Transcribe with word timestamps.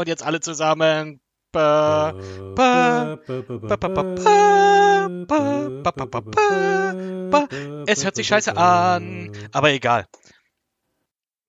Und 0.00 0.08
jetzt 0.08 0.22
alle 0.22 0.40
zusammen. 0.40 1.20
Es 7.86 8.04
hört 8.04 8.16
sich 8.16 8.26
scheiße 8.26 8.56
an, 8.56 9.32
aber 9.52 9.72
egal. 9.72 10.06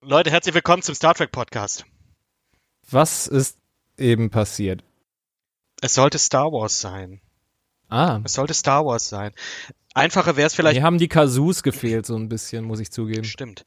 Leute, 0.02 0.30
herzlich 0.30 0.56
willkommen 0.56 0.82
zum 0.82 0.96
Star 0.96 1.14
Trek 1.14 1.32
Podcast. 1.32 1.86
Was 2.92 3.28
ist 3.28 3.58
eben 3.98 4.30
passiert? 4.30 4.84
Es 5.80 5.94
sollte 5.94 6.20
Star 6.20 6.52
Wars 6.52 6.82
sein. 6.82 7.22
Ah. 7.88 8.20
Es 8.26 8.34
sollte 8.34 8.54
Star 8.54 8.86
Wars 8.86 9.08
sein. 9.08 9.34
Einfacher 9.94 10.36
wäre 10.36 10.48
es 10.48 10.56
vielleicht. 10.56 10.80
Mir 10.80 10.86
haben 10.86 10.98
die 10.98 11.08
Kasus 11.08 11.64
gefehlt, 11.64 12.06
so 12.06 12.16
ein 12.16 12.30
bisschen, 12.30 12.66
muss 12.66 12.80
ich 12.80 12.92
zugeben. 12.92 13.24
Stimmt. 13.24 13.64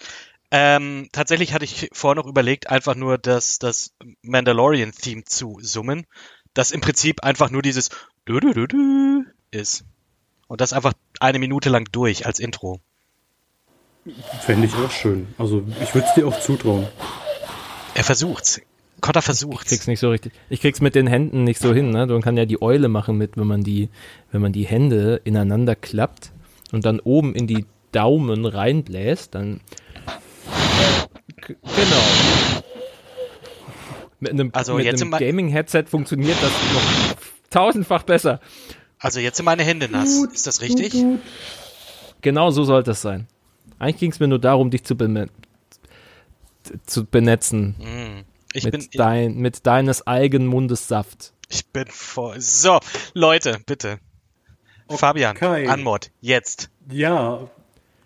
Ähm, 0.50 1.08
tatsächlich 1.12 1.52
hatte 1.52 1.64
ich 1.64 1.88
vorher 1.92 2.16
noch 2.16 2.28
überlegt, 2.28 2.70
einfach 2.70 2.94
nur 2.94 3.18
das, 3.18 3.58
das 3.58 3.92
Mandalorian-Theme 4.22 5.24
zu 5.24 5.58
summen, 5.60 6.06
das 6.54 6.70
im 6.70 6.80
Prinzip 6.80 7.24
einfach 7.24 7.50
nur 7.50 7.62
dieses 7.62 7.90
du 8.24 8.40
du 8.40 8.52
du 8.52 8.66
du 8.66 9.24
ist. 9.50 9.84
Und 10.48 10.60
das 10.60 10.72
einfach 10.72 10.92
eine 11.18 11.38
Minute 11.38 11.68
lang 11.68 11.88
durch 11.90 12.26
als 12.26 12.38
Intro. 12.38 12.80
Fände 14.42 14.68
ich 14.68 14.74
auch 14.74 14.90
schön. 14.90 15.26
Also 15.38 15.64
ich 15.82 15.92
würde 15.94 16.06
es 16.06 16.14
dir 16.14 16.28
auch 16.28 16.38
zutrauen. 16.40 16.86
Er 17.94 18.04
versucht's. 18.04 18.60
Kotter 19.00 19.22
versucht's. 19.22 19.70
Ich 19.72 19.78
krieg's 19.78 19.86
nicht 19.86 20.00
so 20.00 20.10
richtig. 20.10 20.32
Ich 20.48 20.60
krieg's 20.60 20.80
mit 20.80 20.94
den 20.94 21.06
Händen 21.06 21.44
nicht 21.44 21.60
so 21.60 21.74
hin, 21.74 21.90
ne? 21.90 22.06
Man 22.06 22.22
kann 22.22 22.36
ja 22.36 22.46
die 22.46 22.60
Eule 22.62 22.88
machen 22.88 23.16
mit, 23.16 23.36
wenn 23.36 23.46
man 23.46 23.62
die, 23.62 23.90
wenn 24.32 24.40
man 24.40 24.52
die 24.52 24.66
Hände 24.66 25.20
ineinander 25.24 25.76
klappt 25.76 26.32
und 26.72 26.86
dann 26.86 27.00
oben 27.00 27.34
in 27.34 27.46
die 27.46 27.66
Daumen 27.92 28.46
reinbläst, 28.46 29.34
dann 29.34 29.60
Genau. 31.46 31.56
Mit 34.18 34.32
einem, 34.32 34.50
also 34.52 34.74
mit 34.74 34.88
einem 34.88 35.10
Gaming-Headset 35.10 35.84
funktioniert 35.86 36.36
das 36.40 36.50
noch 36.72 37.16
tausendfach 37.50 38.02
besser. 38.02 38.40
Also 38.98 39.20
jetzt 39.20 39.36
sind 39.36 39.44
meine 39.44 39.62
Hände 39.62 39.88
nass. 39.88 40.24
Ist 40.32 40.46
das 40.46 40.62
richtig? 40.62 40.94
Genau 42.22 42.50
so 42.50 42.64
sollte 42.64 42.92
es 42.92 43.02
sein. 43.02 43.28
Eigentlich 43.78 43.98
ging 43.98 44.10
es 44.10 44.20
mir 44.20 44.28
nur 44.28 44.38
darum, 44.38 44.70
dich 44.70 44.84
zu, 44.84 44.96
bene 44.96 45.28
zu 46.86 47.04
benetzen. 47.04 47.76
Mm, 47.78 48.35
ich 48.56 48.64
mit, 48.64 48.72
bin, 48.72 48.88
dein, 48.92 49.36
mit 49.36 49.66
deines 49.66 50.06
eigenen 50.06 50.48
Mundes 50.48 50.88
Saft. 50.88 51.32
Ich 51.48 51.66
bin 51.66 51.86
voll. 51.88 52.40
So, 52.40 52.80
Leute, 53.14 53.58
bitte. 53.66 53.98
Okay. 54.88 54.98
Fabian, 54.98 55.36
Anmod, 55.36 56.10
jetzt. 56.20 56.70
Ja, 56.90 57.50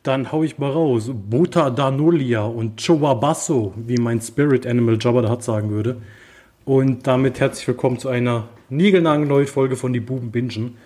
dann 0.03 0.33
hau 0.33 0.43
ich 0.43 0.59
mal 0.59 0.71
raus. 0.71 1.11
Bota 1.12 1.71
Danolia 1.71 2.45
und 2.45 2.84
Chowabasso, 2.84 3.75
wie 3.77 3.97
mein 3.97 4.21
Spirit 4.21 4.67
Animal 4.67 4.97
Jabba 4.98 5.23
da 5.23 5.28
hat 5.28 5.43
sagen 5.43 5.71
würde. 5.71 6.01
Und 6.65 7.06
damit 7.06 7.41
herzlich 7.41 7.67
willkommen 7.69 7.98
zu 7.98 8.09
einer 8.09 8.48
niegelnagelneuen 8.71 9.47
Folge 9.47 9.77
von 9.77 9.93
Die 9.93 10.01
Buben 10.01 10.31
Bingen. 10.31 10.78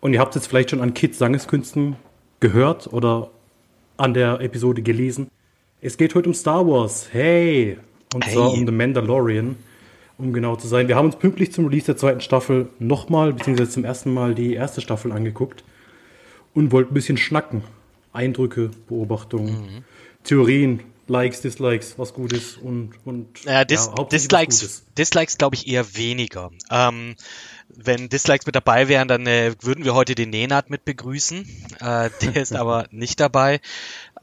Und 0.00 0.12
ihr 0.12 0.20
habt 0.20 0.34
jetzt 0.34 0.46
vielleicht 0.46 0.70
schon 0.70 0.80
an 0.80 0.94
Kids 0.94 1.18
Sangeskünsten 1.18 1.96
gehört 2.40 2.92
oder 2.92 3.30
an 3.96 4.14
der 4.14 4.40
Episode 4.40 4.82
gelesen. 4.82 5.28
Es 5.80 5.96
geht 5.96 6.14
heute 6.14 6.28
um 6.28 6.34
Star 6.34 6.66
Wars. 6.66 7.08
Hey! 7.12 7.78
Und 8.14 8.24
hey. 8.24 8.34
zwar 8.34 8.52
um 8.52 8.66
The 8.66 8.72
Mandalorian, 8.72 9.56
um 10.16 10.32
genau 10.32 10.56
zu 10.56 10.66
sein. 10.68 10.88
Wir 10.88 10.96
haben 10.96 11.06
uns 11.06 11.16
pünktlich 11.16 11.52
zum 11.52 11.66
Release 11.66 11.86
der 11.86 11.96
zweiten 11.96 12.20
Staffel 12.20 12.70
nochmal, 12.78 13.32
beziehungsweise 13.32 13.70
zum 13.70 13.84
ersten 13.84 14.12
Mal 14.12 14.34
die 14.34 14.54
erste 14.54 14.80
Staffel 14.80 15.12
angeguckt 15.12 15.64
und 16.54 16.72
wollten 16.72 16.92
ein 16.92 16.94
bisschen 16.94 17.18
schnacken. 17.18 17.62
Eindrücke, 18.12 18.70
Beobachtungen, 18.88 19.52
mhm. 19.52 19.84
Theorien, 20.24 20.80
Likes, 21.08 21.40
Dislikes, 21.40 21.98
was 21.98 22.12
gut 22.12 22.32
ist 22.32 22.58
und, 22.58 22.92
und 23.04 23.44
ja, 23.44 23.64
Dis 23.64 23.90
ja, 23.96 24.04
Dislikes, 24.04 24.84
Dislikes 24.96 25.38
glaube 25.38 25.56
ich 25.56 25.66
eher 25.66 25.96
weniger. 25.96 26.50
Ähm, 26.70 27.16
wenn 27.68 28.08
Dislikes 28.08 28.46
mit 28.46 28.54
dabei 28.54 28.88
wären, 28.88 29.08
dann 29.08 29.26
äh, 29.26 29.54
würden 29.60 29.84
wir 29.84 29.94
heute 29.94 30.14
den 30.14 30.30
Nenad 30.30 30.68
mit 30.68 30.84
begrüßen. 30.84 31.46
Äh, 31.80 32.10
der 32.22 32.36
ist 32.36 32.52
aber 32.56 32.86
nicht 32.90 33.20
dabei. 33.20 33.60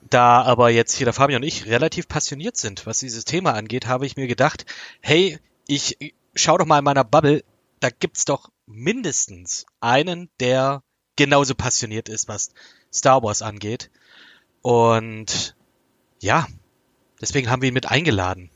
Da 0.09 0.43
aber 0.43 0.69
jetzt 0.69 0.95
hier 0.95 1.05
der 1.05 1.13
Fabian 1.13 1.41
und 1.41 1.47
ich 1.47 1.66
relativ 1.66 2.07
passioniert 2.07 2.57
sind, 2.57 2.85
was 2.85 2.99
dieses 2.99 3.25
Thema 3.25 3.53
angeht, 3.53 3.88
habe 3.88 4.05
ich 4.05 4.17
mir 4.17 4.27
gedacht, 4.27 4.66
hey, 5.01 5.39
ich 5.67 5.97
schau 6.35 6.57
doch 6.57 6.66
mal 6.66 6.79
in 6.79 6.85
meiner 6.85 7.03
Bubble, 7.03 7.43
da 7.79 7.89
gibt's 7.89 8.25
doch 8.25 8.49
mindestens 8.67 9.66
einen, 9.79 10.29
der 10.39 10.83
genauso 11.16 11.55
passioniert 11.55 12.09
ist, 12.09 12.27
was 12.27 12.51
Star 12.93 13.23
Wars 13.23 13.41
angeht. 13.41 13.89
Und 14.61 15.55
ja, 16.22 16.47
deswegen 17.22 17.49
haben 17.49 17.61
wir 17.61 17.69
ihn 17.69 17.73
mit 17.73 17.89
eingeladen. 17.89 18.49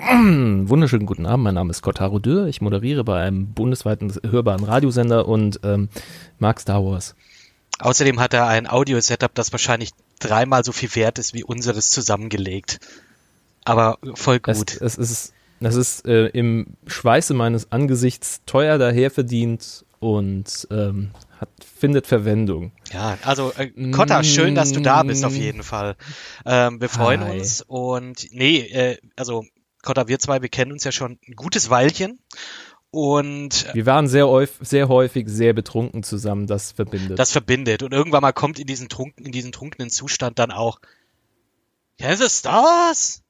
Wunderschönen 0.00 1.06
guten 1.06 1.26
Abend, 1.26 1.44
mein 1.44 1.54
Name 1.54 1.70
ist 1.70 1.82
Kotaro 1.82 2.18
Dürr. 2.18 2.46
Ich 2.46 2.60
moderiere 2.60 3.04
bei 3.04 3.22
einem 3.22 3.52
bundesweiten 3.52 4.12
hörbaren 4.24 4.64
Radiosender 4.64 5.28
und 5.28 5.60
ähm, 5.62 5.88
mag 6.38 6.58
Star 6.60 6.84
Wars. 6.84 7.14
Außerdem 7.78 8.20
hat 8.20 8.34
er 8.34 8.46
ein 8.46 8.68
Audio-Setup, 8.68 9.34
das 9.34 9.52
wahrscheinlich 9.52 9.90
dreimal 10.18 10.64
so 10.64 10.72
viel 10.72 10.94
wert 10.94 11.18
ist 11.18 11.34
wie 11.34 11.44
unseres 11.44 11.90
zusammengelegt. 11.90 12.80
Aber 13.64 13.98
voll 14.14 14.40
gut. 14.40 14.76
Es, 14.80 14.98
es 14.98 15.10
ist, 15.10 15.34
es 15.60 15.74
ist 15.74 16.06
äh, 16.06 16.26
im 16.28 16.76
Schweiße 16.86 17.34
meines 17.34 17.70
Angesichts 17.70 18.40
teuer 18.46 18.78
daher 18.78 19.10
verdient 19.10 19.84
und 20.00 20.66
ähm, 20.70 21.10
hat, 21.40 21.50
findet 21.78 22.06
Verwendung. 22.06 22.72
Ja, 22.92 23.18
also 23.22 23.52
äh, 23.56 23.68
Kotta, 23.90 24.22
schön, 24.24 24.54
dass 24.54 24.72
du 24.72 24.80
da 24.80 25.02
bist 25.02 25.24
auf 25.24 25.34
jeden 25.34 25.62
Fall. 25.62 25.96
Ähm, 26.46 26.80
wir 26.80 26.88
freuen 26.88 27.22
Hi. 27.24 27.38
uns 27.38 27.62
und 27.62 28.28
nee, 28.32 28.60
äh, 28.60 28.98
also 29.16 29.44
Kotta, 29.82 30.08
wir 30.08 30.18
zwei, 30.18 30.42
wir 30.42 30.48
kennen 30.48 30.72
uns 30.72 30.84
ja 30.84 30.92
schon 30.92 31.18
ein 31.28 31.34
gutes 31.34 31.70
Weilchen 31.70 32.18
und 32.98 33.72
wir 33.74 33.86
waren 33.86 34.08
sehr, 34.08 34.26
sehr 34.60 34.88
häufig 34.88 35.28
sehr 35.28 35.52
betrunken 35.52 36.02
zusammen, 36.02 36.46
das 36.46 36.72
verbindet. 36.72 37.18
Das 37.18 37.30
verbindet 37.30 37.82
und 37.82 37.92
irgendwann 37.92 38.22
mal 38.22 38.32
kommt 38.32 38.58
in 38.58 38.66
diesen 38.66 38.88
trunken, 38.88 39.24
in 39.24 39.32
diesen 39.32 39.52
trunkenen 39.52 39.90
Zustand 39.90 40.38
dann 40.38 40.50
auch 40.50 40.80
Kennst 41.98 42.22
du 42.22 42.28
Star 42.28 42.62
Wars? 42.62 43.22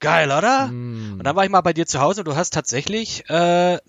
Geil, 0.00 0.30
oder? 0.30 0.68
Mm. 0.68 1.18
Und 1.18 1.24
dann 1.24 1.36
war 1.36 1.44
ich 1.44 1.50
mal 1.50 1.60
bei 1.60 1.74
dir 1.74 1.86
zu 1.86 2.00
Hause 2.00 2.22
und 2.22 2.26
du 2.26 2.36
hast 2.36 2.52
tatsächlich 2.52 3.28
äh, 3.28 3.74
ein 3.74 3.80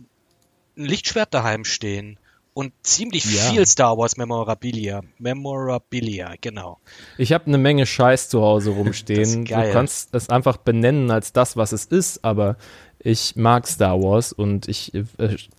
Lichtschwert 0.75 1.33
daheim 1.33 1.65
stehen 1.65 2.17
und 2.53 2.73
ziemlich 2.83 3.25
ja. 3.25 3.41
viel 3.43 3.65
Star 3.65 3.97
Wars 3.97 4.17
Memorabilia. 4.17 5.01
Memorabilia, 5.17 6.35
genau. 6.39 6.79
Ich 7.17 7.33
habe 7.33 7.47
eine 7.47 7.57
Menge 7.57 7.85
Scheiß 7.85 8.29
zu 8.29 8.41
Hause 8.41 8.69
rumstehen. 8.77 9.45
du 9.45 9.71
kannst 9.71 10.13
es 10.13 10.29
einfach 10.29 10.57
benennen 10.57 11.11
als 11.11 11.33
das, 11.33 11.57
was 11.57 11.71
es 11.71 11.85
ist, 11.85 12.23
aber 12.23 12.57
ich 12.99 13.35
mag 13.35 13.67
Star 13.67 14.01
Wars 14.01 14.31
und 14.31 14.67
ich, 14.67 14.93
äh, 14.93 15.03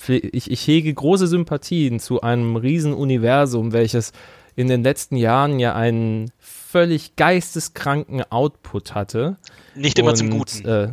ich, 0.09 0.51
ich 0.51 0.67
hege 0.67 0.95
große 0.95 1.27
Sympathien 1.27 2.01
zu 2.01 2.23
einem 2.23 2.57
Riesenuniversum, 2.57 3.73
welches 3.73 4.13
in 4.57 4.69
den 4.69 4.83
letzten 4.83 5.17
Jahren 5.17 5.59
ja 5.59 5.75
einen 5.75 6.31
völlig 6.39 7.17
geisteskranken 7.17 8.23
Output 8.31 8.95
hatte. 8.95 9.37
Nicht 9.75 9.99
immer 9.99 10.11
und, 10.11 10.17
zum 10.17 10.31
Guten. 10.31 10.67
Äh, 10.67 10.93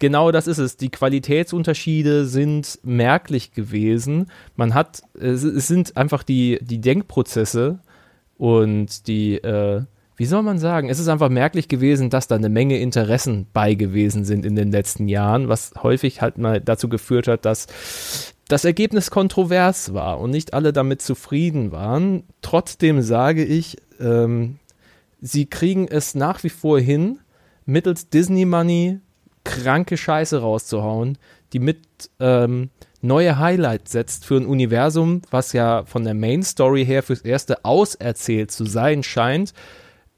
genau 0.00 0.30
das 0.30 0.46
ist 0.46 0.58
es. 0.58 0.76
Die 0.76 0.90
Qualitätsunterschiede 0.90 2.26
sind 2.26 2.78
merklich 2.82 3.52
gewesen. 3.52 4.30
Man 4.56 4.74
hat, 4.74 5.02
es, 5.18 5.42
sind 5.42 5.96
einfach 5.96 6.22
die, 6.22 6.58
die 6.62 6.80
Denkprozesse 6.80 7.78
und 8.36 9.06
die, 9.06 9.36
äh, 9.36 9.82
wie 10.16 10.26
soll 10.26 10.42
man 10.42 10.58
sagen, 10.58 10.88
es 10.88 10.98
ist 10.98 11.08
einfach 11.08 11.28
merklich 11.28 11.68
gewesen, 11.68 12.10
dass 12.10 12.28
da 12.28 12.36
eine 12.36 12.48
Menge 12.48 12.78
Interessen 12.78 13.46
bei 13.52 13.74
gewesen 13.74 14.24
sind 14.24 14.44
in 14.44 14.56
den 14.56 14.70
letzten 14.70 15.08
Jahren, 15.08 15.48
was 15.48 15.72
häufig 15.82 16.20
halt 16.20 16.38
mal 16.38 16.60
dazu 16.60 16.88
geführt 16.88 17.28
hat, 17.28 17.44
dass 17.44 17.66
das 18.48 18.64
Ergebnis 18.64 19.10
kontrovers 19.10 19.94
war 19.94 20.20
und 20.20 20.30
nicht 20.30 20.54
alle 20.54 20.72
damit 20.72 21.02
zufrieden 21.02 21.72
waren. 21.72 22.24
Trotzdem 22.42 23.02
sage 23.02 23.44
ich, 23.44 23.78
ähm, 24.00 24.58
sie 25.20 25.46
kriegen 25.46 25.88
es 25.88 26.14
nach 26.14 26.44
wie 26.44 26.50
vor 26.50 26.78
hin, 26.78 27.18
mittels 27.64 28.10
Disney 28.10 28.44
Money 28.44 29.00
kranke 29.44 29.96
Scheiße 29.96 30.40
rauszuhauen, 30.40 31.18
die 31.52 31.58
mit 31.58 31.78
ähm, 32.18 32.70
neue 33.00 33.38
Highlights 33.38 33.92
setzt 33.92 34.24
für 34.24 34.36
ein 34.36 34.46
Universum, 34.46 35.22
was 35.30 35.52
ja 35.52 35.84
von 35.84 36.04
der 36.04 36.14
Main 36.14 36.42
Story 36.42 36.84
her 36.84 37.02
fürs 37.02 37.20
erste 37.20 37.64
auserzählt 37.64 38.50
zu 38.50 38.64
sein 38.64 39.02
scheint. 39.02 39.52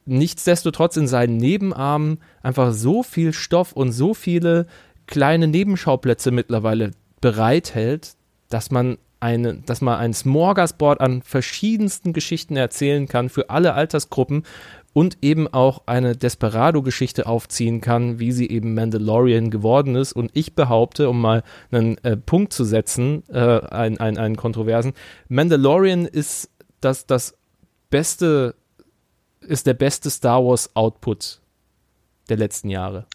Nichtsdestotrotz 0.06 0.96
in 0.96 1.08
seinen 1.08 1.36
Nebenarmen 1.36 2.18
einfach 2.42 2.72
so 2.72 3.02
viel 3.02 3.32
Stoff 3.32 3.72
und 3.72 3.92
so 3.92 4.14
viele 4.14 4.66
kleine 5.06 5.48
Nebenschauplätze 5.48 6.30
mittlerweile 6.30 6.92
bereithält, 7.20 8.14
dass 8.48 8.70
man 8.70 8.98
eine, 9.18 9.54
dass 9.54 9.80
man 9.80 9.98
ein 9.98 10.14
Smorgasbord 10.14 11.00
an 11.00 11.22
verschiedensten 11.22 12.12
Geschichten 12.12 12.56
erzählen 12.56 13.08
kann 13.08 13.28
für 13.28 13.50
alle 13.50 13.74
Altersgruppen 13.74 14.44
und 14.96 15.18
eben 15.20 15.46
auch 15.46 15.82
eine 15.84 16.16
Desperado-Geschichte 16.16 17.26
aufziehen 17.26 17.82
kann, 17.82 18.18
wie 18.18 18.32
sie 18.32 18.48
eben 18.48 18.72
Mandalorian 18.72 19.50
geworden 19.50 19.94
ist. 19.94 20.14
Und 20.14 20.30
ich 20.32 20.54
behaupte, 20.54 21.10
um 21.10 21.20
mal 21.20 21.42
einen 21.70 21.98
äh, 21.98 22.16
Punkt 22.16 22.54
zu 22.54 22.64
setzen, 22.64 23.22
äh, 23.28 23.36
einen, 23.36 23.98
einen, 23.98 24.16
einen 24.16 24.36
kontroversen, 24.36 24.94
Mandalorian 25.28 26.06
ist 26.06 26.48
das, 26.80 27.04
das 27.04 27.36
beste 27.90 28.54
ist 29.40 29.66
der 29.66 29.74
beste 29.74 30.08
Star 30.08 30.42
Wars 30.42 30.74
Output 30.74 31.42
der 32.28 32.36
letzten 32.36 32.68
Jahre. 32.68 33.06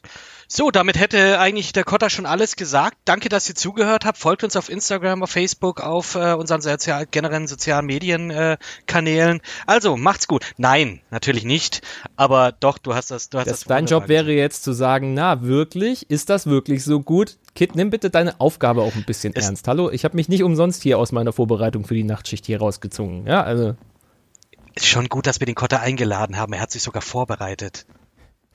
So, 0.54 0.69
damit 0.69 1.00
hätte 1.00 1.40
eigentlich 1.40 1.72
der 1.72 1.86
Kotter 1.86 2.10
schon 2.10 2.25
alles 2.25 2.58
gesagt. 2.58 2.98
Danke, 3.06 3.30
dass 3.30 3.48
ihr 3.48 3.56
zugehört 3.56 4.04
habt. 4.04 4.18
Folgt 4.18 4.44
uns 4.44 4.58
auf 4.58 4.69
Instagram, 4.69 5.24
auf 5.24 5.30
Facebook, 5.31 5.80
auf 5.80 6.16
äh, 6.16 6.34
unseren 6.34 6.62
sozial 6.62 7.06
generellen 7.06 7.48
sozialen 7.48 7.86
Medienkanälen. 7.86 9.38
Äh, 9.38 9.42
also, 9.66 9.96
macht's 9.96 10.28
gut. 10.28 10.46
Nein, 10.58 11.00
natürlich 11.10 11.46
nicht. 11.46 11.81
Aber 12.18 12.52
doch, 12.52 12.78
du 12.78 12.94
hast 12.94 13.12
das. 13.12 13.30
Du 13.30 13.38
hast 13.38 13.48
das, 13.48 13.62
das 13.62 13.68
dein 13.68 13.86
Job 13.86 14.10
wäre 14.10 14.34
jetzt 14.34 14.63
zu 14.63 14.74
sagen, 14.74 15.14
na 15.14 15.42
wirklich, 15.42 16.10
ist 16.10 16.30
das 16.30 16.48
wirklich 16.48 16.84
so 16.84 17.00
gut? 17.00 17.38
Kit, 17.56 17.75
nimm 17.75 17.90
bitte 17.90 18.10
deine 18.10 18.42
Aufgabe 18.42 18.81
auch 18.81 18.96
ein 18.96 19.06
bisschen 19.06 19.34
es 19.34 19.46
ernst. 19.46 19.68
Hallo, 19.69 19.90
ich 19.90 20.04
habe 20.04 20.18
mich 20.18 20.28
nicht 20.28 20.44
umsonst 20.44 20.84
hier 20.84 21.00
aus 21.00 21.14
meiner 21.14 21.31
Vorbereitung 21.31 21.86
für 21.86 21.96
die 21.96 22.04
Nachtschicht 22.04 22.46
hier 22.46 22.60
rausgezogen. 22.60 23.25
Ja, 23.25 23.44
also. 23.44 23.75
Ist 24.75 24.88
schon 24.88 25.07
gut, 25.07 25.28
dass 25.28 25.40
wir 25.40 25.46
den 25.46 25.56
Kotter 25.56 25.80
eingeladen 25.80 26.38
haben. 26.38 26.52
Er 26.52 26.62
hat 26.62 26.72
sich 26.72 26.84
sogar 26.84 27.02
vorbereitet. 27.02 27.86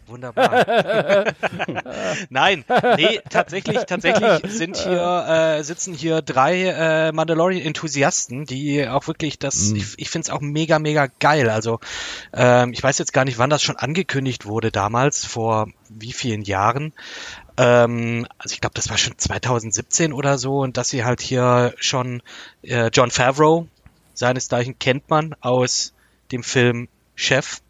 Wunderbar. 0.06 0.64
Nein, 2.31 2.64
nee, 2.97 3.20
tatsächlich, 3.29 3.85
tatsächlich 3.87 4.53
sind 4.53 4.76
hier, 4.76 5.26
äh, 5.58 5.64
sitzen 5.64 5.94
hier 5.94 6.23
drei 6.23 6.62
äh, 6.69 7.12
Mandalorian-Enthusiasten, 7.12 8.44
die 8.44 8.87
auch 8.87 9.08
wirklich 9.08 9.38
das, 9.38 9.70
mm. 9.70 9.76
ich, 9.76 9.94
ich 9.97 10.11
finde 10.11 10.26
es 10.26 10.31
auch 10.31 10.41
mega, 10.41 10.79
mega 10.79 11.08
geil. 11.19 11.50
Also 11.50 11.81
ähm, 12.32 12.73
ich 12.73 12.82
weiß 12.82 12.99
jetzt 12.99 13.12
gar 13.12 13.25
nicht, 13.25 13.38
wann 13.38 13.50
das 13.50 13.62
schon 13.62 13.76
angekündigt 13.76 14.47
wurde 14.47 14.70
damals, 14.70 15.25
vor 15.25 15.69
wie 15.88 16.12
vielen 16.12 16.43
Jahren. 16.43 16.93
Ähm, 17.56 18.26
also 18.38 18.52
ich 18.52 18.61
glaube, 18.61 18.75
das 18.75 18.88
war 18.91 18.99
schon 18.99 19.19
2017 19.19 20.12
oder 20.12 20.38
so 20.38 20.61
und 20.61 20.76
dass 20.76 20.88
sie 20.88 21.05
halt 21.05 21.20
hier 21.20 21.75
schon 21.79 22.23
äh, 22.62 22.91
John 22.93 23.11
Favreau, 23.11 23.67
seinesgleichen 24.14 24.79
kennt 24.79 25.11
man 25.11 25.35
aus 25.41 25.94
dem 26.31 26.43
Film 26.43 26.88
Chef 27.17 27.61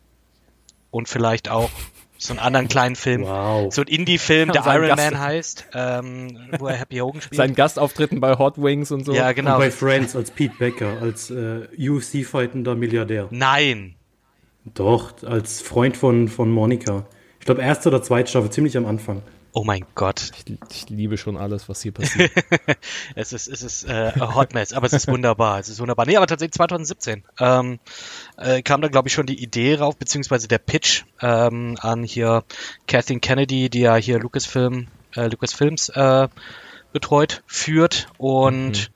und 0.91 1.09
vielleicht 1.09 1.49
auch 1.49 1.71
so 2.19 2.33
einen 2.33 2.41
anderen 2.41 2.69
kleinen 2.69 2.97
Film. 2.97 3.23
Wow. 3.23 3.73
So 3.73 3.83
ein 3.83 3.89
Indie-Film, 3.89 4.53
der 4.53 4.65
Iron 4.67 4.89
Gast 4.89 5.11
Man 5.11 5.21
heißt, 5.21 5.67
ähm, 5.75 6.39
wo 6.59 6.67
er 6.67 6.77
Happy 6.77 6.99
Hogan 6.99 7.21
spielt. 7.21 7.37
Sein 7.37 7.55
Gastauftritten 7.55 8.21
bei 8.21 8.39
Hot 8.39 8.61
Wings 8.61 8.91
und 8.91 9.05
so. 9.05 9.15
Ja, 9.15 9.33
genau. 9.33 9.55
Und 9.55 9.61
bei 9.61 9.71
Friends 9.71 10.17
als 10.17 10.31
Pete 10.31 10.55
Becker, 10.59 10.99
als 11.01 11.31
äh, 11.31 11.67
UFC-fightender 11.79 12.75
Milliardär. 12.75 13.29
Nein. 13.31 13.95
Doch, 14.75 15.23
als 15.23 15.61
Freund 15.61 15.97
von, 15.97 16.29
von 16.29 16.51
Monika. 16.51 17.07
Ich 17.39 17.47
glaube, 17.47 17.63
erste 17.63 17.89
oder 17.91 18.03
zweite 18.03 18.29
Staffel, 18.29 18.51
ziemlich 18.51 18.77
am 18.77 18.87
Anfang. 18.87 19.23
Oh 19.59 19.65
mein 19.65 19.87
Gott. 19.95 20.33
Ich, 20.37 20.59
ich, 20.71 20.91
liebe 20.91 21.17
schon 21.17 21.39
alles, 21.39 21.67
was 21.67 21.81
hier 21.81 21.93
passiert. 21.93 22.31
es 23.15 23.33
ist, 23.33 23.49
es 23.49 23.63
ist 23.63 23.85
äh, 23.85 24.13
a 24.21 24.35
Hot 24.35 24.53
Mess, 24.53 24.75
aber 24.75 24.87
es 24.87 24.93
ist 24.93 25.09
wunderbar. 25.09 25.59
Es 25.59 25.71
ist 25.71 25.81
wunderbar. 25.81 26.05
Nee, 26.05 26.19
aber 26.19 26.27
tatsächlich 26.27 26.53
2017 26.53 27.25
ähm, 27.41 27.79
äh, 28.37 28.61
kam 28.61 28.83
da, 28.83 28.89
glaube 28.89 29.09
ich, 29.09 29.15
schon 29.15 29.25
die 29.25 29.43
Idee 29.43 29.77
rauf, 29.77 29.97
beziehungsweise 29.97 30.47
der 30.47 30.59
Pitch 30.59 31.05
ähm, 31.23 31.79
an 31.81 32.05
hier 32.05 32.45
Kathleen 32.87 33.23
Kennedy, 33.23 33.71
die 33.71 33.81
ja 33.81 33.97
hier 33.97 34.19
Lucasfilm, 34.19 34.89
äh, 35.15 35.29
Lucasfilms 35.29 35.89
äh, 35.89 36.29
betreut, 36.93 37.43
führt 37.47 38.09
und 38.19 38.73
mhm 38.73 38.96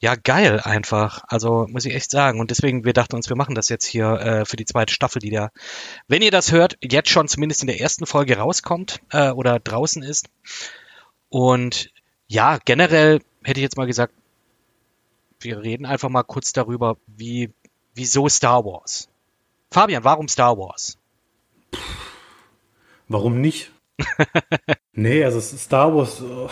ja, 0.00 0.14
geil 0.16 0.60
einfach. 0.60 1.24
Also 1.28 1.66
muss 1.68 1.84
ich 1.84 1.94
echt 1.94 2.10
sagen. 2.10 2.40
Und 2.40 2.50
deswegen, 2.50 2.84
wir 2.84 2.92
dachten 2.92 3.16
uns, 3.16 3.28
wir 3.28 3.36
machen 3.36 3.54
das 3.54 3.68
jetzt 3.68 3.86
hier 3.86 4.12
äh, 4.12 4.44
für 4.44 4.56
die 4.56 4.66
zweite 4.66 4.92
Staffel, 4.92 5.20
die 5.20 5.30
da, 5.30 5.50
wenn 6.08 6.22
ihr 6.22 6.30
das 6.30 6.52
hört, 6.52 6.76
jetzt 6.82 7.10
schon 7.10 7.28
zumindest 7.28 7.62
in 7.62 7.68
der 7.68 7.80
ersten 7.80 8.06
Folge 8.06 8.36
rauskommt 8.36 9.00
äh, 9.10 9.30
oder 9.30 9.58
draußen 9.60 10.02
ist. 10.02 10.28
Und 11.28 11.90
ja, 12.26 12.58
generell 12.64 13.20
hätte 13.42 13.60
ich 13.60 13.64
jetzt 13.64 13.76
mal 13.76 13.86
gesagt, 13.86 14.14
wir 15.40 15.62
reden 15.62 15.86
einfach 15.86 16.08
mal 16.08 16.22
kurz 16.22 16.52
darüber, 16.52 16.96
wie, 17.06 17.50
wieso 17.94 18.28
Star 18.28 18.64
Wars. 18.64 19.08
Fabian, 19.70 20.04
warum 20.04 20.28
Star 20.28 20.56
Wars? 20.56 20.98
Warum 23.08 23.40
nicht? 23.40 23.72
nee, 24.92 25.24
also 25.24 25.40
Star 25.40 25.94
Wars, 25.94 26.20
oh, 26.22 26.48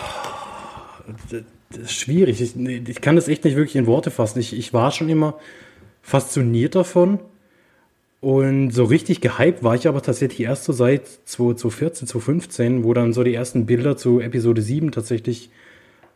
schwierig. 1.85 2.41
Ich, 2.41 2.55
ich, 2.55 3.01
kann 3.01 3.15
das 3.15 3.27
echt 3.27 3.43
nicht 3.43 3.55
wirklich 3.55 3.75
in 3.75 3.87
Worte 3.87 4.11
fassen. 4.11 4.39
Ich, 4.39 4.57
ich 4.57 4.73
war 4.73 4.91
schon 4.91 5.09
immer 5.09 5.35
fasziniert 6.01 6.75
davon. 6.75 7.19
Und 8.21 8.71
so 8.71 8.85
richtig 8.85 9.19
gehypt 9.19 9.63
war 9.63 9.75
ich 9.75 9.87
aber 9.87 10.01
tatsächlich 10.01 10.41
erst 10.41 10.63
so 10.63 10.71
seit 10.71 11.07
2014, 11.25 12.07
2015, 12.07 12.83
wo 12.85 12.93
dann 12.93 13.11
so 13.11 13.23
die 13.23 13.33
ersten 13.33 13.65
Bilder 13.65 13.97
zu 13.97 14.21
Episode 14.21 14.61
7 14.61 14.91
tatsächlich 14.91 15.49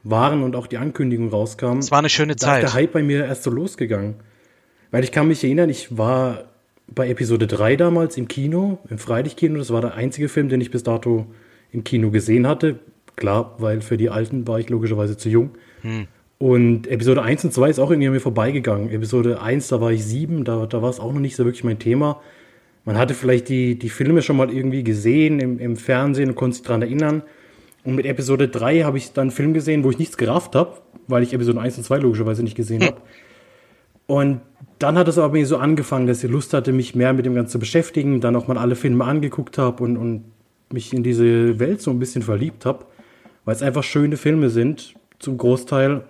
waren 0.03 0.43
und 0.43 0.55
auch 0.55 0.67
die 0.67 0.77
Ankündigung 0.77 1.29
rauskam. 1.29 1.79
Es 1.79 1.91
war 1.91 1.99
eine 1.99 2.09
schöne 2.09 2.37
Zeit. 2.37 2.63
Da 2.63 2.67
ist 2.67 2.73
der 2.73 2.81
Hype 2.81 2.93
bei 2.93 3.03
mir 3.03 3.25
erst 3.25 3.43
so 3.43 3.51
losgegangen. 3.51 4.15
Weil 4.91 5.03
ich 5.03 5.11
kann 5.11 5.27
mich 5.27 5.43
erinnern, 5.43 5.69
ich 5.69 5.97
war 5.97 6.45
bei 6.87 7.09
Episode 7.09 7.47
3 7.47 7.75
damals 7.75 8.15
im 8.15 8.29
Kino, 8.29 8.79
im 8.89 8.97
Freilichtkino. 8.97 9.57
Das 9.57 9.71
war 9.71 9.81
der 9.81 9.95
einzige 9.95 10.29
Film, 10.29 10.47
den 10.47 10.61
ich 10.61 10.71
bis 10.71 10.83
dato 10.83 11.25
im 11.71 11.83
Kino 11.83 12.09
gesehen 12.09 12.47
hatte. 12.47 12.79
Klar, 13.17 13.55
weil 13.57 13.81
für 13.81 13.97
die 13.97 14.09
Alten 14.09 14.47
war 14.47 14.59
ich 14.59 14.69
logischerweise 14.69 15.17
zu 15.17 15.27
jung. 15.27 15.49
Hm. 15.81 16.07
Und 16.37 16.85
Episode 16.85 17.23
1 17.23 17.45
und 17.45 17.51
2 17.51 17.71
ist 17.71 17.79
auch 17.79 17.89
irgendwie 17.89 18.07
an 18.07 18.13
mir 18.13 18.19
vorbeigegangen. 18.19 18.91
Episode 18.91 19.41
1, 19.41 19.69
da 19.69 19.81
war 19.81 19.91
ich 19.91 20.05
sieben, 20.05 20.43
da, 20.43 20.67
da 20.67 20.83
war 20.83 20.91
es 20.91 20.99
auch 20.99 21.11
noch 21.11 21.19
nicht 21.19 21.35
so 21.35 21.43
wirklich 21.43 21.63
mein 21.63 21.79
Thema. 21.79 22.21
Man 22.85 22.95
hatte 22.95 23.15
vielleicht 23.15 23.49
die, 23.49 23.77
die 23.77 23.89
Filme 23.89 24.21
schon 24.21 24.37
mal 24.37 24.51
irgendwie 24.51 24.83
gesehen 24.83 25.39
im, 25.39 25.57
im 25.57 25.77
Fernsehen 25.77 26.29
und 26.29 26.35
konnte 26.35 26.57
sich 26.57 26.63
daran 26.63 26.83
erinnern. 26.83 27.23
Und 27.83 27.95
mit 27.95 28.05
Episode 28.05 28.49
3 28.49 28.81
habe 28.81 28.99
ich 28.99 29.13
dann 29.13 29.23
einen 29.23 29.31
Film 29.31 29.55
gesehen, 29.55 29.83
wo 29.83 29.89
ich 29.89 29.97
nichts 29.97 30.15
gerafft 30.15 30.53
habe, 30.53 30.77
weil 31.07 31.23
ich 31.23 31.33
Episode 31.33 31.59
1 31.59 31.79
und 31.79 31.85
2 31.85 31.97
logischerweise 31.97 32.43
nicht 32.43 32.55
gesehen 32.55 32.81
hm. 32.81 32.87
habe. 32.87 33.01
Und 34.05 34.41
dann 34.77 34.95
hat 34.95 35.07
es 35.07 35.17
aber 35.17 35.33
mir 35.33 35.47
so 35.47 35.57
angefangen, 35.57 36.05
dass 36.05 36.23
ich 36.23 36.29
Lust 36.29 36.53
hatte, 36.53 36.71
mich 36.71 36.93
mehr 36.93 37.13
mit 37.13 37.25
dem 37.25 37.33
Ganzen 37.33 37.53
zu 37.53 37.59
beschäftigen, 37.59 38.21
dann 38.21 38.35
auch 38.35 38.47
mal 38.47 38.59
alle 38.59 38.75
Filme 38.75 39.03
angeguckt 39.05 39.57
habe 39.57 39.83
und, 39.83 39.97
und 39.97 40.23
mich 40.71 40.93
in 40.93 41.01
diese 41.01 41.59
Welt 41.59 41.81
so 41.81 41.89
ein 41.89 41.97
bisschen 41.97 42.21
verliebt 42.21 42.63
habe 42.63 42.85
weil 43.47 43.55
es 43.55 43.63
einfach 43.63 43.83
schöne 43.83 44.17
Filme 44.17 44.49
sind, 44.49 44.93
zum 45.19 45.37
Großteil. 45.37 46.03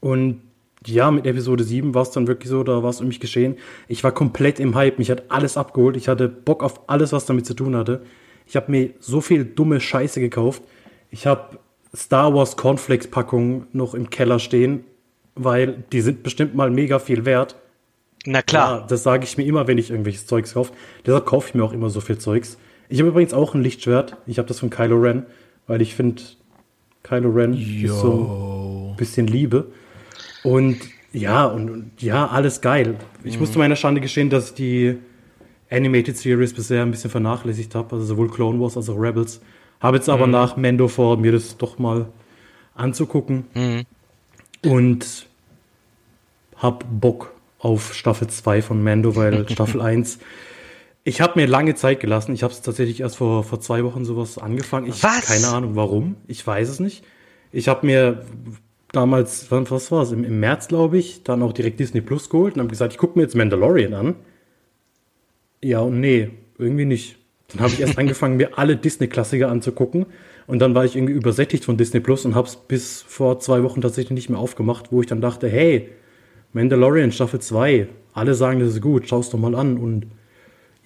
Und 0.00 0.40
ja, 0.86 1.10
mit 1.10 1.26
Episode 1.26 1.62
7 1.62 1.92
war 1.94 2.02
es 2.02 2.10
dann 2.10 2.26
wirklich 2.26 2.48
so, 2.48 2.64
da 2.64 2.82
war 2.82 2.88
es 2.88 3.02
um 3.02 3.08
mich 3.08 3.20
geschehen. 3.20 3.56
Ich 3.86 4.02
war 4.02 4.12
komplett 4.12 4.58
im 4.58 4.74
Hype, 4.74 4.98
mich 4.98 5.10
hat 5.10 5.24
alles 5.28 5.58
abgeholt, 5.58 5.94
ich 5.94 6.08
hatte 6.08 6.26
Bock 6.26 6.62
auf 6.62 6.88
alles, 6.88 7.12
was 7.12 7.26
damit 7.26 7.44
zu 7.44 7.52
tun 7.52 7.76
hatte. 7.76 8.00
Ich 8.46 8.56
habe 8.56 8.70
mir 8.70 8.94
so 8.98 9.20
viel 9.20 9.44
dumme 9.44 9.78
Scheiße 9.78 10.18
gekauft. 10.18 10.62
Ich 11.10 11.26
habe 11.26 11.58
Star 11.94 12.32
Wars 12.32 12.56
Cornflakes 12.56 13.08
Packungen 13.08 13.66
noch 13.74 13.92
im 13.92 14.08
Keller 14.08 14.38
stehen, 14.38 14.84
weil 15.34 15.84
die 15.92 16.00
sind 16.00 16.22
bestimmt 16.22 16.54
mal 16.54 16.70
mega 16.70 16.98
viel 16.98 17.26
wert. 17.26 17.56
Na 18.24 18.40
klar. 18.40 18.80
Ja, 18.80 18.86
das 18.86 19.02
sage 19.02 19.24
ich 19.24 19.36
mir 19.36 19.44
immer, 19.44 19.66
wenn 19.66 19.76
ich 19.76 19.90
irgendwelches 19.90 20.26
Zeugs 20.26 20.54
kaufe. 20.54 20.72
Deshalb 21.04 21.26
kaufe 21.26 21.50
ich 21.50 21.54
mir 21.54 21.62
auch 21.62 21.74
immer 21.74 21.90
so 21.90 22.00
viel 22.00 22.16
Zeugs. 22.16 22.56
Ich 22.88 23.00
habe 23.00 23.10
übrigens 23.10 23.34
auch 23.34 23.54
ein 23.54 23.62
Lichtschwert. 23.62 24.16
Ich 24.26 24.38
habe 24.38 24.48
das 24.48 24.60
von 24.60 24.70
Kylo 24.70 24.96
Ren 24.96 25.26
weil 25.66 25.82
ich 25.82 25.94
finde, 25.94 26.22
Kylo 27.02 27.30
Ren 27.30 27.54
Yo. 27.54 27.92
ist 27.92 28.00
so 28.00 28.90
ein 28.92 28.96
bisschen 28.96 29.26
Liebe. 29.26 29.72
Und 30.42 30.78
ja, 31.12 31.46
und, 31.46 31.70
und 31.70 32.02
ja, 32.02 32.26
alles 32.26 32.60
geil. 32.60 32.96
Ich 33.24 33.34
mhm. 33.34 33.40
musste 33.40 33.58
meiner 33.58 33.76
Schande 33.76 34.00
gestehen, 34.00 34.28
dass 34.28 34.50
ich 34.50 34.54
die 34.54 34.98
Animated 35.70 36.16
Series 36.16 36.52
bisher 36.52 36.82
ein 36.82 36.90
bisschen 36.90 37.10
vernachlässigt 37.10 37.74
habe, 37.74 37.94
also 37.94 38.06
sowohl 38.06 38.30
Clone 38.30 38.60
Wars 38.60 38.76
als 38.76 38.88
auch 38.88 38.98
Rebels. 38.98 39.40
Habe 39.80 39.96
jetzt 39.96 40.08
aber 40.08 40.26
mhm. 40.26 40.32
nach 40.32 40.56
Mando 40.56 40.88
vor, 40.88 41.16
mir 41.16 41.32
das 41.32 41.56
doch 41.56 41.78
mal 41.78 42.06
anzugucken. 42.74 43.46
Mhm. 43.54 43.84
Und 44.64 45.26
hab 46.56 46.84
Bock 46.90 47.32
auf 47.58 47.94
Staffel 47.94 48.28
2 48.28 48.62
von 48.62 48.82
Mando, 48.82 49.16
weil 49.16 49.48
Staffel 49.50 49.80
1 49.80 50.18
ich 51.06 51.20
habe 51.20 51.38
mir 51.38 51.46
lange 51.46 51.76
Zeit 51.76 52.00
gelassen. 52.00 52.34
Ich 52.34 52.42
habe 52.42 52.52
es 52.52 52.62
tatsächlich 52.62 53.00
erst 53.00 53.18
vor, 53.18 53.44
vor 53.44 53.60
zwei 53.60 53.84
Wochen 53.84 54.04
sowas 54.04 54.38
angefangen. 54.38 54.88
Ich 54.88 55.04
was? 55.04 55.26
Keine 55.26 55.46
Ahnung 55.46 55.76
warum. 55.76 56.16
Ich 56.26 56.44
weiß 56.44 56.68
es 56.68 56.80
nicht. 56.80 57.04
Ich 57.52 57.68
habe 57.68 57.86
mir 57.86 58.26
damals, 58.90 59.48
was 59.52 59.92
war 59.92 60.02
es, 60.02 60.10
im, 60.10 60.24
im 60.24 60.40
März, 60.40 60.66
glaube 60.66 60.98
ich, 60.98 61.22
dann 61.22 61.44
auch 61.44 61.52
direkt 61.52 61.78
Disney 61.78 62.00
Plus 62.00 62.28
geholt 62.28 62.54
und 62.54 62.60
habe 62.60 62.70
gesagt, 62.70 62.92
ich 62.92 62.98
gucke 62.98 63.16
mir 63.16 63.22
jetzt 63.22 63.36
Mandalorian 63.36 63.94
an. 63.94 64.16
Ja 65.62 65.78
und 65.78 66.00
nee, 66.00 66.30
irgendwie 66.58 66.86
nicht. 66.86 67.18
Dann 67.52 67.60
habe 67.60 67.72
ich 67.72 67.80
erst 67.80 67.98
angefangen, 67.98 68.36
mir 68.36 68.58
alle 68.58 68.76
Disney-Klassiker 68.76 69.48
anzugucken. 69.48 70.06
Und 70.48 70.58
dann 70.58 70.74
war 70.74 70.84
ich 70.84 70.96
irgendwie 70.96 71.14
übersättigt 71.14 71.64
von 71.64 71.76
Disney 71.76 72.00
Plus 72.00 72.24
und 72.24 72.34
habe 72.34 72.48
es 72.48 72.56
bis 72.56 73.02
vor 73.02 73.38
zwei 73.38 73.62
Wochen 73.62 73.80
tatsächlich 73.80 74.16
nicht 74.16 74.28
mehr 74.28 74.40
aufgemacht, 74.40 74.90
wo 74.90 75.02
ich 75.02 75.06
dann 75.06 75.20
dachte, 75.20 75.48
hey, 75.48 75.88
Mandalorian 76.52 77.12
Staffel 77.12 77.40
2, 77.40 77.86
alle 78.12 78.34
sagen, 78.34 78.58
das 78.58 78.70
ist 78.70 78.82
gut, 78.82 79.06
schau 79.06 79.20
es 79.20 79.30
doch 79.30 79.38
mal 79.38 79.54
an. 79.54 79.78
Und 79.78 80.06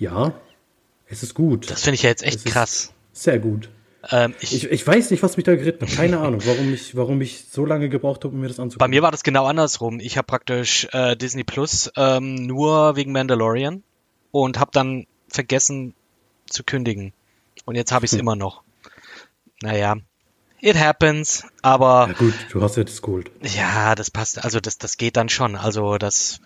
ja, 0.01 0.33
es 1.07 1.23
ist 1.23 1.35
gut. 1.35 1.71
Das 1.71 1.83
finde 1.83 1.97
ich 1.97 2.03
ja 2.03 2.09
jetzt 2.09 2.23
echt 2.23 2.45
krass. 2.45 2.93
Sehr 3.13 3.39
gut. 3.39 3.69
Ähm, 4.11 4.35
ich, 4.41 4.55
ich, 4.55 4.71
ich, 4.71 4.87
weiß 4.87 5.11
nicht, 5.11 5.23
was 5.23 5.37
mich 5.37 5.45
da 5.45 5.55
geritten 5.55 5.87
hat. 5.87 5.95
Keine 5.95 6.19
Ahnung, 6.21 6.41
warum 6.47 6.73
ich, 6.73 6.97
warum 6.97 7.21
ich 7.21 7.45
so 7.51 7.67
lange 7.67 7.89
gebraucht 7.91 8.25
habe, 8.25 8.35
um 8.35 8.41
mir 8.41 8.49
das 8.49 8.59
anzugucken. 8.59 8.79
Bei 8.79 8.89
mir 8.89 9.03
war 9.03 9.11
das 9.11 9.23
genau 9.23 9.45
andersrum. 9.45 10.01
Ich 10.01 10.17
habe 10.17 10.27
praktisch 10.27 10.89
äh, 10.93 11.17
Disney 11.17 11.45
Plus 11.45 11.93
ähm, 11.97 12.35
nur 12.35 12.97
wegen 12.97 13.13
Mandalorian 13.13 13.83
und 14.31 14.59
habe 14.59 14.71
dann 14.73 15.07
vergessen 15.29 15.95
zu 16.49 16.65
kündigen. 16.65 17.13
Und 17.67 17.75
jetzt 17.75 17.93
habe 17.93 18.07
ich 18.07 18.13
es 18.13 18.15
hm. 18.15 18.21
immer 18.21 18.37
noch. 18.37 18.63
Naja, 19.61 19.97
it 20.61 20.79
happens, 20.79 21.45
aber. 21.61 22.07
Ja 22.09 22.15
gut, 22.15 22.35
du 22.51 22.63
hast 22.63 22.79
ja 22.79 22.85
das 22.85 23.03
geholt. 23.03 23.31
Ja, 23.43 23.95
das 23.95 24.11
passt. 24.11 24.43
Also 24.43 24.61
das, 24.61 24.79
das 24.79 24.97
geht 24.97 25.19
dann 25.19 25.29
schon. 25.29 25.57
Also 25.57 25.99
das 25.99 26.41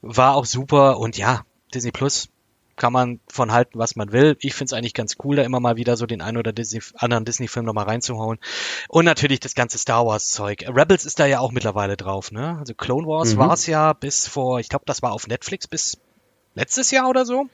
war 0.00 0.34
auch 0.34 0.46
super 0.46 0.98
und 0.98 1.18
ja, 1.18 1.42
Disney 1.74 1.90
Plus 1.92 2.30
kann 2.78 2.92
man 2.92 3.20
von 3.28 3.52
halten, 3.52 3.78
was 3.78 3.96
man 3.96 4.12
will. 4.12 4.36
Ich 4.40 4.54
finde 4.54 4.66
es 4.66 4.72
eigentlich 4.72 4.94
ganz 4.94 5.16
cool, 5.24 5.36
da 5.36 5.42
immer 5.42 5.60
mal 5.60 5.76
wieder 5.76 5.96
so 5.96 6.06
den 6.06 6.22
einen 6.22 6.38
oder 6.38 6.52
Disney, 6.52 6.80
anderen 6.94 7.24
Disney-Film 7.24 7.66
nochmal 7.66 7.84
reinzuhauen. 7.84 8.38
Und 8.88 9.04
natürlich 9.04 9.40
das 9.40 9.54
ganze 9.54 9.78
Star 9.78 10.06
Wars-Zeug. 10.06 10.64
Rebels 10.68 11.04
ist 11.04 11.18
da 11.18 11.26
ja 11.26 11.40
auch 11.40 11.52
mittlerweile 11.52 11.96
drauf, 11.96 12.32
ne? 12.32 12.56
Also 12.58 12.74
Clone 12.74 13.06
Wars 13.06 13.34
mhm. 13.34 13.38
war 13.38 13.52
es 13.52 13.66
ja 13.66 13.92
bis 13.92 14.26
vor, 14.26 14.60
ich 14.60 14.68
glaube, 14.68 14.84
das 14.86 15.02
war 15.02 15.12
auf 15.12 15.26
Netflix 15.26 15.66
bis 15.66 15.98
letztes 16.54 16.90
Jahr 16.90 17.08
oder 17.08 17.24
so. 17.24 17.48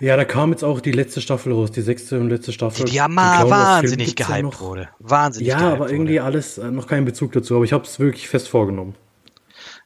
Ja, 0.00 0.16
da 0.16 0.24
kam 0.24 0.50
jetzt 0.50 0.62
auch 0.64 0.80
die 0.80 0.92
letzte 0.92 1.20
Staffel 1.20 1.52
raus, 1.52 1.70
die 1.70 1.80
sechste 1.80 2.18
und 2.18 2.28
letzte 2.28 2.52
Staffel. 2.52 2.84
Die 2.84 2.94
ja 2.94 3.08
mal 3.08 3.48
wahnsinnig 3.48 4.16
gehypt 4.16 4.30
ja 4.30 4.60
wurde. 4.60 4.88
Wahnsinnig 4.98 5.48
Ja, 5.48 5.72
aber 5.72 5.90
irgendwie 5.90 6.14
wurde. 6.14 6.24
alles, 6.24 6.58
äh, 6.58 6.70
noch 6.70 6.86
keinen 6.86 7.04
Bezug 7.04 7.32
dazu, 7.32 7.56
aber 7.56 7.64
ich 7.64 7.72
habe 7.72 7.84
es 7.84 7.98
wirklich 7.98 8.28
fest 8.28 8.48
vorgenommen. 8.48 8.94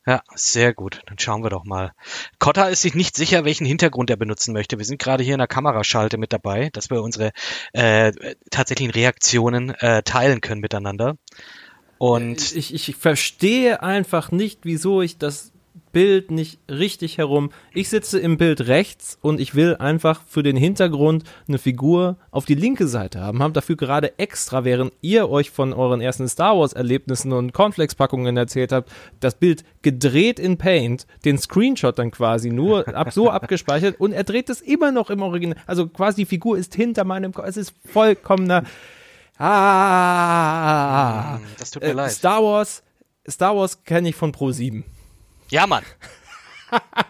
Ja, 0.06 0.22
sehr 0.34 0.72
gut. 0.72 1.02
Dann 1.06 1.18
schauen 1.18 1.42
wir 1.42 1.50
doch 1.50 1.64
mal. 1.64 1.92
Kotta 2.38 2.68
ist 2.68 2.82
sich 2.82 2.94
nicht 2.94 3.16
sicher, 3.16 3.44
welchen 3.44 3.66
Hintergrund 3.66 4.08
er 4.08 4.16
benutzen 4.16 4.52
möchte. 4.52 4.78
Wir 4.78 4.84
sind 4.84 5.00
gerade 5.00 5.24
hier 5.24 5.34
in 5.34 5.38
der 5.38 5.48
Kameraschalte 5.48 6.16
mit 6.16 6.32
dabei, 6.32 6.70
dass 6.72 6.90
wir 6.90 7.02
unsere 7.02 7.32
äh, 7.72 8.12
tatsächlichen 8.50 8.92
Reaktionen 8.92 9.70
äh, 9.70 10.04
teilen 10.04 10.40
können 10.40 10.60
miteinander. 10.60 11.16
Und 11.98 12.54
ich, 12.54 12.72
ich 12.72 12.94
verstehe 12.96 13.82
einfach 13.82 14.30
nicht, 14.30 14.60
wieso 14.62 15.02
ich 15.02 15.18
das 15.18 15.52
Bild 15.96 16.30
nicht 16.30 16.58
richtig 16.68 17.16
herum. 17.16 17.48
Ich 17.72 17.88
sitze 17.88 18.18
im 18.18 18.36
Bild 18.36 18.68
rechts 18.68 19.16
und 19.22 19.40
ich 19.40 19.54
will 19.54 19.76
einfach 19.76 20.20
für 20.26 20.42
den 20.42 20.54
Hintergrund 20.54 21.24
eine 21.48 21.56
Figur 21.56 22.18
auf 22.30 22.44
die 22.44 22.54
linke 22.54 22.86
Seite 22.86 23.22
haben. 23.22 23.42
Haben 23.42 23.54
dafür 23.54 23.76
gerade 23.76 24.18
extra, 24.18 24.64
während 24.64 24.92
ihr 25.00 25.30
euch 25.30 25.50
von 25.50 25.72
euren 25.72 26.02
ersten 26.02 26.28
Star 26.28 26.58
Wars 26.58 26.74
Erlebnissen 26.74 27.32
und 27.32 27.54
Cornflakes-Packungen 27.54 28.36
erzählt 28.36 28.72
habt, 28.72 28.92
das 29.20 29.36
Bild 29.36 29.64
gedreht 29.80 30.38
in 30.38 30.58
Paint, 30.58 31.06
den 31.24 31.38
Screenshot 31.38 31.98
dann 31.98 32.10
quasi 32.10 32.50
nur 32.50 32.86
ab, 32.94 33.10
so 33.10 33.30
abgespeichert 33.30 33.98
und 33.98 34.12
er 34.12 34.24
dreht 34.24 34.50
es 34.50 34.60
immer 34.60 34.92
noch 34.92 35.08
im 35.08 35.22
Original. 35.22 35.56
Also 35.66 35.88
quasi 35.88 36.24
die 36.24 36.26
Figur 36.26 36.58
ist 36.58 36.74
hinter 36.74 37.04
meinem 37.04 37.32
Kopf. 37.32 37.46
Es 37.46 37.56
ist 37.56 37.72
vollkommener. 37.90 38.64
Ah, 39.38 41.38
das 41.58 41.70
tut 41.70 41.82
mir 41.82 41.88
äh, 41.88 41.92
leid. 41.92 42.12
Star 42.12 42.42
Wars, 42.42 42.82
Star 43.26 43.56
Wars 43.56 43.82
kenne 43.82 44.10
ich 44.10 44.14
von 44.14 44.32
Pro 44.32 44.52
7. 44.52 44.84
Ja, 45.50 45.66
Mann. 45.66 45.84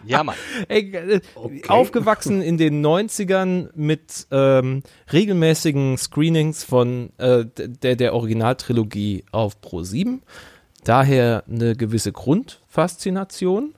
Ja, 0.05 0.23
Mann. 0.23 0.35
Ey, 0.67 0.91
äh, 0.93 1.21
okay. 1.35 1.63
Aufgewachsen 1.67 2.41
in 2.41 2.57
den 2.57 2.85
90ern 2.85 3.69
mit 3.75 4.27
ähm, 4.31 4.83
regelmäßigen 5.11 5.97
Screenings 5.97 6.63
von 6.63 7.11
äh, 7.17 7.45
der, 7.55 7.95
der 7.95 8.13
Originaltrilogie 8.13 9.25
auf 9.31 9.59
Pro 9.61 9.83
7. 9.83 10.21
Daher 10.83 11.43
eine 11.49 11.75
gewisse 11.75 12.11
Grundfaszination. 12.11 13.73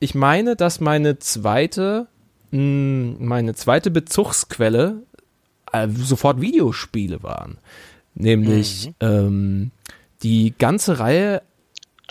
Ich 0.00 0.14
meine, 0.14 0.56
dass 0.56 0.80
meine 0.80 1.18
zweite, 1.18 2.08
mh, 2.50 2.58
hm, 2.58 3.16
meine 3.26 3.54
zweite 3.54 3.90
Bezugsquelle 3.90 5.02
äh, 5.72 5.88
sofort 5.88 6.40
Videospiele 6.40 7.22
waren. 7.22 7.58
Nämlich 8.14 8.88
mhm. 8.88 8.94
ähm, 9.00 9.70
die 10.22 10.54
ganze 10.58 10.98
Reihe 10.98 11.42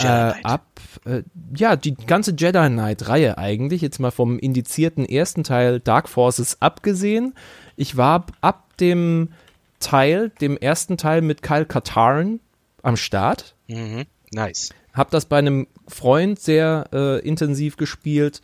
äh, 0.06 0.34
ab, 0.44 0.66
äh, 1.06 1.24
ja, 1.56 1.76
die 1.76 1.96
ganze 1.96 2.32
Jedi 2.32 2.70
Knight-Reihe 2.70 3.38
eigentlich, 3.38 3.82
jetzt 3.82 4.00
mal 4.00 4.12
vom 4.12 4.40
indizierten 4.40 5.06
ersten 5.06 5.44
Teil 5.44 5.80
Dark 5.80 6.10
Forces 6.10 6.62
abgesehen. 6.62 7.34
Ich 7.76 7.98
war 7.98 8.26
ab 8.42 8.78
dem 8.78 9.30
Teil, 9.80 10.32
dem 10.42 10.58
ersten 10.58 10.98
Teil 10.98 11.22
mit 11.22 11.42
Kyle 11.42 11.66
Katarn 11.66 12.40
am 12.84 12.98
Start. 12.98 13.56
Mhm. 13.68 14.06
Nice. 14.32 14.70
Hab 14.94 15.12
das 15.12 15.26
bei 15.26 15.38
einem 15.38 15.68
Freund 15.88 16.40
sehr 16.40 16.86
äh, 16.92 17.20
intensiv 17.20 17.78
gespielt 17.78 18.42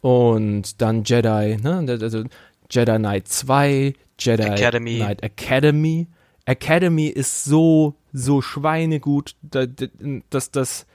und 0.00 0.80
dann 0.82 1.04
Jedi, 1.04 1.56
ne, 1.62 1.84
also 2.00 2.24
Jedi 2.70 2.96
Knight 2.98 3.28
2, 3.28 3.94
Jedi 4.18 4.42
Academy. 4.42 4.96
Knight 4.96 5.22
Academy. 5.22 6.08
Academy 6.46 7.06
ist 7.06 7.44
so, 7.44 7.94
so 8.12 8.42
schweinegut, 8.42 9.34
dass 9.42 10.50
das 10.50 10.86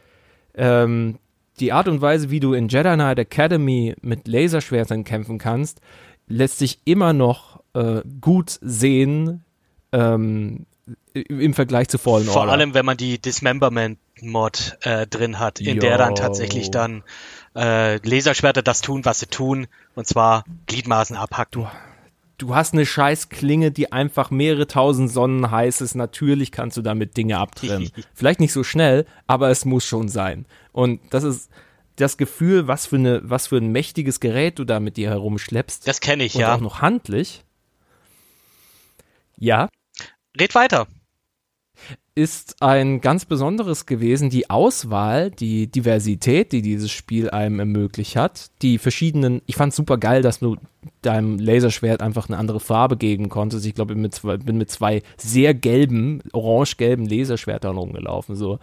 ähm, 0.59 1.17
die 1.59 1.71
Art 1.73 1.87
und 1.87 2.01
Weise, 2.01 2.29
wie 2.29 2.39
du 2.39 2.53
in 2.53 2.67
Jedi 2.67 2.93
Knight 2.93 3.19
Academy 3.19 3.95
mit 4.01 4.27
Laserschwertern 4.27 5.03
kämpfen 5.03 5.39
kannst, 5.39 5.81
lässt 6.27 6.59
sich 6.59 6.79
immer 6.85 7.13
noch 7.13 7.61
äh, 7.73 8.01
gut 8.21 8.57
sehen 8.61 9.43
ähm, 9.91 10.65
im 11.13 11.53
Vergleich 11.53 11.87
zu 11.87 11.97
Fallen 11.97 12.25
Vor 12.25 12.35
Order. 12.35 12.45
Vor 12.45 12.53
allem, 12.53 12.73
wenn 12.73 12.85
man 12.85 12.97
die 12.97 13.19
Dismemberment-Mod 13.19 14.77
äh, 14.81 15.07
drin 15.07 15.39
hat, 15.39 15.59
in 15.59 15.75
Yo. 15.75 15.81
der 15.81 15.97
dann 15.97 16.15
tatsächlich 16.15 16.71
dann 16.71 17.03
äh, 17.55 17.97
Laserschwerter 18.07 18.61
das 18.61 18.81
tun, 18.81 19.05
was 19.05 19.19
sie 19.19 19.27
tun, 19.27 19.67
und 19.95 20.07
zwar 20.07 20.43
Gliedmaßen 20.67 21.15
abhacken. 21.15 21.63
Du, 21.63 21.67
du 22.39 22.55
hast 22.55 22.73
eine 22.73 22.85
scheiß 22.85 23.29
Klinge, 23.29 23.71
die 23.71 23.91
einfach 23.91 24.31
mehrere 24.31 24.65
tausend 24.65 25.11
Sonnen 25.11 25.51
heiß 25.51 25.81
ist. 25.81 25.95
Natürlich 25.95 26.51
kannst 26.51 26.77
du 26.77 26.81
damit 26.81 27.15
Dinge 27.15 27.37
abtrennen. 27.37 27.91
Vielleicht 28.13 28.39
nicht 28.39 28.53
so 28.53 28.63
schnell, 28.63 29.05
aber 29.27 29.49
es 29.49 29.65
muss 29.65 29.85
schon 29.85 30.09
sein. 30.09 30.45
Und 30.71 31.01
das 31.11 31.23
ist 31.23 31.51
das 31.97 32.17
Gefühl, 32.17 32.67
was 32.67 32.87
für, 32.87 32.95
eine, 32.95 33.21
was 33.23 33.47
für 33.47 33.57
ein 33.57 33.71
mächtiges 33.71 34.19
Gerät 34.19 34.57
du 34.57 34.63
da 34.63 34.79
mit 34.79 34.97
dir 34.97 35.09
herumschleppst. 35.09 35.87
Das 35.87 35.99
kenne 35.99 36.23
ich, 36.23 36.35
und 36.35 36.41
ja. 36.41 36.55
auch 36.55 36.61
noch 36.61 36.81
handlich. 36.81 37.43
Ja. 39.37 39.69
Red 40.39 40.55
weiter 40.55 40.87
ist 42.19 42.61
ein 42.61 42.99
ganz 42.99 43.23
besonderes 43.23 43.85
gewesen, 43.85 44.29
die 44.29 44.49
Auswahl, 44.49 45.31
die 45.31 45.67
Diversität, 45.67 46.51
die 46.51 46.61
dieses 46.61 46.91
Spiel 46.91 47.29
einem 47.29 47.59
ermöglicht 47.59 48.17
hat, 48.17 48.51
die 48.61 48.77
verschiedenen, 48.77 49.41
ich 49.45 49.55
fand 49.55 49.73
super 49.73 49.97
geil, 49.97 50.21
dass 50.21 50.39
du 50.39 50.57
deinem 51.01 51.39
Laserschwert 51.39 52.01
einfach 52.01 52.27
eine 52.27 52.37
andere 52.37 52.59
Farbe 52.59 52.97
geben 52.97 53.29
konntest. 53.29 53.65
Ich 53.65 53.73
glaube, 53.73 53.93
ich 53.93 54.45
bin 54.45 54.57
mit 54.57 54.69
zwei 54.69 55.01
sehr 55.15 55.53
gelben, 55.53 56.21
orange-gelben 56.33 57.05
Laserschwertern 57.05 57.77
rumgelaufen, 57.77 58.35
so. 58.35 58.59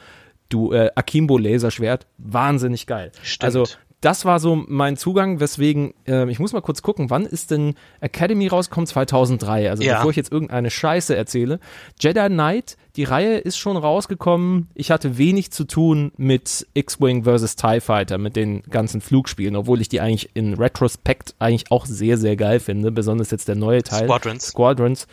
Du, 0.50 0.72
äh, 0.72 0.90
Akimbo 0.94 1.38
Laserschwert, 1.38 2.06
wahnsinnig 2.18 2.86
geil. 2.86 3.10
Stimmt. 3.22 3.44
Also 3.44 3.66
das 4.00 4.24
war 4.24 4.40
so 4.40 4.62
mein 4.68 4.96
Zugang, 4.96 5.40
weswegen, 5.40 5.94
äh, 6.06 6.30
ich 6.30 6.38
muss 6.38 6.52
mal 6.52 6.60
kurz 6.60 6.82
gucken, 6.82 7.08
wann 7.08 7.24
ist 7.24 7.50
denn 7.50 7.74
Academy 8.00 8.46
rausgekommen? 8.46 8.86
2003, 8.86 9.70
also 9.70 9.82
ja. 9.82 9.96
bevor 9.96 10.10
ich 10.10 10.16
jetzt 10.16 10.30
irgendeine 10.30 10.70
Scheiße 10.70 11.16
erzähle. 11.16 11.60
Jedi 11.98 12.28
Knight, 12.28 12.76
die 12.96 13.04
Reihe 13.04 13.38
ist 13.38 13.56
schon 13.56 13.76
rausgekommen. 13.76 14.68
Ich 14.74 14.90
hatte 14.90 15.18
wenig 15.18 15.50
zu 15.50 15.64
tun 15.64 16.12
mit 16.18 16.66
X-Wing 16.74 17.24
vs. 17.24 17.56
TIE 17.56 17.80
Fighter, 17.80 18.18
mit 18.18 18.36
den 18.36 18.62
ganzen 18.62 19.00
Flugspielen, 19.00 19.56
obwohl 19.56 19.80
ich 19.80 19.88
die 19.88 20.00
eigentlich 20.00 20.30
in 20.34 20.54
Retrospekt 20.54 21.34
eigentlich 21.38 21.70
auch 21.70 21.86
sehr, 21.86 22.18
sehr 22.18 22.36
geil 22.36 22.60
finde, 22.60 22.92
besonders 22.92 23.30
jetzt 23.30 23.48
der 23.48 23.56
neue 23.56 23.82
Teil. 23.82 24.04
Squadrons. 24.04 24.46
Squadrons 24.46 25.06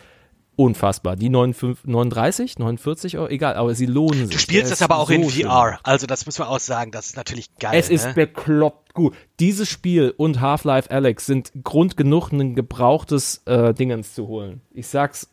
unfassbar. 0.56 1.16
Die 1.16 1.28
39, 1.28 1.84
39 1.86 2.58
49 2.58 3.18
Euro, 3.18 3.28
egal, 3.28 3.54
aber 3.54 3.74
sie 3.74 3.86
lohnen 3.86 4.26
sich. 4.26 4.36
Du 4.36 4.38
spielst 4.38 4.70
das 4.70 4.82
aber 4.82 4.98
auch 4.98 5.08
so 5.08 5.14
in 5.14 5.28
VR, 5.28 5.78
also 5.82 6.06
das 6.06 6.26
muss 6.26 6.38
man 6.38 6.48
auch 6.48 6.60
sagen, 6.60 6.90
das 6.90 7.06
ist 7.06 7.16
natürlich 7.16 7.54
geil. 7.58 7.78
Es 7.78 7.88
ist 7.88 8.06
ne? 8.06 8.14
bekloppt 8.14 8.94
gut. 8.94 9.14
Dieses 9.40 9.68
Spiel 9.68 10.14
und 10.16 10.40
Half-Life 10.40 10.90
Alex 10.90 11.26
sind 11.26 11.52
Grund 11.62 11.96
genug, 11.96 12.32
ein 12.32 12.54
gebrauchtes 12.54 13.42
äh, 13.46 13.74
Dingens 13.74 14.14
zu 14.14 14.28
holen. 14.28 14.60
Ich 14.72 14.86
sag's 14.86 15.30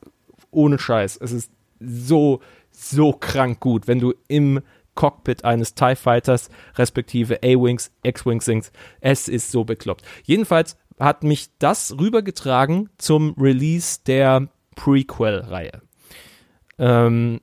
ohne 0.52 0.80
Scheiß, 0.80 1.18
es 1.22 1.32
ist 1.32 1.52
so, 1.80 2.42
so 2.72 3.14
krank 3.14 3.60
gut, 3.60 3.88
wenn 3.88 4.00
du 4.00 4.14
im 4.28 4.62
Cockpit 4.96 5.46
eines 5.46 5.74
TIE 5.74 5.96
Fighters 5.96 6.50
respektive 6.76 7.38
A-Wings, 7.44 7.92
X-Wings 8.04 8.46
singst. 8.46 8.74
Es 9.00 9.28
ist 9.28 9.52
so 9.52 9.64
bekloppt. 9.64 10.04
Jedenfalls 10.24 10.78
hat 11.00 11.24
mich 11.24 11.50
das 11.58 11.98
rübergetragen 12.00 12.90
zum 12.98 13.34
Release 13.40 14.00
der 14.06 14.50
Prequel-Reihe. 14.76 15.82
Ähm, 16.78 17.42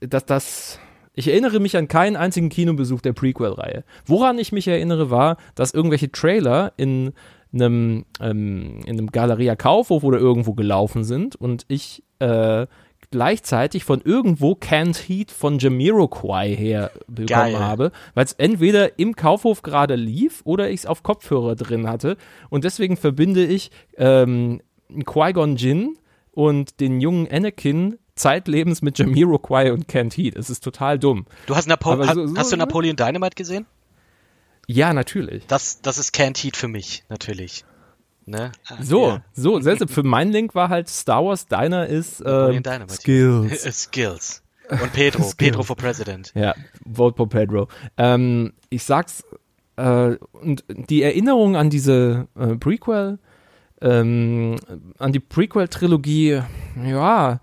dass 0.00 0.26
das. 0.26 0.78
Ich 1.14 1.28
erinnere 1.28 1.58
mich 1.58 1.76
an 1.76 1.88
keinen 1.88 2.14
einzigen 2.14 2.48
Kinobesuch 2.48 3.00
der 3.00 3.12
Prequel-Reihe. 3.12 3.84
Woran 4.06 4.38
ich 4.38 4.52
mich 4.52 4.68
erinnere, 4.68 5.10
war, 5.10 5.36
dass 5.56 5.74
irgendwelche 5.74 6.12
Trailer 6.12 6.72
in 6.76 7.12
einem, 7.52 8.04
ähm, 8.20 8.80
in 8.86 8.98
einem 8.98 9.08
Galeria 9.08 9.56
Kaufhof 9.56 10.04
oder 10.04 10.18
irgendwo 10.18 10.54
gelaufen 10.54 11.02
sind 11.02 11.34
und 11.34 11.64
ich 11.68 12.04
äh, 12.20 12.66
gleichzeitig 13.10 13.84
von 13.84 14.00
irgendwo 14.02 14.54
Canned 14.54 14.96
Heat 15.08 15.30
von 15.30 15.58
Jamiroquai 15.58 16.54
her 16.54 16.90
bekommen 17.06 17.26
Geil. 17.26 17.58
habe, 17.58 17.92
weil 18.14 18.24
es 18.24 18.34
entweder 18.34 18.98
im 18.98 19.16
Kaufhof 19.16 19.62
gerade 19.62 19.94
lief 19.94 20.42
oder 20.44 20.68
ich 20.70 20.80
es 20.80 20.86
auf 20.86 21.02
Kopfhörer 21.02 21.56
drin 21.56 21.88
hatte 21.88 22.16
und 22.50 22.64
deswegen 22.64 22.96
verbinde 22.96 23.44
ich 23.44 23.70
ähm, 23.96 24.60
Qui-Gon 25.04 25.56
Jinn 25.56 25.96
und 26.38 26.78
den 26.78 27.00
jungen 27.00 27.26
Anakin 27.28 27.98
zeitlebens 28.14 28.80
mit 28.80 28.96
Jamiroquai 28.96 29.72
und 29.72 29.88
Kent 29.88 30.16
Heat. 30.16 30.36
Es 30.36 30.50
ist 30.50 30.62
total 30.62 30.96
dumm. 30.96 31.26
Du 31.46 31.56
hast, 31.56 31.66
Napo 31.66 31.96
so, 31.96 32.28
so, 32.28 32.36
hast 32.36 32.52
du 32.52 32.56
Napoleon 32.56 32.94
Dynamite 32.94 33.34
gesehen? 33.34 33.66
Ja, 34.68 34.92
natürlich. 34.92 35.48
Das, 35.48 35.82
das 35.82 35.98
ist 35.98 36.12
Kent 36.12 36.38
Heat 36.38 36.56
für 36.56 36.68
mich, 36.68 37.02
natürlich. 37.08 37.64
Ne? 38.24 38.52
Ah, 38.68 38.76
so, 38.80 39.08
ja. 39.08 39.24
so, 39.32 39.58
selbst 39.58 39.90
für 39.90 40.04
meinen 40.04 40.30
Link 40.30 40.54
war 40.54 40.68
halt 40.68 40.88
Star 40.88 41.24
Wars 41.24 41.46
Diner 41.48 41.88
ist 41.88 42.20
äh, 42.20 42.62
Skills. 42.88 43.62
Skills. 43.82 44.42
Und 44.70 44.92
Pedro, 44.92 45.32
Pedro 45.36 45.64
for 45.64 45.74
President. 45.74 46.30
Ja, 46.36 46.54
Vote 46.88 47.16
for 47.16 47.28
Pedro. 47.28 47.66
Ähm, 47.96 48.52
ich 48.70 48.84
sag's 48.84 49.24
äh, 49.74 50.16
und 50.30 50.64
die 50.68 51.02
Erinnerung 51.02 51.56
an 51.56 51.68
diese 51.68 52.28
äh, 52.38 52.54
Prequel, 52.54 53.18
ähm, 53.80 54.56
an 54.98 55.12
die 55.12 55.20
Prequel-Trilogie, 55.20 56.42
ja, 56.84 57.40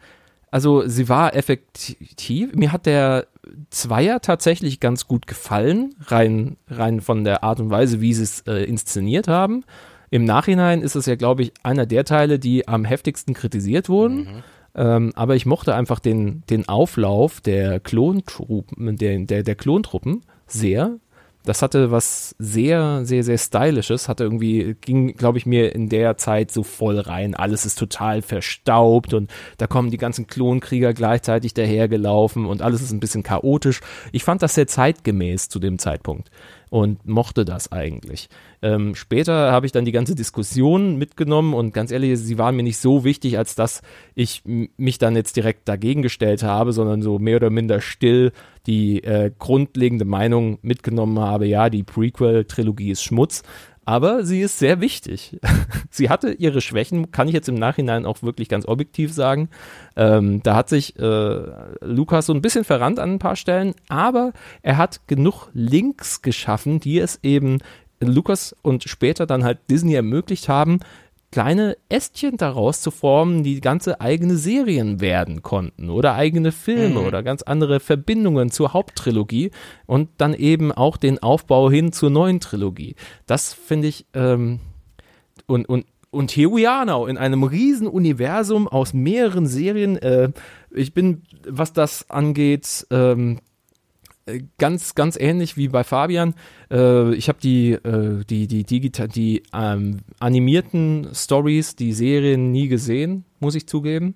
also 0.52 0.88
sie 0.88 1.10
war 1.10 1.36
effektiv. 1.36 2.56
Mir 2.56 2.72
hat 2.72 2.86
der 2.86 3.28
Zweier 3.70 4.22
tatsächlich 4.22 4.80
ganz 4.80 5.08
gut 5.08 5.28
gefallen, 5.28 5.96
rein, 6.08 6.58
rein 6.70 7.02
von 7.02 7.24
der 7.24 7.44
Art 7.44 7.60
und 7.60 7.70
Weise, 7.70 8.00
wie 8.00 8.14
sie 8.14 8.24
es 8.24 8.42
äh, 8.48 8.64
inszeniert 8.64 9.28
haben. 9.28 9.64
Im 10.12 10.24
Nachhinein 10.24 10.82
ist 10.82 10.96
es 10.96 11.08
ja, 11.08 11.16
glaube 11.16 11.42
ich, 11.42 11.52
einer 11.64 11.86
der 11.86 12.06
Teile, 12.06 12.40
die 12.40 12.68
am 12.68 12.86
heftigsten 12.86 13.34
kritisiert 13.34 13.90
wurden. 13.90 14.18
Mhm. 14.18 14.44
Ähm, 14.76 15.12
aber 15.16 15.36
ich 15.36 15.46
mochte 15.46 15.76
einfach 15.76 16.00
den, 16.00 16.44
den 16.50 16.68
Auflauf 16.70 17.42
der 17.42 17.80
Klontruppen, 17.80 18.98
der, 18.98 19.20
der, 19.20 19.44
der 19.44 19.56
Klontruppen 19.56 20.22
sehr. 20.48 20.98
Das 21.46 21.62
hatte 21.62 21.92
was 21.92 22.36
sehr, 22.40 23.06
sehr, 23.06 23.24
sehr 23.24 23.38
stylisches. 23.38 24.10
Hatte 24.10 24.24
irgendwie, 24.24 24.76
ging, 24.82 25.16
glaube 25.16 25.38
ich, 25.38 25.46
mir 25.46 25.76
in 25.76 25.90
der 25.90 26.18
Zeit 26.18 26.52
so 26.52 26.64
voll 26.64 27.00
rein. 27.00 27.36
Alles 27.36 27.66
ist 27.66 27.78
total 27.78 28.22
verstaubt 28.22 29.14
und 29.14 29.32
da 29.58 29.68
kommen 29.68 29.92
die 29.92 29.98
ganzen 29.98 30.28
Klonkrieger 30.28 30.94
gleichzeitig 30.94 31.54
dahergelaufen 31.54 32.46
und 32.46 32.62
alles 32.62 32.82
ist 32.82 32.92
ein 32.92 33.00
bisschen 33.00 33.24
chaotisch. 33.24 33.82
Ich 34.12 34.24
fand 34.24 34.42
das 34.42 34.56
sehr 34.56 34.68
zeitgemäß 34.68 35.50
zu 35.50 35.60
dem 35.60 35.78
Zeitpunkt 35.78 36.30
und 36.76 37.08
mochte 37.08 37.46
das 37.46 37.72
eigentlich. 37.72 38.28
Ähm, 38.62 38.96
später 38.96 39.54
habe 39.54 39.66
ich 39.66 39.72
dann 39.72 39.86
die 39.86 39.94
ganze 39.94 40.14
Diskussion 40.14 40.98
mitgenommen 40.98 41.54
und 41.54 41.74
ganz 41.74 41.90
ehrlich, 41.90 42.20
sie 42.20 42.38
waren 42.38 42.58
mir 42.58 42.64
nicht 42.64 42.80
so 42.80 43.06
wichtig, 43.06 43.38
als 43.38 43.56
dass 43.56 43.82
ich 44.14 44.44
mich 44.44 44.98
dann 44.98 45.16
jetzt 45.16 45.38
direkt 45.38 45.70
dagegen 45.70 46.02
gestellt 46.02 46.44
habe, 46.44 46.74
sondern 46.74 47.02
so 47.02 47.18
mehr 47.18 47.38
oder 47.38 47.50
minder 47.50 47.80
still 47.80 48.34
die 48.68 49.02
äh, 49.06 49.32
grundlegende 49.40 50.04
Meinung 50.04 50.60
mitgenommen 50.64 51.18
habe, 51.18 51.48
ja, 51.48 51.70
die 51.70 51.84
Prequel-Trilogie 51.84 52.92
ist 52.92 53.04
Schmutz, 53.04 53.44
aber 53.86 54.26
sie 54.26 54.42
ist 54.42 54.60
sehr 54.60 54.82
wichtig. 54.82 55.40
sie 55.90 56.10
hatte 56.10 56.32
ihre 56.32 56.62
Schwächen, 56.62 57.12
kann 57.12 57.28
ich 57.28 57.34
jetzt 57.34 57.50
im 57.50 57.56
Nachhinein 57.56 58.06
auch 58.06 58.24
wirklich 58.24 58.50
ganz 58.50 58.68
objektiv 58.68 59.14
sagen. 59.14 59.50
Ähm, 59.96 60.42
da 60.44 60.56
hat 60.56 60.70
sich 60.70 60.98
äh, 61.00 61.42
Lukas 61.82 62.26
so 62.26 62.34
ein 62.34 62.42
bisschen 62.42 62.64
verrannt 62.64 63.00
an 63.00 63.14
ein 63.14 63.20
paar 63.20 63.36
Stellen, 63.36 63.76
aber 63.88 64.34
er 64.62 64.78
hat 64.78 65.08
genug 65.08 65.50
Links 65.54 66.22
geschaffen, 66.22 66.80
die 66.80 67.00
es 67.00 67.20
eben 67.24 67.60
Lukas 68.00 68.56
und 68.62 68.84
später 68.84 69.26
dann 69.26 69.44
halt 69.44 69.60
Disney 69.70 69.94
ermöglicht 69.94 70.50
haben, 70.50 70.80
kleine 71.36 71.76
Ästchen 71.90 72.38
daraus 72.38 72.80
zu 72.80 72.92
formen, 72.92 73.44
die 73.44 73.60
ganze 73.60 74.00
eigene 74.00 74.38
Serien 74.38 75.02
werden 75.02 75.42
konnten 75.44 75.90
oder 75.90 76.16
eigene 76.16 76.54
Filme 76.54 77.02
mhm. 77.02 77.06
oder 77.08 77.24
ganz 77.24 77.42
andere 77.42 77.82
Verbindungen 77.82 78.52
zur 78.52 78.72
Haupttrilogie 78.72 79.52
und 79.86 80.08
dann 80.16 80.34
eben 80.34 80.72
auch 80.72 80.96
den 80.96 81.22
Aufbau 81.22 81.70
hin 81.70 81.92
zur 81.92 82.10
neuen 82.10 82.40
Trilogie. 82.40 82.96
Das 83.26 83.52
finde 83.54 83.90
ich 83.90 84.06
ähm, 84.14 84.62
und 85.46 85.68
und 85.68 85.86
und 86.10 86.32
here 86.32 86.50
we 86.50 86.70
are 86.70 86.86
now 86.86 87.06
in 87.06 87.18
einem 87.18 87.44
riesen 87.44 87.90
Universum 87.90 88.70
aus 88.70 88.94
mehreren 88.94 89.46
Serien. 89.46 89.98
Äh, 89.98 90.32
ich 90.72 90.94
bin, 90.94 91.24
was 91.46 91.74
das 91.74 92.10
angeht, 92.10 92.88
ähm, 92.92 93.42
ganz, 94.58 94.96
ganz 94.96 95.18
ähnlich 95.18 95.58
wie 95.58 95.68
bei 95.68 95.84
Fabian. 95.84 96.34
Äh, 96.72 97.14
ich 97.16 97.30
habe 97.30 97.40
die, 97.42 97.74
äh, 97.74 98.24
die, 98.26 98.48
die, 98.48 98.64
digital, 98.64 99.08
die 99.08 99.44
ähm, 99.54 100.00
animierten 100.20 101.10
Stories, 101.14 101.76
die 101.76 101.94
Serien 101.94 102.52
nie 102.52 102.68
gesehen, 102.68 103.26
muss 103.40 103.56
ich 103.56 103.68
zugeben. 103.68 104.16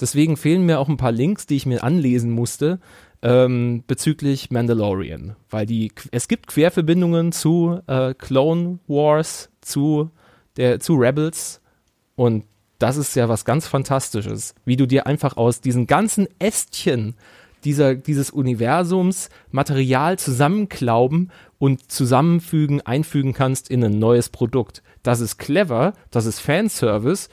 Deswegen 0.00 0.36
fehlen 0.36 0.64
mir 0.64 0.78
auch 0.78 0.88
ein 0.88 0.96
paar 0.96 1.12
Links, 1.12 1.46
die 1.46 1.56
ich 1.56 1.66
mir 1.66 1.84
anlesen 1.84 2.30
musste 2.30 2.80
ähm, 3.22 3.84
bezüglich 3.86 4.50
Mandalorian, 4.50 5.36
weil 5.50 5.66
die 5.66 5.92
es 6.10 6.28
gibt 6.28 6.46
Querverbindungen 6.46 7.32
zu 7.32 7.80
äh, 7.86 8.14
Clone 8.14 8.78
Wars, 8.86 9.50
zu 9.60 10.10
der 10.56 10.80
zu 10.80 10.94
Rebels 10.94 11.60
und 12.16 12.44
das 12.78 12.96
ist 12.96 13.14
ja 13.14 13.28
was 13.28 13.44
ganz 13.44 13.66
Fantastisches, 13.66 14.54
wie 14.64 14.76
du 14.76 14.86
dir 14.86 15.06
einfach 15.06 15.36
aus 15.36 15.60
diesen 15.60 15.86
ganzen 15.86 16.28
Ästchen 16.38 17.14
dieser, 17.64 17.94
dieses 17.94 18.30
Universums 18.30 19.30
Material 19.50 20.18
zusammenklauben 20.18 21.30
und 21.58 21.90
zusammenfügen, 21.90 22.80
einfügen 22.82 23.32
kannst 23.32 23.70
in 23.70 23.84
ein 23.84 23.98
neues 23.98 24.28
Produkt. 24.28 24.82
Das 25.02 25.20
ist 25.20 25.38
clever, 25.38 25.94
das 26.10 26.26
ist 26.26 26.40
Fanservice. 26.40 27.28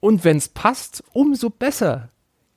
Und 0.00 0.24
wenn 0.24 0.36
es 0.36 0.48
passt, 0.48 1.04
umso 1.12 1.50
besser. 1.50 2.10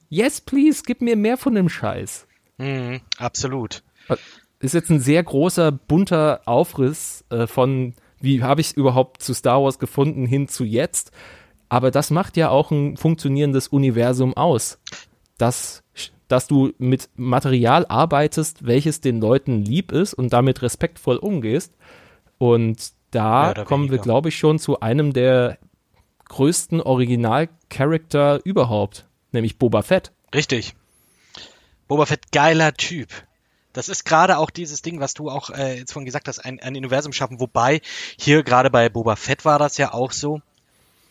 Yes, 0.10 0.42
please, 0.42 0.84
gib 0.86 1.02
mir 1.02 1.16
mehr 1.16 1.38
von 1.38 1.56
dem 1.56 1.70
Scheiß. 1.70 2.28
Mm, 2.58 2.98
absolut. 3.18 3.84
Ist 4.60 4.74
jetzt 4.74 4.90
ein 4.90 5.00
sehr 5.00 5.24
großer, 5.24 5.72
bunter 5.72 6.42
Aufriss 6.46 7.24
äh, 7.30 7.48
von, 7.48 7.94
wie 8.20 8.42
habe 8.42 8.62
ich 8.62 8.68
es 8.68 8.74
überhaupt 8.74 9.22
zu 9.22 9.34
Star 9.34 9.62
Wars 9.62 9.78
gefunden, 9.78 10.26
hin 10.26 10.48
zu 10.48 10.64
jetzt. 10.64 11.12
Aber 11.70 11.92
das 11.92 12.12
macht 12.12 12.38
ja 12.38 12.50
auch 12.50 12.72
ein 12.72 12.98
funktionierendes 12.98 13.68
Universum 13.68 14.36
aus. 14.36 14.80
Das 15.38 15.84
dass 16.28 16.48
du 16.48 16.74
mit 16.78 17.10
Material 17.16 17.86
arbeitest, 17.88 18.66
welches 18.66 19.02
den 19.02 19.20
Leuten 19.20 19.64
lieb 19.64 19.92
ist 19.92 20.14
und 20.14 20.34
damit 20.34 20.62
respektvoll 20.62 21.18
umgehst. 21.18 21.74
Und 22.38 22.94
da 23.12 23.54
kommen 23.66 23.92
wir, 23.92 24.00
glaube 24.00 24.30
ich, 24.30 24.38
schon 24.38 24.60
zu 24.60 24.80
einem 24.80 25.14
der 25.14 25.58
größten 26.30 26.82
Original-Charakter 26.82 28.42
überhaupt, 28.44 29.06
nämlich 29.32 29.58
Boba 29.58 29.84
Fett. 29.84 30.12
Richtig. 30.34 30.76
Boba 31.88 32.06
Fett, 32.06 32.32
geiler 32.32 32.74
Typ. 32.74 33.10
Das 33.74 33.90
ist 33.90 34.06
gerade 34.06 34.38
auch 34.38 34.50
dieses 34.50 34.82
Ding, 34.82 35.00
was 35.00 35.14
du 35.14 35.30
auch 35.30 35.50
äh, 35.50 35.80
jetzt 35.80 35.92
vorhin 35.92 36.06
gesagt 36.06 36.28
hast, 36.28 36.40
ein, 36.40 36.60
ein 36.62 36.76
Universum 36.76 37.14
schaffen. 37.14 37.40
Wobei 37.40 37.82
hier 38.18 38.42
gerade 38.44 38.70
bei 38.70 38.90
Boba 38.90 39.16
Fett 39.16 39.46
war 39.46 39.60
das 39.60 39.78
ja 39.78 39.94
auch 39.94 40.12
so. 40.12 40.42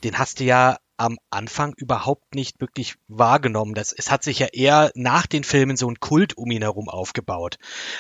Den 0.03 0.19
hast 0.19 0.41
du 0.41 0.45
ja 0.45 0.79
am 0.97 1.19
Anfang 1.31 1.75
überhaupt 1.77 2.35
nicht 2.35 2.61
wirklich 2.61 2.95
wahrgenommen. 3.09 3.75
Das, 3.75 3.93
es 3.93 4.11
hat 4.11 4.23
sich 4.23 4.39
ja 4.39 4.47
eher 4.53 4.93
nach 4.95 5.27
den 5.27 5.45
Filmen 5.45 5.77
so 5.77 5.89
ein 5.89 6.01
Kult 6.01 6.37
um 6.37 6.51
ihn 6.51 6.63
herum 6.63 6.89
aufgebaut. 6.89 7.57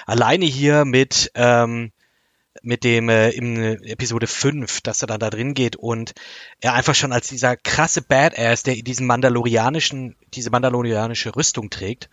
Alleine 0.07 0.44
hier 0.44 0.85
mit, 0.85 1.30
ähm, 1.35 1.92
mit 2.62 2.85
dem 2.85 3.09
äh, 3.09 3.30
in 3.30 3.83
Episode 3.85 4.26
5, 4.26 4.80
dass 4.83 5.02
er 5.02 5.09
dann 5.09 5.20
da 5.20 5.30
drin 5.30 5.54
geht 5.54 5.76
und 5.76 6.12
er 6.61 6.74
einfach 6.74 6.94
schon 6.94 7.12
als 7.12 7.28
dieser 7.28 7.57
krasse 7.57 8.02
Badass, 8.02 8.62
der 8.62 8.76
diesen 8.76 9.07
mandalorianischen, 9.07 10.16
diese 10.35 10.50
mandalorianische 10.50 11.35
Rüstung 11.35 11.70
trägt, 11.70 12.11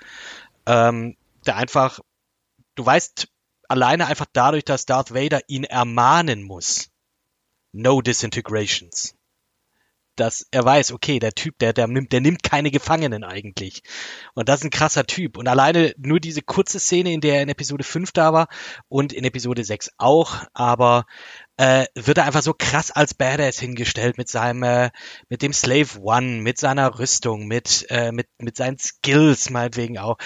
ähm, 0.66 1.16
der 1.46 1.58
einfach, 1.58 2.00
du 2.76 2.86
weißt, 2.86 3.28
alleine 3.68 4.08
einfach 4.08 4.28
dadurch, 4.34 4.66
dass 4.66 4.86
Darth 4.86 5.14
Vader 5.14 5.42
ihn 5.48 5.64
ermahnen 5.64 6.44
muss. 6.44 6.90
No 7.72 8.02
Disintegrations 8.02 9.16
dass 10.16 10.46
er 10.52 10.64
weiß, 10.64 10.92
okay, 10.92 11.20
der 11.20 11.34
Typ, 11.34 11.58
der, 11.60 11.74
der 11.74 11.88
nimmt, 11.88 12.12
der 12.12 12.22
nimmt 12.22 12.44
keine 12.44 12.72
Gefangenen 12.72 13.24
eigentlich. 13.24 13.84
Und 14.34 14.50
das 14.50 14.60
ist 14.60 14.66
ein 14.66 14.72
krasser 14.72 15.06
Typ. 15.06 15.38
Und 15.38 15.48
alleine 15.48 15.94
nur 15.98 16.20
diese 16.20 16.42
kurze 16.42 16.80
Szene, 16.80 17.14
in 17.14 17.22
der 17.22 17.36
er 17.36 17.44
in 17.44 17.50
Episode 17.50 17.84
5 17.84 18.12
da 18.12 18.34
war 18.34 18.48
und 18.88 19.14
in 19.14 19.24
Episode 19.24 19.64
6 19.64 19.92
auch, 19.98 20.36
aber 20.54 21.06
äh, 21.58 21.86
wird 21.96 22.18
er 22.18 22.26
einfach 22.26 22.42
so 22.42 22.54
krass 22.54 22.92
als 22.92 23.14
Badass 23.14 23.60
hingestellt 23.60 24.18
mit 24.18 24.28
seinem, 24.28 24.64
äh, 24.64 24.90
mit 25.30 25.42
dem 25.42 25.54
Slave 25.54 26.00
One, 26.02 26.42
mit 26.42 26.58
seiner 26.58 27.00
Rüstung, 27.00 27.48
mit, 27.48 27.86
äh, 27.90 28.12
mit, 28.12 28.28
mit 28.38 28.58
seinen 28.58 28.78
Skills 28.78 29.50
meinetwegen 29.50 29.98
auch. 29.98 30.18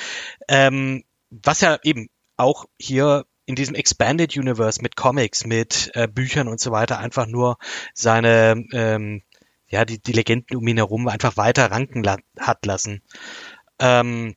Ähm, 0.47 1.03
was 1.29 1.61
ja 1.61 1.77
eben 1.83 2.07
auch 2.37 2.65
hier 2.77 3.25
in 3.45 3.55
diesem 3.55 3.75
Expanded 3.75 4.35
Universe 4.35 4.81
mit 4.81 4.95
Comics, 4.95 5.45
mit 5.45 5.91
äh, 5.93 6.07
Büchern 6.07 6.47
und 6.47 6.59
so 6.59 6.71
weiter 6.71 6.97
einfach 6.97 7.27
nur 7.27 7.57
seine 7.93 8.63
ähm, 8.73 9.21
ja, 9.67 9.85
die, 9.85 9.99
die 10.01 10.11
Legenden 10.11 10.57
um 10.57 10.67
ihn 10.67 10.77
herum 10.77 11.07
einfach 11.07 11.37
weiter 11.37 11.71
ranken 11.71 12.03
la 12.03 12.17
hat 12.39 12.65
lassen. 12.65 13.01
Ähm, 13.79 14.35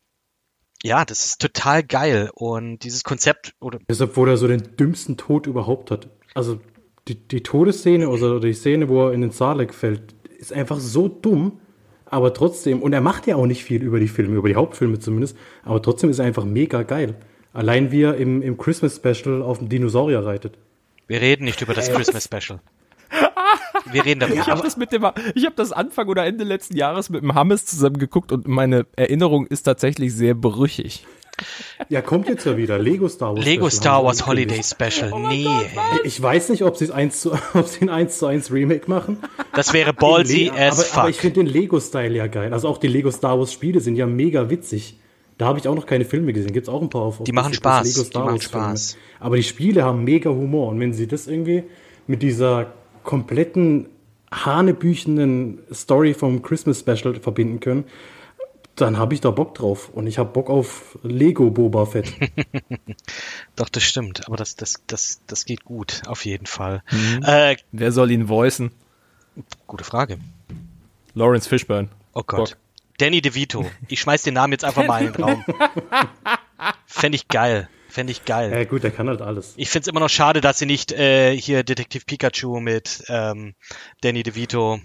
ja, 0.83 1.05
das 1.05 1.25
ist 1.25 1.41
total 1.41 1.83
geil. 1.83 2.31
Und 2.35 2.85
dieses 2.85 3.05
Konzept, 3.05 3.55
oder. 3.61 3.79
Deshalb, 3.89 4.17
wo 4.17 4.25
er 4.27 4.37
so 4.37 4.49
den 4.49 4.77
dümmsten 4.77 5.17
Tod 5.17 5.47
überhaupt 5.47 5.91
hat. 5.91 6.09
Also, 6.35 6.61
die, 7.09 7.17
die 7.17 7.43
Todesszene 7.43 8.09
oder 8.09 8.41
die 8.41 8.53
Szene, 8.53 8.89
wo 8.89 9.07
er 9.07 9.13
in 9.13 9.23
den 9.23 9.31
Sarlacc 9.31 9.75
fällt, 9.75 10.15
ist 10.39 10.53
einfach 10.53 10.79
so 10.79 11.09
dumm. 11.09 11.61
Aber 12.05 12.33
trotzdem, 12.33 12.81
und 12.81 12.95
er 12.95 13.03
macht 13.03 13.27
ja 13.27 13.37
auch 13.37 13.47
nicht 13.47 13.65
viel 13.65 13.83
über 13.83 14.01
die 14.01 14.09
Filme, 14.09 14.37
über 14.37 14.49
die 14.49 14.57
Hauptfilme 14.57 14.99
zumindest, 14.99 15.37
aber 15.63 15.83
trotzdem 15.83 16.09
ist 16.09 16.19
er 16.19 16.25
einfach 16.25 16.45
mega 16.45 16.83
geil. 16.83 17.17
Allein 17.53 17.93
wie 17.93 18.03
er 18.03 18.17
im, 18.17 18.41
im 18.41 18.57
Christmas 18.57 18.97
Special 18.97 19.43
auf 19.43 19.59
dem 19.59 19.69
Dinosaurier 19.69 20.25
reitet. 20.25 20.57
Wir 21.07 21.21
reden 21.21 21.45
nicht 21.45 21.61
über 21.61 21.75
das 21.75 21.93
Christmas 21.93 22.25
Special. 22.25 22.61
Wir 23.91 24.05
reden 24.05 24.21
darüber. 24.21 24.41
Ich 24.41 24.49
habe 24.49 24.63
das 24.63 24.77
mit 24.77 24.93
dem, 24.93 25.07
ich 25.35 25.45
habe 25.45 25.55
das 25.57 25.73
Anfang 25.73 26.09
oder 26.09 26.25
Ende 26.27 26.45
letzten 26.45 26.77
Jahres 26.77 27.11
mit 27.11 27.23
dem 27.23 27.35
Hammes 27.35 27.65
zusammen 27.67 27.99
geguckt 27.99 28.33
und 28.33 28.47
meine 28.47 28.87
Erinnerung 28.97 29.47
ist 29.47 29.63
tatsächlich 29.63 30.15
sehr 30.15 30.35
brüchig. 30.35 31.07
Ja, 31.89 32.03
kommt 32.03 32.29
jetzt 32.29 32.45
ja 32.47 32.57
wieder. 32.57 32.79
Lego 32.79 33.09
Star 33.09 33.35
Wars. 33.35 33.45
Lego 33.45 33.69
Special 33.69 33.81
Star 33.81 34.05
Wars 34.05 34.27
Holiday 34.27 34.63
Special. 34.63 35.13
Oh 35.13 35.19
nee. 35.19 35.45
Gott, 35.45 36.01
ich 36.05 36.21
weiß 36.21 36.49
nicht, 36.49 36.63
ob 36.63 36.77
sie, 36.77 36.91
eins 36.93 37.21
zu, 37.21 37.33
ob 37.55 37.67
sie 37.67 37.83
ein 37.83 37.91
1 37.91 38.19
zu 38.19 38.27
1 38.27 38.53
Remake 38.53 38.91
machen. 38.91 39.19
Das 39.55 39.73
wäre 39.73 39.93
ballsy 39.93 40.51
as 40.51 40.75
aber, 40.75 40.83
fuck. 40.83 40.99
Aber 40.99 41.11
ich 41.11 41.19
finde 41.19 41.45
den 41.45 41.47
Lego-Style 41.47 42.15
ja 42.15 42.27
geil. 42.27 42.53
Also 42.53 42.69
auch 42.69 42.79
die 42.79 42.89
Lego 42.89 43.11
Star 43.11 43.39
Wars 43.39 43.53
Spiele 43.53 43.81
sind 43.81 43.97
ja 43.97 44.07
mega 44.07 44.51
witzig. 44.51 44.99
Da 45.39 45.47
habe 45.47 45.61
ich 45.61 45.69
auch 45.69 45.77
noch 45.77 45.87
keine 45.87 46.05
Filme 46.05 46.33
gesehen. 46.33 46.53
Gibt 46.53 46.67
es 46.67 46.73
auch 46.73 46.83
ein 46.83 46.91
paar 46.91 47.03
auf. 47.03 47.23
Die 47.23 47.33
machen 47.33 47.55
Spaß. 47.55 48.11
die 48.11 48.19
machen 48.19 48.41
Spaß. 48.41 48.97
Aber 49.21 49.37
die 49.37 49.45
Spiele 49.45 49.85
haben 49.85 50.03
mega 50.03 50.31
Humor. 50.31 50.69
Und 50.69 50.81
wenn 50.81 50.93
sie 50.93 51.07
das 51.07 51.29
irgendwie 51.29 51.63
mit 52.09 52.23
dieser 52.23 52.73
kompletten 53.09 53.89
hanebüchenden 54.31 55.61
Story 55.73 56.13
vom 56.13 56.43
Christmas 56.43 56.81
Special 56.81 57.15
verbinden 57.15 57.59
können, 57.59 57.85
dann 58.77 58.99
habe 58.99 59.15
ich 59.15 59.23
da 59.23 59.31
Bock 59.31 59.55
drauf. 59.55 59.89
Und 59.89 60.07
ich 60.07 60.19
habe 60.19 60.31
Bock 60.31 60.51
auf 60.51 60.99
Lego 61.03 61.51
Boba 61.51 61.87
Fett. 61.87 62.13
Doch, 63.57 63.71
das 63.71 63.83
stimmt. 63.83 64.27
Aber 64.27 64.37
das, 64.37 64.57
das, 64.57 64.83
das, 64.87 65.23
das 65.27 65.47
geht 65.47 65.65
gut, 65.65 66.03
auf 66.07 66.27
jeden 66.27 66.45
Fall. 66.45 66.83
Mhm. 66.91 67.23
Äh, 67.25 67.57
Wer 67.73 67.93
soll 67.93 68.11
ihn 68.11 68.29
voicen? 68.29 68.73
Gute 69.67 69.85
Frage. 69.85 70.19
Lawrence 71.15 71.49
Fishburne. 71.49 71.89
Oh 72.13 72.23
Gott. 72.27 72.51
Bock. 72.51 72.59
Danny 72.99 73.23
DeVito. 73.23 73.65
Ich 73.89 74.01
schmeiß 74.01 74.23
den 74.25 74.35
Namen 74.35 74.53
jetzt 74.53 74.67
einfach 74.67 74.87
mal 74.87 75.03
in 75.03 75.15
den 75.15 75.25
Raum. 75.25 75.45
Fände 76.87 77.17
ich 77.17 77.27
geil. 77.29 77.71
Fände 77.99 78.13
ich 78.13 78.25
geil. 78.25 78.53
Ja 78.53 78.63
gut, 78.63 78.85
der 78.85 78.93
kann 78.93 79.09
halt 79.09 79.21
alles. 79.21 79.55
Ich 79.57 79.71
finde 79.71 79.83
es 79.83 79.89
immer 79.89 79.99
noch 79.99 80.09
schade, 80.09 80.41
dass 80.41 80.61
sie 80.61 80.67
nicht 80.67 80.93
äh, 80.93 81.37
hier 81.37 81.65
Detektiv 81.65 82.07
Pikachu 82.07 82.61
mit 82.61 83.03
ähm, 83.09 83.57
Danny 84.03 84.23
DeVito 84.23 84.79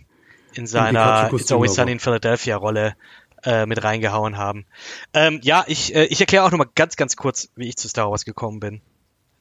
in 0.56 0.66
seiner 0.66 1.30
It's 1.32 1.52
Always 1.52 1.76
Sunny 1.76 1.92
in 1.92 2.00
Philadelphia 2.00 2.56
Rolle 2.56 2.96
äh, 3.44 3.68
mit 3.68 3.84
reingehauen 3.84 4.38
haben. 4.38 4.66
Ähm, 5.14 5.42
ja, 5.44 5.64
ich, 5.68 5.94
äh, 5.94 6.06
ich 6.06 6.22
erkläre 6.22 6.44
auch 6.44 6.50
nochmal 6.50 6.70
ganz, 6.74 6.96
ganz 6.96 7.16
kurz, 7.16 7.50
wie 7.56 7.70
ich 7.70 7.78
zu 7.78 7.88
Star 7.88 8.10
Wars 8.10 8.26
gekommen 8.26 8.60
bin. 8.60 8.82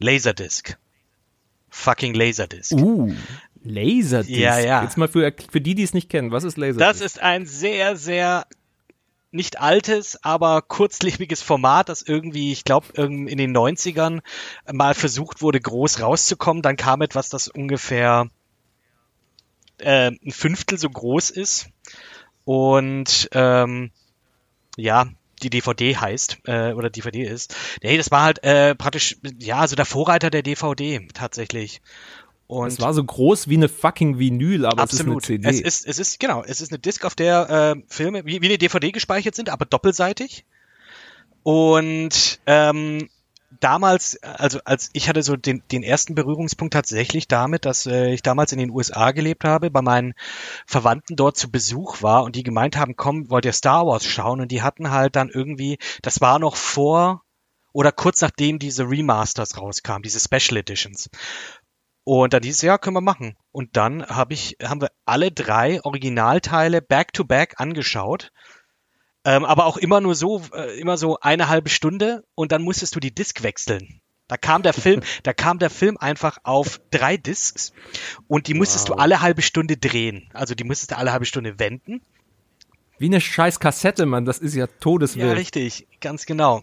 Laserdisc. 0.00 0.76
Fucking 1.70 2.12
Laserdisc. 2.12 2.72
Uh, 2.72 3.11
Laserdisc. 3.62 4.38
Ja, 4.38 4.58
ja. 4.58 4.82
Jetzt 4.82 4.98
mal 4.98 5.08
für, 5.08 5.32
für 5.50 5.62
die, 5.62 5.74
die 5.74 5.85
es 5.85 5.94
nicht 5.94 6.11
kennen, 6.11 6.30
was 6.30 6.44
ist 6.44 6.58
Laserdisc? 6.58 6.78
Das 6.78 7.00
ist 7.00 7.22
ein 7.22 7.46
sehr, 7.46 7.96
sehr 7.96 8.44
nicht 9.32 9.60
altes, 9.60 10.22
aber 10.22 10.62
kurzlebiges 10.62 11.42
Format, 11.42 11.88
das 11.88 12.02
irgendwie, 12.02 12.52
ich 12.52 12.64
glaube, 12.64 12.86
in 13.02 13.38
den 13.38 13.56
90ern 13.56 14.20
mal 14.70 14.94
versucht 14.94 15.42
wurde, 15.42 15.60
groß 15.60 16.00
rauszukommen. 16.00 16.62
Dann 16.62 16.76
kam 16.76 17.02
etwas, 17.02 17.28
das 17.28 17.48
ungefähr 17.48 18.28
äh, 19.78 20.10
ein 20.10 20.32
Fünftel 20.32 20.78
so 20.78 20.88
groß 20.88 21.30
ist. 21.30 21.68
Und 22.44 23.28
ähm, 23.32 23.90
ja, 24.76 25.06
die 25.42 25.50
DVD 25.50 25.96
heißt 25.96 26.38
äh, 26.44 26.72
oder 26.72 26.90
DVD 26.90 27.22
ist. 27.22 27.54
Nee, 27.82 27.96
das 27.96 28.10
war 28.10 28.22
halt 28.22 28.42
äh, 28.44 28.74
praktisch 28.74 29.16
ja 29.38 29.66
so 29.66 29.76
der 29.76 29.86
Vorreiter 29.86 30.30
der 30.30 30.42
DVD 30.42 31.06
tatsächlich. 31.14 31.80
Und 32.52 32.68
es 32.68 32.80
war 32.80 32.92
so 32.92 33.02
groß 33.02 33.48
wie 33.48 33.56
eine 33.56 33.68
fucking 33.68 34.18
Vinyl, 34.18 34.66
aber 34.66 34.82
absolut. 34.82 35.24
es 35.24 35.30
ist 35.30 35.34
eine 35.34 35.42
CD. 35.42 35.48
Es 35.48 35.60
ist, 35.60 35.86
es 35.86 35.98
ist 35.98 36.20
genau, 36.20 36.44
es 36.44 36.60
ist 36.60 36.70
eine 36.70 36.78
Disc, 36.78 37.04
auf 37.04 37.14
der 37.14 37.76
äh, 37.76 37.82
Filme 37.88 38.26
wie, 38.26 38.42
wie 38.42 38.46
eine 38.46 38.58
DVD 38.58 38.92
gespeichert 38.92 39.34
sind, 39.34 39.48
aber 39.48 39.64
doppelseitig. 39.64 40.44
Und 41.42 42.40
ähm, 42.46 43.08
damals, 43.60 44.22
also 44.22 44.60
als 44.64 44.90
ich 44.92 45.08
hatte 45.08 45.22
so 45.22 45.36
den, 45.36 45.62
den 45.72 45.82
ersten 45.82 46.14
Berührungspunkt 46.14 46.74
tatsächlich 46.74 47.26
damit, 47.26 47.64
dass 47.64 47.86
äh, 47.86 48.12
ich 48.12 48.22
damals 48.22 48.52
in 48.52 48.58
den 48.58 48.70
USA 48.70 49.12
gelebt 49.12 49.44
habe, 49.44 49.70
bei 49.70 49.82
meinen 49.82 50.12
Verwandten 50.66 51.16
dort 51.16 51.36
zu 51.36 51.50
Besuch 51.50 52.02
war 52.02 52.22
und 52.24 52.36
die 52.36 52.42
gemeint 52.42 52.76
haben, 52.76 52.96
komm, 52.96 53.30
wollt 53.30 53.46
ihr 53.46 53.52
Star 53.52 53.86
Wars 53.86 54.04
schauen? 54.04 54.40
Und 54.40 54.52
die 54.52 54.62
hatten 54.62 54.90
halt 54.90 55.16
dann 55.16 55.30
irgendwie, 55.30 55.78
das 56.02 56.20
war 56.20 56.38
noch 56.38 56.56
vor 56.56 57.22
oder 57.72 57.92
kurz 57.92 58.20
nachdem 58.20 58.58
diese 58.58 58.88
Remasters 58.88 59.56
rauskamen, 59.56 60.02
diese 60.02 60.20
Special 60.20 60.58
Editions. 60.58 61.08
Und 62.04 62.32
dann 62.32 62.42
hieß 62.42 62.56
es, 62.56 62.62
ja, 62.62 62.78
können 62.78 62.96
wir 62.96 63.00
machen. 63.00 63.36
Und 63.52 63.76
dann 63.76 64.04
hab 64.04 64.32
ich, 64.32 64.56
haben 64.62 64.80
wir 64.80 64.90
alle 65.04 65.30
drei 65.30 65.80
Originalteile 65.82 66.82
back 66.82 67.12
to 67.12 67.24
back 67.24 67.54
angeschaut 67.58 68.32
ähm, 69.24 69.44
aber 69.44 69.66
auch 69.66 69.76
immer 69.76 70.00
nur 70.00 70.14
so, 70.14 70.42
äh, 70.54 70.78
immer 70.80 70.96
so 70.96 71.18
eine 71.20 71.48
halbe 71.48 71.68
Stunde 71.68 72.24
und 72.34 72.52
dann 72.52 72.62
musstest 72.62 72.96
du 72.96 73.00
die 73.00 73.14
Disc 73.14 73.42
wechseln. 73.42 74.00
Da 74.28 74.36
kam 74.36 74.62
der 74.62 74.72
Film, 74.72 75.02
da 75.22 75.32
kam 75.32 75.58
der 75.58 75.70
Film 75.70 75.96
einfach 75.96 76.38
auf 76.42 76.80
drei 76.90 77.16
Discs 77.16 77.72
und 78.26 78.48
die 78.48 78.54
musstest 78.54 78.88
wow. 78.88 78.96
du 78.96 79.02
alle 79.02 79.20
halbe 79.20 79.42
Stunde 79.42 79.76
drehen. 79.76 80.28
Also 80.32 80.54
die 80.54 80.64
musstest 80.64 80.90
du 80.90 80.96
alle 80.96 81.12
halbe 81.12 81.26
Stunde 81.26 81.58
wenden. 81.58 82.02
Wie 82.98 83.06
eine 83.06 83.20
scheiß 83.20 83.60
Kassette, 83.60 84.06
Mann, 84.06 84.24
das 84.24 84.38
ist 84.38 84.54
ja 84.54 84.66
todeswild. 84.66 85.26
Ja, 85.26 85.32
richtig, 85.32 85.86
ganz 86.00 86.26
genau. 86.26 86.62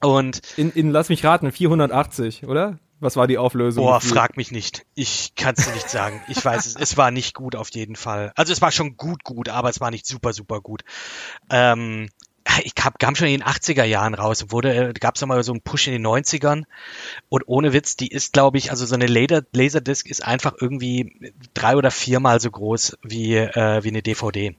Und 0.00 0.40
in, 0.56 0.70
in 0.72 0.90
lass 0.90 1.08
mich 1.08 1.24
raten, 1.24 1.50
480, 1.50 2.46
oder? 2.46 2.78
Was 2.98 3.16
war 3.16 3.26
die 3.26 3.38
Auflösung? 3.38 3.84
Boah, 3.84 4.00
frag 4.00 4.36
mich 4.36 4.50
nicht. 4.50 4.86
Ich 4.94 5.34
kann 5.34 5.54
es 5.56 5.72
nicht 5.72 5.90
sagen. 5.90 6.22
Ich 6.28 6.42
weiß 6.42 6.64
es. 6.64 6.76
Es 6.76 6.96
war 6.96 7.10
nicht 7.10 7.34
gut 7.34 7.54
auf 7.54 7.68
jeden 7.70 7.96
Fall. 7.96 8.32
Also 8.36 8.52
es 8.52 8.62
war 8.62 8.72
schon 8.72 8.96
gut, 8.96 9.22
gut, 9.22 9.48
aber 9.48 9.68
es 9.68 9.80
war 9.80 9.90
nicht 9.90 10.06
super, 10.06 10.32
super 10.32 10.60
gut. 10.60 10.82
Ähm, 11.50 12.08
ich 12.64 12.72
hab, 12.82 12.98
kam 12.98 13.14
schon 13.14 13.28
in 13.28 13.40
den 13.40 13.48
80er 13.48 13.84
Jahren 13.84 14.14
raus. 14.14 14.46
Wurde, 14.48 14.94
gab 14.94 15.16
es 15.16 15.26
mal 15.26 15.42
so 15.42 15.52
einen 15.52 15.60
Push 15.60 15.88
in 15.88 15.92
den 15.92 16.06
90ern. 16.06 16.64
Und 17.28 17.42
ohne 17.46 17.72
Witz, 17.74 17.96
die 17.96 18.08
ist, 18.08 18.32
glaube 18.32 18.56
ich, 18.56 18.70
also 18.70 18.86
so 18.86 18.94
eine 18.94 19.06
Laser, 19.06 19.42
Laserdisc 19.52 20.08
ist 20.08 20.24
einfach 20.24 20.54
irgendwie 20.58 21.34
drei 21.52 21.76
oder 21.76 21.90
viermal 21.90 22.40
so 22.40 22.50
groß 22.50 22.98
wie, 23.02 23.36
äh, 23.36 23.84
wie 23.84 23.88
eine 23.88 24.02
DVD 24.02 24.56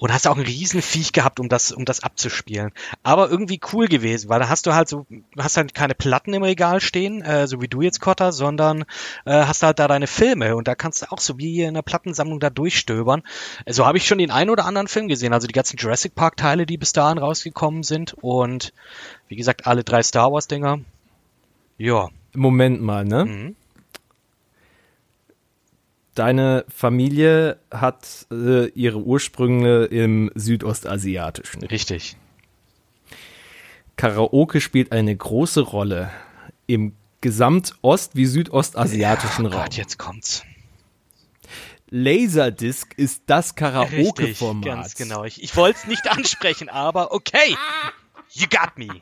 und 0.00 0.14
hast 0.14 0.26
auch 0.26 0.36
ein 0.38 0.42
Riesenviech 0.42 1.12
gehabt, 1.12 1.40
um 1.40 1.50
das, 1.50 1.72
um 1.72 1.84
das 1.84 2.02
abzuspielen. 2.02 2.72
Aber 3.02 3.30
irgendwie 3.30 3.60
cool 3.72 3.86
gewesen, 3.86 4.30
weil 4.30 4.40
da 4.40 4.48
hast 4.48 4.66
du 4.66 4.72
halt 4.72 4.88
so, 4.88 5.06
hast 5.36 5.58
halt 5.58 5.74
keine 5.74 5.94
Platten 5.94 6.32
im 6.32 6.42
Regal 6.42 6.80
stehen, 6.80 7.20
äh, 7.20 7.46
so 7.46 7.60
wie 7.60 7.68
du 7.68 7.82
jetzt, 7.82 8.00
Cotter, 8.00 8.32
sondern 8.32 8.86
äh, 9.26 9.44
hast 9.44 9.62
halt 9.62 9.78
da 9.78 9.88
deine 9.88 10.06
Filme 10.06 10.56
und 10.56 10.66
da 10.68 10.74
kannst 10.74 11.02
du 11.02 11.12
auch 11.12 11.20
so 11.20 11.36
wie 11.36 11.60
in 11.60 11.68
einer 11.68 11.82
Plattensammlung 11.82 12.40
da 12.40 12.48
durchstöbern. 12.48 13.22
So 13.58 13.64
also 13.66 13.86
habe 13.86 13.98
ich 13.98 14.06
schon 14.06 14.16
den 14.16 14.30
einen 14.30 14.48
oder 14.48 14.64
anderen 14.64 14.88
Film 14.88 15.06
gesehen, 15.06 15.34
also 15.34 15.46
die 15.46 15.52
ganzen 15.52 15.76
Jurassic 15.76 16.14
Park 16.14 16.38
Teile, 16.38 16.64
die 16.64 16.78
bis 16.78 16.94
dahin 16.94 17.18
rausgekommen 17.18 17.82
sind 17.82 18.14
und 18.14 18.72
wie 19.28 19.36
gesagt, 19.36 19.66
alle 19.66 19.84
drei 19.84 20.02
Star 20.02 20.32
Wars 20.32 20.48
Dinger. 20.48 20.80
Ja. 21.76 22.08
Moment 22.32 22.80
mal, 22.80 23.04
ne? 23.04 23.26
Mhm 23.26 23.56
deine 26.20 26.66
Familie 26.68 27.58
hat 27.70 28.26
äh, 28.30 28.68
ihre 28.72 28.98
Ursprünge 28.98 29.86
im 29.86 30.30
Südostasiatischen. 30.34 31.62
Richtig. 31.64 32.18
Karaoke 33.96 34.60
spielt 34.60 34.92
eine 34.92 35.16
große 35.16 35.62
Rolle 35.62 36.10
im 36.66 36.94
Gesamtost- 37.22 38.10
wie 38.12 38.26
Südostasiatischen 38.26 39.46
ja, 39.46 39.50
Raum. 39.50 39.62
Gott, 39.62 39.74
jetzt 39.78 39.98
kommt's. 39.98 40.42
Laserdisc 41.88 42.92
ist 42.98 43.22
das 43.26 43.54
Karaoke-Format. 43.54 44.64
Ganz 44.64 44.96
genau. 44.96 45.24
Ich, 45.24 45.42
ich 45.42 45.56
wollte 45.56 45.78
es 45.78 45.86
nicht 45.86 46.06
ansprechen, 46.10 46.68
aber 46.68 47.12
okay. 47.12 47.56
You 48.32 48.46
got 48.46 48.76
me. 48.76 49.00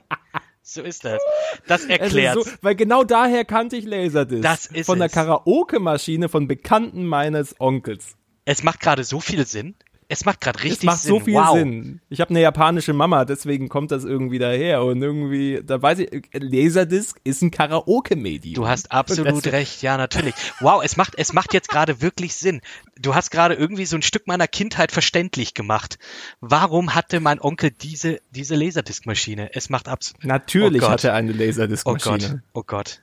So 0.71 0.83
ist 0.83 1.03
das. 1.03 1.19
Das 1.67 1.87
erklärt. 1.87 2.35
So, 2.35 2.45
weil 2.61 2.75
genau 2.75 3.03
daher 3.03 3.47
kannte 3.47 3.77
ich 3.77 3.87
Laserdisc. 3.87 4.43
Das 4.43 4.67
ist 4.67 4.85
Von 4.85 4.99
der 4.99 5.09
Karaoke-Maschine 5.09 6.29
von 6.29 6.47
Bekannten 6.47 7.07
meines 7.07 7.59
Onkels. 7.59 8.17
Es 8.45 8.63
macht 8.63 8.81
gerade 8.81 9.03
so 9.03 9.19
viel 9.19 9.47
Sinn. 9.47 9.77
Es 10.11 10.25
macht 10.25 10.41
gerade 10.41 10.63
richtig 10.63 10.81
Sinn. 10.81 10.89
Es 10.89 10.95
macht 10.95 11.03
Sinn. 11.03 11.11
so 11.11 11.21
viel 11.21 11.35
wow. 11.35 11.59
Sinn. 11.59 12.01
Ich 12.09 12.21
habe 12.21 12.31
eine 12.31 12.41
japanische 12.41 12.95
Mama, 12.95 13.27
deswegen 13.27 13.69
kommt 13.69 13.91
das 13.91 14.05
irgendwie 14.05 14.39
daher. 14.39 14.83
Und 14.83 15.03
irgendwie, 15.03 15.61
da 15.63 15.81
weiß 15.81 15.99
ich, 15.99 16.23
Laserdisc 16.33 17.21
ist 17.25 17.43
ein 17.43 17.51
Karaoke-Medium. 17.51 18.55
Du 18.55 18.67
hast 18.67 18.91
absolut 18.91 19.47
recht, 19.49 19.83
ja, 19.83 19.99
natürlich. 19.99 20.35
Wow, 20.61 20.83
es 20.83 20.97
macht, 20.97 21.15
es 21.19 21.35
macht 21.35 21.53
jetzt 21.53 21.69
gerade 21.69 22.01
wirklich 22.01 22.35
Sinn. 22.35 22.63
Du 22.99 23.15
hast 23.15 23.31
gerade 23.31 23.55
irgendwie 23.55 23.85
so 23.85 23.97
ein 23.97 24.03
Stück 24.03 24.27
meiner 24.27 24.49
Kindheit 24.49 24.93
verständlich 24.93 25.53
gemacht. 25.53 25.99
Warum 26.41 26.95
hatte 26.95 27.21
mein 27.21 27.39
Onkel 27.39 27.71
diese, 27.71 28.21
diese 28.31 28.55
Laserdisc-Maschine? 28.57 29.51
Es 29.53 29.69
macht 29.69 29.89
absolut. 29.89 30.25
Natürlich 30.25 30.83
oh 30.83 30.89
hatte 30.89 31.09
er 31.09 31.15
eine 31.15 31.33
Laserdisc-Maschine. 31.33 32.43
Oh 32.55 32.63
Gott, 32.63 32.63
oh 32.63 32.63
Gott. 32.67 33.03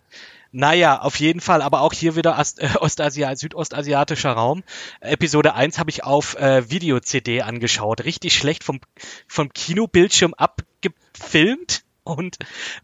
Naja, 0.58 1.02
auf 1.02 1.20
jeden 1.20 1.42
Fall, 1.42 1.62
aber 1.62 1.82
auch 1.82 1.92
hier 1.92 2.16
wieder 2.16 2.40
Ast 2.40 2.62
äh, 2.62 2.70
Ostasia 2.80 3.36
südostasiatischer 3.36 4.32
Raum. 4.32 4.64
Episode 5.02 5.54
1 5.54 5.80
habe 5.80 5.90
ich 5.90 6.06
auf 6.06 6.36
äh, 6.36 6.70
Video-CD 6.70 7.42
angeschaut. 7.42 8.06
Richtig 8.06 8.38
schlecht 8.38 8.64
vom, 8.64 8.80
vom 9.28 9.52
Kinobildschirm 9.52 10.34
abgefilmt 10.34 11.84
und 12.06 12.38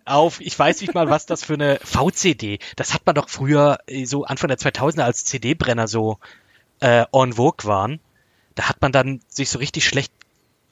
auf, 0.03 0.41
ich 0.41 0.59
weiß 0.59 0.81
nicht 0.81 0.93
mal, 0.93 1.09
was 1.09 1.25
das 1.27 1.45
für 1.45 1.53
eine 1.53 1.79
VCD, 1.81 2.59
das 2.75 2.93
hat 2.93 3.05
man 3.05 3.15
doch 3.15 3.29
früher 3.29 3.77
äh, 3.87 4.03
so 4.03 4.25
Anfang 4.25 4.49
der 4.49 4.57
2000er 4.57 5.03
als 5.03 5.23
CD-Brenner 5.23 5.87
so 5.87 6.19
äh, 6.81 7.05
en 7.13 7.33
vogue 7.37 7.65
waren. 7.69 8.01
Da 8.55 8.67
hat 8.67 8.81
man 8.81 8.91
dann 8.91 9.21
sich 9.29 9.49
so 9.49 9.59
richtig 9.59 9.85
schlecht 9.85 10.11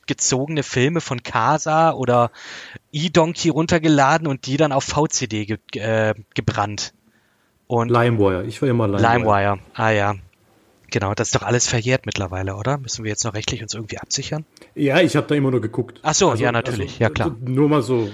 gezogene 0.09 0.63
Filme 0.63 0.99
von 0.99 1.21
Casa 1.21 1.93
oder 1.93 2.31
eDonkey 2.91 3.49
runtergeladen 3.49 4.27
und 4.27 4.47
die 4.47 4.57
dann 4.57 4.71
auf 4.71 4.83
VCD 4.83 5.45
ge 5.45 5.57
äh, 5.75 6.15
gebrannt. 6.33 6.93
Und 7.67 7.89
LimeWire, 7.89 8.43
ich 8.45 8.59
war 8.61 8.69
immer 8.69 8.87
LimeWire. 8.87 9.13
LimeWire, 9.13 9.59
ah 9.75 9.89
ja. 9.91 10.15
Genau, 10.89 11.13
das 11.13 11.27
ist 11.27 11.35
doch 11.35 11.43
alles 11.43 11.67
verjährt 11.67 12.07
mittlerweile, 12.07 12.55
oder? 12.55 12.79
Müssen 12.79 13.03
wir 13.03 13.09
jetzt 13.09 13.23
noch 13.23 13.35
rechtlich 13.35 13.61
uns 13.61 13.75
irgendwie 13.75 13.99
absichern? 13.99 14.45
Ja, 14.73 14.99
ich 14.99 15.15
habe 15.15 15.27
da 15.27 15.35
immer 15.35 15.51
nur 15.51 15.61
geguckt. 15.61 15.99
Ach 16.01 16.15
so, 16.15 16.31
also, 16.31 16.43
ja, 16.43 16.51
natürlich, 16.51 16.93
also, 16.93 17.03
ja 17.03 17.09
klar. 17.11 17.35
Nur 17.39 17.69
mal 17.69 17.83
so 17.83 18.09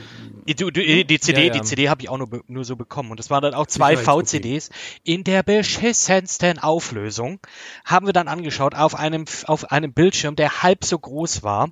Die, 0.47 0.53
die, 0.53 1.07
die 1.07 1.19
CD, 1.19 1.39
ja, 1.39 1.47
ja. 1.47 1.53
die 1.53 1.61
CD 1.61 1.89
habe 1.89 2.03
ich 2.03 2.09
auch 2.09 2.19
nur, 2.19 2.29
nur 2.47 2.63
so 2.63 2.75
bekommen. 2.75 3.09
Und 3.09 3.19
das 3.19 3.31
waren 3.31 3.41
dann 3.41 3.55
auch 3.55 3.65
zwei 3.65 3.97
VCDs. 3.97 4.69
In 5.03 5.23
der 5.23 5.41
beschissensten 5.41 6.59
Auflösung 6.59 7.39
haben 7.83 8.05
wir 8.05 8.13
dann 8.13 8.27
angeschaut 8.27 8.75
auf 8.75 8.93
einem, 8.93 9.25
auf 9.45 9.71
einem 9.71 9.93
Bildschirm, 9.93 10.35
der 10.35 10.61
halb 10.61 10.85
so 10.85 10.99
groß 10.99 11.41
war 11.41 11.69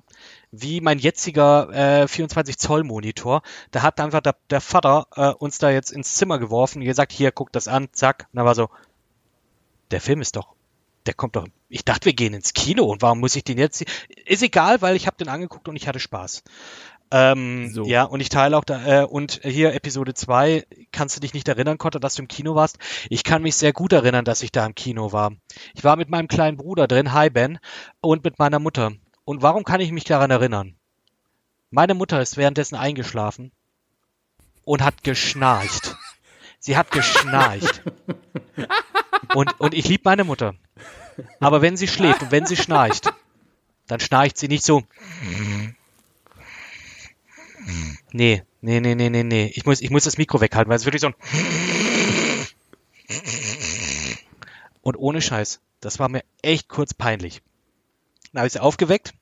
wie 0.50 0.80
mein 0.80 0.98
jetziger 0.98 2.02
äh, 2.02 2.08
24 2.08 2.58
Zoll 2.58 2.84
Monitor. 2.84 3.42
Da 3.70 3.82
hat 3.82 4.00
einfach 4.00 4.20
der, 4.20 4.36
der 4.50 4.60
Vater 4.60 5.06
äh, 5.16 5.28
uns 5.30 5.58
da 5.58 5.70
jetzt 5.70 5.90
ins 5.90 6.14
Zimmer 6.14 6.38
geworfen 6.38 6.80
und 6.80 6.84
gesagt, 6.84 7.12
hier, 7.12 7.32
guck 7.32 7.52
das 7.52 7.68
an, 7.68 7.88
zack. 7.92 8.28
Und 8.32 8.38
dann 8.38 8.44
war 8.44 8.54
so, 8.54 8.70
der 9.90 10.00
Film 10.00 10.20
ist 10.20 10.36
doch 10.36 10.54
der 11.06 11.14
kommt 11.14 11.36
doch. 11.36 11.46
Ich 11.68 11.84
dachte, 11.84 12.06
wir 12.06 12.14
gehen 12.14 12.34
ins 12.34 12.54
Kino 12.54 12.84
und 12.84 13.02
warum 13.02 13.20
muss 13.20 13.36
ich 13.36 13.44
den 13.44 13.58
jetzt? 13.58 13.84
Ist 14.24 14.42
egal, 14.42 14.80
weil 14.80 14.96
ich 14.96 15.06
habe 15.06 15.16
den 15.16 15.28
angeguckt 15.28 15.68
und 15.68 15.76
ich 15.76 15.86
hatte 15.86 16.00
Spaß. 16.00 16.42
Ähm, 17.16 17.70
so. 17.70 17.84
Ja, 17.84 18.02
und 18.02 18.18
ich 18.18 18.28
teile 18.28 18.58
auch 18.58 18.64
da, 18.64 19.02
äh, 19.02 19.04
und 19.04 19.40
hier 19.44 19.72
Episode 19.72 20.14
2, 20.14 20.66
kannst 20.90 21.14
du 21.14 21.20
dich 21.20 21.32
nicht 21.32 21.46
erinnern, 21.46 21.78
Kotter, 21.78 22.00
dass 22.00 22.16
du 22.16 22.22
im 22.22 22.28
Kino 22.28 22.56
warst? 22.56 22.78
Ich 23.08 23.22
kann 23.22 23.40
mich 23.40 23.54
sehr 23.54 23.72
gut 23.72 23.92
erinnern, 23.92 24.24
dass 24.24 24.42
ich 24.42 24.50
da 24.50 24.66
im 24.66 24.74
Kino 24.74 25.12
war. 25.12 25.30
Ich 25.74 25.84
war 25.84 25.94
mit 25.94 26.10
meinem 26.10 26.26
kleinen 26.26 26.56
Bruder 26.56 26.88
drin, 26.88 27.12
hi 27.12 27.30
Ben, 27.30 27.60
und 28.00 28.24
mit 28.24 28.40
meiner 28.40 28.58
Mutter. 28.58 28.90
Und 29.24 29.42
warum 29.42 29.62
kann 29.62 29.80
ich 29.80 29.92
mich 29.92 30.02
daran 30.02 30.32
erinnern? 30.32 30.74
Meine 31.70 31.94
Mutter 31.94 32.20
ist 32.20 32.36
währenddessen 32.36 32.74
eingeschlafen 32.74 33.52
und 34.64 34.82
hat 34.82 35.04
geschnarcht. 35.04 35.94
Sie 36.58 36.76
hat 36.76 36.90
geschnarcht. 36.90 37.82
Und, 39.34 39.60
und 39.60 39.74
ich 39.74 39.86
liebe 39.86 40.02
meine 40.04 40.24
Mutter. 40.24 40.54
Aber 41.38 41.62
wenn 41.62 41.76
sie 41.76 41.86
schläft 41.86 42.22
und 42.22 42.32
wenn 42.32 42.46
sie 42.46 42.56
schnarcht, 42.56 43.12
dann 43.86 44.00
schnarcht 44.00 44.36
sie 44.36 44.48
nicht 44.48 44.64
so. 44.64 44.82
Nee, 48.12 48.42
nee, 48.60 48.80
nee, 48.80 48.94
nee, 48.94 49.10
nee, 49.10 49.22
nee. 49.22 49.52
Ich 49.54 49.64
muss, 49.64 49.80
ich 49.80 49.90
muss 49.90 50.04
das 50.04 50.18
Mikro 50.18 50.40
weghalten, 50.40 50.70
weil 50.70 50.76
es 50.76 50.84
wirklich 50.84 51.00
so 51.00 51.08
ein. 51.08 51.14
Und 54.82 54.96
ohne 54.96 55.22
Scheiß, 55.22 55.60
das 55.80 55.98
war 55.98 56.08
mir 56.08 56.24
echt 56.42 56.68
kurz 56.68 56.94
peinlich. 56.94 57.42
Dann 58.32 58.40
habe 58.40 58.46
ich 58.46 58.52
sie 58.52 58.60
aufgeweckt. 58.60 59.14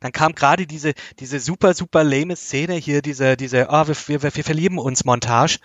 Dann 0.00 0.12
kam 0.12 0.34
gerade 0.34 0.66
diese, 0.66 0.92
diese 1.18 1.40
super, 1.40 1.74
super 1.74 2.04
lame 2.04 2.36
Szene 2.36 2.74
hier, 2.74 3.02
diese, 3.02 3.36
diese, 3.36 3.68
oh, 3.70 3.88
wir, 3.88 4.22
wir, 4.22 4.34
wir 4.34 4.44
verlieben 4.44 4.78
uns 4.78 5.04
Montage. 5.04 5.58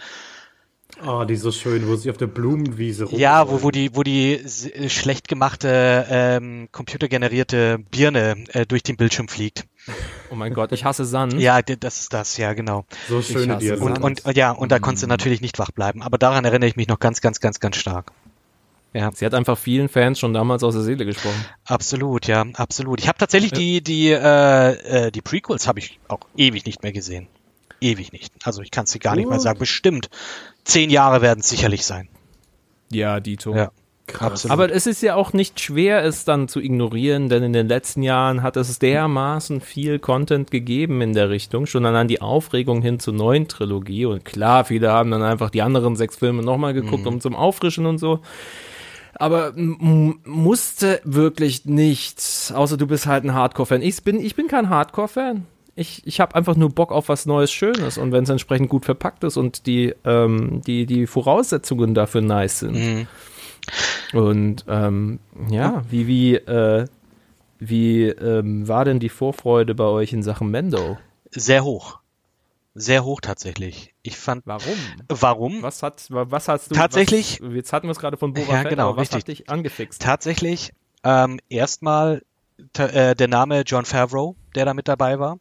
Ah, 1.02 1.26
die 1.26 1.36
so 1.36 1.52
schön, 1.52 1.88
wo 1.88 1.96
sie 1.96 2.10
auf 2.10 2.18
der 2.18 2.28
Blumenwiese 2.28 3.06
rum. 3.06 3.20
Ja, 3.20 3.50
wo, 3.50 3.64
wo 3.64 3.72
die, 3.72 3.96
wo 3.96 4.04
die 4.04 4.42
schlecht 4.88 5.28
gemachte 5.28 6.06
ähm, 6.10 6.70
computergenerierte 6.72 7.80
Birne 7.92 8.46
äh, 8.54 8.66
durch 8.66 8.84
den 8.84 8.96
Bildschirm 8.96 9.28
fliegt. 9.28 9.66
Oh 10.32 10.36
mein 10.36 10.54
Gott, 10.54 10.72
ich 10.72 10.86
hasse 10.86 11.06
Sand. 11.06 11.34
Ja, 11.34 11.62
das 11.62 12.00
ist 12.00 12.14
das, 12.14 12.38
ja, 12.38 12.54
genau. 12.54 12.86
So 13.10 13.22
schöne 13.22 13.58
Dialoge. 13.58 14.02
Und, 14.02 14.26
und 14.26 14.38
ja, 14.38 14.52
und 14.52 14.72
da 14.72 14.80
konntest 14.80 15.04
du 15.04 15.08
natürlich 15.08 15.42
nicht 15.42 15.60
wach 15.60 15.72
bleiben. 15.72 16.02
Aber 16.02 16.18
daran 16.18 16.46
erinnere 16.46 16.70
ich 16.70 16.76
mich 16.76 16.88
noch 16.88 17.00
ganz, 17.00 17.22
ganz, 17.22 17.40
ganz, 17.40 17.60
ganz 17.60 17.76
stark. 17.76 18.12
Ja. 18.94 19.12
Sie 19.14 19.26
hat 19.26 19.34
einfach 19.34 19.58
vielen 19.58 19.90
Fans 19.90 20.20
schon 20.20 20.34
damals 20.34 20.64
aus 20.64 20.74
der 20.74 20.84
Seele 20.84 21.06
gesprochen. 21.06 21.46
Absolut, 21.66 22.28
ja, 22.28 22.46
absolut. 22.54 23.02
Ich 23.02 23.10
habe 23.10 23.18
tatsächlich 23.18 23.52
ja. 23.52 23.58
die, 23.58 23.82
die, 23.82 24.10
äh, 24.10 25.08
äh, 25.08 25.12
die 25.12 25.22
Prequels 25.22 25.68
habe 25.68 25.80
ich 25.80 26.00
auch 26.08 26.22
ewig 26.38 26.66
nicht 26.66 26.82
mehr 26.82 26.94
gesehen. 26.94 27.28
Ewig 27.82 28.14
nicht. 28.14 28.34
Also 28.44 28.62
ich 28.62 28.72
kann 28.72 28.86
es 28.86 28.92
dir 28.92 29.00
gar 29.00 29.16
nicht 29.16 29.30
mal 29.30 29.40
sagen. 29.40 29.60
Bestimmt 29.60 30.10
zehn 30.64 30.90
Jahre 30.90 31.22
werden 31.22 31.42
es 31.42 31.50
sicherlich 31.50 31.86
sein. 31.86 32.10
Ja, 32.92 33.20
Dito. 33.20 33.56
Ja. 33.56 33.72
Krass. 34.08 34.46
Aber 34.46 34.72
es 34.72 34.86
ist 34.86 35.02
ja 35.02 35.16
auch 35.16 35.34
nicht 35.34 35.60
schwer, 35.60 36.04
es 36.04 36.26
dann 36.26 36.48
zu 36.48 36.60
ignorieren, 36.60 37.28
denn 37.28 37.42
in 37.42 37.54
den 37.54 37.68
letzten 37.68 38.04
Jahren 38.04 38.44
hat 38.44 38.56
es 38.56 38.78
dermaßen 38.78 39.62
viel 39.62 39.98
Content 39.98 40.52
gegeben 40.52 41.02
in 41.02 41.14
der 41.14 41.30
Richtung, 41.32 41.66
schon 41.66 41.84
dann 41.84 41.96
an 41.96 42.08
die 42.08 42.22
Aufregung 42.22 42.84
hin 42.84 43.00
zur 43.00 43.16
neuen 43.16 43.48
Trilogie. 43.48 44.06
Und 44.06 44.24
klar, 44.24 44.66
viele 44.66 44.92
haben 44.92 45.10
dann 45.10 45.24
einfach 45.24 45.50
die 45.50 45.64
anderen 45.64 45.96
sechs 45.96 46.18
Filme 46.18 46.44
nochmal 46.44 46.76
geguckt, 46.76 47.02
mhm. 47.02 47.14
um 47.14 47.22
zum 47.22 47.36
Auffrischen 47.36 47.88
und 47.88 47.98
so. 47.98 48.20
Aber 49.16 49.54
musste 49.56 51.02
wirklich 51.04 51.66
nicht, 51.66 52.22
außer 52.54 52.78
du 52.78 52.86
bist 52.86 53.08
halt 53.08 53.24
ein 53.24 53.34
Hardcore-Fan. 53.34 53.82
Ich 53.82 54.04
bin, 54.04 54.20
ich 54.20 54.36
bin 54.36 54.48
kein 54.48 54.70
Hardcore-Fan 54.70 55.48
ich, 55.76 56.02
ich 56.06 56.20
habe 56.22 56.36
einfach 56.36 56.56
nur 56.56 56.70
Bock 56.70 56.92
auf 56.92 57.10
was 57.10 57.26
Neues, 57.26 57.52
Schönes. 57.52 57.98
Und 57.98 58.12
wenn 58.12 58.24
es 58.24 58.30
entsprechend 58.30 58.70
gut 58.70 58.86
verpackt 58.86 59.24
ist 59.24 59.38
und 59.38 59.66
die, 59.66 59.94
ähm, 60.06 60.62
die, 60.66 60.86
die 60.86 61.06
Voraussetzungen 61.06 61.94
dafür 61.94 62.22
nice 62.22 62.60
sind. 62.60 62.76
Mhm. 62.76 63.08
Und 64.14 64.66
ähm, 64.68 65.20
ja, 65.50 65.84
wie, 65.90 66.08
wie, 66.08 66.36
äh, 66.36 66.86
wie 67.60 68.04
ähm, 68.06 68.68
war 68.68 68.86
denn 68.86 69.00
die 69.00 69.10
Vorfreude 69.10 69.76
bei 69.76 69.84
euch 69.84 70.14
in 70.14 70.24
Sachen 70.24 70.50
Mendo? 70.50 70.98
Sehr 71.32 71.64
hoch. 71.64 72.00
Sehr 72.74 73.04
hoch 73.04 73.22
tatsächlich. 73.22 73.94
Ich 74.02 74.18
fand. 74.18 74.46
Warum? 74.46 74.76
Warum? 75.08 75.64
Was 75.64 75.82
hat, 75.82 76.08
was 76.10 76.48
hast 76.48 76.72
du? 76.72 76.76
Tatsächlich. 76.76 77.40
Was, 77.42 77.54
jetzt 77.54 77.74
hatten 77.74 77.88
wir 77.88 77.92
es 77.92 78.00
gerade 78.00 78.18
von 78.18 78.34
Boba 78.34 78.54
ja, 78.54 78.62
Fett, 78.62 78.70
genau, 78.70 78.96
was 78.96 79.02
richtig. 79.02 79.20
hat 79.20 79.28
dich 79.28 79.50
angefixt? 79.50 80.02
Tatsächlich 80.02 80.74
ähm, 81.04 81.40
erstmal 81.50 82.22
äh, 82.78 83.16
der 83.16 83.28
Name 83.28 83.62
John 83.62 83.86
Favreau, 83.86 84.36
der 84.56 84.66
da 84.66 84.74
mit 84.74 84.88
dabei 84.88 85.20
war 85.20 85.40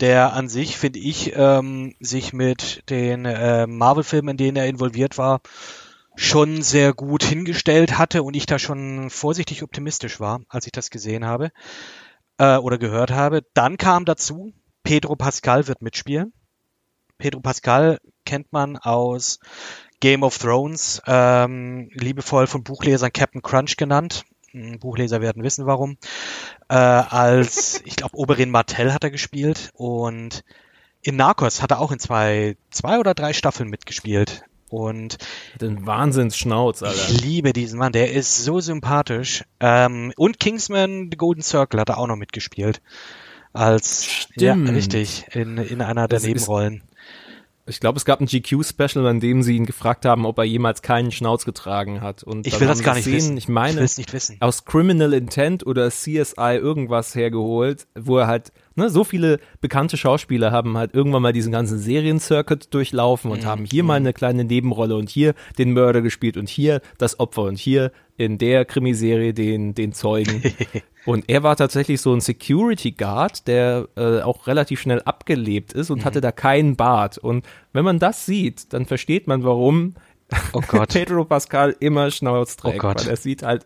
der 0.00 0.32
an 0.32 0.48
sich, 0.48 0.76
finde 0.76 0.98
ich, 0.98 1.32
ähm, 1.34 1.94
sich 2.00 2.32
mit 2.32 2.88
den 2.90 3.24
äh, 3.24 3.66
Marvel-Filmen, 3.66 4.30
in 4.30 4.36
denen 4.36 4.56
er 4.56 4.66
involviert 4.66 5.18
war, 5.18 5.40
schon 6.16 6.62
sehr 6.62 6.94
gut 6.94 7.22
hingestellt 7.22 7.98
hatte 7.98 8.22
und 8.22 8.34
ich 8.34 8.46
da 8.46 8.58
schon 8.58 9.10
vorsichtig 9.10 9.62
optimistisch 9.62 10.18
war, 10.20 10.40
als 10.48 10.66
ich 10.66 10.72
das 10.72 10.90
gesehen 10.90 11.24
habe 11.24 11.50
äh, 12.38 12.56
oder 12.56 12.78
gehört 12.78 13.10
habe. 13.10 13.42
Dann 13.54 13.76
kam 13.76 14.04
dazu, 14.04 14.52
Pedro 14.82 15.16
Pascal 15.16 15.68
wird 15.68 15.82
mitspielen. 15.82 16.32
Pedro 17.18 17.40
Pascal 17.40 17.98
kennt 18.24 18.52
man 18.52 18.76
aus 18.76 19.38
Game 20.00 20.22
of 20.22 20.38
Thrones, 20.38 21.02
ähm, 21.06 21.90
liebevoll 21.92 22.46
von 22.46 22.62
Buchlesern 22.62 23.12
Captain 23.12 23.42
Crunch 23.42 23.76
genannt. 23.76 24.24
Buchleser 24.52 25.20
werden 25.20 25.42
wissen 25.42 25.66
warum. 25.66 25.96
Äh, 26.68 26.74
als, 26.74 27.82
ich 27.84 27.96
glaube, 27.96 28.16
Oberin 28.16 28.50
Martell 28.50 28.92
hat 28.92 29.04
er 29.04 29.10
gespielt 29.10 29.70
und 29.74 30.44
in 31.02 31.16
Narcos 31.16 31.62
hat 31.62 31.70
er 31.70 31.80
auch 31.80 31.92
in 31.92 31.98
zwei, 31.98 32.56
zwei 32.70 32.98
oder 32.98 33.14
drei 33.14 33.32
Staffeln 33.32 33.68
mitgespielt. 33.68 34.42
Und 34.70 35.16
den 35.60 35.86
Wahnsinnsschnauz, 35.86 36.82
Alter. 36.82 37.08
Ich 37.08 37.22
liebe 37.22 37.52
diesen 37.54 37.78
Mann, 37.78 37.92
der 37.92 38.12
ist 38.12 38.44
so 38.44 38.60
sympathisch. 38.60 39.44
Ähm, 39.60 40.12
und 40.16 40.38
Kingsman 40.38 41.08
The 41.10 41.16
Golden 41.16 41.42
Circle 41.42 41.80
hat 41.80 41.88
er 41.88 41.98
auch 41.98 42.06
noch 42.06 42.16
mitgespielt. 42.16 42.82
Als 43.54 44.04
Stimmt. 44.04 44.68
ja, 44.68 44.74
richtig, 44.74 45.24
in, 45.32 45.56
in 45.56 45.80
einer 45.80 46.06
der 46.06 46.18
das 46.18 46.24
Nebenrollen. 46.24 46.82
Ich 47.68 47.80
glaube, 47.80 47.98
es 47.98 48.04
gab 48.04 48.20
ein 48.20 48.26
GQ-Special, 48.26 49.06
an 49.06 49.20
dem 49.20 49.42
sie 49.42 49.56
ihn 49.56 49.66
gefragt 49.66 50.04
haben, 50.04 50.24
ob 50.26 50.38
er 50.38 50.44
jemals 50.44 50.82
keinen 50.82 51.12
Schnauz 51.12 51.44
getragen 51.44 52.00
hat. 52.00 52.22
Und 52.22 52.46
ich 52.46 52.58
will 52.58 52.66
das 52.66 52.82
gar 52.82 52.94
nicht 52.94 53.04
Szenen, 53.04 53.16
wissen. 53.16 53.36
Ich 53.36 53.48
meine, 53.48 53.84
ich 53.84 53.98
nicht 53.98 54.12
wissen. 54.12 54.36
aus 54.40 54.64
Criminal 54.64 55.12
Intent 55.12 55.66
oder 55.66 55.90
CSI 55.90 56.56
irgendwas 56.56 57.14
hergeholt, 57.14 57.86
wo 57.94 58.18
er 58.18 58.26
halt, 58.26 58.52
ne, 58.74 58.88
so 58.90 59.04
viele 59.04 59.38
bekannte 59.60 59.96
Schauspieler 59.96 60.50
haben 60.50 60.76
halt 60.78 60.94
irgendwann 60.94 61.22
mal 61.22 61.32
diesen 61.32 61.52
ganzen 61.52 61.78
Serien-Circuit 61.78 62.72
durchlaufen 62.72 63.30
und 63.30 63.42
mhm. 63.42 63.46
haben 63.46 63.64
hier 63.64 63.84
mal 63.84 64.00
mhm. 64.00 64.06
eine 64.06 64.12
kleine 64.12 64.44
Nebenrolle 64.44 64.96
und 64.96 65.10
hier 65.10 65.34
den 65.58 65.72
Mörder 65.72 66.00
gespielt 66.00 66.36
und 66.36 66.48
hier 66.48 66.80
das 66.96 67.20
Opfer 67.20 67.42
und 67.42 67.58
hier 67.58 67.92
in 68.18 68.36
der 68.36 68.64
Krimiserie 68.64 69.32
den, 69.32 69.74
den 69.74 69.92
Zeugen. 69.92 70.42
Und 71.06 71.24
er 71.28 71.42
war 71.42 71.56
tatsächlich 71.56 72.00
so 72.02 72.12
ein 72.12 72.20
Security 72.20 72.90
Guard, 72.90 73.46
der 73.46 73.88
äh, 73.96 74.20
auch 74.20 74.46
relativ 74.46 74.80
schnell 74.80 75.00
abgelebt 75.00 75.72
ist 75.72 75.90
und 75.90 76.00
mhm. 76.00 76.04
hatte 76.04 76.20
da 76.20 76.32
keinen 76.32 76.76
Bart. 76.76 77.16
Und 77.16 77.46
wenn 77.72 77.84
man 77.84 77.98
das 77.98 78.26
sieht, 78.26 78.74
dann 78.74 78.84
versteht 78.84 79.26
man, 79.26 79.42
warum 79.42 79.94
oh 80.52 80.60
Pedro 80.88 81.24
Pascal 81.24 81.74
immer 81.80 82.10
Schnauz 82.10 82.58
trägt. 82.58 82.84
Oh 82.84 82.88
weil 82.88 83.08
er 83.08 83.16
sieht 83.16 83.42
halt 83.42 83.64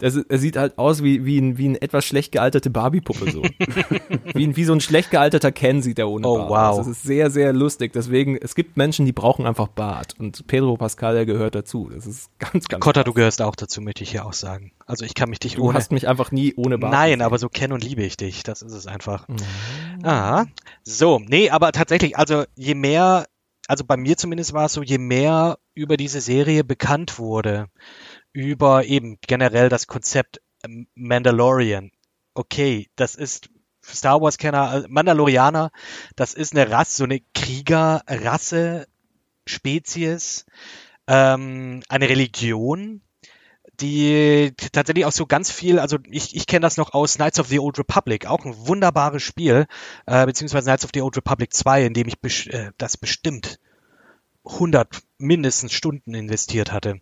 das, 0.00 0.16
er 0.16 0.38
sieht 0.38 0.56
halt 0.56 0.78
aus 0.78 1.02
wie, 1.02 1.24
wie, 1.24 1.38
ein, 1.38 1.58
wie 1.58 1.68
ein 1.68 1.76
etwas 1.76 2.04
schlecht 2.04 2.32
gealterte 2.32 2.70
Barbie-Puppe 2.70 3.30
so. 3.30 3.42
wie, 4.34 4.56
wie 4.56 4.64
so 4.64 4.72
ein 4.72 4.80
schlecht 4.80 5.10
gealterter 5.10 5.52
Ken 5.52 5.82
sieht 5.82 5.98
er 5.98 6.08
ohne 6.08 6.26
oh, 6.26 6.48
Bart. 6.48 6.72
Wow. 6.72 6.78
Das 6.78 6.86
ist 6.86 7.02
sehr, 7.02 7.30
sehr 7.30 7.52
lustig. 7.52 7.92
Deswegen, 7.92 8.36
es 8.36 8.54
gibt 8.54 8.76
Menschen, 8.76 9.06
die 9.06 9.12
brauchen 9.12 9.46
einfach 9.46 9.68
Bart. 9.68 10.14
Und 10.18 10.46
Pedro 10.46 10.76
Pascal, 10.76 11.14
der 11.14 11.26
gehört 11.26 11.54
dazu. 11.54 11.90
Das 11.94 12.06
ist 12.06 12.30
ganz, 12.38 12.66
ganz 12.68 12.82
Kotta, 12.82 13.04
du 13.04 13.12
gehörst 13.12 13.42
auch 13.42 13.54
dazu, 13.54 13.80
möchte 13.80 14.02
ich 14.02 14.10
hier 14.10 14.24
auch 14.24 14.32
sagen. 14.32 14.72
Also 14.86 15.04
ich 15.04 15.14
kann 15.14 15.30
mich 15.30 15.38
dich 15.38 15.54
du 15.54 15.62
ohne... 15.62 15.74
Du 15.74 15.78
hast 15.78 15.92
mich 15.92 16.08
einfach 16.08 16.32
nie 16.32 16.54
ohne 16.56 16.78
Bart 16.78 16.92
Nein, 16.92 17.10
gesehen. 17.10 17.22
aber 17.22 17.38
so 17.38 17.48
kennen 17.48 17.74
und 17.74 17.84
liebe 17.84 18.02
ich 18.02 18.16
dich. 18.16 18.42
Das 18.42 18.62
ist 18.62 18.72
es 18.72 18.86
einfach. 18.86 19.28
Mhm. 19.28 19.36
Ah, 20.04 20.46
so. 20.82 21.20
Nee, 21.24 21.50
aber 21.50 21.72
tatsächlich, 21.72 22.16
also 22.16 22.44
je 22.56 22.74
mehr 22.74 23.26
also 23.70 23.84
bei 23.84 23.96
mir 23.96 24.16
zumindest 24.16 24.52
war 24.52 24.64
es 24.64 24.72
so, 24.72 24.82
je 24.82 24.98
mehr 24.98 25.60
über 25.74 25.96
diese 25.96 26.20
Serie 26.20 26.64
bekannt 26.64 27.20
wurde, 27.20 27.68
über 28.32 28.84
eben 28.84 29.18
generell 29.26 29.68
das 29.68 29.86
Konzept 29.86 30.40
ähm, 30.64 30.86
Mandalorian. 30.94 31.90
Okay, 32.34 32.88
das 32.96 33.14
ist 33.14 33.50
Star 33.84 34.20
Wars-Kenner, 34.20 34.84
äh, 34.84 34.88
Mandalorianer, 34.88 35.70
das 36.16 36.34
ist 36.34 36.54
eine 36.54 36.70
Rasse, 36.70 36.96
so 36.96 37.04
eine 37.04 37.20
Kriegerrasse, 37.34 38.86
Spezies, 39.46 40.46
ähm, 41.06 41.82
eine 41.88 42.08
Religion, 42.08 43.00
die 43.80 44.52
tatsächlich 44.72 45.06
auch 45.06 45.12
so 45.12 45.26
ganz 45.26 45.50
viel, 45.50 45.78
also 45.78 45.98
ich, 46.10 46.36
ich 46.36 46.46
kenne 46.46 46.60
das 46.60 46.76
noch 46.76 46.92
aus 46.92 47.14
Knights 47.14 47.40
of 47.40 47.48
the 47.48 47.58
Old 47.58 47.78
Republic, 47.78 48.26
auch 48.26 48.44
ein 48.44 48.54
wunderbares 48.56 49.22
Spiel, 49.22 49.66
äh, 50.06 50.26
beziehungsweise 50.26 50.66
Knights 50.66 50.84
of 50.84 50.90
the 50.92 51.00
Old 51.00 51.16
Republic 51.16 51.54
2, 51.54 51.86
in 51.86 51.94
dem 51.94 52.06
ich 52.06 52.20
bes 52.20 52.46
äh, 52.46 52.72
das 52.76 52.96
bestimmt 52.96 53.58
100 54.44 55.02
mindestens 55.18 55.72
Stunden 55.72 56.14
investiert 56.14 56.72
hatte. 56.72 57.00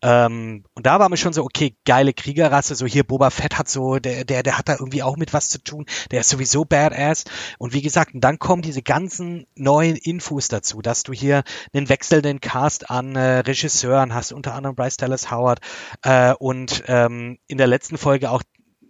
Ähm, 0.00 0.64
und 0.74 0.86
da 0.86 1.00
war 1.00 1.08
mir 1.08 1.16
schon 1.16 1.32
so, 1.32 1.42
okay, 1.42 1.76
geile 1.84 2.12
Kriegerrasse, 2.12 2.74
so 2.76 2.86
hier 2.86 3.04
Boba 3.04 3.30
Fett 3.30 3.58
hat 3.58 3.68
so, 3.68 3.98
der, 3.98 4.24
der, 4.24 4.42
der 4.42 4.56
hat 4.58 4.68
da 4.68 4.76
irgendwie 4.78 5.02
auch 5.02 5.16
mit 5.16 5.32
was 5.32 5.48
zu 5.48 5.62
tun, 5.62 5.86
der 6.10 6.20
ist 6.20 6.28
sowieso 6.28 6.64
badass. 6.64 7.24
Und 7.58 7.72
wie 7.72 7.82
gesagt, 7.82 8.14
und 8.14 8.20
dann 8.20 8.38
kommen 8.38 8.62
diese 8.62 8.82
ganzen 8.82 9.46
neuen 9.56 9.96
Infos 9.96 10.48
dazu, 10.48 10.82
dass 10.82 11.02
du 11.02 11.12
hier 11.12 11.42
einen 11.72 11.88
wechselnden 11.88 12.40
Cast 12.40 12.90
an 12.90 13.16
äh, 13.16 13.40
Regisseuren 13.40 14.14
hast, 14.14 14.32
unter 14.32 14.54
anderem 14.54 14.76
Bryce 14.76 14.98
Dallas 14.98 15.30
Howard 15.30 15.60
äh, 16.02 16.32
und 16.34 16.84
ähm, 16.86 17.38
in 17.48 17.58
der 17.58 17.66
letzten 17.66 17.98
Folge 17.98 18.30
auch 18.30 18.42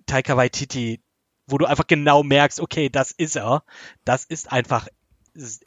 Taika 0.07 0.37
Waititi, 0.37 1.01
wo 1.47 1.57
du 1.57 1.65
einfach 1.65 1.87
genau 1.87 2.23
merkst, 2.23 2.61
okay, 2.61 2.91
das 2.91 3.13
ist 3.13 3.37
er, 3.37 3.63
das 4.05 4.25
ist 4.25 4.53
einfach, 4.53 4.89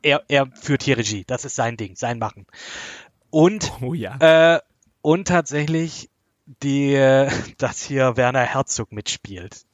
er, 0.04 0.24
er 0.28 0.48
führt 0.54 0.84
hier 0.84 0.98
Regie, 0.98 1.24
das 1.26 1.46
ist 1.46 1.56
sein 1.56 1.78
Ding, 1.78 1.96
sein 1.96 2.20
Machen. 2.20 2.46
Und 3.32 3.72
Oh 3.82 3.94
ja. 3.94 4.18
äh, 4.56 4.60
und 5.02 5.28
tatsächlich 5.28 6.10
die, 6.64 6.96
dass 7.58 7.82
hier 7.82 8.18
Werner 8.18 8.42
Herzog 8.42 8.92
mitspielt. 8.92 9.66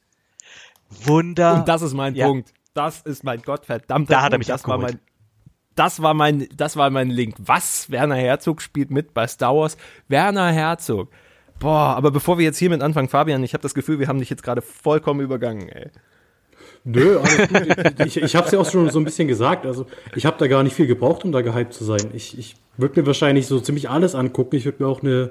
Wunder. 0.90 1.54
Und 1.56 1.68
das 1.68 1.82
ist 1.82 1.94
mein 1.94 2.14
Ja. 2.14 2.26
Punkt. 2.26 2.52
Das 2.74 3.02
ist 3.02 3.24
mein 3.24 3.42
gottverdammter 3.42 4.14
Da 4.14 4.22
hat 4.22 4.32
er 4.32 4.38
mich 4.38 4.46
das 4.46 4.66
war 4.66 4.78
mein 4.78 5.00
das 5.74 6.02
war 6.02 6.14
mein 6.14 6.48
das 6.54 6.76
war 6.76 6.90
mein 6.90 7.10
Link. 7.10 7.34
Was 7.38 7.90
Werner 7.90 8.16
Herzog 8.16 8.62
spielt 8.62 8.90
mit 8.90 9.14
bei 9.14 9.26
Star 9.26 9.54
Wars? 9.54 9.76
Werner 10.06 10.50
Herzog. 10.50 11.10
Boah, 11.58 11.96
aber 11.96 12.10
bevor 12.12 12.38
wir 12.38 12.44
jetzt 12.44 12.58
hiermit 12.58 12.82
anfangen, 12.82 13.08
Fabian, 13.08 13.42
ich 13.42 13.52
habe 13.52 13.62
das 13.62 13.74
Gefühl, 13.74 13.98
wir 13.98 14.06
haben 14.06 14.20
dich 14.20 14.30
jetzt 14.30 14.44
gerade 14.44 14.62
vollkommen 14.62 15.20
übergangen, 15.20 15.68
ey. 15.68 15.90
Nö, 16.90 17.18
alles 17.18 17.48
gut. 17.48 18.06
Ich, 18.06 18.16
ich 18.16 18.34
habe 18.34 18.46
es 18.46 18.52
ja 18.52 18.58
auch 18.58 18.70
schon 18.70 18.88
so 18.88 18.98
ein 18.98 19.04
bisschen 19.04 19.28
gesagt. 19.28 19.66
Also 19.66 19.84
ich 20.14 20.24
habe 20.24 20.38
da 20.38 20.46
gar 20.46 20.62
nicht 20.62 20.74
viel 20.74 20.86
gebraucht, 20.86 21.22
um 21.24 21.32
da 21.32 21.42
gehypt 21.42 21.74
zu 21.74 21.84
sein. 21.84 22.00
Ich, 22.14 22.38
ich 22.38 22.54
würde 22.78 23.00
mir 23.00 23.06
wahrscheinlich 23.06 23.46
so 23.46 23.60
ziemlich 23.60 23.90
alles 23.90 24.14
angucken. 24.14 24.56
Ich 24.56 24.64
würde 24.64 24.82
mir 24.82 24.88
auch 24.88 25.02
eine, 25.02 25.30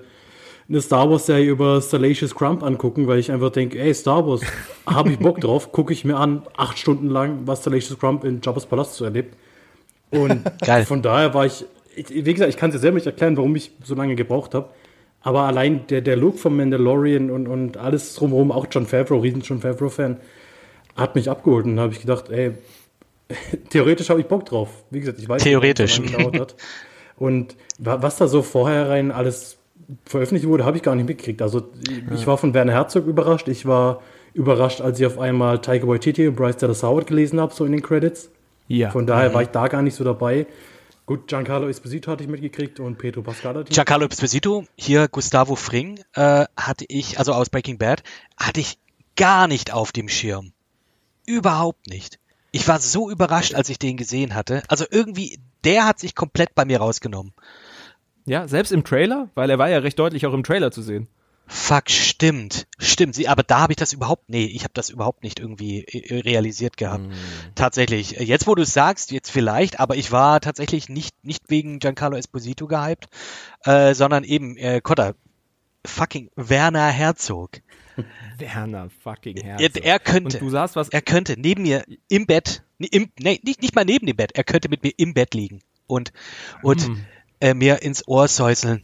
eine 0.69 0.81
Star 0.81 1.09
Wars-Serie 1.09 1.49
über 1.49 1.81
Salacious 1.81 2.35
Crump 2.35 2.61
angucken, 2.61 3.07
weil 3.07 3.17
ich 3.17 3.31
einfach 3.31 3.49
denke, 3.49 3.79
ey, 3.79 3.91
Star 3.93 4.27
Wars, 4.27 4.41
habe 4.85 5.11
ich 5.11 5.17
Bock 5.17 5.41
drauf, 5.41 5.71
gucke 5.71 5.93
ich 5.93 6.05
mir 6.05 6.17
an, 6.17 6.43
acht 6.55 6.77
Stunden 6.77 7.09
lang, 7.09 7.39
was 7.45 7.63
Salacious 7.63 7.97
Crump 7.97 8.23
in 8.23 8.39
Jabba's 8.43 8.67
Palast 8.67 8.93
so 8.93 9.05
erlebt. 9.05 9.35
Und 10.11 10.43
Geil. 10.63 10.85
von 10.85 11.01
daher 11.01 11.33
war 11.33 11.47
ich, 11.47 11.65
ich 11.95 12.23
wie 12.23 12.33
gesagt, 12.33 12.49
ich 12.49 12.57
kann 12.57 12.69
es 12.69 12.75
ja 12.75 12.81
selber 12.81 12.95
nicht 12.95 13.07
erklären, 13.07 13.35
warum 13.35 13.55
ich 13.55 13.71
so 13.83 13.95
lange 13.95 14.15
gebraucht 14.15 14.53
habe. 14.53 14.69
Aber 15.21 15.41
allein 15.41 15.87
der, 15.87 16.01
der 16.01 16.15
Look 16.15 16.37
vom 16.37 16.55
Mandalorian 16.55 17.31
und, 17.31 17.47
und 17.47 17.77
alles 17.77 18.13
drumherum, 18.13 18.51
auch 18.51 18.67
John 18.69 18.85
Favreau, 18.85 19.17
riesen 19.17 19.41
John 19.41 19.59
Favreau-Fan, 19.59 20.17
hat 20.97 21.15
mich 21.15 21.29
abgeholt. 21.29 21.65
Und 21.65 21.75
da 21.77 21.83
habe 21.83 21.93
ich 21.93 22.01
gedacht, 22.01 22.29
ey, 22.29 22.53
theoretisch 23.69 24.09
habe 24.09 24.19
ich 24.19 24.27
Bock 24.27 24.45
drauf. 24.45 24.69
Wie 24.89 24.99
gesagt, 24.99 25.19
ich 25.19 25.27
weiß 25.29 25.43
nicht, 25.43 25.51
Theoretisch. 25.51 26.01
wie 26.01 26.07
lange 26.07 26.25
gedauert 26.31 26.39
hat. 26.39 26.55
Und 27.17 27.55
wa- 27.79 28.01
was 28.01 28.17
da 28.17 28.27
so 28.27 28.41
vorher 28.41 28.89
rein 28.89 29.11
alles 29.11 29.57
veröffentlicht 30.05 30.47
wurde, 30.47 30.65
habe 30.65 30.77
ich 30.77 30.83
gar 30.83 30.95
nicht 30.95 31.07
mitgekriegt. 31.07 31.41
Also 31.41 31.69
ich 32.13 32.27
war 32.27 32.37
von 32.37 32.53
Werner 32.53 32.73
Herzog 32.73 33.05
überrascht. 33.07 33.47
Ich 33.47 33.65
war 33.65 34.01
überrascht, 34.33 34.81
als 34.81 34.99
ich 34.99 35.05
auf 35.05 35.17
einmal 35.17 35.59
Taika 35.61 35.87
Waititi 35.87 36.27
und 36.27 36.35
Bryce 36.35 36.57
Dallas 36.57 36.83
Howard 36.83 37.07
gelesen 37.07 37.39
habe, 37.39 37.53
so 37.53 37.65
in 37.65 37.71
den 37.71 37.81
Credits. 37.81 38.29
Ja. 38.67 38.91
Von 38.91 39.07
daher 39.07 39.33
war 39.33 39.41
ich 39.41 39.47
da 39.49 39.67
gar 39.67 39.81
nicht 39.81 39.95
so 39.95 40.03
dabei. 40.03 40.45
Gut, 41.05 41.27
Giancarlo 41.29 41.69
Esposito 41.69 42.11
hatte 42.11 42.23
ich 42.23 42.29
mitgekriegt 42.29 42.81
und 42.81 42.97
Pedro 42.97 43.21
Pascal 43.21 43.55
hatte 43.55 43.69
ich 43.69 43.75
Giancarlo 43.75 44.05
Esposito, 44.07 44.65
hier 44.75 45.07
Gustavo 45.07 45.55
Fring, 45.55 46.01
äh, 46.15 46.45
hatte 46.57 46.83
ich, 46.89 47.17
also 47.17 47.31
aus 47.31 47.49
Breaking 47.49 47.77
Bad, 47.77 48.03
hatte 48.37 48.59
ich 48.59 48.77
gar 49.15 49.47
nicht 49.47 49.71
auf 49.71 49.93
dem 49.93 50.09
Schirm. 50.09 50.51
Überhaupt 51.27 51.85
nicht. 51.87 52.17
Ich 52.51 52.67
war 52.67 52.79
so 52.79 53.11
überrascht, 53.11 53.53
als 53.53 53.69
ich 53.69 53.77
den 53.77 53.97
gesehen 53.97 54.33
hatte. 54.33 54.63
Also 54.67 54.85
irgendwie, 54.89 55.39
der 55.63 55.85
hat 55.85 55.99
sich 55.99 56.15
komplett 56.15 56.55
bei 56.55 56.65
mir 56.65 56.79
rausgenommen. 56.79 57.33
ja, 58.25 58.47
selbst 58.47 58.71
im 58.71 58.83
Trailer, 58.83 59.29
weil 59.35 59.49
er 59.51 59.59
war 59.59 59.69
ja 59.69 59.77
recht 59.77 59.99
deutlich 59.99 60.25
auch 60.25 60.33
im 60.33 60.43
Trailer 60.43 60.71
zu 60.71 60.81
sehen. 60.81 61.07
Fuck, 61.49 61.89
stimmt. 61.89 62.67
Stimmt. 62.77 63.15
Sie, 63.15 63.27
aber 63.29 63.41
da 63.43 63.59
habe 63.59 63.71
ich 63.71 63.77
das 63.77 63.93
überhaupt, 63.93 64.29
nee, 64.29 64.45
ich 64.45 64.63
habe 64.63 64.73
das 64.73 64.89
überhaupt 64.89 65.23
nicht 65.23 65.39
irgendwie 65.39 65.83
äh, 65.85 66.19
realisiert 66.21 66.75
gehabt. 66.75 67.05
Tatsächlich. 67.55 68.19
Äh, 68.19 68.23
Jetzt, 68.23 68.47
wo 68.47 68.55
du 68.55 68.63
es 68.63 68.73
sagst, 68.73 69.11
jetzt 69.11 69.29
vielleicht, 69.31 69.79
aber 69.79 69.95
ich 69.95 70.11
war 70.11 70.41
tatsächlich 70.41 70.89
nicht, 70.89 71.23
nicht 71.23 71.43
wegen 71.49 71.79
Giancarlo 71.79 72.17
Esposito 72.17 72.67
gehypt, 72.67 73.05
äh, 73.63 73.93
sondern 73.93 74.25
eben, 74.25 74.57
äh, 74.57 74.81
Kotter, 74.81 75.15
fucking 75.85 76.29
Werner 76.35 76.87
Herzog. 76.87 77.61
Werner 78.37 78.89
fucking 79.03 79.37
Er, 79.37 79.57
Herzog. 79.59 79.83
er 79.85 79.99
könnte, 79.99 80.37
Und 80.37 80.41
du 80.41 80.49
sagst 80.49 80.75
was 80.75 80.89
er 80.89 81.01
könnte 81.01 81.35
neben 81.39 81.63
mir 81.63 81.83
im 82.09 82.25
Bett, 82.25 82.63
im, 82.79 83.11
nee, 83.19 83.39
nicht, 83.43 83.61
nicht 83.61 83.75
mal 83.75 83.85
neben 83.85 84.05
dem 84.05 84.15
Bett, 84.15 84.31
er 84.35 84.43
könnte 84.43 84.69
mit 84.69 84.83
mir 84.83 84.91
im 84.97 85.13
Bett 85.13 85.33
liegen 85.33 85.61
und, 85.87 86.11
und 86.61 86.89
äh, 87.39 87.53
mir 87.53 87.81
ins 87.81 88.07
Ohr 88.07 88.27
säuseln. 88.27 88.83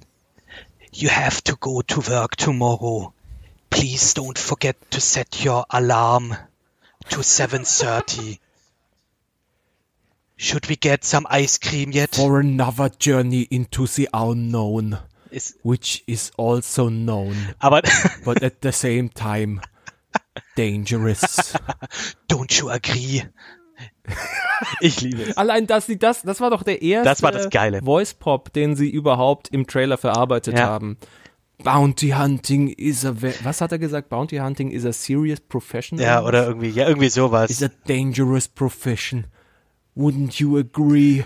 You 0.92 1.10
have 1.10 1.42
to 1.44 1.56
go 1.58 1.82
to 1.82 2.08
work 2.08 2.38
tomorrow. 2.38 3.14
Please 3.70 4.14
don't 4.16 4.38
forget 4.38 4.78
to 4.92 5.00
set 5.00 5.44
your 5.44 5.66
alarm 5.70 6.36
to 7.10 7.22
7.30. 7.22 8.38
Should 10.38 10.70
we 10.70 10.76
get 10.76 11.04
some 11.04 11.26
ice 11.30 11.60
cream 11.60 11.92
yet? 11.92 12.16
For 12.16 12.40
another 12.40 12.90
journey 12.90 13.42
into 13.50 13.88
the 13.88 14.10
unknown, 14.14 14.98
Ist, 15.34 15.58
which 15.64 16.04
is 16.08 16.32
also 16.38 16.90
known, 16.90 17.36
aber 17.60 17.82
but 18.26 18.42
at 18.44 18.56
the 18.62 18.72
same 18.72 19.10
time 19.14 19.62
dangerous. 20.56 21.54
don't 22.30 22.60
you 22.60 22.70
agree? 22.70 23.24
Ich 24.82 25.02
liebe 25.02 25.24
es. 25.24 25.38
Allein, 25.38 25.68
dass 25.68 25.86
sie 25.88 25.98
das, 25.98 26.22
das 26.24 26.40
war 26.42 26.50
doch 26.50 26.64
der 26.64 26.82
erste 26.82 27.10
Das 27.10 27.24
war 27.24 27.32
das 27.32 27.50
Geile. 27.50 27.82
Voice 27.82 28.14
Pop, 28.14 28.54
den 28.54 28.76
sie 28.76 28.90
überhaupt 28.90 29.50
im 29.50 29.66
Trailer 29.68 29.98
verarbeitet 29.98 30.58
Ja. 30.58 30.68
haben. 30.68 30.98
Bounty 31.64 32.10
Hunting 32.10 32.68
is 32.70 33.06
a, 33.06 33.16
was 33.44 33.62
hat 33.62 33.72
er 33.72 33.80
gesagt? 33.80 34.10
Bounty 34.10 34.38
Hunting 34.38 34.70
is 34.72 34.86
a 34.86 34.92
serious 34.92 35.40
profession? 35.40 35.98
Ja, 36.00 36.24
oder 36.24 36.46
irgendwie, 36.48 36.70
ja, 36.70 36.88
irgendwie 36.88 37.10
sowas. 37.10 37.50
Is 37.50 37.64
a 37.64 37.70
dangerous 37.88 38.48
profession. 38.48 39.28
Wouldn't 39.96 40.40
you 40.42 40.58
agree? 40.58 41.24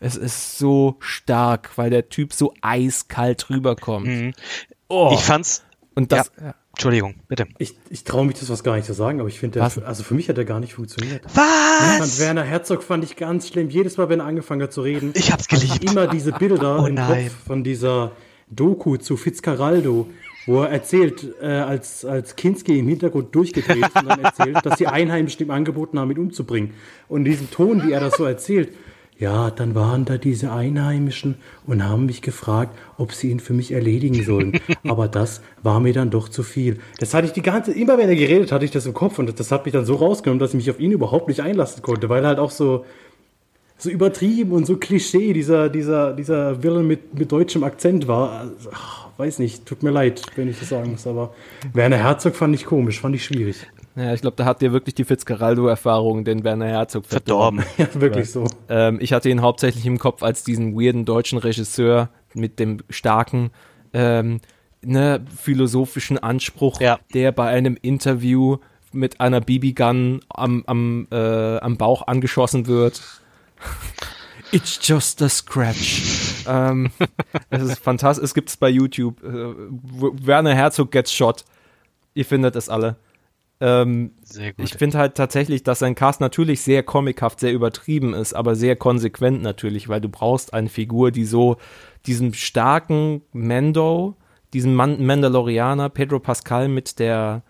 Es 0.00 0.16
ist 0.16 0.58
so 0.58 0.96
stark, 1.00 1.70
weil 1.76 1.90
der 1.90 2.08
Typ 2.08 2.32
so 2.32 2.54
eiskalt 2.62 3.50
rüberkommt. 3.50 4.34
Oh. 4.88 5.10
Ich 5.14 5.20
fand's, 5.20 5.62
Und 5.94 6.10
das, 6.12 6.30
ja. 6.40 6.54
Entschuldigung, 6.70 7.16
bitte. 7.28 7.46
Ich, 7.58 7.74
ich 7.90 8.04
traue 8.04 8.24
mich 8.24 8.38
das 8.38 8.48
was 8.48 8.64
gar 8.64 8.76
nicht 8.76 8.86
zu 8.86 8.94
sagen, 8.94 9.20
aber 9.20 9.28
ich 9.28 9.38
finde, 9.38 9.62
also 9.62 10.02
für 10.02 10.14
mich 10.14 10.28
hat 10.30 10.38
er 10.38 10.44
gar 10.46 10.60
nicht 10.60 10.72
funktioniert. 10.74 11.22
Was? 11.34 11.98
fand 11.98 12.18
Werner 12.20 12.42
Herzog 12.44 12.82
fand 12.82 13.04
ich 13.04 13.16
ganz 13.16 13.48
schlimm. 13.48 13.68
Jedes 13.68 13.98
Mal, 13.98 14.08
wenn 14.08 14.20
er 14.20 14.26
angefangen 14.26 14.62
hat 14.62 14.72
zu 14.72 14.80
reden, 14.80 15.10
Ich 15.14 15.30
hab's 15.32 15.48
geliebt. 15.48 15.84
immer 15.84 16.06
diese 16.06 16.32
Bilder 16.32 16.82
Oh 16.82 16.86
im 16.86 16.94
nein. 16.94 17.24
Kopf 17.24 17.46
von 17.46 17.62
dieser 17.64 18.12
Doku 18.48 18.96
zu 18.96 19.16
Fitzcarraldo, 19.18 20.08
wo 20.46 20.62
er 20.62 20.70
erzählt, 20.70 21.26
äh, 21.42 21.46
als, 21.46 22.04
als 22.06 22.34
Kinski 22.36 22.78
im 22.78 22.88
Hintergrund 22.88 23.34
durchgedreht 23.34 23.86
ist 23.86 23.96
und 23.96 24.08
dann 24.08 24.24
erzählt, 24.24 24.64
dass 24.64 24.78
die 24.78 24.86
Einheimischen 24.86 25.44
ihm 25.44 25.50
angeboten 25.50 25.98
haben, 25.98 26.10
ihn 26.10 26.18
umzubringen. 26.18 26.72
Und 27.08 27.18
in 27.18 27.24
diesem 27.26 27.50
Ton, 27.50 27.86
wie 27.86 27.92
er 27.92 28.00
das 28.00 28.14
so 28.16 28.24
erzählt, 28.24 28.74
ja, 29.20 29.50
dann 29.50 29.74
waren 29.74 30.06
da 30.06 30.16
diese 30.16 30.50
Einheimischen 30.50 31.36
und 31.66 31.84
haben 31.84 32.06
mich 32.06 32.22
gefragt, 32.22 32.76
ob 32.96 33.12
sie 33.12 33.30
ihn 33.30 33.38
für 33.38 33.52
mich 33.52 33.70
erledigen 33.70 34.24
sollen. 34.24 34.58
Aber 34.88 35.08
das 35.08 35.42
war 35.62 35.78
mir 35.78 35.92
dann 35.92 36.08
doch 36.08 36.30
zu 36.30 36.42
viel. 36.42 36.78
Das 36.98 37.12
hatte 37.12 37.26
ich 37.26 37.32
die 37.32 37.42
ganze, 37.42 37.72
immer 37.72 37.98
wenn 37.98 38.08
er 38.08 38.16
geredet, 38.16 38.50
hatte 38.50 38.64
ich 38.64 38.70
das 38.70 38.86
im 38.86 38.94
Kopf 38.94 39.18
und 39.18 39.26
das, 39.26 39.34
das 39.34 39.52
hat 39.52 39.66
mich 39.66 39.72
dann 39.74 39.84
so 39.84 39.96
rausgenommen, 39.96 40.38
dass 40.38 40.50
ich 40.50 40.56
mich 40.56 40.70
auf 40.70 40.80
ihn 40.80 40.90
überhaupt 40.90 41.28
nicht 41.28 41.40
einlassen 41.40 41.82
konnte, 41.82 42.08
weil 42.08 42.24
er 42.24 42.28
halt 42.28 42.38
auch 42.38 42.50
so, 42.50 42.86
so 43.76 43.90
übertrieben 43.90 44.52
und 44.52 44.66
so 44.66 44.78
Klischee 44.78 45.34
dieser, 45.34 45.68
dieser, 45.68 46.14
dieser 46.14 46.62
Villain 46.62 46.86
mit, 46.86 47.18
mit 47.18 47.30
deutschem 47.30 47.62
Akzent 47.62 48.08
war. 48.08 48.40
Also, 48.40 48.70
ach, 48.72 49.08
weiß 49.18 49.38
nicht, 49.38 49.66
tut 49.66 49.82
mir 49.82 49.90
leid, 49.90 50.22
wenn 50.36 50.48
ich 50.48 50.58
das 50.58 50.70
sagen 50.70 50.92
muss, 50.92 51.06
aber 51.06 51.34
Werner 51.74 51.98
Herzog 51.98 52.34
fand 52.36 52.54
ich 52.54 52.64
komisch, 52.64 53.00
fand 53.00 53.14
ich 53.14 53.24
schwierig. 53.24 53.66
Ja, 54.04 54.14
ich 54.14 54.20
glaube, 54.20 54.36
da 54.36 54.44
hat 54.44 54.62
dir 54.62 54.72
wirklich 54.72 54.94
die 54.94 55.04
Fitzcarraldo-Erfahrung 55.04 56.24
den 56.24 56.44
Werner 56.44 56.66
Herzog 56.66 57.06
Verdorben. 57.06 57.62
Ja, 57.78 57.88
wirklich 57.94 58.30
so. 58.30 58.46
Ähm, 58.68 58.98
ich 59.00 59.12
hatte 59.12 59.28
ihn 59.28 59.42
hauptsächlich 59.42 59.84
im 59.86 59.98
Kopf 59.98 60.22
als 60.22 60.44
diesen 60.44 60.74
weirden 60.74 61.04
deutschen 61.04 61.38
Regisseur 61.38 62.08
mit 62.34 62.58
dem 62.58 62.78
starken, 62.88 63.50
ähm, 63.92 64.40
ne, 64.82 65.24
philosophischen 65.36 66.18
Anspruch, 66.18 66.80
Ja. 66.80 66.98
der 67.14 67.32
bei 67.32 67.48
einem 67.48 67.76
Interview 67.80 68.58
mit 68.92 69.20
einer 69.20 69.40
BB-Gun 69.40 70.20
am, 70.28 70.64
am, 70.66 71.06
äh, 71.10 71.58
am 71.58 71.76
Bauch 71.76 72.06
angeschossen 72.06 72.66
wird. 72.66 73.02
It's 74.52 74.80
just 74.82 75.22
a 75.22 75.28
scratch. 75.28 76.44
ähm, 76.48 76.90
das 77.50 77.62
ist 77.62 77.78
fantastisch. 77.78 78.24
Es 78.24 78.34
gibt 78.34 78.48
es 78.48 78.56
bei 78.56 78.68
YouTube. 78.68 79.22
Äh, 79.22 79.54
Werner 80.26 80.54
Herzog 80.54 80.90
gets 80.90 81.12
shot. 81.12 81.44
Ihr 82.14 82.24
findet 82.24 82.56
es 82.56 82.68
alle. 82.68 82.96
Ähm, 83.60 84.12
ich 84.56 84.74
finde 84.74 84.98
halt 84.98 85.14
tatsächlich, 85.16 85.62
dass 85.62 85.80
sein 85.80 85.94
Cast 85.94 86.20
natürlich 86.20 86.62
sehr 86.62 86.82
comichaft, 86.82 87.40
sehr 87.40 87.52
übertrieben 87.52 88.14
ist, 88.14 88.32
aber 88.32 88.54
sehr 88.54 88.74
konsequent 88.74 89.42
natürlich, 89.42 89.88
weil 89.88 90.00
du 90.00 90.08
brauchst 90.08 90.54
eine 90.54 90.70
Figur, 90.70 91.10
die 91.10 91.26
so 91.26 91.56
diesem 92.06 92.32
starken 92.32 93.22
Mando, 93.32 94.16
diesen 94.54 94.74
Man 94.74 95.04
Mandalorianer, 95.04 95.90
Pedro 95.90 96.20
Pascal 96.20 96.68
mit 96.68 96.98
der, 96.98 97.42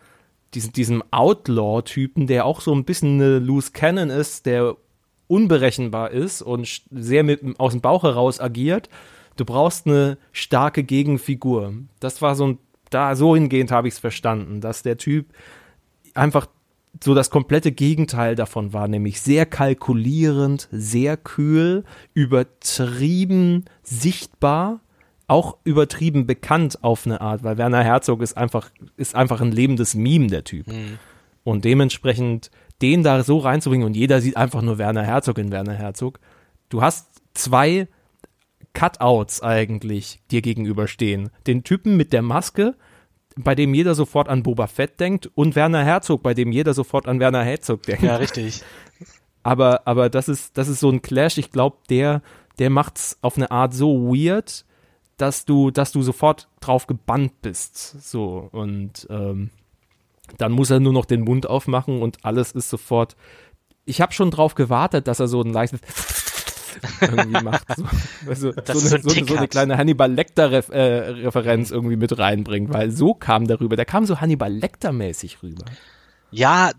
diesen, 0.54 0.72
diesem 0.72 1.04
Outlaw-Typen, 1.12 2.26
der 2.26 2.44
auch 2.44 2.60
so 2.60 2.74
ein 2.74 2.84
bisschen 2.84 3.14
eine 3.14 3.38
Loose 3.38 3.70
Cannon 3.72 4.10
ist, 4.10 4.46
der 4.46 4.76
unberechenbar 5.28 6.10
ist 6.10 6.42
und 6.42 6.82
sehr 6.90 7.22
mit, 7.22 7.40
aus 7.60 7.70
dem 7.70 7.80
Bauch 7.80 8.02
heraus 8.02 8.40
agiert. 8.40 8.88
Du 9.36 9.44
brauchst 9.44 9.86
eine 9.86 10.18
starke 10.32 10.82
Gegenfigur. 10.82 11.72
Das 12.00 12.20
war 12.20 12.34
so 12.34 12.48
ein, 12.48 12.58
da 12.90 13.14
so 13.14 13.36
hingehend 13.36 13.70
habe 13.70 13.86
ich 13.86 13.94
es 13.94 14.00
verstanden, 14.00 14.60
dass 14.60 14.82
der 14.82 14.96
Typ 14.96 15.26
einfach 16.14 16.46
so 17.02 17.14
das 17.14 17.30
komplette 17.30 17.72
Gegenteil 17.72 18.34
davon 18.34 18.72
war, 18.72 18.88
nämlich 18.88 19.20
sehr 19.20 19.46
kalkulierend, 19.46 20.68
sehr 20.72 21.16
kühl, 21.16 21.84
übertrieben 22.14 23.66
sichtbar, 23.82 24.80
auch 25.28 25.58
übertrieben 25.62 26.26
bekannt 26.26 26.82
auf 26.82 27.06
eine 27.06 27.20
Art, 27.20 27.44
weil 27.44 27.56
Werner 27.58 27.84
Herzog 27.84 28.20
ist 28.22 28.36
einfach, 28.36 28.70
ist 28.96 29.14
einfach 29.14 29.40
ein 29.40 29.52
lebendes 29.52 29.94
Meme, 29.94 30.26
der 30.26 30.42
Typ. 30.42 30.66
Mhm. 30.66 30.98
Und 31.44 31.64
dementsprechend 31.64 32.50
den 32.82 33.02
da 33.02 33.22
so 33.22 33.38
reinzubringen 33.38 33.86
und 33.86 33.96
jeder 33.96 34.20
sieht 34.20 34.36
einfach 34.36 34.62
nur 34.62 34.78
Werner 34.78 35.04
Herzog 35.04 35.38
in 35.38 35.52
Werner 35.52 35.74
Herzog. 35.74 36.18
Du 36.68 36.82
hast 36.82 37.22
zwei 37.34 37.88
Cutouts 38.72 39.42
eigentlich 39.42 40.20
dir 40.30 40.42
gegenüberstehen. 40.42 41.30
Den 41.46 41.64
Typen 41.64 41.96
mit 41.96 42.12
der 42.12 42.22
Maske, 42.22 42.74
bei 43.42 43.54
dem 43.54 43.74
jeder 43.74 43.94
sofort 43.94 44.28
an 44.28 44.42
Boba 44.42 44.66
Fett 44.66 45.00
denkt 45.00 45.30
und 45.34 45.56
Werner 45.56 45.84
Herzog, 45.84 46.22
bei 46.22 46.34
dem 46.34 46.52
jeder 46.52 46.74
sofort 46.74 47.06
an 47.06 47.20
Werner 47.20 47.44
Herzog 47.44 47.82
denkt. 47.82 48.02
Ja, 48.02 48.16
richtig. 48.16 48.62
Aber, 49.42 49.86
aber 49.86 50.10
das 50.10 50.28
ist, 50.28 50.58
das 50.58 50.68
ist 50.68 50.80
so 50.80 50.90
ein 50.90 51.00
Clash. 51.00 51.38
Ich 51.38 51.50
glaube, 51.50 51.78
der, 51.88 52.20
der 52.58 52.68
macht's 52.68 53.16
auf 53.22 53.38
eine 53.38 53.50
Art 53.50 53.72
so 53.72 54.12
weird, 54.12 54.66
dass 55.16 55.46
du, 55.46 55.70
dass 55.70 55.92
du 55.92 56.02
sofort 56.02 56.46
drauf 56.60 56.86
gebannt 56.86 57.40
bist. 57.40 58.02
So 58.06 58.50
und 58.52 59.06
ähm, 59.08 59.48
dann 60.36 60.52
muss 60.52 60.68
er 60.68 60.80
nur 60.80 60.92
noch 60.92 61.06
den 61.06 61.22
Mund 61.22 61.48
aufmachen 61.48 62.02
und 62.02 62.24
alles 62.24 62.52
ist 62.52 62.68
sofort. 62.68 63.16
Ich 63.86 64.00
habe 64.00 64.12
schon 64.12 64.30
drauf 64.30 64.54
gewartet, 64.54 65.08
dass 65.08 65.20
er 65.20 65.28
so 65.28 65.40
ein 65.40 65.54
leichtes 65.54 65.80
irgendwie 67.00 67.44
macht. 67.44 67.66
So, 67.76 67.84
also, 68.28 68.52
so, 68.52 68.96
eine, 68.96 69.02
so, 69.02 69.10
so, 69.10 69.36
eine, 69.36 69.48
kleine 69.48 69.76
Hannibal 69.76 70.12
Lecter-Referenz 70.12 71.70
äh, 71.70 71.74
irgendwie 71.74 71.96
mit 71.96 72.18
reinbringt, 72.18 72.72
weil 72.72 72.90
so 72.90 73.14
kam 73.14 73.46
darüber. 73.46 73.76
Der 73.76 73.84
kam 73.84 74.06
so 74.06 74.20
Hannibal 74.20 74.52
Lecter-mäßig 74.52 75.42
rüber. 75.42 75.64
Ja, 76.30 76.70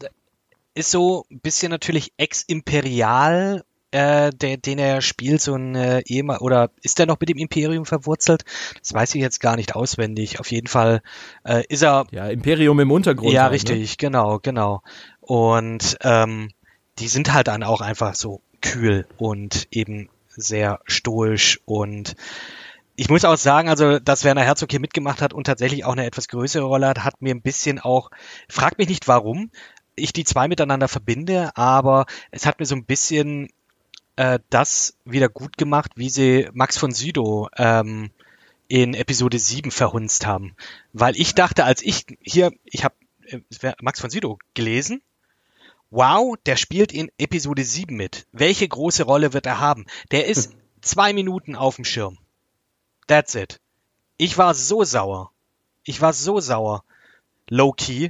ist 0.74 0.92
so 0.92 1.26
ein 1.30 1.40
bisschen 1.40 1.70
natürlich 1.70 2.14
ex-imperial 2.18 3.64
äh, 3.92 4.32
der, 4.32 4.58
den 4.58 4.80
er 4.80 5.02
spielt, 5.02 5.42
so 5.42 5.54
ein 5.54 5.76
äh, 5.76 6.02
Ehemann, 6.06 6.38
oder 6.38 6.72
ist 6.82 7.00
er 7.00 7.06
noch 7.06 7.20
mit 7.20 7.30
dem 7.30 7.38
Imperium 7.38 7.86
verwurzelt? 7.86 8.44
Das 8.80 8.94
weiß 8.94 9.16
ich 9.16 9.22
jetzt 9.22 9.42
gar 9.42 9.58
nicht 9.58 9.76
auswendig. 9.76 10.40
Auf 10.40 10.50
jeden 10.52 10.68
Fall 10.68 11.02
äh, 11.44 11.64
ist 11.68 11.84
er. 11.84 12.08
Ja, 12.12 12.28
Imperium 12.28 12.80
im 12.80 12.92
Untergrund. 12.92 13.34
Ja, 13.34 13.44
halt, 13.44 13.54
richtig, 13.54 13.92
ne? 13.92 13.96
genau, 13.98 14.40
genau. 14.42 14.82
Und 15.20 15.98
ähm, 16.02 16.50
die 17.00 17.08
sind 17.08 17.34
halt 17.34 17.48
dann 17.48 17.64
auch 17.64 17.82
einfach 17.82 18.16
so 18.16 18.42
kühl 18.62 19.06
und 19.18 19.68
eben 19.72 20.10
sehr 20.28 20.80
stoisch 20.86 21.60
und 21.66 22.16
ich 22.96 23.10
muss 23.10 23.26
auch 23.26 23.38
sagen, 23.38 23.70
also, 23.70 24.00
dass 24.00 24.24
Werner 24.24 24.44
Herzog 24.44 24.70
hier 24.70 24.80
mitgemacht 24.80 25.22
hat 25.22 25.34
und 25.34 25.46
tatsächlich 25.46 25.86
auch 25.86 25.94
eine 25.94 26.06
etwas 26.06 26.28
größere 26.28 26.66
Rolle 26.66 26.88
hat, 26.88 27.04
hat 27.04 27.22
mir 27.22 27.34
ein 27.34 27.42
bisschen 27.42 27.80
auch, 27.80 28.12
frag 28.48 28.78
mich 28.78 28.90
nicht 28.90 29.08
warum, 29.08 29.50
ich 29.96 30.14
die 30.14 30.24
zwei 30.24 30.48
miteinander 30.48 30.88
verbinde, 30.88 31.50
aber 31.56 32.06
es 32.32 32.46
hat 32.46 32.60
mir 32.60 32.66
so 32.66 32.76
ein 32.76 32.86
bisschen 32.86 33.50
äh, 34.18 34.40
das 34.50 34.98
wieder 35.06 35.30
gut 35.30 35.58
gemacht, 35.58 35.94
wie 35.96 36.10
sie 36.10 36.50
Max 36.54 36.78
von 36.78 36.92
Sydow 36.92 37.50
ähm, 37.58 38.12
in 38.68 38.94
Episode 38.94 39.40
7 39.40 39.72
verhunzt 39.72 40.26
haben. 40.26 40.56
Weil 40.94 41.16
ich 41.18 41.34
dachte, 41.34 41.66
als 41.66 41.82
ich 41.82 42.06
hier, 42.22 42.52
ich 42.66 42.84
habe 42.84 42.96
äh, 43.26 43.40
Max 43.82 44.00
von 44.00 44.10
Sydow 44.10 44.38
gelesen, 44.54 45.02
wow, 45.92 46.36
der 46.46 46.56
spielt 46.56 46.92
in 46.92 47.12
Episode 47.18 47.64
7 47.64 47.96
mit. 47.96 48.26
Welche 48.32 48.68
große 48.68 49.04
Rolle 49.04 49.34
wird 49.34 49.46
er 49.46 49.60
haben? 49.60 49.86
Der 50.10 50.26
ist 50.26 50.54
zwei 50.82 51.14
Minuten 51.14 51.56
auf 51.56 51.76
dem 51.76 51.86
Schirm. 51.86 52.18
That's 53.08 53.36
it. 53.36 53.60
Ich 54.18 54.38
war 54.38 54.56
so 54.56 54.84
sauer. 54.84 55.32
Ich 55.84 56.02
war 56.02 56.14
so 56.14 56.40
sauer. 56.40 56.84
Low 57.50 57.74
key. 57.74 58.10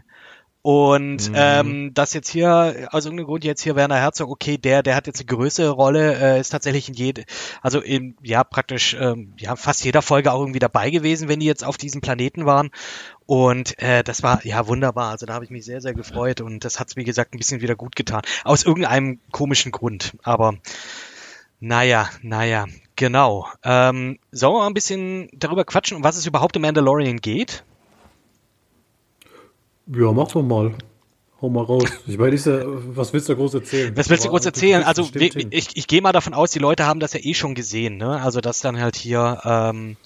Und 0.63 1.29
mhm. 1.29 1.35
ähm, 1.35 1.93
das 1.93 2.13
jetzt 2.13 2.29
hier, 2.29 2.87
aus 2.91 3.05
irgendeinem 3.05 3.25
Grund 3.25 3.43
jetzt 3.43 3.63
hier 3.63 3.75
Werner 3.75 3.95
Herzog, 3.95 4.29
okay, 4.29 4.57
der, 4.57 4.83
der 4.83 4.95
hat 4.95 5.07
jetzt 5.07 5.19
eine 5.19 5.25
größere 5.25 5.71
Rolle, 5.71 6.15
äh, 6.15 6.39
ist 6.39 6.49
tatsächlich 6.49 6.87
in 6.87 6.93
jede, 6.93 7.23
also 7.61 7.79
in, 7.79 8.15
ja, 8.21 8.43
praktisch, 8.43 8.95
ähm, 8.99 9.33
ja, 9.37 9.55
fast 9.55 9.83
jeder 9.83 10.03
Folge 10.03 10.31
auch 10.31 10.39
irgendwie 10.39 10.59
dabei 10.59 10.91
gewesen, 10.91 11.27
wenn 11.27 11.39
die 11.39 11.47
jetzt 11.47 11.65
auf 11.65 11.77
diesem 11.77 12.01
Planeten 12.01 12.45
waren. 12.45 12.69
Und 13.25 13.79
äh, 13.81 14.03
das 14.03 14.21
war 14.21 14.45
ja 14.45 14.67
wunderbar. 14.67 15.09
Also 15.09 15.25
da 15.25 15.33
habe 15.33 15.45
ich 15.45 15.51
mich 15.51 15.65
sehr, 15.65 15.81
sehr 15.81 15.93
gefreut 15.93 16.41
und 16.41 16.63
das 16.63 16.79
hat's 16.79 16.95
wie 16.95 17.05
gesagt, 17.05 17.33
ein 17.33 17.39
bisschen 17.39 17.61
wieder 17.61 17.75
gut 17.75 17.95
getan. 17.95 18.21
Aus 18.43 18.63
irgendeinem 18.63 19.19
komischen 19.31 19.71
Grund. 19.71 20.13
Aber 20.21 20.55
naja, 21.59 22.09
naja, 22.21 22.65
genau. 22.95 23.47
Ähm, 23.63 24.19
sollen 24.31 24.53
wir 24.53 24.59
mal 24.59 24.67
ein 24.67 24.73
bisschen 24.75 25.29
darüber 25.33 25.65
quatschen, 25.65 25.97
um 25.97 26.03
was 26.03 26.17
es 26.17 26.27
überhaupt 26.27 26.55
im 26.55 26.61
Mandalorian 26.61 27.17
geht? 27.17 27.63
Ja, 29.93 30.11
mach 30.11 30.31
doch 30.31 30.41
mal. 30.41 30.73
Hau 31.41 31.49
mal 31.49 31.63
raus. 31.63 31.83
Ich 32.07 32.17
meine, 32.17 32.35
ist 32.35 32.45
ja, 32.45 32.61
was 32.63 33.11
willst 33.13 33.27
du 33.27 33.35
groß 33.35 33.55
erzählen? 33.55 33.97
Was 33.97 34.09
willst 34.09 34.25
du 34.25 34.29
groß 34.29 34.45
erzählen? 34.45 34.83
Also 34.83 35.09
ich, 35.15 35.35
ich, 35.35 35.75
ich 35.75 35.87
gehe 35.87 36.01
mal 36.01 36.11
davon 36.11 36.33
aus, 36.33 36.51
die 36.51 36.59
Leute 36.59 36.85
haben 36.85 36.99
das 36.99 37.13
ja 37.13 37.19
eh 37.21 37.33
schon 37.33 37.55
gesehen. 37.55 37.97
Ne? 37.97 38.21
Also 38.21 38.41
das 38.41 38.61
dann 38.61 38.79
halt 38.79 38.95
hier, 38.95 39.41
ähm, 39.43 39.97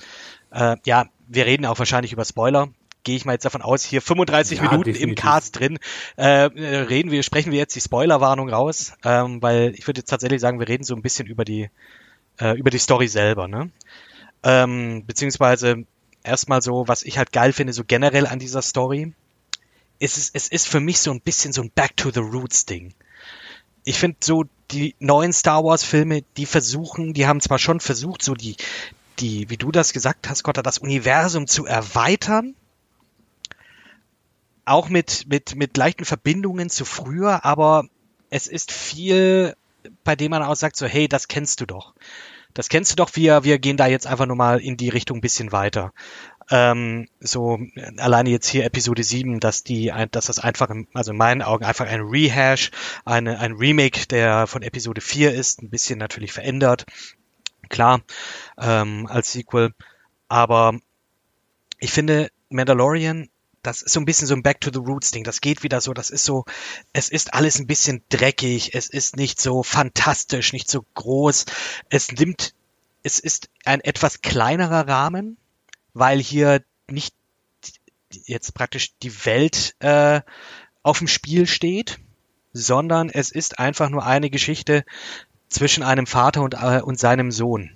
äh, 0.52 0.78
ja, 0.86 1.06
wir 1.28 1.46
reden 1.46 1.66
auch 1.66 1.78
wahrscheinlich 1.78 2.14
über 2.14 2.24
Spoiler. 2.26 2.70
Gehe 3.04 3.18
ich 3.18 3.26
mal 3.26 3.34
jetzt 3.34 3.46
davon 3.46 3.62
aus, 3.62 3.84
hier 3.84 4.02
35 4.02 4.58
ja, 4.58 4.64
Minuten 4.64 4.86
definitiv. 4.86 5.10
im 5.10 5.16
Cast 5.16 5.60
drin. 5.60 5.78
Äh, 6.16 6.26
reden 6.26 7.12
wir, 7.12 7.22
sprechen 7.22 7.52
wir 7.52 7.60
jetzt 7.60 7.76
die 7.76 7.82
Spoilerwarnung 7.82 8.50
raus, 8.50 8.94
ähm, 9.04 9.42
weil 9.44 9.74
ich 9.76 9.86
würde 9.86 10.00
jetzt 10.00 10.10
tatsächlich 10.10 10.42
sagen, 10.42 10.58
wir 10.58 10.68
reden 10.68 10.84
so 10.84 10.96
ein 10.96 11.04
bisschen 11.04 11.28
über 11.28 11.46
die 11.46 11.70
äh, 12.40 12.58
über 12.58 12.72
die 12.72 12.80
Story 12.80 13.08
selber, 13.08 13.48
ne? 13.48 13.70
Ähm, 14.42 15.06
beziehungsweise 15.06 15.84
erstmal 16.24 16.62
so, 16.64 16.88
was 16.88 17.04
ich 17.04 17.18
halt 17.20 17.32
geil 17.32 17.54
finde, 17.54 17.74
so 17.74 17.84
generell 17.86 18.26
an 18.26 18.40
dieser 18.40 18.64
Story 18.64 19.14
es 20.00 20.18
ist, 20.18 20.36
es 20.36 20.48
ist 20.48 20.68
für 20.68 20.80
mich 20.80 21.00
so 21.00 21.12
ein 21.12 21.22
bisschen 21.22 21.54
so 21.54 21.62
ein 21.62 21.72
Back 21.72 21.98
to 21.98 22.12
the 22.12 22.20
Roots 22.20 22.66
Ding. 22.66 22.93
Ich 23.84 24.00
finde 24.00 24.18
so 24.24 24.46
die 24.72 24.96
neuen 25.00 25.32
Star 25.32 25.64
Wars 25.64 25.84
Filme, 25.84 26.24
die 26.38 26.46
versuchen, 26.46 27.14
die 27.14 27.28
haben 27.28 27.41
zwar 27.41 27.60
schon 27.60 27.80
versucht, 27.80 28.24
so 28.24 28.34
die, 28.34 28.56
die, 29.20 29.50
wie 29.50 29.58
du 29.58 29.72
das 29.72 29.93
gesagt 29.93 30.28
hast, 30.28 30.43
Gott, 30.43 30.58
das 30.64 30.80
Universum 30.80 31.48
zu 31.48 31.66
erweitern, 31.66 32.56
auch 34.66 34.89
mit, 34.89 35.28
mit, 35.28 35.56
mit 35.56 35.78
leichten 35.78 36.06
Verbindungen 36.06 36.70
zu 36.70 36.86
früher, 36.86 37.46
aber 37.46 37.86
es 38.32 38.48
ist 38.48 38.72
viel, 38.72 39.56
bei 40.04 40.16
dem 40.16 40.32
man 40.32 40.41
auch 40.41 40.56
sagt, 40.56 40.76
so, 40.76 40.88
hey, 40.88 41.08
das 41.08 41.28
kennst 41.28 41.62
du 41.62 41.68
doch. 41.68 41.93
Das 42.56 42.70
kennst 42.70 42.91
du 42.91 42.96
doch, 42.96 43.12
wir, 43.16 43.43
wir 43.43 43.60
gehen 43.60 43.78
da 43.78 43.86
jetzt 43.86 44.08
einfach 44.08 44.26
nur 44.26 44.38
mal 44.38 44.60
in 44.60 44.78
die 44.78 44.89
Richtung 44.89 45.18
ein 45.18 45.22
bisschen 45.22 45.52
weiter 45.52 45.93
ähm, 46.52 47.08
so 47.20 47.60
alleine 47.98 48.30
jetzt 48.30 48.48
hier 48.48 48.66
Episode 48.66 49.04
7, 49.04 49.39
dass 49.39 49.64
die, 49.64 49.91
dass 50.12 50.26
das 50.28 50.39
einfach, 50.39 50.70
also 50.93 51.12
in 51.12 51.18
meinen 51.18 51.41
Augen 51.41 51.66
einfach 51.66 51.88
ein 51.88 52.02
Rehash, 52.02 52.72
eine, 53.04 53.39
ein 53.39 53.54
Remake 53.54 54.08
der 54.08 54.48
von 54.48 54.62
Episode 54.62 55.02
4 55.02 55.34
ist, 55.34 55.62
ein 55.62 55.70
bisschen 55.70 56.00
natürlich 56.00 56.34
verändert, 56.34 56.86
klar, 57.70 58.02
ähm, 58.60 59.08
als 59.08 59.32
Sequel, 59.32 59.74
aber 60.28 60.80
ich 61.80 61.91
finde 61.91 62.30
Mandalorian 62.50 63.30
das 63.66 63.82
ist 63.82 63.93
so 63.93 64.00
ein 64.00 64.06
bisschen 64.06 64.28
so 64.28 64.36
ein 64.36 64.43
Back 64.43 64.62
to 64.62 64.70
the 64.72 64.80
Roots 64.80 65.12
Ding. 65.12 65.24
Das 65.24 65.41
geht 65.41 65.64
wieder 65.64 65.82
so, 65.82 65.93
das 65.93 66.12
ist 66.12 66.24
so, 66.24 66.46
es 66.93 67.10
ist 67.10 67.34
alles 67.34 67.60
ein 67.60 67.68
bisschen 67.68 68.04
dreckig, 68.10 68.76
es 68.76 68.89
ist 68.89 69.18
nicht 69.18 69.41
so 69.41 69.64
fantastisch, 69.64 70.54
nicht 70.54 70.70
so 70.70 70.86
groß. 70.93 71.46
Es 71.89 72.12
nimmt, 72.12 72.54
es 73.02 73.20
ist 73.20 73.50
ein 73.64 73.82
etwas 73.82 74.22
kleinerer 74.22 74.88
Rahmen, 74.88 75.38
weil 75.96 76.20
hier 76.20 76.62
nicht 76.88 77.16
jetzt 78.12 78.54
praktisch 78.54 78.96
die 79.00 79.26
Welt 79.26 79.76
äh, 79.80 80.22
auf 80.84 81.00
dem 81.00 81.08
Spiel 81.08 81.48
steht, 81.48 81.98
sondern 82.54 83.10
es 83.10 83.32
ist 83.32 83.58
einfach 83.58 83.89
nur 83.89 84.06
eine 84.06 84.30
Geschichte 84.30 84.84
zwischen 85.50 85.84
einem 85.84 86.06
Vater 86.06 86.43
und, 86.43 86.54
äh, 86.54 86.82
und 86.82 87.00
seinem 87.00 87.32
Sohn. 87.32 87.72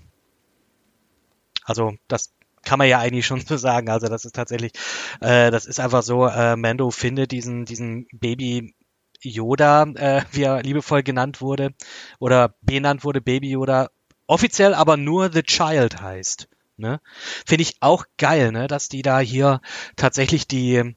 Also 1.64 1.96
das 2.08 2.34
kann 2.64 2.78
man 2.78 2.88
ja 2.88 3.00
eigentlich 3.00 3.26
schon 3.26 3.42
so 3.46 3.58
sagen. 3.58 3.90
Also 3.90 4.08
das 4.08 4.26
ist 4.26 4.36
tatsächlich, 4.36 4.74
äh, 5.22 5.50
das 5.50 5.66
ist 5.66 5.80
einfach 5.80 6.04
so, 6.04 6.28
äh, 6.28 6.56
Mando 6.56 6.92
findet 6.92 7.32
diesen, 7.32 7.66
diesen 7.66 8.08
Baby 8.12 8.76
Yoda, 9.22 9.84
äh, 9.96 10.24
wie 10.32 10.44
er 10.44 10.62
liebevoll 10.62 11.04
genannt 11.04 11.40
wurde, 11.42 11.74
oder 12.20 12.56
benannt 12.62 13.06
wurde, 13.06 13.22
Baby 13.22 13.50
Yoda, 13.50 13.90
offiziell 14.28 14.74
aber 14.74 14.98
nur 14.98 15.32
The 15.32 15.44
Child 15.44 16.02
heißt. 16.02 16.50
Ne? 16.80 17.02
Finde 17.46 17.62
ich 17.62 17.76
auch 17.82 18.06
geil, 18.18 18.52
ne? 18.52 18.68
dass 18.68 18.90
die 18.90 19.02
da 19.02 19.20
hier 19.20 19.62
tatsächlich 19.96 20.48
die 20.48 20.96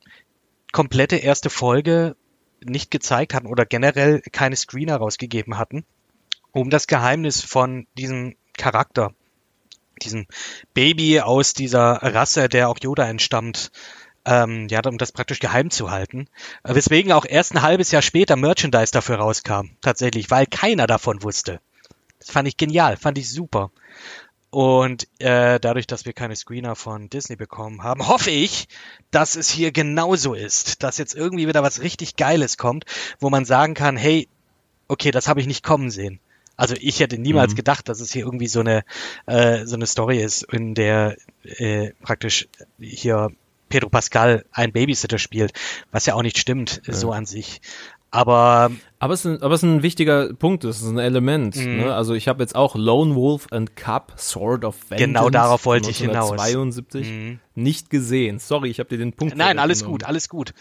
komplette 0.72 1.16
erste 1.16 1.50
Folge 1.50 2.16
nicht 2.64 2.90
gezeigt 2.90 3.34
hatten 3.34 3.48
oder 3.48 3.66
generell 3.66 4.22
keine 4.32 4.56
Screener 4.56 4.96
rausgegeben 4.96 5.58
hatten, 5.58 5.84
um 6.52 6.70
das 6.70 6.86
Geheimnis 6.86 7.42
von 7.42 7.86
diesem 7.96 8.36
Charakter 8.56 9.12
diesem 10.02 10.26
Baby 10.74 11.20
aus 11.20 11.54
dieser 11.54 12.02
Rasse, 12.02 12.48
der 12.48 12.68
auch 12.68 12.78
Yoda 12.80 13.08
entstammt, 13.08 13.70
ähm, 14.24 14.68
ja, 14.68 14.80
um 14.86 14.98
das 14.98 15.12
praktisch 15.12 15.38
geheim 15.38 15.70
zu 15.70 15.90
halten. 15.90 16.28
Weswegen 16.64 17.12
auch 17.12 17.24
erst 17.24 17.54
ein 17.54 17.62
halbes 17.62 17.90
Jahr 17.90 18.02
später 18.02 18.36
Merchandise 18.36 18.92
dafür 18.92 19.16
rauskam, 19.16 19.70
tatsächlich, 19.80 20.30
weil 20.30 20.46
keiner 20.46 20.86
davon 20.86 21.22
wusste. 21.22 21.60
Das 22.18 22.30
fand 22.30 22.46
ich 22.46 22.56
genial, 22.56 22.96
fand 22.96 23.18
ich 23.18 23.30
super. 23.30 23.70
Und 24.52 25.08
äh, 25.18 25.58
dadurch, 25.58 25.86
dass 25.86 26.04
wir 26.04 26.12
keine 26.12 26.36
Screener 26.36 26.76
von 26.76 27.08
Disney 27.08 27.36
bekommen 27.36 27.82
haben, 27.82 28.06
hoffe 28.06 28.30
ich, 28.30 28.68
dass 29.10 29.34
es 29.34 29.48
hier 29.48 29.72
genauso 29.72 30.34
ist, 30.34 30.82
dass 30.82 30.98
jetzt 30.98 31.14
irgendwie 31.14 31.48
wieder 31.48 31.62
was 31.62 31.80
richtig 31.80 32.16
Geiles 32.16 32.58
kommt, 32.58 32.84
wo 33.18 33.30
man 33.30 33.46
sagen 33.46 33.72
kann, 33.72 33.96
hey, 33.96 34.28
okay, 34.88 35.10
das 35.10 35.26
habe 35.26 35.40
ich 35.40 35.46
nicht 35.46 35.64
kommen 35.64 35.90
sehen. 35.90 36.20
Also 36.54 36.74
ich 36.78 37.00
hätte 37.00 37.16
niemals 37.16 37.52
mhm. 37.52 37.56
gedacht, 37.56 37.88
dass 37.88 38.00
es 38.00 38.12
hier 38.12 38.26
irgendwie 38.26 38.46
so 38.46 38.60
eine 38.60 38.84
äh, 39.24 39.64
so 39.64 39.74
eine 39.74 39.86
Story 39.86 40.22
ist, 40.22 40.42
in 40.42 40.74
der 40.74 41.16
äh, 41.44 41.92
praktisch 42.02 42.46
hier 42.78 43.30
Pedro 43.70 43.88
Pascal 43.88 44.44
ein 44.52 44.70
Babysitter 44.70 45.18
spielt, 45.18 45.54
was 45.92 46.04
ja 46.04 46.12
auch 46.12 46.20
nicht 46.20 46.36
stimmt, 46.36 46.82
ja. 46.84 46.92
so 46.92 47.10
an 47.10 47.24
sich. 47.24 47.62
Aber 48.14 48.70
aber 48.98 49.14
es, 49.14 49.24
ist 49.24 49.26
ein, 49.26 49.42
aber 49.42 49.54
es 49.54 49.62
ist 49.62 49.68
ein 49.68 49.82
wichtiger 49.82 50.34
Punkt, 50.34 50.64
es 50.64 50.82
ist 50.82 50.88
ein 50.88 50.98
Element. 50.98 51.56
Mhm. 51.56 51.78
Ne? 51.78 51.94
Also 51.94 52.12
ich 52.12 52.28
habe 52.28 52.42
jetzt 52.42 52.54
auch 52.54 52.76
Lone 52.76 53.14
Wolf 53.14 53.46
and 53.50 53.74
Cup, 53.74 54.12
Sword 54.18 54.66
of 54.66 54.76
Vengeance. 54.90 55.06
Genau 55.06 55.30
darauf 55.30 55.64
wollte 55.64 55.90
ich 55.90 55.98
hinaus. 55.98 56.36
72 56.36 57.08
mhm. 57.08 57.40
nicht 57.54 57.88
gesehen. 57.88 58.38
Sorry, 58.38 58.68
ich 58.68 58.78
habe 58.80 58.90
dir 58.90 58.98
den 58.98 59.14
Punkt. 59.14 59.34
Nein, 59.34 59.58
alles 59.58 59.84
gut, 59.84 60.04
alles 60.04 60.28
gut. 60.28 60.52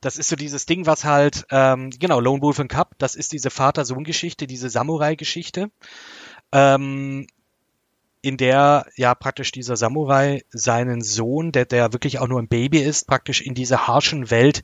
Das 0.00 0.18
ist 0.18 0.28
so 0.28 0.36
dieses 0.36 0.66
Ding, 0.66 0.86
was 0.86 1.04
halt 1.04 1.44
ähm, 1.50 1.90
genau 1.90 2.20
Lone 2.20 2.40
Wolf 2.42 2.60
and 2.60 2.70
Cup. 2.70 2.94
Das 2.98 3.16
ist 3.16 3.32
diese 3.32 3.50
Vater-Sohn-Geschichte, 3.50 4.46
diese 4.46 4.70
Samurai-Geschichte. 4.70 5.70
Ähm, 6.52 7.26
in 8.22 8.36
der 8.36 8.86
ja 8.96 9.14
praktisch 9.14 9.50
dieser 9.50 9.76
Samurai 9.76 10.42
seinen 10.50 11.02
Sohn, 11.02 11.52
der, 11.52 11.64
der 11.64 11.92
wirklich 11.92 12.18
auch 12.18 12.28
nur 12.28 12.40
ein 12.40 12.48
Baby 12.48 12.78
ist, 12.78 13.06
praktisch 13.06 13.40
in 13.40 13.54
dieser 13.54 13.88
harschen 13.88 14.30
Welt 14.30 14.62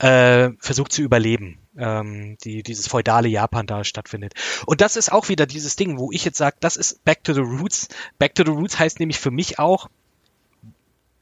äh, 0.00 0.50
versucht 0.58 0.92
zu 0.92 1.02
überleben, 1.02 1.63
ähm, 1.76 2.36
die 2.44 2.62
dieses 2.62 2.88
feudale 2.88 3.28
Japan 3.28 3.66
da 3.66 3.84
stattfindet. 3.84 4.34
Und 4.66 4.80
das 4.80 4.96
ist 4.96 5.12
auch 5.12 5.28
wieder 5.28 5.46
dieses 5.46 5.76
Ding, 5.76 5.98
wo 5.98 6.12
ich 6.12 6.24
jetzt 6.24 6.38
sage, 6.38 6.56
das 6.60 6.76
ist 6.76 7.04
Back 7.04 7.24
to 7.24 7.34
the 7.34 7.40
Roots. 7.40 7.88
Back 8.18 8.34
to 8.34 8.44
the 8.44 8.50
Roots 8.50 8.78
heißt 8.78 9.00
nämlich 9.00 9.18
für 9.18 9.30
mich 9.30 9.58
auch 9.58 9.88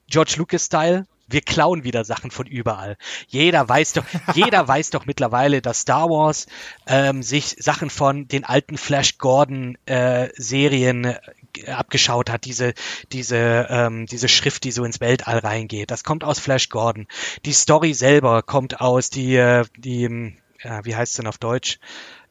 George 0.09 0.35
Lucas 0.37 0.67
Style, 0.67 1.07
wir 1.33 1.41
klauen 1.41 1.85
wieder 1.85 2.05
Sachen 2.05 2.31
von 2.31 2.47
überall. 2.47 2.97
Jeder 3.29 3.69
weiß 3.69 3.95
doch, 3.95 4.05
jeder 4.35 4.69
weiß 4.69 4.91
doch 4.91 5.07
mittlerweile, 5.07 5.63
dass 5.63 5.81
Star 5.81 6.11
Wars 6.11 6.47
ähm, 6.87 7.23
sich 7.23 7.57
Sachen 7.59 7.91
von 7.91 8.29
den 8.29 8.45
alten 8.45 8.77
Flash 8.77 9.19
Gordon 9.19 9.79
äh, 9.87 10.29
Serien 10.37 11.05
äh, 11.05 11.71
abgeschaut 11.71 12.31
hat, 12.31 12.45
diese, 12.45 12.75
diese, 13.13 13.67
ähm, 13.71 14.07
diese 14.07 14.29
Schrift, 14.29 14.65
die 14.65 14.73
so 14.73 14.85
ins 14.85 15.01
Weltall 15.01 15.39
reingeht. 15.39 15.91
Das 15.91 16.05
kommt 16.05 16.25
aus 16.25 16.39
Flash 16.39 16.69
Gordon. 16.69 17.07
Die 17.45 17.53
Story 17.53 17.95
selber 17.95 18.43
kommt 18.43 18.81
aus 18.81 19.11
die, 19.11 19.37
äh, 19.37 19.65
die, 19.77 20.05
ähm, 20.05 20.37
ja, 20.63 20.85
wie 20.85 20.97
heißt 20.97 21.13
es 21.13 21.17
denn 21.17 21.27
auf 21.27 21.39
Deutsch? 21.39 21.79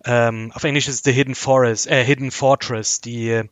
Ähm, 0.04 0.52
auf 0.56 0.64
Englisch 0.64 0.88
ist 0.88 0.96
es 0.96 1.04
The 1.04 1.12
Hidden 1.12 1.36
Forest, 1.36 1.88
äh, 1.88 2.04
Hidden 2.04 2.32
Fortress, 2.32 3.02
die, 3.02 3.44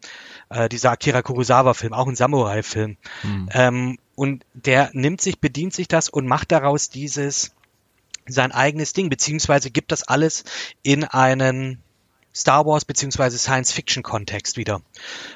äh, 0.50 0.70
dieser 0.70 0.92
Akira 0.92 1.22
Kurosawa-Film, 1.22 1.94
auch 1.94 2.08
ein 2.08 2.16
Samurai-Film. 2.16 2.98
Hm. 3.22 3.50
Ähm, 3.54 3.98
und 4.16 4.46
der 4.54 4.90
nimmt 4.94 5.22
sich, 5.22 5.40
bedient 5.40 5.74
sich 5.74 5.88
das 5.88 6.10
und 6.10 6.28
macht 6.28 6.52
daraus 6.52 6.90
dieses 6.90 7.52
sein 8.28 8.52
eigenes 8.52 8.94
Ding, 8.94 9.10
beziehungsweise 9.10 9.72
gibt 9.72 9.92
das 9.92 10.04
alles 10.04 10.44
in 10.84 11.04
einen 11.04 11.82
Star 12.34 12.66
Wars 12.66 12.86
beziehungsweise 12.86 13.38
Science 13.38 13.72
Fiction 13.72 14.04
Kontext 14.04 14.56
wieder. 14.58 14.82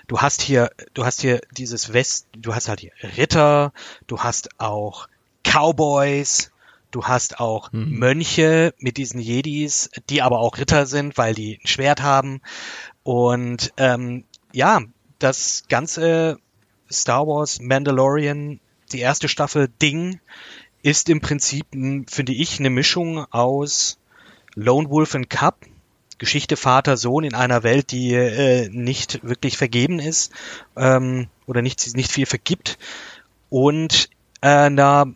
Du 0.07 0.21
hast 0.21 0.41
hier, 0.41 0.71
du 0.93 1.05
hast 1.05 1.21
hier 1.21 1.41
dieses 1.51 1.93
West, 1.93 2.27
du 2.37 2.53
hast 2.53 2.69
halt 2.69 2.81
hier 2.81 2.91
Ritter, 3.17 3.73
du 4.07 4.19
hast 4.19 4.59
auch 4.59 5.07
Cowboys, 5.43 6.51
du 6.93 7.03
hast 7.03 7.39
auch 7.39 7.71
mhm. 7.71 7.97
Mönche 7.97 8.73
mit 8.77 8.97
diesen 8.97 9.19
Jedis, 9.19 9.89
die 10.09 10.21
aber 10.21 10.39
auch 10.39 10.57
Ritter 10.57 10.85
sind, 10.85 11.17
weil 11.17 11.33
die 11.33 11.59
ein 11.61 11.67
Schwert 11.67 12.01
haben. 12.01 12.41
Und 13.03 13.73
ähm, 13.77 14.23
ja, 14.53 14.81
das 15.19 15.65
ganze 15.67 16.37
Star 16.89 17.27
Wars 17.27 17.59
Mandalorian 17.59 18.59
die 18.91 18.99
erste 18.99 19.27
Staffel 19.27 19.67
Ding 19.81 20.19
ist 20.83 21.09
im 21.09 21.19
Prinzip, 21.21 21.65
finde 21.71 22.33
ich, 22.33 22.59
eine 22.59 22.69
Mischung 22.69 23.25
aus 23.31 23.97
Lone 24.53 24.89
Wolf 24.89 25.15
and 25.15 25.29
Cup, 25.29 25.65
Geschichte 26.19 26.55
Vater, 26.57 26.95
Sohn 26.95 27.23
in 27.23 27.33
einer 27.33 27.63
Welt, 27.63 27.91
die 27.91 28.13
äh, 28.13 28.69
nicht 28.69 29.23
wirklich 29.23 29.57
vergeben 29.57 29.99
ist 29.99 30.31
ähm, 30.77 31.27
oder 31.47 31.61
nicht, 31.61 31.95
nicht 31.95 32.11
viel 32.11 32.25
vergibt 32.25 32.77
und 33.49 34.09
äh, 34.41 34.47
einer 34.47 35.13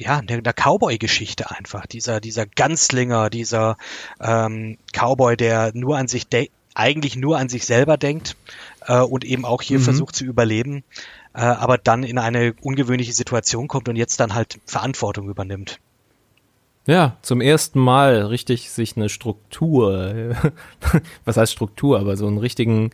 ja, 0.00 0.18
eine, 0.18 0.42
Cowboy-Geschichte 0.42 1.50
einfach. 1.50 1.86
Dieser, 1.86 2.20
dieser 2.20 2.46
Ganzlinger, 2.46 3.30
dieser 3.30 3.76
ähm, 4.20 4.78
Cowboy, 4.92 5.36
der 5.36 5.72
nur 5.74 5.96
an 5.96 6.08
sich 6.08 6.26
eigentlich 6.74 7.16
nur 7.16 7.38
an 7.38 7.48
sich 7.48 7.66
selber 7.66 7.96
denkt 7.96 8.36
äh, 8.86 9.00
und 9.00 9.24
eben 9.24 9.44
auch 9.44 9.62
hier 9.62 9.78
mhm. 9.78 9.84
versucht 9.84 10.16
zu 10.16 10.24
überleben 10.24 10.84
äh, 11.34 11.40
aber 11.40 11.78
dann 11.78 12.02
in 12.02 12.18
eine 12.18 12.54
ungewöhnliche 12.60 13.12
Situation 13.12 13.68
kommt 13.68 13.88
und 13.88 13.96
jetzt 13.96 14.20
dann 14.20 14.34
halt 14.34 14.58
Verantwortung 14.66 15.28
übernimmt. 15.28 15.78
Ja, 16.86 17.16
zum 17.22 17.40
ersten 17.40 17.78
Mal 17.78 18.22
richtig 18.22 18.70
sich 18.70 18.96
eine 18.96 19.08
Struktur, 19.08 20.34
was 21.24 21.36
heißt 21.36 21.52
Struktur, 21.52 22.00
aber 22.00 22.16
so 22.16 22.26
einen 22.26 22.38
richtigen, 22.38 22.90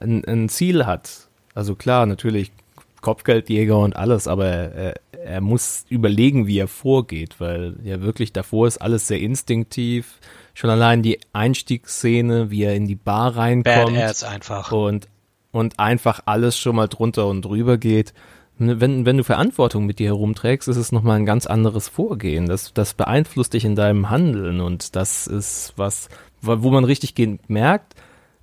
ein, 0.00 0.24
ein 0.24 0.48
Ziel 0.48 0.84
hat. 0.84 1.28
Also 1.54 1.74
klar, 1.74 2.06
natürlich 2.06 2.52
Kopfgeldjäger 3.00 3.78
und 3.78 3.96
alles, 3.96 4.28
aber 4.28 4.46
er, 4.46 4.94
er, 5.24 5.40
muss 5.40 5.84
überlegen, 5.88 6.46
wie 6.46 6.58
er 6.58 6.68
vorgeht, 6.68 7.40
weil 7.40 7.76
ja 7.82 8.00
wirklich 8.00 8.32
davor 8.32 8.66
ist 8.66 8.78
alles 8.78 9.08
sehr 9.08 9.20
instinktiv. 9.20 10.18
Schon 10.54 10.70
allein 10.70 11.02
die 11.02 11.18
Einstiegsszene, 11.32 12.50
wie 12.50 12.62
er 12.62 12.74
in 12.74 12.86
die 12.86 12.94
Bar 12.94 13.36
reinkommt. 13.36 13.94
Badass 13.94 14.22
einfach. 14.22 14.70
Und 14.72 15.08
und 15.54 15.78
einfach 15.78 16.20
alles 16.26 16.58
schon 16.58 16.74
mal 16.74 16.88
drunter 16.88 17.28
und 17.28 17.44
drüber 17.44 17.78
geht. 17.78 18.12
Wenn, 18.58 19.06
wenn 19.06 19.16
du 19.16 19.22
Verantwortung 19.22 19.86
mit 19.86 20.00
dir 20.00 20.08
herumträgst, 20.08 20.66
ist 20.66 20.76
es 20.76 20.90
nochmal 20.90 21.16
ein 21.16 21.26
ganz 21.26 21.46
anderes 21.46 21.88
Vorgehen. 21.88 22.46
Das, 22.46 22.72
das 22.74 22.94
beeinflusst 22.94 23.54
dich 23.54 23.64
in 23.64 23.76
deinem 23.76 24.10
Handeln 24.10 24.60
und 24.60 24.96
das 24.96 25.28
ist 25.28 25.72
was, 25.76 26.08
wo 26.40 26.70
man 26.70 26.84
richtig 26.84 27.14
merkt 27.46 27.94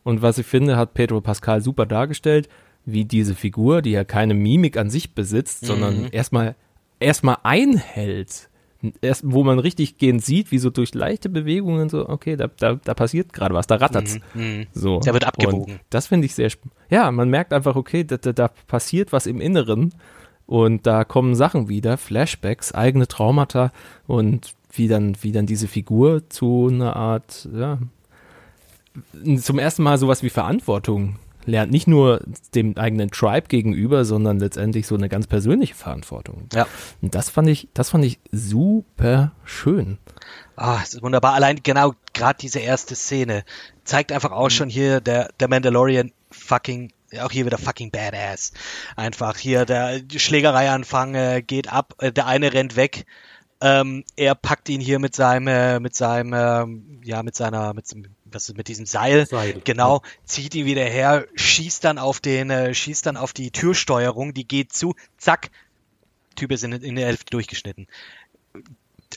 und 0.03 0.21
was 0.21 0.37
ich 0.37 0.45
finde, 0.45 0.77
hat 0.77 0.93
Pedro 0.93 1.19
Pascal 1.19 1.61
super 1.61 1.85
dargestellt, 1.85 2.47
wie 2.85 3.03
diese 3.03 3.35
Figur, 3.35 3.81
die 3.81 3.91
ja 3.91 4.05
keine 4.05 4.33
Mimik 4.33 4.77
an 4.77 4.89
sich 4.89 5.13
besitzt, 5.13 5.63
mhm. 5.63 5.67
sondern 5.67 6.05
erstmal 6.11 6.55
erstmal 7.01 7.37
einhält 7.43 8.49
erst, 9.01 9.23
wo 9.25 9.43
man 9.43 9.59
richtig 9.59 9.97
gehend 9.97 10.23
sieht, 10.23 10.51
wie 10.51 10.57
so 10.57 10.69
durch 10.69 10.93
leichte 10.93 11.29
Bewegungen 11.29 11.89
so, 11.89 12.07
okay, 12.07 12.35
da, 12.35 12.47
da, 12.59 12.75
da 12.75 12.93
passiert 12.93 13.33
gerade 13.33 13.53
was, 13.53 13.67
da 13.67 13.75
rattert's. 13.75 14.19
Mhm. 14.33 14.67
so. 14.73 14.99
Der 14.99 15.13
wird 15.13 15.25
abgewogen. 15.25 15.73
Und 15.73 15.81
das 15.89 16.07
finde 16.07 16.25
ich 16.25 16.35
sehr, 16.35 16.49
ja, 16.89 17.11
man 17.11 17.29
merkt 17.29 17.53
einfach, 17.53 17.75
okay, 17.75 18.03
da, 18.03 18.17
da, 18.17 18.33
da 18.33 18.47
passiert 18.67 19.11
was 19.11 19.27
im 19.27 19.41
Inneren 19.41 19.93
und 20.45 20.87
da 20.87 21.03
kommen 21.03 21.35
Sachen 21.35 21.69
wieder, 21.69 21.97
Flashbacks, 21.97 22.73
eigene 22.73 23.07
Traumata 23.07 23.71
und 24.07 24.53
wie 24.73 24.87
dann, 24.87 25.15
wie 25.21 25.31
dann 25.31 25.45
diese 25.45 25.67
Figur 25.67 26.29
zu 26.29 26.69
einer 26.71 26.95
Art, 26.95 27.47
ja, 27.53 27.77
zum 29.37 29.59
ersten 29.59 29.83
Mal 29.83 29.97
sowas 29.97 30.23
wie 30.23 30.29
Verantwortung 30.29 31.15
lernt 31.45 31.71
nicht 31.71 31.87
nur 31.87 32.21
dem 32.55 32.77
eigenen 32.77 33.11
Tribe 33.11 33.47
gegenüber, 33.47 34.05
sondern 34.05 34.39
letztendlich 34.39 34.87
so 34.87 34.95
eine 34.95 35.09
ganz 35.09 35.27
persönliche 35.27 35.75
Verantwortung. 35.75 36.47
Ja. 36.53 36.67
Und 37.01 37.15
das 37.15 37.29
fand 37.29 37.49
ich, 37.49 37.67
das 37.73 37.89
fand 37.89 38.05
ich 38.05 38.19
super 38.31 39.31
schön. 39.43 39.97
Ah, 40.55 40.77
oh, 40.77 40.83
ist 40.83 41.01
wunderbar. 41.01 41.33
Allein 41.33 41.61
genau 41.63 41.93
gerade 42.13 42.37
diese 42.39 42.59
erste 42.59 42.95
Szene 42.95 43.43
zeigt 43.83 44.11
einfach 44.11 44.31
auch 44.31 44.45
mhm. 44.45 44.51
schon 44.51 44.69
hier 44.69 45.01
der 45.01 45.29
der 45.39 45.47
Mandalorian 45.47 46.11
fucking 46.29 46.91
auch 47.19 47.31
hier 47.31 47.45
wieder 47.45 47.57
fucking 47.57 47.91
badass. 47.91 48.53
Einfach 48.95 49.37
hier 49.37 49.65
der 49.65 50.01
Schlägereianfang 50.15 51.15
äh, 51.15 51.41
geht 51.41 51.71
ab, 51.71 51.95
äh, 51.99 52.11
der 52.11 52.27
eine 52.27 52.53
rennt 52.53 52.75
weg. 52.75 53.05
Ähm, 53.59 54.03
er 54.15 54.33
packt 54.33 54.69
ihn 54.69 54.81
hier 54.81 54.97
mit 54.97 55.15
seinem, 55.15 55.47
äh, 55.47 55.79
mit 55.79 55.93
seinem, 55.93 56.33
äh, 56.33 57.07
ja, 57.07 57.21
mit 57.21 57.35
seiner, 57.35 57.73
mit, 57.73 57.85
was 58.33 58.49
ist 58.49 58.57
mit 58.57 58.67
diesem 58.67 58.85
Seil, 58.85 59.25
Seil, 59.25 59.61
genau, 59.63 60.01
zieht 60.25 60.55
ihn 60.55 60.65
wieder 60.65 60.83
her, 60.83 61.27
schießt 61.35 61.83
dann 61.83 61.97
auf 61.97 62.19
den, 62.19 62.49
äh, 62.49 62.73
schießt 62.73 63.05
dann 63.05 63.17
auf 63.17 63.33
die 63.33 63.51
Türsteuerung, 63.51 64.33
die 64.33 64.47
geht 64.47 64.73
zu, 64.73 64.95
zack, 65.17 65.51
Typ 66.35 66.51
ist 66.51 66.63
in, 66.63 66.71
in 66.71 66.95
der 66.95 67.07
Hälfte 67.07 67.29
durchgeschnitten. 67.31 67.87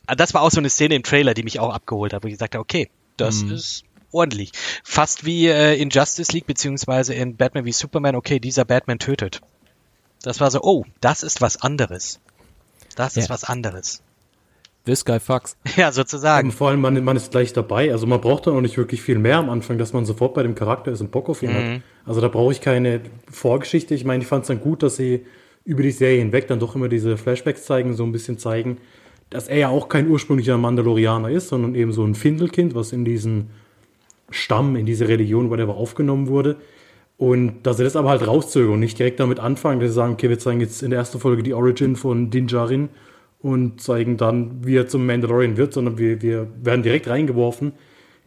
Das 0.07 0.35
war 0.35 0.43
auch 0.43 0.51
so 0.51 0.59
eine 0.59 0.71
Szene 0.71 0.95
im 0.97 1.03
Trailer, 1.03 1.35
die 1.35 1.43
mich 1.43 1.61
auch 1.61 1.73
abgeholt 1.73 2.13
hat, 2.13 2.23
wo 2.25 2.29
ich 2.29 2.35
gesagt 2.35 2.55
habe, 2.55 2.63
okay, 2.63 2.91
das 3.17 3.43
mhm. 3.43 3.53
ist 3.53 3.85
ordentlich. 4.11 4.53
Fast 4.83 5.25
wie 5.25 5.47
äh, 5.47 5.81
in 5.81 5.91
Justice 5.91 6.33
League 6.33 6.47
beziehungsweise 6.47 7.15
in 7.15 7.37
Batman 7.37 7.65
wie 7.65 7.73
Superman, 7.73 8.17
okay, 8.17 8.41
dieser 8.41 8.65
Batman 8.65 8.99
tötet. 8.99 9.41
Das 10.23 10.41
war 10.41 10.51
so, 10.51 10.61
oh, 10.63 10.85
das 11.01 11.23
ist 11.23 11.41
was 11.41 11.61
anderes. 11.61 12.21
Das 12.97 13.17
ist 13.17 13.29
ja. 13.29 13.31
was 13.31 13.45
anderes. 13.45 14.03
This 14.85 15.05
guy 15.05 15.19
fucks. 15.19 15.57
Ja, 15.77 15.93
sozusagen. 15.93 16.51
vor 16.51 16.69
allem, 16.69 16.81
man, 16.81 17.03
man 17.03 17.17
ist 17.17 17.31
gleich 17.31 17.53
dabei. 17.53 17.91
Also 17.91 18.07
man 18.07 18.21
braucht 18.21 18.47
da 18.47 18.51
noch 18.51 18.61
nicht 18.61 18.77
wirklich 18.77 19.03
viel 19.03 19.19
mehr 19.19 19.39
am 19.39 19.49
Anfang, 19.49 19.79
dass 19.79 19.93
man 19.93 20.05
sofort 20.05 20.35
bei 20.35 20.43
dem 20.43 20.55
Charakter 20.55 20.93
ist 20.93 21.01
und 21.01 21.11
Bock 21.11 21.29
auf 21.29 21.43
ihn 21.43 21.51
mhm. 21.51 21.55
hat. 21.55 21.83
Also 22.05 22.21
da 22.21 22.29
brauche 22.29 22.53
ich 22.53 22.61
keine 22.61 23.01
Vorgeschichte. 23.31 23.95
Ich 23.95 24.05
meine, 24.05 24.23
ich 24.23 24.29
fand 24.29 24.43
es 24.43 24.49
dann 24.49 24.61
gut, 24.61 24.83
dass 24.83 24.97
sie 24.97 25.25
über 25.65 25.83
die 25.83 25.91
Serie 25.91 26.19
hinweg 26.19 26.47
dann 26.49 26.61
doch 26.61 26.75
immer 26.75 26.89
diese 26.89 27.17
Flashbacks 27.17 27.65
zeigen, 27.65 27.95
so 27.95 28.05
ein 28.05 28.13
bisschen 28.13 28.39
zeigen, 28.39 28.77
dass 29.31 29.49
er 29.49 29.57
ja 29.57 29.69
auch 29.69 29.89
kein 29.89 30.09
ursprünglicher 30.09 30.59
Mandalorianer 30.59 31.31
ist, 31.31 31.49
sondern 31.49 31.75
eben 31.75 31.93
so 31.93 32.05
ein 32.05 32.15
Findelkind, 32.15 32.75
was 32.75 32.93
in 32.93 33.07
diesen 33.07 33.51
Stamm, 34.31 34.77
in 34.77 34.85
diese 34.85 35.09
Religion, 35.09 35.49
whatever, 35.49 35.77
aufgenommen 35.77 36.29
wurde. 36.29 36.57
Und 37.17 37.63
dass 37.63 37.79
sie 37.79 37.85
das 37.85 37.97
aber 37.97 38.11
halt 38.11 38.27
rauszögern 38.27 38.75
und 38.75 38.81
nicht 38.81 38.99
direkt 38.99 39.21
damit 39.21 39.41
anfangen, 39.41 39.81
dass 39.81 39.91
sie 39.91 39.95
sagen, 39.95 40.13
okay, 40.13 40.29
wir 40.29 40.39
zeigen 40.39 40.61
jetzt 40.61 40.83
in 40.83 40.91
der 40.91 40.99
ersten 40.99 41.21
Folge 41.21 41.43
die 41.43 41.55
Origin 41.55 41.97
von 41.97 42.31
Din 42.31 42.49
Djarin 42.49 42.91
und 43.45 43.79
zeigen 43.83 44.17
dann, 44.17 44.65
wie 44.65 44.75
er 44.75 44.89
zum 44.89 45.05
Mandalorian 45.05 45.59
wird, 45.59 45.75
sondern 45.75 45.99
wir, 45.99 46.23
wir 46.23 46.49
werden 46.63 46.83
direkt 46.83 47.09
reingeworfen 47.09 47.73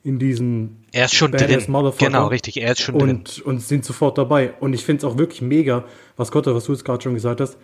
in 0.03 0.19
diesen 0.19 0.85
er 0.93 1.05
ist 1.05 1.15
schon 1.15 1.31
drin. 1.31 1.59
Genau, 1.97 2.27
richtig, 2.27 2.61
er 2.61 2.71
ist 2.71 2.81
schon 2.81 2.95
und, 2.95 3.37
drin. 3.37 3.43
Und 3.43 3.61
sind 3.61 3.83
sofort 3.83 4.17
dabei. 4.19 4.53
Und 4.59 4.73
ich 4.73 4.85
finde 4.85 4.99
es 4.99 5.11
auch 5.11 5.17
wirklich 5.17 5.41
mega, 5.41 5.85
was 6.17 6.31
Gott, 6.31 6.45
was 6.45 6.65
du 6.65 6.71
jetzt 6.71 6.85
gerade 6.85 7.01
schon 7.01 7.15
gesagt 7.15 7.41
hast, 7.41 7.57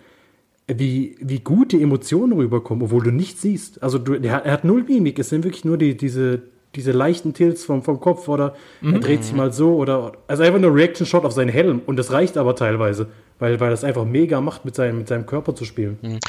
wie, 0.68 1.16
wie 1.22 1.40
gut 1.40 1.74
die 1.74 1.82
Emotionen 1.82 2.34
rüberkommen, 2.34 2.84
obwohl 2.84 3.04
du 3.04 3.12
nichts 3.12 3.44
siehst. 3.44 3.84
Also 3.84 4.00
du, 4.00 4.16
er, 4.16 4.46
er 4.46 4.52
hat 4.52 4.64
null 4.64 4.84
Mimik, 4.84 5.20
es 5.20 5.30
sind 5.30 5.44
wirklich 5.44 5.64
nur 5.64 5.78
die, 5.78 5.96
diese, 5.96 6.42
diese 6.74 6.92
leichten 6.92 7.36
Tilts 7.36 7.64
vom, 7.64 7.84
vom 7.84 8.00
Kopf 8.00 8.28
oder 8.28 8.56
mhm. 8.82 8.96
er 8.96 9.00
dreht 9.00 9.24
sich 9.24 9.34
mal 9.34 9.54
so 9.54 9.76
oder 9.76 10.14
also 10.28 10.42
einfach 10.42 10.60
nur 10.60 10.74
Reaction-Shot 10.74 11.24
auf 11.24 11.34
seinen 11.34 11.50
Helm 11.50 11.82
und 11.86 11.98
das 11.98 12.12
reicht 12.12 12.36
aber 12.36 12.56
teilweise, 12.56 13.08
weil, 13.38 13.60
weil 13.60 13.70
das 13.70 13.84
einfach 13.84 14.06
mega 14.06 14.42
macht, 14.42 14.66
mit 14.66 14.74
seinem, 14.74 14.98
mit 14.98 15.08
seinem 15.08 15.28
Körper 15.28 15.54
zu 15.54 15.66
spielen. 15.66 16.00
Mhm. 16.02 16.20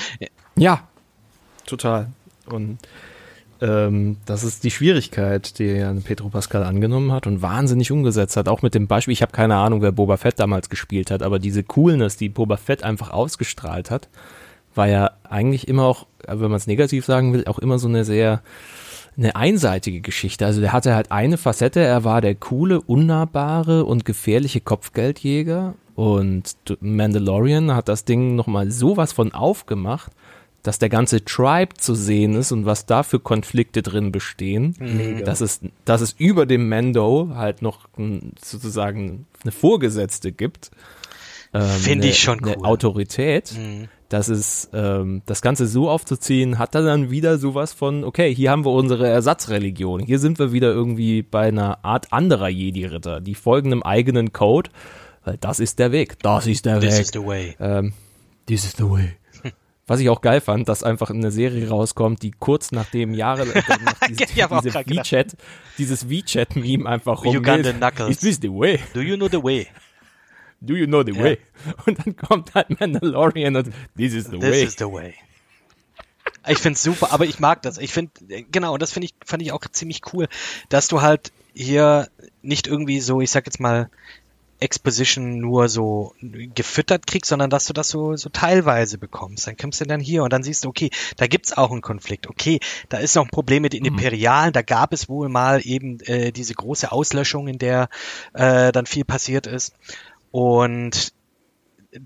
Ja, 0.57 0.87
total. 1.67 2.09
Und 2.47 2.79
ähm, 3.61 4.17
das 4.27 4.45
ist 4.45 4.65
die 4.65 4.71
Schwierigkeit, 4.71 5.59
die 5.59 5.85
Petro 6.05 6.29
Pascal 6.29 6.65
angenommen 6.65 7.13
hat 7.13 7.27
und 7.27 7.43
wahnsinnig 7.43 7.91
umgesetzt 7.93 8.37
hat. 8.37 8.49
Auch 8.49 8.63
mit 8.63 8.75
dem 8.75 8.87
Beispiel, 8.87 9.13
ich 9.13 9.23
habe 9.23 9.33
keine 9.33 9.57
Ahnung, 9.57 9.81
wer 9.83 9.93
Boba 9.93 10.17
Fett 10.17 10.39
damals 10.39 10.69
gespielt 10.69 11.11
hat, 11.11 11.23
aber 11.23 11.39
diese 11.39 11.63
Coolness, 11.63 12.17
die 12.17 12.29
Boba 12.29 12.57
Fett 12.57 12.83
einfach 12.83 13.11
ausgestrahlt 13.11 13.91
hat, 13.91 14.09
war 14.75 14.89
ja 14.89 15.13
eigentlich 15.29 15.69
immer 15.69 15.85
auch, 15.85 16.07
wenn 16.27 16.51
man 16.51 16.55
es 16.55 16.67
negativ 16.67 17.05
sagen 17.05 17.33
will, 17.33 17.47
auch 17.47 17.59
immer 17.59 17.79
so 17.79 17.89
eine 17.89 18.05
sehr 18.05 18.43
eine 19.17 19.37
einseitige 19.37 20.01
Geschichte. 20.01 20.45
Also 20.45 20.61
der 20.61 20.73
hatte 20.73 20.95
halt 20.97 21.13
eine 21.13 21.39
Facette, 21.39 21.79
er 21.79 22.03
war 22.03 22.21
der 22.21 22.35
coole, 22.35 22.81
unnahbare 22.81 23.85
und 23.85 24.05
gefährliche 24.05 24.61
Kopfgeldjäger 24.61 25.75
und 25.95 26.57
Mandalorian 26.81 27.75
hat 27.75 27.89
das 27.89 28.05
Ding 28.05 28.35
nochmal 28.35 28.73
sowas 28.73 29.13
von 29.13 29.33
aufgemacht 29.33 30.11
dass 30.65 30.79
der 30.79 30.89
ganze 30.89 31.25
Tribe 31.25 31.75
zu 31.77 31.95
sehen 31.95 32.35
ist 32.35 32.51
und 32.51 32.65
was 32.65 32.87
da 32.87 33.03
für 33.03 33.21
Konflikte 33.21 33.83
drin 33.83 34.11
bestehen. 34.11 34.75
Mega. 34.81 35.25
Dass 35.25 35.43
es, 35.43 35.61
dass 35.85 36.01
es 36.01 36.13
über 36.19 36.47
dem 36.47 36.69
Mando 36.71 37.33
halt 37.35 37.61
noch 37.63 37.87
sozusagen 38.43 39.27
eine 39.43 39.53
Vorgesetzte 39.53 40.33
gibt. 40.33 40.71
Ähm, 41.53 41.69
Finde 41.69 42.09
ich 42.09 42.19
schon 42.19 42.41
cool. 42.43 42.55
Eine 42.55 42.65
Autorität. 42.65 43.53
Mhm. 43.57 43.89
Das 44.09 44.31
ist, 44.31 44.71
ähm, 44.73 45.21
das 45.27 45.43
Ganze 45.43 45.67
so 45.67 45.91
aufzuziehen, 45.91 46.59
hat 46.59 46.75
dann 46.75 47.11
wieder 47.11 47.37
sowas 47.37 47.75
von, 47.75 48.03
okay, 48.03 48.35
hier 48.35 48.51
haben 48.51 48.65
wir 48.65 48.73
unsere 48.73 49.07
Ersatzreligion. 49.07 50.01
Hier 50.01 50.19
sind 50.19 50.39
wir 50.39 50.53
wieder 50.53 50.73
irgendwie 50.73 51.23
bei 51.23 51.49
einer 51.49 51.85
Art 51.85 52.11
anderer 52.13 52.49
Jedi-Ritter. 52.49 53.21
Die 53.21 53.35
folgen 53.35 53.71
einem 53.71 53.83
eigenen 53.83 54.33
Code, 54.33 54.71
weil 55.25 55.37
das 55.37 55.61
ist 55.61 55.79
der 55.79 55.93
Weg. 55.93 56.19
Das 56.21 56.47
ist 56.47 56.65
der 56.65 56.81
This 56.81 56.85
Weg. 56.85 56.91
This 56.91 57.01
is 57.01 57.13
the 57.13 57.27
way. 57.27 57.57
Ähm, 57.61 57.93
this 58.47 58.65
is 58.65 58.73
the 58.79 58.85
way. 58.85 59.17
Was 59.87 60.01
ich 60.01 60.09
auch 60.09 60.23
geil 60.23 60.41
fand, 60.41 60.69
dass 60.69 60.83
einfach 60.83 61.11
eine 61.11 61.31
Serie 61.31 61.69
rauskommt, 61.69 62.23
die 62.23 62.31
kurz 62.31 62.73
nachdem 62.73 63.13
Jahre 63.13 63.47
nach 63.85 64.09
dieses, 64.09 64.27
diese 64.33 64.75
WeChat, 64.87 65.37
dieses 65.77 66.09
WeChat-Meme 66.09 66.89
einfach 66.89 67.25
rumgeht. 67.25 67.41
Uganda 67.41 67.73
Knuckles. 67.73 68.11
Is 68.11 68.19
this 68.21 68.39
the 68.41 68.49
way? 68.49 68.81
Do 68.95 69.01
you 69.01 69.17
know 69.17 69.29
the 69.29 69.43
way? 69.43 69.67
Do 70.63 70.75
you 70.75 70.87
know 70.87 71.03
the 71.03 71.13
yeah. 71.13 71.23
way? 71.23 71.39
Und 71.87 71.99
dann 71.99 72.17
kommt 72.17 72.55
halt 72.55 72.81
Mandalorian 72.81 73.57
und 73.57 73.71
this 73.97 74.15
is 74.15 74.25
the 74.27 74.39
this 74.39 74.43
way. 74.43 74.51
This 74.51 74.69
is 74.71 74.77
the 74.79 74.91
way. 74.91 75.15
Ich 76.47 76.59
find's 76.59 76.83
super, 76.83 77.13
aber 77.13 77.27
ich 77.27 77.39
mag 77.39 77.63
das. 77.63 77.79
Ich 77.79 77.93
finde, 77.93 78.13
genau, 78.51 78.79
das 78.79 78.93
finde 78.93 79.07
ich, 79.07 79.15
fand 79.25 79.43
ich 79.43 79.53
auch 79.53 79.61
ziemlich 79.71 80.01
cool, 80.13 80.29
dass 80.69 80.89
du 80.89 81.03
halt 81.03 81.33
hier 81.55 82.09
nicht 82.43 82.67
irgendwie 82.67 83.01
so, 83.01 83.21
ich 83.21 83.31
sag 83.31 83.47
jetzt 83.47 83.61
mal, 83.61 83.91
Exposition 84.61 85.39
nur 85.39 85.69
so 85.69 86.15
gefüttert 86.21 87.07
kriegst, 87.07 87.29
sondern 87.29 87.51
dass 87.51 87.67
du 87.67 87.73
das 87.73 87.89
so, 87.89 88.17
so 88.17 88.29
teilweise 88.29 88.99
bekommst. 88.99 89.47
Dann 89.47 89.57
kommst 89.57 89.81
du 89.81 89.85
dann 89.85 90.01
hier 90.01 90.23
und 90.23 90.33
dann 90.33 90.43
siehst 90.43 90.65
du, 90.65 90.69
okay, 90.69 90.91
da 91.17 91.27
gibt's 91.27 91.57
auch 91.57 91.71
einen 91.71 91.83
Konflikt. 91.83 92.29
Okay, 92.29 92.61
da 92.89 92.99
ist 92.99 93.17
noch 93.17 93.25
ein 93.25 93.31
Problem 93.31 93.63
mit 93.63 93.73
den 93.73 93.83
mhm. 93.83 93.89
Imperialen. 93.89 94.53
Da 94.53 94.63
gab 94.63 94.93
es 94.93 95.09
wohl 95.09 95.29
mal 95.29 95.61
eben 95.65 96.01
äh, 96.01 96.33
diese 96.33 96.55
große 96.55 96.93
Auslöschung, 96.93 97.49
in 97.49 97.59
der 97.59 97.89
äh, 98.33 98.73
dann 98.73 98.87
viel 98.87 99.05
passiert 99.05 99.47
ist. 99.47 99.75
Und 100.31 101.13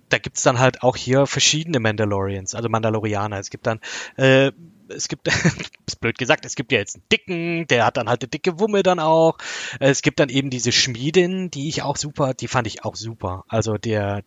da 0.08 0.18
gibt's 0.18 0.42
dann 0.42 0.58
halt 0.58 0.82
auch 0.82 0.96
hier 0.96 1.26
verschiedene 1.26 1.80
Mandalorians, 1.80 2.54
also 2.54 2.68
Mandalorianer. 2.68 3.38
Es 3.38 3.50
gibt 3.50 3.66
dann 3.66 3.80
äh, 4.16 4.52
es 4.88 5.08
gibt, 5.08 5.28
ist 5.86 6.00
blöd 6.00 6.18
gesagt, 6.18 6.44
es 6.44 6.54
gibt 6.54 6.72
ja 6.72 6.78
jetzt 6.78 6.96
einen 6.96 7.04
dicken, 7.12 7.66
der 7.66 7.86
hat 7.86 7.96
dann 7.96 8.08
halt 8.08 8.22
eine 8.22 8.28
dicke 8.28 8.58
Wumme 8.60 8.82
dann 8.82 9.00
auch. 9.00 9.38
Es 9.80 10.02
gibt 10.02 10.20
dann 10.20 10.28
eben 10.28 10.50
diese 10.50 10.72
Schmiedin, 10.72 11.50
die 11.50 11.68
ich 11.68 11.82
auch 11.82 11.96
super, 11.96 12.34
die 12.34 12.48
fand 12.48 12.66
ich 12.66 12.84
auch 12.84 12.96
super. 12.96 13.44
Also 13.48 13.78
der, 13.78 14.22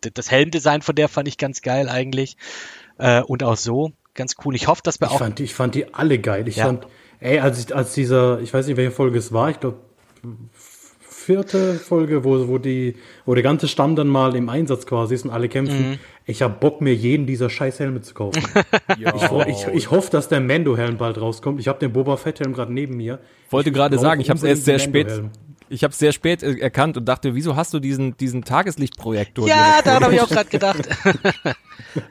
das 0.00 0.30
Helmdesign 0.30 0.82
von 0.82 0.94
der 0.94 1.08
fand 1.08 1.28
ich 1.28 1.38
ganz 1.38 1.62
geil 1.62 1.88
eigentlich. 1.88 2.36
Äh, 2.98 3.22
und 3.22 3.42
auch 3.42 3.56
so, 3.56 3.92
ganz 4.14 4.34
cool. 4.44 4.54
Ich 4.54 4.66
hoffe, 4.66 4.82
dass 4.84 5.00
wir 5.00 5.06
ich 5.06 5.12
auch. 5.12 5.18
Fand, 5.18 5.40
ich 5.40 5.54
fand 5.54 5.74
die 5.74 5.94
alle 5.94 6.18
geil. 6.18 6.46
Ich 6.48 6.56
ja. 6.56 6.66
fand, 6.66 6.86
ey, 7.20 7.38
als 7.38 7.64
ich, 7.64 7.74
als 7.74 7.94
dieser, 7.94 8.40
ich 8.40 8.52
weiß 8.52 8.66
nicht, 8.66 8.76
welche 8.76 8.90
Folge 8.90 9.18
es 9.18 9.32
war, 9.32 9.50
ich 9.50 9.60
glaube, 9.60 9.78
vierte 11.28 11.74
Folge, 11.74 12.24
wo, 12.24 12.48
wo, 12.48 12.58
die, 12.58 12.96
wo 13.26 13.34
der 13.34 13.42
ganze 13.42 13.68
Stamm 13.68 13.96
dann 13.96 14.08
mal 14.08 14.34
im 14.34 14.48
Einsatz 14.48 14.86
quasi 14.86 15.14
ist 15.14 15.24
und 15.24 15.30
alle 15.30 15.48
kämpfen. 15.48 15.90
Mhm. 15.90 15.98
Ich 16.28 16.42
habe 16.42 16.54
Bock, 16.60 16.82
mir 16.82 16.94
jeden 16.94 17.26
dieser 17.26 17.48
scheiß 17.48 17.80
Helme 17.80 18.02
zu 18.02 18.12
kaufen. 18.12 18.42
ich, 18.98 19.22
ich, 19.46 19.66
ich 19.72 19.90
hoffe, 19.90 20.10
dass 20.10 20.28
der 20.28 20.40
Mando-Helm 20.40 20.98
bald 20.98 21.18
rauskommt. 21.18 21.58
Ich 21.58 21.68
habe 21.68 21.78
den 21.78 21.90
Boba 21.90 22.18
Fett-Helm 22.18 22.52
gerade 22.52 22.70
neben 22.70 22.98
mir. 22.98 23.18
Wollte 23.48 23.72
gerade 23.72 23.98
sagen, 23.98 24.20
ich 24.20 24.28
habe 24.28 24.36
es 24.36 24.44
erst 24.44 24.66
sehr 24.66 24.78
spät. 24.78 25.22
Ich 25.70 25.84
habe 25.84 25.94
sehr 25.94 26.12
spät 26.12 26.42
äh, 26.42 26.58
erkannt 26.58 26.98
und 26.98 27.06
dachte, 27.06 27.34
wieso 27.34 27.56
hast 27.56 27.72
du 27.72 27.80
diesen, 27.80 28.14
diesen 28.18 28.44
Tageslichtprojektor? 28.44 29.48
Ja, 29.48 29.80
da 29.82 30.00
habe 30.00 30.14
ich 30.14 30.20
auch 30.20 30.28
gerade 30.28 30.50
gedacht. 30.50 30.86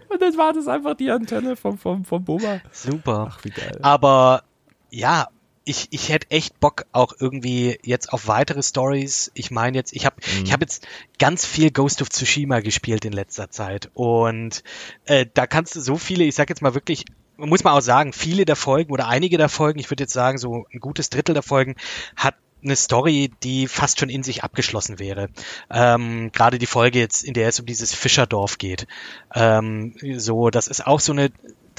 und 0.09 0.21
dann 0.21 0.35
war 0.35 0.51
das 0.51 0.67
einfach 0.67 0.95
die 0.95 1.11
Antenne 1.11 1.55
vom, 1.55 1.77
vom, 1.77 2.03
vom 2.03 2.23
Boba. 2.23 2.61
Super. 2.71 3.27
Ach, 3.29 3.43
wie 3.43 3.51
geil. 3.51 3.77
Aber 3.83 4.43
ja, 4.89 5.27
ich, 5.67 5.87
ich 5.91 6.09
hätte 6.09 6.31
echt 6.31 6.59
Bock 6.61 6.85
auch 6.93 7.13
irgendwie 7.19 7.77
jetzt 7.83 8.13
auf 8.13 8.27
weitere 8.27 8.63
Stories. 8.63 9.31
Ich 9.33 9.51
meine 9.51 9.77
jetzt, 9.77 9.93
ich 9.93 10.05
habe 10.05 10.15
mhm. 10.17 10.45
ich 10.45 10.53
habe 10.53 10.63
jetzt 10.63 10.87
ganz 11.19 11.45
viel 11.45 11.71
Ghost 11.71 12.01
of 12.01 12.09
Tsushima 12.09 12.61
gespielt 12.61 13.03
in 13.03 13.11
letzter 13.11 13.49
Zeit 13.49 13.91
und 13.93 14.63
äh, 15.05 15.25
da 15.33 15.45
kannst 15.45 15.75
du 15.75 15.81
so 15.81 15.97
viele, 15.97 16.23
ich 16.23 16.35
sag 16.35 16.49
jetzt 16.49 16.61
mal 16.61 16.73
wirklich 16.73 17.05
muss 17.35 17.63
man 17.63 17.73
auch 17.73 17.81
sagen, 17.81 18.13
viele 18.13 18.45
der 18.45 18.55
Folgen 18.55 18.91
oder 18.91 19.07
einige 19.07 19.37
der 19.37 19.49
Folgen, 19.49 19.77
ich 19.77 19.91
würde 19.91 20.03
jetzt 20.03 20.13
sagen, 20.13 20.39
so 20.39 20.65
ein 20.73 20.79
gutes 20.79 21.11
Drittel 21.11 21.33
der 21.33 21.43
Folgen, 21.43 21.75
hat 22.15 22.33
eine 22.63 22.75
Story, 22.75 23.29
die 23.43 23.67
fast 23.67 23.99
schon 23.99 24.09
in 24.09 24.23
sich 24.23 24.43
abgeschlossen 24.43 24.97
wäre. 24.97 25.29
Ähm, 25.69 26.31
Gerade 26.31 26.57
die 26.57 26.65
Folge 26.65 26.97
jetzt, 26.97 27.23
in 27.23 27.35
der 27.35 27.49
es 27.49 27.59
um 27.59 27.67
dieses 27.67 27.93
Fischerdorf 27.93 28.57
geht. 28.57 28.87
Ähm, 29.35 29.93
so, 30.15 30.49
das 30.49 30.67
ist 30.67 30.87
auch 30.87 30.99
so 30.99 31.11
eine 31.11 31.29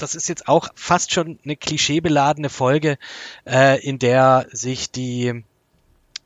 das 0.01 0.15
ist 0.15 0.29
jetzt 0.29 0.47
auch 0.47 0.69
fast 0.75 1.11
schon 1.13 1.39
eine 1.43 1.55
klischeebeladene 1.55 2.49
Folge, 2.49 2.97
äh, 3.45 3.79
in 3.85 3.99
der 3.99 4.47
sich 4.51 4.91
die 4.91 5.43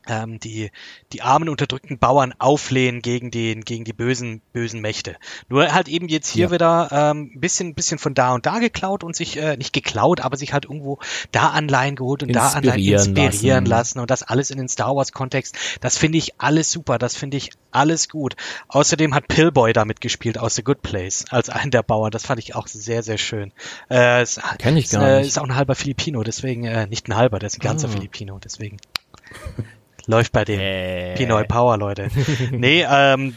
ähm, 0.08 0.38
die, 0.40 0.70
die 1.12 1.22
armen, 1.22 1.48
unterdrückten 1.48 1.98
Bauern 1.98 2.34
auflehnen 2.38 3.02
gegen, 3.02 3.30
den, 3.30 3.62
gegen 3.62 3.84
die 3.84 3.92
bösen, 3.92 4.42
bösen 4.52 4.80
Mächte. 4.80 5.16
Nur 5.48 5.72
halt 5.72 5.88
eben 5.88 6.08
jetzt 6.08 6.28
hier 6.28 6.46
ja. 6.46 6.50
wieder 6.50 6.88
ähm, 6.92 7.30
ein 7.34 7.40
bisschen, 7.40 7.74
bisschen 7.74 7.98
von 7.98 8.14
da 8.14 8.34
und 8.34 8.46
da 8.46 8.58
geklaut 8.58 9.04
und 9.04 9.16
sich, 9.16 9.36
äh, 9.36 9.56
nicht 9.56 9.72
geklaut, 9.72 10.20
aber 10.20 10.36
sich 10.36 10.52
halt 10.52 10.64
irgendwo 10.64 10.98
da 11.32 11.48
Anleihen 11.48 11.96
geholt 11.96 12.22
und 12.22 12.32
da 12.32 12.48
Anleihen 12.48 12.80
inspirieren 12.80 13.64
lassen. 13.64 13.98
lassen 13.98 14.00
und 14.00 14.10
das 14.10 14.22
alles 14.22 14.50
in 14.50 14.58
den 14.58 14.68
Star 14.68 14.94
Wars-Kontext. 14.94 15.56
Das 15.80 15.96
finde 15.96 16.18
ich 16.18 16.40
alles 16.40 16.70
super, 16.70 16.98
das 16.98 17.16
finde 17.16 17.36
ich 17.36 17.50
alles 17.70 18.08
gut. 18.08 18.36
Außerdem 18.68 19.14
hat 19.14 19.28
Pillboy 19.28 19.72
da 19.72 19.84
mitgespielt 19.84 20.38
aus 20.38 20.54
The 20.54 20.62
Good 20.62 20.82
Place 20.82 21.24
als 21.30 21.48
einen 21.50 21.70
der 21.70 21.82
Bauern. 21.82 22.10
Das 22.10 22.24
fand 22.26 22.38
ich 22.40 22.54
auch 22.54 22.66
sehr, 22.66 23.02
sehr 23.02 23.18
schön. 23.18 23.52
Äh, 23.90 24.22
ist, 24.22 24.40
Kenn 24.58 24.76
ich 24.76 24.90
gar 24.90 25.02
ist, 25.02 25.08
äh, 25.08 25.18
nicht. 25.18 25.28
Ist 25.28 25.38
auch 25.38 25.44
ein 25.44 25.56
halber 25.56 25.74
Filipino, 25.74 26.22
deswegen, 26.22 26.64
äh, 26.64 26.86
nicht 26.86 27.08
ein 27.08 27.16
halber, 27.16 27.38
der 27.38 27.48
ist 27.48 27.58
ein 27.58 27.60
ganzer 27.60 27.88
ah. 27.88 27.92
Filipino, 27.92 28.38
deswegen. 28.38 28.78
Läuft 30.06 30.32
bei 30.32 30.44
den 30.44 30.60
äh. 30.60 31.14
Pinoy 31.16 31.44
Power, 31.44 31.76
Leute. 31.76 32.08
nee, 32.50 32.84
ähm, 32.88 33.34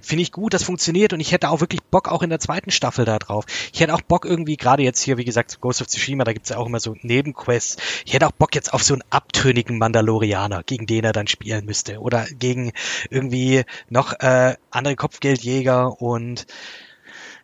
finde 0.00 0.22
ich 0.22 0.32
gut, 0.32 0.54
das 0.54 0.62
funktioniert 0.62 1.12
und 1.12 1.20
ich 1.20 1.32
hätte 1.32 1.50
auch 1.50 1.60
wirklich 1.60 1.82
Bock 1.82 2.08
auch 2.08 2.22
in 2.22 2.30
der 2.30 2.38
zweiten 2.38 2.70
Staffel 2.70 3.04
da 3.04 3.18
drauf. 3.18 3.44
Ich 3.72 3.80
hätte 3.80 3.94
auch 3.94 4.00
Bock 4.00 4.24
irgendwie, 4.24 4.56
gerade 4.56 4.82
jetzt 4.82 5.00
hier, 5.00 5.16
wie 5.16 5.24
gesagt, 5.24 5.60
Ghost 5.60 5.80
of 5.80 5.88
Tsushima, 5.88 6.24
da 6.24 6.32
gibt's 6.32 6.50
ja 6.50 6.58
auch 6.58 6.66
immer 6.66 6.80
so 6.80 6.94
Nebenquests. 7.02 7.76
Ich 8.04 8.14
hätte 8.14 8.26
auch 8.26 8.32
Bock 8.32 8.54
jetzt 8.54 8.72
auf 8.72 8.82
so 8.82 8.94
einen 8.94 9.02
abtönigen 9.10 9.78
Mandalorianer, 9.78 10.62
gegen 10.62 10.86
den 10.86 11.04
er 11.04 11.12
dann 11.12 11.26
spielen 11.26 11.64
müsste. 11.64 11.98
Oder 12.00 12.26
gegen 12.38 12.72
irgendwie 13.10 13.64
noch 13.88 14.12
äh, 14.20 14.54
andere 14.70 14.96
Kopfgeldjäger 14.96 16.00
und 16.00 16.46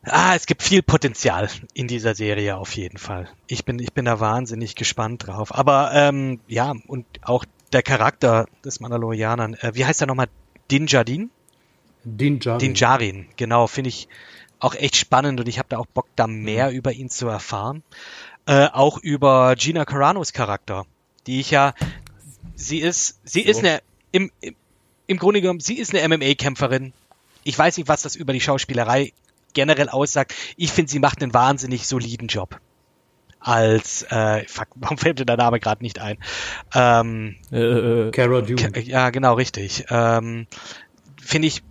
Ah, 0.04 0.34
es 0.34 0.46
gibt 0.46 0.64
viel 0.64 0.82
Potenzial 0.82 1.48
in 1.74 1.86
dieser 1.86 2.16
Serie 2.16 2.56
auf 2.56 2.74
jeden 2.74 2.98
Fall. 2.98 3.28
Ich 3.46 3.64
bin, 3.64 3.78
ich 3.78 3.92
bin 3.92 4.04
da 4.04 4.18
wahnsinnig 4.18 4.74
gespannt 4.74 5.28
drauf. 5.28 5.54
Aber 5.54 5.92
ähm, 5.94 6.40
ja, 6.48 6.74
und 6.88 7.06
auch 7.22 7.44
der 7.72 7.82
Charakter 7.82 8.46
des 8.64 8.80
Mandalorianern, 8.80 9.54
äh, 9.54 9.72
wie 9.74 9.84
heißt 9.84 10.00
er 10.00 10.06
nochmal? 10.06 10.28
Din 10.70 10.86
Djarin? 10.86 11.30
Din 12.04 12.38
Djarin. 12.38 12.58
Din 12.58 12.74
Djarin, 12.74 13.26
genau, 13.36 13.66
finde 13.66 13.88
ich 13.88 14.08
auch 14.58 14.74
echt 14.74 14.96
spannend 14.96 15.40
und 15.40 15.48
ich 15.48 15.58
habe 15.58 15.68
da 15.68 15.78
auch 15.78 15.86
Bock, 15.86 16.06
da 16.16 16.26
mehr 16.26 16.70
mhm. 16.70 16.76
über 16.76 16.92
ihn 16.92 17.10
zu 17.10 17.26
erfahren. 17.28 17.82
Äh, 18.46 18.66
auch 18.66 18.98
über 18.98 19.54
Gina 19.56 19.84
Caranos 19.84 20.32
Charakter, 20.32 20.84
die 21.26 21.40
ich 21.40 21.50
ja, 21.50 21.74
sie 22.54 22.78
ist, 22.78 23.20
sie 23.24 23.42
so. 23.42 23.50
ist 23.50 23.58
eine, 23.60 23.82
im, 24.12 24.30
im, 24.40 24.54
im 25.06 25.16
Grunde 25.18 25.40
genommen, 25.40 25.60
sie 25.60 25.78
ist 25.78 25.94
eine 25.94 26.16
MMA-Kämpferin. 26.16 26.92
Ich 27.44 27.58
weiß 27.58 27.76
nicht, 27.76 27.88
was 27.88 28.02
das 28.02 28.16
über 28.16 28.32
die 28.32 28.40
Schauspielerei 28.40 29.12
generell 29.52 29.88
aussagt. 29.88 30.34
Ich 30.56 30.72
finde, 30.72 30.90
sie 30.90 30.98
macht 30.98 31.22
einen 31.22 31.34
wahnsinnig 31.34 31.86
soliden 31.86 32.28
Job. 32.28 32.60
Als, 33.42 34.04
äh, 34.10 34.44
fuck, 34.46 34.68
warum 34.76 34.98
fällt 34.98 35.18
mir 35.18 35.26
der 35.26 35.36
Name 35.36 35.60
gerade 35.60 35.82
nicht 35.82 36.00
ein? 36.00 36.18
Ähm, 36.74 37.36
äh, 37.50 37.58
äh, 37.58 38.08
äh. 38.08 38.10
Cara 38.10 38.40
Dune. 38.40 38.72
Ja, 38.82 39.10
genau, 39.10 39.34
richtig. 39.34 39.84
Ähm, 39.90 40.46
finde 41.20 41.48
ich 41.48 41.62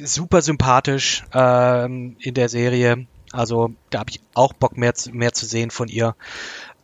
super 0.00 0.42
sympathisch 0.42 1.24
ähm, 1.32 2.16
in 2.18 2.34
der 2.34 2.48
Serie. 2.48 3.06
Also 3.32 3.72
da 3.90 4.00
habe 4.00 4.10
ich 4.10 4.20
auch 4.34 4.52
Bock 4.52 4.76
mehr, 4.76 4.92
mehr 5.12 5.32
zu 5.32 5.46
sehen 5.46 5.70
von 5.70 5.88
ihr. 5.88 6.14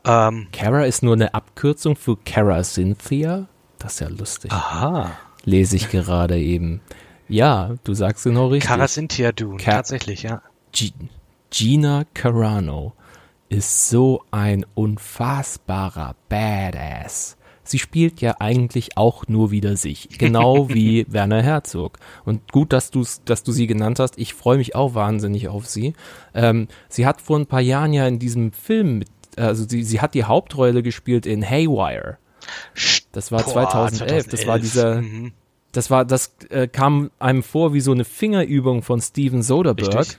Ähm, 0.04 0.48
Cara 0.52 0.86
ist 0.86 1.02
nur 1.02 1.14
eine 1.14 1.34
Abkürzung 1.34 1.96
für 1.96 2.16
Cara 2.16 2.62
Cynthia. 2.62 3.48
Das 3.78 3.94
ist 3.94 4.00
ja 4.00 4.08
lustig. 4.08 4.52
Aha. 4.52 5.12
Lese 5.44 5.76
ich 5.76 5.90
gerade 5.90 6.38
eben. 6.38 6.80
Ja, 7.28 7.74
du 7.84 7.94
sagst 7.94 8.24
genau 8.24 8.48
richtig. 8.48 8.68
Cara 8.68 8.88
Cynthia 8.88 9.32
Dune, 9.32 9.58
Ka 9.58 9.72
tatsächlich, 9.72 10.22
ja. 10.22 10.42
G 10.72 10.92
Gina 11.50 12.04
Carano 12.14 12.94
ist 13.48 13.88
so 13.88 14.22
ein 14.30 14.66
unfassbarer 14.74 16.14
Badass. 16.28 17.36
Sie 17.64 17.78
spielt 17.78 18.22
ja 18.22 18.36
eigentlich 18.40 18.96
auch 18.96 19.28
nur 19.28 19.50
wieder 19.50 19.76
sich, 19.76 20.08
genau 20.18 20.68
wie 20.70 21.06
Werner 21.08 21.42
Herzog. 21.42 21.98
Und 22.24 22.50
gut, 22.50 22.72
dass 22.72 22.90
du 22.90 23.04
dass 23.26 23.42
du 23.42 23.52
sie 23.52 23.66
genannt 23.66 23.98
hast. 23.98 24.18
Ich 24.18 24.32
freue 24.32 24.56
mich 24.56 24.74
auch 24.74 24.94
wahnsinnig 24.94 25.48
auf 25.48 25.66
sie. 25.66 25.92
Ähm, 26.34 26.68
sie 26.88 27.06
hat 27.06 27.20
vor 27.20 27.38
ein 27.38 27.46
paar 27.46 27.60
Jahren 27.60 27.92
ja 27.92 28.06
in 28.06 28.18
diesem 28.18 28.52
Film, 28.52 29.00
mit, 29.00 29.08
also 29.36 29.66
sie, 29.68 29.84
sie 29.84 30.00
hat 30.00 30.14
die 30.14 30.24
Hauptrolle 30.24 30.82
gespielt 30.82 31.26
in 31.26 31.48
Haywire. 31.48 32.16
Das 33.12 33.32
war 33.32 33.42
Boah, 33.42 33.52
2011. 33.52 34.28
2011. 34.28 34.28
Das 34.28 34.46
war 34.46 34.58
dieser, 34.58 35.02
mhm. 35.02 35.32
das 35.72 35.90
war, 35.90 36.04
das 36.06 36.34
äh, 36.48 36.68
kam 36.68 37.10
einem 37.18 37.42
vor 37.42 37.74
wie 37.74 37.80
so 37.80 37.92
eine 37.92 38.04
Fingerübung 38.04 38.82
von 38.82 39.00
Steven 39.02 39.42
Soderbergh. 39.42 40.18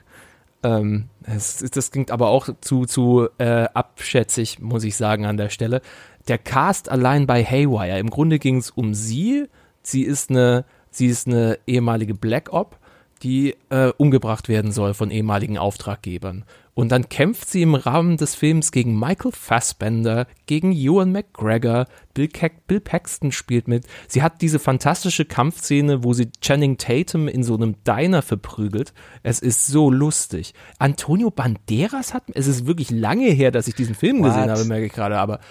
Ähm, 0.63 1.05
das, 1.21 1.57
das 1.57 1.91
klingt 1.91 2.11
aber 2.11 2.29
auch 2.29 2.49
zu, 2.61 2.85
zu 2.85 3.29
äh, 3.37 3.67
abschätzig, 3.73 4.59
muss 4.59 4.83
ich 4.83 4.95
sagen, 4.95 5.25
an 5.25 5.37
der 5.37 5.49
Stelle. 5.49 5.81
Der 6.27 6.37
Cast 6.37 6.89
allein 6.89 7.27
bei 7.27 7.43
Haywire, 7.43 7.99
im 7.99 8.09
Grunde 8.09 8.39
ging 8.39 8.57
es 8.57 8.69
um 8.69 8.93
sie. 8.93 9.47
Sie 9.81 10.03
ist 10.03 10.29
eine, 10.29 10.65
sie 10.91 11.07
ist 11.07 11.27
eine 11.27 11.57
ehemalige 11.65 12.13
Black 12.13 12.51
Op, 12.51 12.77
die 13.23 13.55
äh, 13.69 13.91
umgebracht 13.97 14.49
werden 14.49 14.71
soll 14.71 14.93
von 14.93 15.11
ehemaligen 15.11 15.57
Auftraggebern. 15.57 16.45
Und 16.79 16.93
dann 16.93 17.09
kämpft 17.09 17.49
sie 17.49 17.61
im 17.61 17.75
Rahmen 17.75 18.15
des 18.15 18.35
Films 18.35 18.71
gegen 18.71 18.97
Michael 18.97 19.33
Fassbender, 19.33 20.27
gegen 20.45 20.71
Ewan 20.71 21.11
McGregor, 21.11 21.87
Bill, 22.13 22.29
Ke 22.29 22.51
Bill 22.67 22.79
Paxton 22.79 23.33
spielt 23.33 23.67
mit. 23.67 23.85
Sie 24.07 24.23
hat 24.23 24.41
diese 24.41 24.59
fantastische 24.59 25.25
Kampfszene, 25.25 26.05
wo 26.05 26.13
sie 26.13 26.31
Channing 26.39 26.77
Tatum 26.77 27.27
in 27.27 27.43
so 27.43 27.55
einem 27.55 27.75
Diner 27.83 28.21
verprügelt. 28.21 28.93
Es 29.23 29.41
ist 29.41 29.67
so 29.67 29.91
lustig. 29.91 30.53
Antonio 30.77 31.31
Banderas 31.31 32.13
hat, 32.13 32.23
es 32.33 32.47
ist 32.47 32.65
wirklich 32.65 32.91
lange 32.91 33.27
her, 33.29 33.51
dass 33.51 33.67
ich 33.67 33.75
diesen 33.75 33.93
Film 33.93 34.19
What? 34.19 34.27
gesehen 34.27 34.49
habe, 34.49 34.63
merke 34.63 34.85
ich 34.85 34.93
gerade, 34.93 35.17
aber 35.17 35.41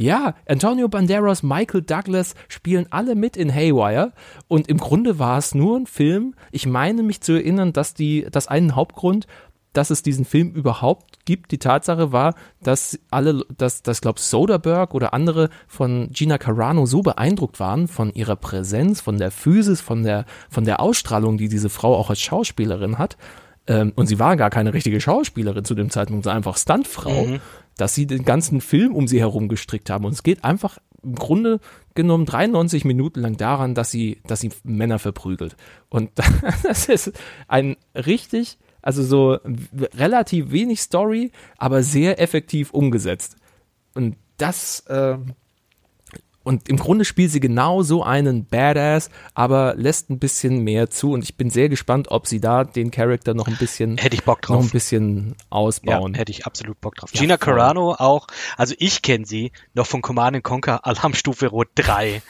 ja, 0.00 0.36
Antonio 0.46 0.88
Banderas, 0.88 1.42
Michael 1.42 1.82
Douglas 1.82 2.36
spielen 2.46 2.86
alle 2.90 3.16
mit 3.16 3.36
in 3.36 3.52
Haywire 3.52 4.12
und 4.46 4.68
im 4.68 4.78
Grunde 4.78 5.18
war 5.18 5.38
es 5.38 5.56
nur 5.56 5.76
ein 5.76 5.86
Film. 5.86 6.34
Ich 6.52 6.66
meine 6.66 7.02
mich 7.02 7.20
zu 7.20 7.32
erinnern, 7.32 7.72
dass 7.72 7.94
die, 7.94 8.24
dass 8.30 8.46
einen 8.46 8.76
Hauptgrund 8.76 9.26
dass 9.78 9.90
es 9.90 10.02
diesen 10.02 10.24
Film 10.24 10.50
überhaupt 10.50 11.24
gibt. 11.24 11.52
Die 11.52 11.58
Tatsache 11.58 12.10
war, 12.10 12.34
dass 12.60 12.98
alle, 13.12 13.44
dass, 13.56 13.84
dass 13.84 14.00
glaube 14.00 14.18
Soderbergh 14.18 14.92
oder 14.92 15.14
andere 15.14 15.50
von 15.68 16.10
Gina 16.10 16.36
Carano 16.36 16.84
so 16.84 17.02
beeindruckt 17.02 17.60
waren 17.60 17.86
von 17.86 18.12
ihrer 18.12 18.34
Präsenz, 18.34 19.00
von 19.00 19.18
der 19.18 19.30
Physis, 19.30 19.80
von 19.80 20.02
der, 20.02 20.24
von 20.50 20.64
der 20.64 20.80
Ausstrahlung, 20.80 21.38
die 21.38 21.48
diese 21.48 21.68
Frau 21.68 21.94
auch 21.94 22.10
als 22.10 22.20
Schauspielerin 22.20 22.98
hat. 22.98 23.16
Ähm, 23.68 23.92
und 23.94 24.08
sie 24.08 24.18
war 24.18 24.36
gar 24.36 24.50
keine 24.50 24.74
richtige 24.74 25.00
Schauspielerin 25.00 25.64
zu 25.64 25.76
dem 25.76 25.90
Zeitpunkt, 25.90 26.24
sondern 26.24 26.38
einfach 26.38 26.56
Stuntfrau, 26.56 27.26
mhm. 27.26 27.40
dass 27.76 27.94
sie 27.94 28.08
den 28.08 28.24
ganzen 28.24 28.60
Film 28.60 28.96
um 28.96 29.06
sie 29.06 29.20
herum 29.20 29.46
gestrickt 29.46 29.90
haben. 29.90 30.06
Und 30.06 30.12
es 30.12 30.24
geht 30.24 30.42
einfach 30.42 30.78
im 31.04 31.14
Grunde 31.14 31.60
genommen 31.94 32.26
93 32.26 32.84
Minuten 32.84 33.20
lang 33.20 33.36
daran, 33.36 33.76
dass 33.76 33.92
sie, 33.92 34.22
dass 34.26 34.40
sie 34.40 34.50
Männer 34.64 34.98
verprügelt. 34.98 35.56
Und 35.88 36.10
das 36.64 36.86
ist 36.88 37.12
ein 37.46 37.76
richtig 37.94 38.58
also 38.82 39.02
so 39.02 39.38
relativ 39.96 40.50
wenig 40.50 40.80
Story, 40.80 41.32
aber 41.56 41.82
sehr 41.82 42.20
effektiv 42.20 42.70
umgesetzt. 42.70 43.36
Und 43.94 44.16
das, 44.36 44.80
äh, 44.86 45.18
und 46.44 46.68
im 46.68 46.78
Grunde 46.78 47.04
spielt 47.04 47.30
sie 47.30 47.40
genau 47.40 47.82
so 47.82 48.02
einen 48.02 48.46
Badass, 48.46 49.10
aber 49.34 49.74
lässt 49.76 50.08
ein 50.08 50.18
bisschen 50.18 50.64
mehr 50.64 50.88
zu. 50.88 51.12
Und 51.12 51.22
ich 51.22 51.36
bin 51.36 51.50
sehr 51.50 51.68
gespannt, 51.68 52.10
ob 52.10 52.26
sie 52.26 52.40
da 52.40 52.64
den 52.64 52.90
Charakter 52.90 53.34
noch 53.34 53.48
ein 53.48 53.56
bisschen, 53.58 53.98
hätte 53.98 54.14
ich 54.14 54.24
Bock 54.24 54.40
drauf. 54.40 54.56
noch 54.56 54.64
ein 54.64 54.70
bisschen 54.70 55.34
ausbauen. 55.50 56.14
Ja, 56.14 56.20
hätte 56.20 56.32
ich 56.32 56.46
absolut 56.46 56.80
Bock 56.80 56.94
drauf. 56.94 57.10
Ja, 57.12 57.20
Gina 57.20 57.36
Carano 57.36 57.92
auch, 57.92 58.28
also 58.56 58.74
ich 58.78 59.02
kenne 59.02 59.26
sie 59.26 59.52
noch 59.74 59.86
von 59.86 60.00
Command 60.00 60.42
Conquer 60.42 60.86
Alarmstufe 60.86 61.48
Rot 61.48 61.68
3 61.74 62.22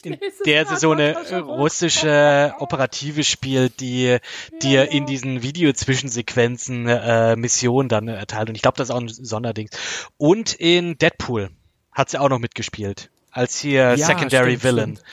in 0.04 0.18
der 0.46 0.66
sie 0.66 0.76
so 0.76 0.92
eine 0.92 1.16
russische 1.40 2.54
Operative 2.58 3.24
spielt, 3.24 3.80
die 3.80 4.18
dir 4.62 4.90
in 4.90 5.06
diesen 5.06 5.42
Video-Zwischensequenzen 5.42 6.88
äh, 6.88 7.36
Missionen 7.36 7.88
dann 7.88 8.08
erteilt. 8.08 8.48
Und 8.48 8.54
ich 8.54 8.62
glaube, 8.62 8.78
das 8.78 8.88
ist 8.88 8.94
auch 8.94 9.00
ein 9.00 9.08
Sonderding. 9.08 9.68
Und 10.16 10.54
in 10.54 10.98
Deadpool 10.98 11.50
hat 11.92 12.10
sie 12.10 12.18
auch 12.18 12.28
noch 12.28 12.38
mitgespielt. 12.38 13.10
Als 13.32 13.58
hier 13.58 13.94
ja, 13.94 14.06
Secondary 14.06 14.56
stimmt, 14.56 14.64
Villain. 14.64 14.96
Stimmt. 14.96 15.04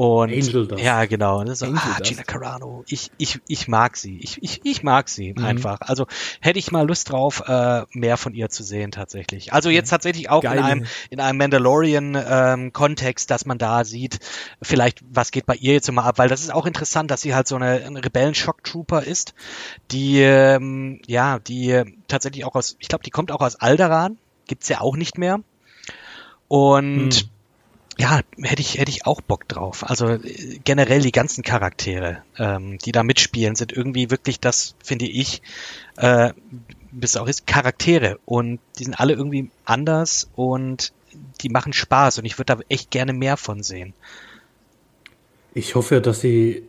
Und 0.00 0.32
Angel 0.32 0.66
Dust. 0.66 0.82
ja, 0.82 1.04
genau. 1.04 1.40
Und 1.40 1.54
so, 1.54 1.66
ah, 1.66 1.98
Gina 2.02 2.22
Carano, 2.22 2.84
ich, 2.88 3.10
ich, 3.18 3.38
ich 3.46 3.68
mag 3.68 3.98
sie. 3.98 4.18
Ich, 4.22 4.42
ich, 4.42 4.62
ich 4.64 4.82
mag 4.82 5.10
sie 5.10 5.34
mhm. 5.34 5.44
einfach. 5.44 5.82
Also 5.82 6.06
hätte 6.40 6.58
ich 6.58 6.72
mal 6.72 6.88
Lust 6.88 7.10
drauf, 7.10 7.42
äh, 7.46 7.82
mehr 7.92 8.16
von 8.16 8.32
ihr 8.32 8.48
zu 8.48 8.62
sehen 8.62 8.92
tatsächlich. 8.92 9.52
Also 9.52 9.68
jetzt 9.68 9.88
mhm. 9.88 9.90
tatsächlich 9.90 10.30
auch 10.30 10.42
in 10.42 10.48
einem, 10.48 10.86
in 11.10 11.20
einem 11.20 11.36
Mandalorian-Kontext, 11.36 13.30
ähm, 13.30 13.34
dass 13.34 13.44
man 13.44 13.58
da 13.58 13.84
sieht, 13.84 14.20
vielleicht, 14.62 15.00
was 15.06 15.32
geht 15.32 15.44
bei 15.44 15.56
ihr 15.56 15.74
jetzt 15.74 15.90
immer 15.90 16.06
ab, 16.06 16.16
weil 16.16 16.30
das 16.30 16.40
ist 16.40 16.50
auch 16.54 16.64
interessant, 16.64 17.10
dass 17.10 17.20
sie 17.20 17.34
halt 17.34 17.46
so 17.46 17.56
eine, 17.56 17.84
eine 17.84 18.02
Rebellen-Shock-Trooper 18.02 19.02
ist, 19.02 19.34
die, 19.90 20.22
ähm, 20.22 21.02
ja, 21.08 21.40
die 21.40 21.82
tatsächlich 22.08 22.46
auch 22.46 22.54
aus, 22.54 22.78
ich 22.78 22.88
glaube, 22.88 23.04
die 23.04 23.10
kommt 23.10 23.30
auch 23.32 23.42
aus 23.42 23.56
Alderan, 23.56 24.16
gibt's 24.46 24.70
ja 24.70 24.80
auch 24.80 24.96
nicht 24.96 25.18
mehr. 25.18 25.40
Und 26.48 27.04
mhm 27.04 27.30
ja, 28.00 28.22
hätte 28.40 28.62
ich, 28.62 28.78
hätte 28.78 28.90
ich 28.90 29.04
auch 29.04 29.20
Bock 29.20 29.46
drauf. 29.46 29.88
Also 29.88 30.08
äh, 30.08 30.58
generell 30.64 31.02
die 31.02 31.12
ganzen 31.12 31.44
Charaktere, 31.44 32.22
ähm, 32.38 32.78
die 32.78 32.92
da 32.92 33.02
mitspielen, 33.02 33.56
sind 33.56 33.72
irgendwie 33.72 34.10
wirklich 34.10 34.40
das, 34.40 34.74
finde 34.82 35.06
ich, 35.06 35.42
äh, 35.98 36.32
bis 36.90 37.16
auch 37.16 37.26
ist, 37.26 37.46
Charaktere. 37.46 38.18
Und 38.24 38.58
die 38.78 38.84
sind 38.84 38.98
alle 38.98 39.12
irgendwie 39.12 39.50
anders 39.66 40.30
und 40.34 40.92
die 41.42 41.50
machen 41.50 41.74
Spaß 41.74 42.18
und 42.18 42.24
ich 42.24 42.38
würde 42.38 42.56
da 42.56 42.62
echt 42.70 42.90
gerne 42.90 43.12
mehr 43.12 43.36
von 43.36 43.62
sehen. 43.62 43.92
Ich 45.52 45.74
hoffe, 45.74 46.00
dass 46.00 46.20
sie. 46.20 46.66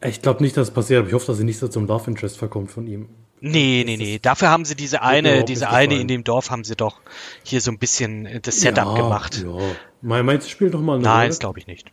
Ich 0.00 0.22
glaube 0.22 0.42
nicht, 0.42 0.56
dass 0.56 0.68
es 0.68 0.74
passiert, 0.74 1.00
aber 1.00 1.08
ich 1.08 1.14
hoffe, 1.14 1.26
dass 1.26 1.38
sie 1.38 1.44
nicht 1.44 1.58
so 1.58 1.68
zum 1.68 1.86
Love 1.86 2.10
Interest 2.10 2.36
verkommt 2.38 2.70
von 2.70 2.86
ihm. 2.86 3.08
Nee, 3.46 3.84
nee, 3.84 3.98
nee. 3.98 4.18
Dafür 4.22 4.48
haben 4.48 4.64
sie 4.64 4.74
diese 4.74 5.02
eine, 5.02 5.44
diese 5.44 5.68
eine 5.68 6.00
in 6.00 6.08
dem 6.08 6.24
Dorf 6.24 6.50
haben 6.50 6.64
sie 6.64 6.76
doch 6.76 7.00
hier 7.42 7.60
so 7.60 7.70
ein 7.70 7.78
bisschen 7.78 8.24
äh, 8.24 8.40
das 8.40 8.62
Setup 8.62 8.86
ja, 8.86 8.94
gemacht. 8.94 9.44
Ja. 9.44 10.22
Meinst 10.22 10.46
du, 10.46 10.50
spielt 10.50 10.72
noch 10.72 10.80
mal 10.80 10.94
eine 10.94 11.02
Nein, 11.02 11.28
das 11.28 11.40
glaube 11.40 11.58
ich 11.58 11.66
nicht. 11.66 11.92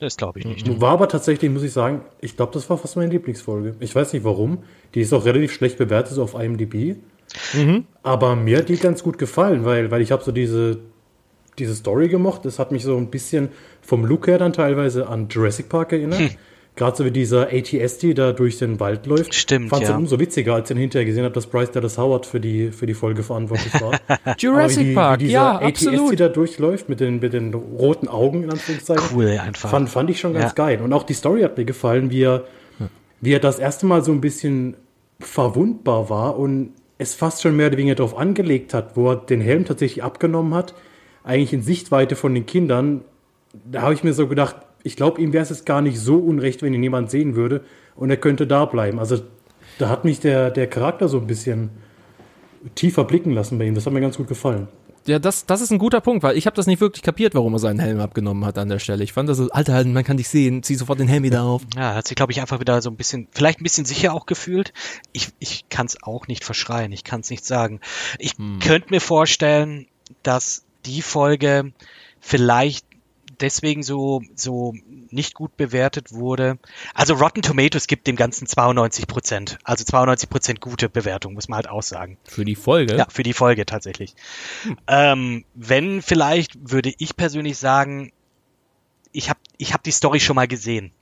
Das 0.00 0.16
glaube 0.16 0.40
ich 0.40 0.44
nicht. 0.44 0.80
War 0.80 0.90
aber 0.90 1.08
tatsächlich, 1.08 1.52
muss 1.52 1.62
ich 1.62 1.72
sagen, 1.72 2.02
ich 2.20 2.36
glaube, 2.36 2.52
das 2.52 2.68
war 2.68 2.78
fast 2.78 2.96
meine 2.96 3.12
Lieblingsfolge. 3.12 3.76
Ich 3.78 3.94
weiß 3.94 4.12
nicht 4.12 4.24
warum. 4.24 4.64
Die 4.94 5.00
ist 5.00 5.12
auch 5.12 5.24
relativ 5.24 5.52
schlecht 5.52 5.78
bewertet, 5.78 6.14
so 6.14 6.22
auf 6.24 6.34
IMDb. 6.34 6.96
Mhm. 7.54 7.84
Aber 8.02 8.34
mir 8.34 8.58
hat 8.58 8.68
die 8.68 8.76
ganz 8.76 9.04
gut 9.04 9.18
gefallen, 9.18 9.64
weil, 9.64 9.92
weil 9.92 10.02
ich 10.02 10.10
habe 10.10 10.24
so 10.24 10.32
diese, 10.32 10.80
diese 11.60 11.76
Story 11.76 12.08
gemocht. 12.08 12.44
Das 12.44 12.58
hat 12.58 12.72
mich 12.72 12.82
so 12.82 12.96
ein 12.96 13.08
bisschen 13.08 13.50
vom 13.82 14.04
Look 14.04 14.26
her 14.26 14.38
dann 14.38 14.52
teilweise 14.52 15.06
an 15.06 15.28
Jurassic 15.28 15.68
Park 15.68 15.92
erinnert. 15.92 16.18
Hm. 16.18 16.30
Gerade 16.78 16.96
so 16.96 17.04
wie 17.04 17.10
dieser 17.10 17.48
ATST 17.52 18.16
da 18.16 18.30
durch 18.30 18.58
den 18.58 18.78
Wald 18.78 19.06
läuft. 19.06 19.34
Stimmt, 19.34 19.70
Fand 19.70 19.82
es 19.82 19.88
ja. 19.88 19.96
umso 19.96 20.20
witziger, 20.20 20.54
als 20.54 20.70
ich 20.70 20.74
dann 20.74 20.80
hinterher 20.80 21.04
gesehen 21.04 21.24
habe, 21.24 21.34
dass 21.34 21.48
Bryce 21.48 21.72
Dallas 21.72 21.98
Howard 21.98 22.24
für 22.24 22.38
die, 22.38 22.70
für 22.70 22.86
die 22.86 22.94
Folge 22.94 23.24
verantwortlich 23.24 23.72
war. 23.80 23.98
Jurassic 24.38 24.86
wie, 24.86 24.94
Park, 24.94 25.18
wie 25.18 25.24
dieser 25.24 25.34
ja, 25.34 25.56
ATST 25.56 25.88
absolut. 25.88 26.20
da 26.20 26.28
durchläuft 26.28 26.88
mit 26.88 27.00
den, 27.00 27.18
mit 27.18 27.32
den 27.32 27.52
roten 27.52 28.06
Augen, 28.06 28.44
in 28.44 28.50
Anführungszeichen. 28.52 29.04
Cool, 29.12 29.40
einfach. 29.42 29.70
Fand, 29.70 29.90
fand 29.90 30.08
ich 30.08 30.20
schon 30.20 30.34
ganz 30.34 30.52
ja. 30.52 30.52
geil. 30.52 30.80
Und 30.80 30.92
auch 30.92 31.02
die 31.02 31.14
Story 31.14 31.42
hat 31.42 31.58
mir 31.58 31.64
gefallen, 31.64 32.12
wie 32.12 32.22
er, 32.22 32.44
wie 33.20 33.32
er 33.32 33.40
das 33.40 33.58
erste 33.58 33.84
Mal 33.84 34.04
so 34.04 34.12
ein 34.12 34.20
bisschen 34.20 34.76
verwundbar 35.18 36.08
war 36.10 36.38
und 36.38 36.74
es 36.96 37.16
fast 37.16 37.42
schon 37.42 37.56
mehr 37.56 37.66
oder 37.66 37.78
weniger 37.78 37.96
darauf 37.96 38.16
angelegt 38.16 38.72
hat, 38.72 38.96
wo 38.96 39.10
er 39.10 39.16
den 39.16 39.40
Helm 39.40 39.64
tatsächlich 39.64 40.04
abgenommen 40.04 40.54
hat, 40.54 40.74
eigentlich 41.24 41.52
in 41.52 41.62
Sichtweite 41.62 42.14
von 42.14 42.32
den 42.36 42.46
Kindern. 42.46 43.02
Da 43.68 43.82
habe 43.82 43.94
ich 43.94 44.04
mir 44.04 44.12
so 44.12 44.28
gedacht, 44.28 44.54
ich 44.88 44.96
glaube, 44.96 45.20
ihm 45.20 45.34
wäre 45.34 45.42
es 45.42 45.50
jetzt 45.50 45.66
gar 45.66 45.82
nicht 45.82 46.00
so 46.00 46.16
unrecht, 46.16 46.62
wenn 46.62 46.72
ihn 46.72 46.82
jemand 46.82 47.10
sehen 47.10 47.36
würde 47.36 47.60
und 47.94 48.08
er 48.08 48.16
könnte 48.16 48.46
da 48.46 48.64
bleiben. 48.64 48.98
Also 48.98 49.18
da 49.78 49.90
hat 49.90 50.06
mich 50.06 50.18
der, 50.18 50.50
der 50.50 50.66
Charakter 50.66 51.08
so 51.08 51.18
ein 51.18 51.26
bisschen 51.26 51.68
tiefer 52.74 53.04
blicken 53.04 53.32
lassen 53.32 53.58
bei 53.58 53.66
ihm. 53.66 53.74
Das 53.74 53.84
hat 53.84 53.92
mir 53.92 54.00
ganz 54.00 54.16
gut 54.16 54.28
gefallen. 54.28 54.66
Ja, 55.06 55.18
das, 55.18 55.44
das 55.44 55.60
ist 55.60 55.70
ein 55.70 55.78
guter 55.78 56.00
Punkt, 56.00 56.22
weil 56.22 56.38
ich 56.38 56.46
habe 56.46 56.56
das 56.56 56.66
nicht 56.66 56.80
wirklich 56.80 57.02
kapiert, 57.02 57.34
warum 57.34 57.52
er 57.54 57.58
seinen 57.58 57.80
Helm 57.80 58.00
abgenommen 58.00 58.46
hat 58.46 58.56
an 58.56 58.70
der 58.70 58.78
Stelle. 58.78 59.04
Ich 59.04 59.12
fand 59.12 59.28
das 59.28 59.36
so, 59.36 59.50
Alter, 59.50 59.84
man 59.84 60.04
kann 60.04 60.16
dich 60.16 60.28
sehen, 60.28 60.62
zieh 60.62 60.74
sofort 60.74 61.00
den 61.00 61.08
Helm 61.08 61.22
wieder 61.22 61.42
auf. 61.42 61.62
Ja, 61.76 61.94
hat 61.94 62.08
sich, 62.08 62.16
glaube 62.16 62.32
ich, 62.32 62.40
einfach 62.40 62.60
wieder 62.60 62.80
so 62.80 62.90
ein 62.90 62.96
bisschen, 62.96 63.28
vielleicht 63.30 63.60
ein 63.60 63.64
bisschen 63.64 63.84
sicher 63.84 64.14
auch 64.14 64.24
gefühlt. 64.24 64.72
Ich, 65.12 65.28
ich 65.38 65.68
kann 65.68 65.86
es 65.86 66.02
auch 66.02 66.28
nicht 66.28 66.44
verschreien, 66.44 66.92
ich 66.92 67.04
kann 67.04 67.20
es 67.20 67.30
nicht 67.30 67.44
sagen. 67.44 67.80
Ich 68.18 68.32
hm. 68.38 68.58
könnte 68.58 68.88
mir 68.90 69.00
vorstellen, 69.00 69.86
dass 70.22 70.64
die 70.86 71.02
Folge 71.02 71.72
vielleicht 72.20 72.87
deswegen 73.40 73.82
so, 73.82 74.22
so 74.34 74.74
nicht 75.10 75.34
gut 75.34 75.56
bewertet 75.56 76.12
wurde. 76.12 76.58
Also 76.94 77.14
Rotten 77.14 77.42
Tomatoes 77.42 77.86
gibt 77.86 78.06
dem 78.06 78.16
Ganzen 78.16 78.46
92 78.46 79.06
Prozent. 79.06 79.58
Also 79.64 79.84
92 79.84 80.28
Prozent 80.28 80.60
gute 80.60 80.88
Bewertung, 80.88 81.34
muss 81.34 81.48
man 81.48 81.56
halt 81.56 81.68
auch 81.68 81.82
sagen. 81.82 82.18
Für 82.24 82.44
die 82.44 82.54
Folge? 82.54 82.96
Ja, 82.96 83.06
für 83.08 83.22
die 83.22 83.32
Folge 83.32 83.66
tatsächlich. 83.66 84.14
Hm. 84.62 84.76
Ähm, 84.86 85.44
wenn 85.54 86.02
vielleicht, 86.02 86.70
würde 86.70 86.92
ich 86.98 87.16
persönlich 87.16 87.58
sagen, 87.58 88.12
ich 89.12 89.30
habe 89.30 89.40
ich 89.56 89.72
hab 89.72 89.82
die 89.82 89.90
Story 89.90 90.20
schon 90.20 90.36
mal 90.36 90.48
gesehen. 90.48 90.92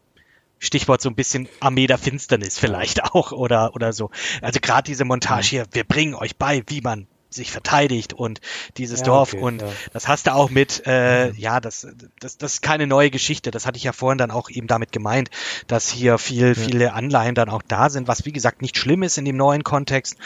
Stichwort 0.58 1.02
so 1.02 1.10
ein 1.10 1.14
bisschen 1.14 1.48
Armee 1.60 1.86
der 1.86 1.98
Finsternis 1.98 2.58
vielleicht 2.58 3.04
auch 3.14 3.32
oder 3.32 3.74
oder 3.74 3.92
so. 3.92 4.10
Also 4.40 4.60
gerade 4.60 4.84
diese 4.84 5.04
Montage 5.04 5.46
hier, 5.46 5.66
wir 5.72 5.84
bringen 5.84 6.14
euch 6.14 6.36
bei, 6.36 6.62
wie 6.66 6.80
man 6.80 7.06
sich 7.36 7.52
verteidigt 7.52 8.12
und 8.12 8.40
dieses 8.76 9.00
ja, 9.00 9.06
Dorf 9.06 9.34
okay, 9.34 9.42
und 9.42 9.62
ja. 9.62 9.68
das 9.92 10.08
hast 10.08 10.26
du 10.26 10.34
auch 10.34 10.50
mit, 10.50 10.86
äh, 10.86 11.32
ja, 11.32 11.60
das, 11.60 11.86
das, 12.20 12.38
das 12.38 12.54
ist 12.54 12.62
keine 12.62 12.86
neue 12.86 13.10
Geschichte. 13.10 13.50
Das 13.50 13.66
hatte 13.66 13.76
ich 13.76 13.84
ja 13.84 13.92
vorhin 13.92 14.18
dann 14.18 14.30
auch 14.30 14.50
eben 14.50 14.66
damit 14.66 14.92
gemeint, 14.92 15.30
dass 15.66 15.88
hier 15.88 16.18
viel, 16.18 16.48
ja. 16.48 16.54
viele 16.54 16.92
Anleihen 16.92 17.34
dann 17.34 17.48
auch 17.48 17.62
da 17.62 17.90
sind, 17.90 18.08
was 18.08 18.24
wie 18.24 18.32
gesagt 18.32 18.62
nicht 18.62 18.76
schlimm 18.76 19.02
ist 19.02 19.18
in 19.18 19.24
dem 19.24 19.36
neuen 19.36 19.62
Kontext, 19.64 20.16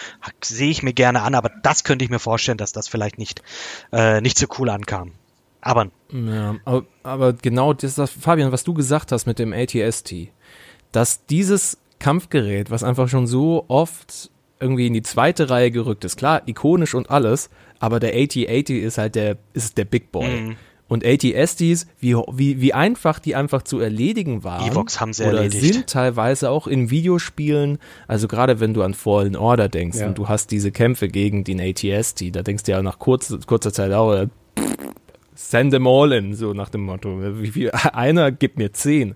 sehe 0.42 0.70
ich 0.70 0.82
mir 0.82 0.92
gerne 0.92 1.22
an, 1.22 1.34
aber 1.34 1.50
das 1.62 1.84
könnte 1.84 2.04
ich 2.04 2.10
mir 2.10 2.18
vorstellen, 2.18 2.58
dass 2.58 2.72
das 2.72 2.88
vielleicht 2.88 3.18
nicht, 3.18 3.42
äh, 3.92 4.20
nicht 4.20 4.38
so 4.38 4.46
cool 4.58 4.70
ankam. 4.70 5.12
Aber. 5.60 5.90
Ja, 6.12 6.56
aber, 6.64 6.84
aber 7.02 7.32
genau 7.34 7.72
das, 7.72 7.94
das, 7.94 8.10
Fabian, 8.10 8.52
was 8.52 8.64
du 8.64 8.74
gesagt 8.74 9.12
hast 9.12 9.26
mit 9.26 9.38
dem 9.38 9.52
ATST, 9.52 10.14
dass 10.92 11.26
dieses 11.26 11.78
Kampfgerät, 11.98 12.70
was 12.70 12.82
einfach 12.82 13.08
schon 13.08 13.26
so 13.26 13.66
oft 13.68 14.30
irgendwie 14.60 14.86
in 14.86 14.92
die 14.92 15.02
zweite 15.02 15.50
Reihe 15.50 15.70
gerückt 15.70 16.04
ist. 16.04 16.16
Klar, 16.16 16.42
ikonisch 16.46 16.94
und 16.94 17.10
alles, 17.10 17.50
aber 17.78 17.98
der 17.98 18.10
AT-80 18.10 18.78
ist 18.78 18.98
halt 18.98 19.14
der, 19.14 19.38
ist 19.54 19.78
der 19.78 19.84
Big 19.84 20.12
Boy. 20.12 20.28
Mhm. 20.28 20.56
Und 20.86 21.06
AT-STs, 21.06 21.86
wie, 22.00 22.16
wie, 22.32 22.60
wie 22.60 22.74
einfach 22.74 23.20
die 23.20 23.36
einfach 23.36 23.62
zu 23.62 23.78
erledigen 23.78 24.42
waren. 24.42 24.68
Evox 24.68 25.00
haben 25.00 25.12
sie 25.12 25.24
oder 25.24 25.42
erledigt. 25.42 25.74
sind 25.74 25.86
teilweise 25.86 26.50
auch 26.50 26.66
in 26.66 26.90
Videospielen, 26.90 27.78
also 28.08 28.26
gerade 28.26 28.58
wenn 28.58 28.74
du 28.74 28.82
an 28.82 28.94
Fallen 28.94 29.36
Order 29.36 29.68
denkst 29.68 29.98
ja. 29.98 30.08
und 30.08 30.18
du 30.18 30.28
hast 30.28 30.50
diese 30.50 30.72
Kämpfe 30.72 31.06
gegen 31.06 31.44
den 31.44 31.60
AT-ST, 31.60 32.34
da 32.34 32.42
denkst 32.42 32.64
du 32.64 32.72
ja 32.72 32.82
nach 32.82 32.98
kurz, 32.98 33.32
kurzer 33.46 33.72
Zeit 33.72 33.92
auch, 33.92 34.12
äh, 34.14 34.26
send 35.32 35.72
them 35.72 35.86
all 35.86 36.12
in, 36.12 36.34
so 36.34 36.54
nach 36.54 36.70
dem 36.70 36.82
Motto. 36.82 37.40
Wie 37.40 37.52
viel, 37.52 37.70
einer 37.70 38.32
gibt 38.32 38.58
mir 38.58 38.72
zehn. 38.72 39.14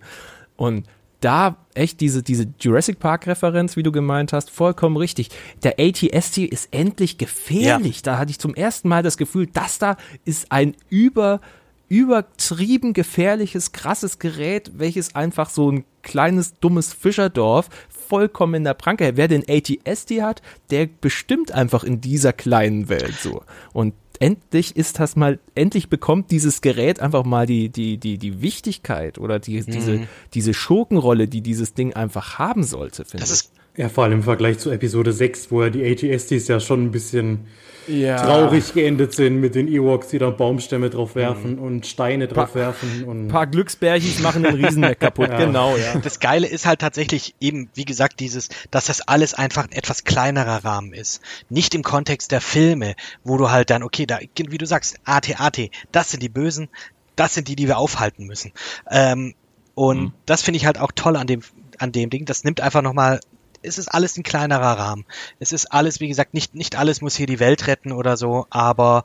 Und 0.56 0.86
da 1.24 1.56
echt 1.74 2.00
diese, 2.00 2.22
diese 2.22 2.46
Jurassic 2.60 2.98
Park-Referenz, 2.98 3.76
wie 3.76 3.82
du 3.82 3.92
gemeint 3.92 4.32
hast, 4.32 4.50
vollkommen 4.50 4.96
richtig. 4.96 5.30
Der 5.62 5.76
ATST 5.78 6.38
ist 6.38 6.68
endlich 6.70 7.18
gefährlich. 7.18 7.96
Ja. 7.96 8.02
Da 8.02 8.18
hatte 8.18 8.30
ich 8.30 8.38
zum 8.38 8.54
ersten 8.54 8.88
Mal 8.88 9.02
das 9.02 9.16
Gefühl, 9.16 9.46
das 9.46 9.78
da 9.78 9.96
ist 10.24 10.52
ein 10.52 10.76
über, 10.90 11.40
übertrieben 11.88 12.92
gefährliches, 12.92 13.72
krasses 13.72 14.18
Gerät, 14.18 14.72
welches 14.76 15.14
einfach 15.14 15.48
so 15.48 15.70
ein 15.70 15.84
kleines, 16.02 16.54
dummes 16.60 16.92
Fischerdorf 16.92 17.68
vollkommen 17.88 18.54
in 18.54 18.64
der 18.64 18.74
Pranke. 18.74 19.16
Wer 19.16 19.28
den 19.28 19.44
ATST 19.48 20.20
hat, 20.20 20.42
der 20.70 20.86
bestimmt 20.86 21.52
einfach 21.52 21.84
in 21.84 22.00
dieser 22.00 22.32
kleinen 22.32 22.88
Welt 22.88 23.14
so. 23.20 23.42
Und 23.72 23.94
endlich 24.24 24.74
ist 24.74 25.00
das 25.00 25.16
mal, 25.16 25.38
endlich 25.54 25.90
bekommt 25.90 26.30
dieses 26.30 26.62
Gerät 26.62 26.98
einfach 26.98 27.24
mal 27.24 27.44
die, 27.44 27.68
die, 27.68 27.98
die, 27.98 28.16
die 28.16 28.40
Wichtigkeit 28.40 29.18
oder 29.18 29.38
die, 29.38 29.60
mhm. 29.60 29.66
diese, 29.66 30.08
diese 30.32 30.54
Schurkenrolle, 30.54 31.28
die 31.28 31.42
dieses 31.42 31.74
Ding 31.74 31.92
einfach 31.92 32.38
haben 32.38 32.64
sollte, 32.64 33.04
finde 33.04 33.24
ich. 33.24 33.63
Ja, 33.76 33.88
vor 33.88 34.04
allem 34.04 34.14
im 34.14 34.22
Vergleich 34.22 34.58
zu 34.58 34.70
Episode 34.70 35.12
6, 35.12 35.50
wo 35.50 35.62
ja 35.62 35.70
die 35.70 35.84
ATSTs 35.84 36.46
ja 36.46 36.60
schon 36.60 36.84
ein 36.84 36.90
bisschen 36.92 37.46
ja. 37.88 38.16
traurig 38.16 38.72
geendet 38.72 39.14
sind 39.14 39.40
mit 39.40 39.54
den 39.54 39.68
Ewoks, 39.68 40.08
die 40.08 40.18
da 40.18 40.30
Baumstämme 40.30 40.90
drauf 40.90 41.14
werfen 41.16 41.56
mhm. 41.56 41.62
und 41.62 41.86
Steine 41.86 42.28
drauf 42.28 42.52
pa 42.52 42.58
werfen. 42.58 43.04
Ein 43.08 43.28
paar 43.28 43.46
Glücksbärchis 43.46 44.20
machen 44.20 44.44
den 44.44 44.54
Riesenmeck 44.54 45.00
kaputt, 45.00 45.28
ja. 45.30 45.38
genau, 45.38 45.76
ja. 45.76 45.98
Das 45.98 46.20
Geile 46.20 46.46
ist 46.46 46.66
halt 46.66 46.80
tatsächlich 46.80 47.34
eben, 47.40 47.68
wie 47.74 47.84
gesagt, 47.84 48.20
dieses, 48.20 48.48
dass 48.70 48.86
das 48.86 49.00
alles 49.00 49.34
einfach 49.34 49.64
ein 49.64 49.72
etwas 49.72 50.04
kleinerer 50.04 50.64
Rahmen 50.64 50.92
ist. 50.92 51.20
Nicht 51.48 51.74
im 51.74 51.82
Kontext 51.82 52.32
der 52.32 52.40
Filme, 52.40 52.94
wo 53.24 53.36
du 53.36 53.50
halt 53.50 53.70
dann, 53.70 53.82
okay, 53.82 54.06
da, 54.06 54.18
wie 54.20 54.58
du 54.58 54.66
sagst, 54.66 55.00
AT, 55.04 55.40
AT, 55.40 55.58
das 55.92 56.10
sind 56.10 56.22
die 56.22 56.28
Bösen, 56.28 56.68
das 57.16 57.34
sind 57.34 57.48
die, 57.48 57.56
die 57.56 57.66
wir 57.66 57.78
aufhalten 57.78 58.26
müssen. 58.26 58.52
Ähm, 58.90 59.34
und 59.74 60.00
mhm. 60.00 60.12
das 60.26 60.42
finde 60.42 60.58
ich 60.58 60.66
halt 60.66 60.78
auch 60.78 60.92
toll 60.94 61.16
an 61.16 61.26
dem, 61.26 61.40
an 61.78 61.90
dem 61.90 62.08
Ding. 62.10 62.24
Das 62.24 62.44
nimmt 62.44 62.60
einfach 62.60 62.82
nochmal 62.82 63.20
es 63.64 63.78
ist 63.78 63.88
alles 63.88 64.16
ein 64.16 64.22
kleinerer 64.22 64.78
Rahmen. 64.78 65.04
Es 65.40 65.52
ist 65.52 65.66
alles, 65.72 66.00
wie 66.00 66.08
gesagt, 66.08 66.34
nicht, 66.34 66.54
nicht 66.54 66.76
alles 66.76 67.00
muss 67.00 67.16
hier 67.16 67.26
die 67.26 67.40
Welt 67.40 67.66
retten 67.66 67.92
oder 67.92 68.16
so, 68.16 68.46
aber 68.50 69.04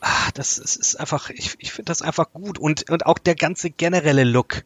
ach, 0.00 0.30
das, 0.32 0.56
das 0.56 0.76
ist 0.76 0.96
einfach, 0.96 1.30
ich, 1.30 1.56
ich 1.58 1.72
finde 1.72 1.90
das 1.90 2.02
einfach 2.02 2.32
gut. 2.32 2.58
Und, 2.58 2.88
und 2.90 3.06
auch 3.06 3.18
der 3.18 3.34
ganze 3.34 3.70
generelle 3.70 4.24
Look 4.24 4.64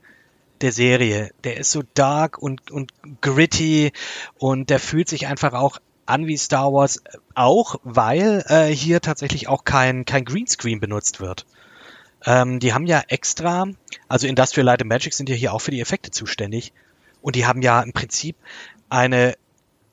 der 0.60 0.72
Serie, 0.72 1.30
der 1.44 1.56
ist 1.56 1.70
so 1.70 1.82
dark 1.94 2.38
und, 2.38 2.70
und 2.70 2.92
gritty 3.22 3.92
und 4.38 4.68
der 4.68 4.78
fühlt 4.78 5.08
sich 5.08 5.26
einfach 5.26 5.54
auch 5.54 5.78
an 6.04 6.26
wie 6.26 6.36
Star 6.36 6.72
Wars, 6.72 7.02
auch 7.34 7.76
weil 7.82 8.44
äh, 8.48 8.66
hier 8.66 9.00
tatsächlich 9.00 9.48
auch 9.48 9.64
kein, 9.64 10.04
kein 10.04 10.24
Greenscreen 10.24 10.80
benutzt 10.80 11.20
wird. 11.20 11.46
Ähm, 12.26 12.60
die 12.60 12.74
haben 12.74 12.86
ja 12.86 13.02
extra, 13.08 13.68
also 14.08 14.26
Industrial 14.26 14.66
Light 14.66 14.82
and 14.82 14.88
Magic 14.88 15.14
sind 15.14 15.28
ja 15.28 15.34
hier 15.34 15.54
auch 15.54 15.60
für 15.60 15.70
die 15.70 15.80
Effekte 15.80 16.10
zuständig. 16.10 16.72
Und 17.22 17.36
die 17.36 17.46
haben 17.46 17.62
ja 17.62 17.80
im 17.80 17.92
Prinzip 17.92 18.36
eine 18.90 19.36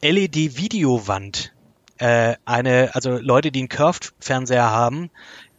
LED-Videowand, 0.02 1.54
äh, 1.98 2.36
eine, 2.46 2.92
also 2.94 3.18
Leute, 3.18 3.52
die 3.52 3.60
einen 3.60 3.70
Curved-Fernseher 3.70 4.70
haben, 4.70 5.10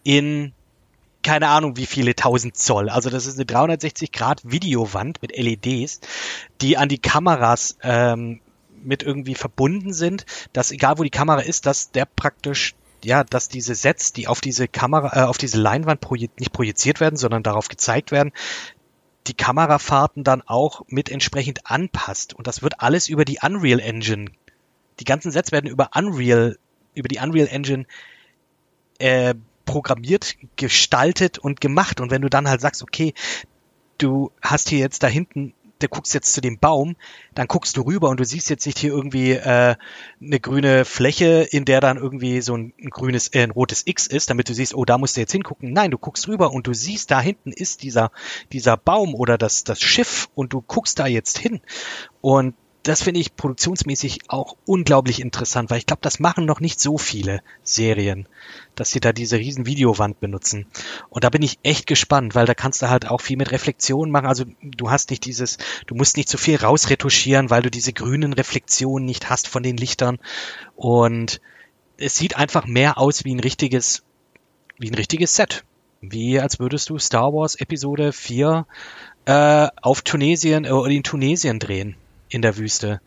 in 0.05 0.53
keine 1.23 1.49
Ahnung 1.49 1.77
wie 1.77 1.87
viele 1.87 2.15
tausend 2.15 2.57
Zoll. 2.57 2.89
Also 2.89 3.11
das 3.11 3.27
ist 3.27 3.37
eine 3.37 3.45
360 3.45 4.13
Grad 4.13 4.41
Videowand 4.45 5.21
mit 5.21 5.37
LEDs, 5.37 6.01
die 6.61 6.77
an 6.77 6.89
die 6.89 6.99
Kameras 6.99 7.77
ähm, 7.83 8.41
mit 8.83 9.03
irgendwie 9.03 9.35
verbunden 9.35 9.93
sind, 9.93 10.25
dass 10.53 10.71
egal 10.71 10.99
wo 10.99 11.03
die 11.03 11.11
Kamera 11.11 11.41
ist, 11.41 11.67
dass 11.67 11.91
der 11.91 12.05
praktisch 12.05 12.75
ja, 13.05 13.23
dass 13.23 13.49
diese 13.49 13.75
Sets, 13.75 14.13
die 14.13 14.27
auf 14.27 14.41
diese 14.41 14.67
Kamera, 14.67 15.23
äh, 15.23 15.25
auf 15.27 15.39
diese 15.39 15.61
Leinwand 15.61 16.01
proje 16.01 16.29
nicht 16.39 16.53
projiziert 16.53 16.99
werden, 16.99 17.17
sondern 17.17 17.43
darauf 17.43 17.69
gezeigt 17.69 18.11
werden, 18.11 18.33
die 19.29 19.35
Kamerafahrten 19.35 20.25
dann 20.25 20.43
auch 20.43 20.83
mit 20.89 21.11
entsprechend 21.11 21.67
anpasst. 21.67 22.35
Und 22.35 22.47
das 22.47 22.63
wird 22.63 22.81
alles 22.81 23.09
über 23.09 23.25
die 23.25 23.39
Unreal 23.43 23.81
Engine. 23.81 24.31
Die 25.01 25.05
ganzen 25.05 25.31
Sets 25.31 25.53
werden 25.53 25.71
über 25.71 25.91
Unreal, 25.95 26.59
über 26.95 27.09
die 27.09 27.19
Unreal 27.19 27.49
Engine 27.49 27.87
äh, 28.99 29.35
programmiert, 29.65 30.37
gestaltet 30.57 31.39
und 31.39 31.61
gemacht. 31.61 32.01
Und 32.01 32.11
wenn 32.11 32.23
du 32.23 32.31
dann 32.31 32.49
halt 32.49 32.61
sagst, 32.61 32.83
okay, 32.83 33.13
du 33.99 34.33
hast 34.41 34.71
hier 34.71 34.79
jetzt 34.79 35.03
da 35.03 35.07
hinten 35.07 35.53
du 35.79 35.89
guckst 35.89 36.15
jetzt 36.15 36.33
zu 36.33 36.41
dem 36.41 36.59
Baum, 36.59 36.97
dann 37.35 37.47
guckst 37.47 37.77
du 37.77 37.83
rüber 37.83 38.09
und 38.09 38.19
du 38.21 38.25
siehst 38.25 38.51
jetzt 38.51 38.67
nicht 38.67 38.79
hier 38.79 38.91
irgendwie 38.91 39.33
äh, 39.33 39.77
eine 40.21 40.41
grüne 40.41 40.85
Fläche, 40.85 41.47
in 41.51 41.65
der 41.65 41.81
dann 41.81 41.97
irgendwie 41.97 42.41
so 42.41 42.57
ein, 42.57 42.73
ein 42.81 42.91
grünes, 42.91 43.29
äh, 43.29 43.43
ein 43.43 43.51
rotes 43.51 43.87
X 43.87 44.07
ist, 44.07 44.31
damit 44.31 44.49
du 44.49 44.55
siehst, 44.55 44.75
oh, 44.75 44.85
da 44.85 44.99
musst 44.99 45.17
du 45.17 45.21
jetzt 45.21 45.33
hingucken. 45.33 45.73
Nein, 45.73 45.91
du 45.91 45.99
guckst 45.99 46.27
rüber 46.29 46.53
und 46.53 46.67
du 46.67 46.75
siehst, 46.75 47.11
da 47.11 47.21
hinten 47.21 47.53
ist 47.53 47.83
dieser, 47.83 48.11
dieser 48.53 48.77
Baum 48.77 49.15
oder 49.15 49.39
das, 49.39 49.65
das 49.65 49.81
Schiff 49.81 50.29
und 50.35 50.53
du 50.53 50.63
guckst 50.63 50.99
da 50.99 51.07
jetzt 51.07 51.39
hin. 51.39 51.61
Und 52.21 52.55
das 52.89 53.03
finde 53.03 53.21
ich 53.21 53.37
produktionsmäßig 53.37 54.21
auch 54.29 54.57
unglaublich 54.65 55.21
interessant, 55.21 55.69
weil 55.69 55.77
ich 55.77 55.85
glaube, 55.85 56.01
das 56.01 56.21
machen 56.21 56.47
noch 56.47 56.61
nicht 56.61 56.81
so 56.81 56.97
viele 56.97 57.43
Serien, 57.63 58.27
dass 58.77 58.91
sie 58.91 59.01
da 59.01 59.13
diese 59.13 59.37
riesen 59.37 59.67
Videowand 59.67 60.21
benutzen. 60.21 60.67
Und 61.11 61.23
da 61.23 61.29
bin 61.29 61.43
ich 61.43 61.59
echt 61.63 61.87
gespannt, 61.87 62.35
weil 62.35 62.47
da 62.47 62.55
kannst 62.55 62.81
du 62.81 62.89
halt 62.89 63.07
auch 63.07 63.21
viel 63.21 63.37
mit 63.37 63.53
Reflexionen 63.53 64.11
machen. 64.11 64.27
Also 64.27 64.47
du 64.63 64.91
hast 64.91 65.11
nicht 65.11 65.27
dieses, 65.27 65.59
du 65.87 65.97
musst 65.97 66.17
nicht 66.17 66.31
so 66.31 66.39
viel 66.39 66.57
rausretuschieren, 66.57 67.51
weil 67.51 67.61
du 67.61 67.71
diese 67.71 67.93
grünen 67.93 68.33
Reflexionen 68.33 69.05
nicht 69.05 69.29
hast 69.29 69.49
von 69.49 69.63
den 69.63 69.77
Lichtern. 69.77 70.19
Und 70.75 71.43
es 71.99 72.17
sieht 72.17 72.39
einfach 72.39 72.67
mehr 72.67 72.97
aus 72.97 73.23
wie 73.27 73.35
ein 73.35 73.41
richtiges, 73.41 74.03
wie 74.79 74.89
ein 74.89 74.95
richtiges 74.95 75.35
Set. 75.35 75.63
Wie 76.01 76.41
als 76.41 76.59
würdest 76.59 76.89
du 76.89 76.99
Star 76.99 77.35
Wars 77.35 77.55
Episode 77.57 78.15
4 78.15 78.67
äh, 79.27 79.69
auf 79.83 80.01
Tunesien 80.01 80.65
äh, 80.65 80.71
oder 80.71 80.91
in 80.91 81.03
Tunesien 81.03 81.59
drehen 81.59 81.97
in 82.29 82.43
der 82.43 82.57
Wüste. 82.57 83.01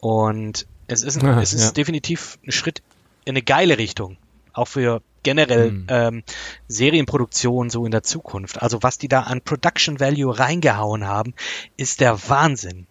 Und 0.00 0.66
Es 0.86 1.02
ist, 1.02 1.22
ein, 1.22 1.26
ah, 1.26 1.42
es 1.42 1.52
ist 1.52 1.64
ja. 1.64 1.70
definitiv 1.72 2.38
ein 2.46 2.52
Schritt 2.52 2.82
in 3.24 3.32
eine 3.32 3.42
geile 3.42 3.78
Richtung. 3.78 4.16
Auch 4.52 4.68
für 4.68 5.02
generell 5.22 5.70
mhm. 5.72 5.86
ähm, 5.88 6.22
Serienproduktion 6.68 7.70
so 7.70 7.84
in 7.84 7.90
der 7.90 8.02
Zukunft. 8.02 8.62
Also 8.62 8.82
was 8.82 8.98
die 8.98 9.08
da 9.08 9.22
an 9.22 9.40
Production 9.42 10.00
Value 10.00 10.38
reingehauen 10.38 11.06
haben, 11.06 11.34
ist 11.76 12.00
der 12.00 12.18
Wahnsinn. 12.28 12.86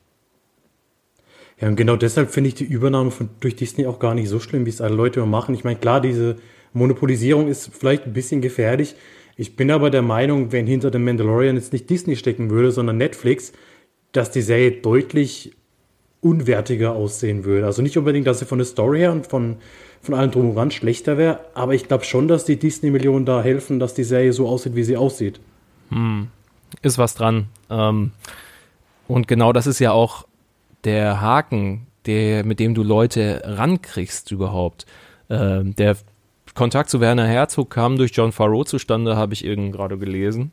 Ja, 1.59 1.67
und 1.67 1.75
genau 1.75 1.95
deshalb 1.95 2.29
finde 2.29 2.49
ich 2.49 2.55
die 2.55 2.65
Übernahme 2.65 3.09
von, 3.09 3.29
durch 3.39 3.55
Disney 3.55 3.87
auch 3.87 3.97
gar 3.99 4.13
nicht 4.13 4.29
so 4.29 4.39
schlimm, 4.39 4.65
wie 4.65 4.69
es 4.69 4.81
alle 4.81 4.93
Leute 4.93 5.19
immer 5.19 5.27
machen. 5.27 5.55
Ich 5.55 5.63
meine, 5.63 5.79
klar, 5.79 6.01
diese 6.01 6.37
Monopolisierung 6.73 7.47
ist 7.47 7.71
vielleicht 7.73 8.05
ein 8.05 8.13
bisschen 8.13 8.41
gefährlich. 8.41 8.95
Ich 9.35 9.55
bin 9.55 9.71
aber 9.71 9.89
der 9.89 10.03
Meinung, 10.03 10.51
wenn 10.51 10.67
hinter 10.67 10.91
dem 10.91 11.03
Mandalorian 11.05 11.55
jetzt 11.55 11.73
nicht 11.73 11.89
Disney 11.89 12.15
stecken 12.15 12.49
würde, 12.49 12.71
sondern 12.71 12.97
Netflix, 12.97 13.53
dass 14.17 14.31
die 14.31 14.41
Serie 14.41 14.71
deutlich 14.71 15.53
unwertiger 16.21 16.93
aussehen 16.93 17.45
würde. 17.45 17.65
Also 17.65 17.81
nicht 17.81 17.97
unbedingt, 17.97 18.27
dass 18.27 18.39
sie 18.39 18.45
von 18.45 18.57
der 18.57 18.65
Story 18.65 18.99
her 18.99 19.11
und 19.11 19.27
von, 19.27 19.57
von 20.01 20.15
allem 20.15 20.31
drum 20.31 20.49
und 20.49 20.55
dran 20.55 20.71
schlechter 20.71 21.17
wäre, 21.17 21.39
aber 21.53 21.73
ich 21.73 21.87
glaube 21.87 22.03
schon, 22.03 22.27
dass 22.27 22.43
die 22.43 22.57
Disney-Millionen 22.57 23.25
da 23.25 23.41
helfen, 23.41 23.79
dass 23.79 23.93
die 23.93 24.03
Serie 24.03 24.33
so 24.33 24.47
aussieht, 24.47 24.75
wie 24.75 24.83
sie 24.83 24.97
aussieht. 24.97 25.39
Hm. 25.89 26.27
Ist 26.81 26.97
was 26.97 27.13
dran. 27.13 27.47
Ähm, 27.69 28.11
und 29.07 29.27
genau 29.27 29.53
das 29.53 29.67
ist 29.67 29.79
ja 29.79 29.91
auch 29.91 30.25
der 30.83 31.21
Haken, 31.21 31.85
der, 32.05 32.43
mit 32.43 32.59
dem 32.59 32.73
du 32.73 32.83
Leute 32.83 33.41
rankriegst 33.45 34.31
überhaupt. 34.31 34.85
Ähm, 35.29 35.75
der 35.75 35.95
Kontakt 36.55 36.89
zu 36.89 36.99
Werner 36.99 37.27
Herzog 37.27 37.69
kam 37.69 37.97
durch 37.97 38.11
John 38.13 38.31
Farrow 38.31 38.65
zustande, 38.65 39.15
habe 39.15 39.33
ich 39.33 39.45
irgend 39.45 39.73
gerade 39.73 39.97
gelesen. 39.97 40.51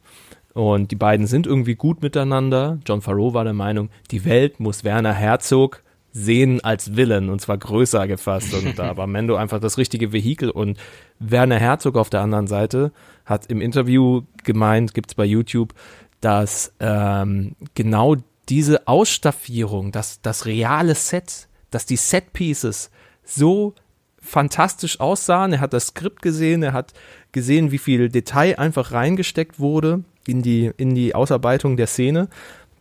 Und 0.54 0.92
die 0.92 0.96
beiden 0.96 1.26
sind 1.26 1.46
irgendwie 1.46 1.74
gut 1.74 2.00
miteinander. 2.00 2.78
John 2.86 3.02
Farrow 3.02 3.34
war 3.34 3.44
der 3.44 3.52
Meinung, 3.52 3.90
die 4.12 4.24
Welt 4.24 4.60
muss 4.60 4.84
Werner 4.84 5.12
Herzog 5.12 5.82
sehen 6.12 6.62
als 6.62 6.94
Villain 6.94 7.28
und 7.28 7.40
zwar 7.40 7.58
größer 7.58 8.06
gefasst. 8.06 8.54
Und 8.54 8.78
da 8.78 8.96
war 8.96 9.08
Mendo 9.08 9.34
einfach 9.34 9.58
das 9.58 9.78
richtige 9.78 10.12
Vehikel. 10.12 10.48
Und 10.48 10.78
Werner 11.18 11.58
Herzog 11.58 11.96
auf 11.96 12.08
der 12.08 12.20
anderen 12.20 12.46
Seite 12.46 12.92
hat 13.26 13.46
im 13.46 13.60
Interview 13.60 14.22
gemeint, 14.44 14.94
gibt's 14.94 15.16
bei 15.16 15.24
YouTube, 15.24 15.74
dass 16.20 16.72
ähm, 16.78 17.56
genau 17.74 18.14
diese 18.48 18.86
Ausstaffierung, 18.86 19.90
dass 19.90 20.22
das 20.22 20.46
reale 20.46 20.94
Set, 20.94 21.48
dass 21.72 21.84
die 21.84 21.96
Set-Pieces 21.96 22.90
so 23.24 23.74
fantastisch 24.20 25.00
aussahen. 25.00 25.54
Er 25.54 25.60
hat 25.60 25.72
das 25.72 25.88
Skript 25.88 26.22
gesehen, 26.22 26.62
er 26.62 26.74
hat 26.74 26.92
gesehen, 27.32 27.72
wie 27.72 27.78
viel 27.78 28.08
Detail 28.08 28.56
einfach 28.60 28.92
reingesteckt 28.92 29.58
wurde 29.58 30.04
in 30.26 30.42
die, 30.42 30.70
in 30.76 30.94
die 30.94 31.14
Ausarbeitung 31.14 31.76
der 31.76 31.86
Szene, 31.86 32.28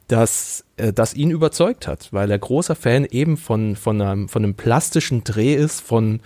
dass 0.07 0.65
äh, 0.77 0.93
das 0.93 1.13
ihn 1.13 1.31
überzeugt 1.31 1.87
hat, 1.87 2.09
weil 2.11 2.29
er 2.29 2.39
großer 2.39 2.75
Fan 2.75 3.05
eben 3.05 3.37
von, 3.37 3.75
von, 3.75 4.01
einem, 4.01 4.29
von 4.29 4.43
einem 4.43 4.55
plastischen 4.55 5.23
Dreh 5.23 5.53
ist, 5.55 5.81
von 5.81 6.21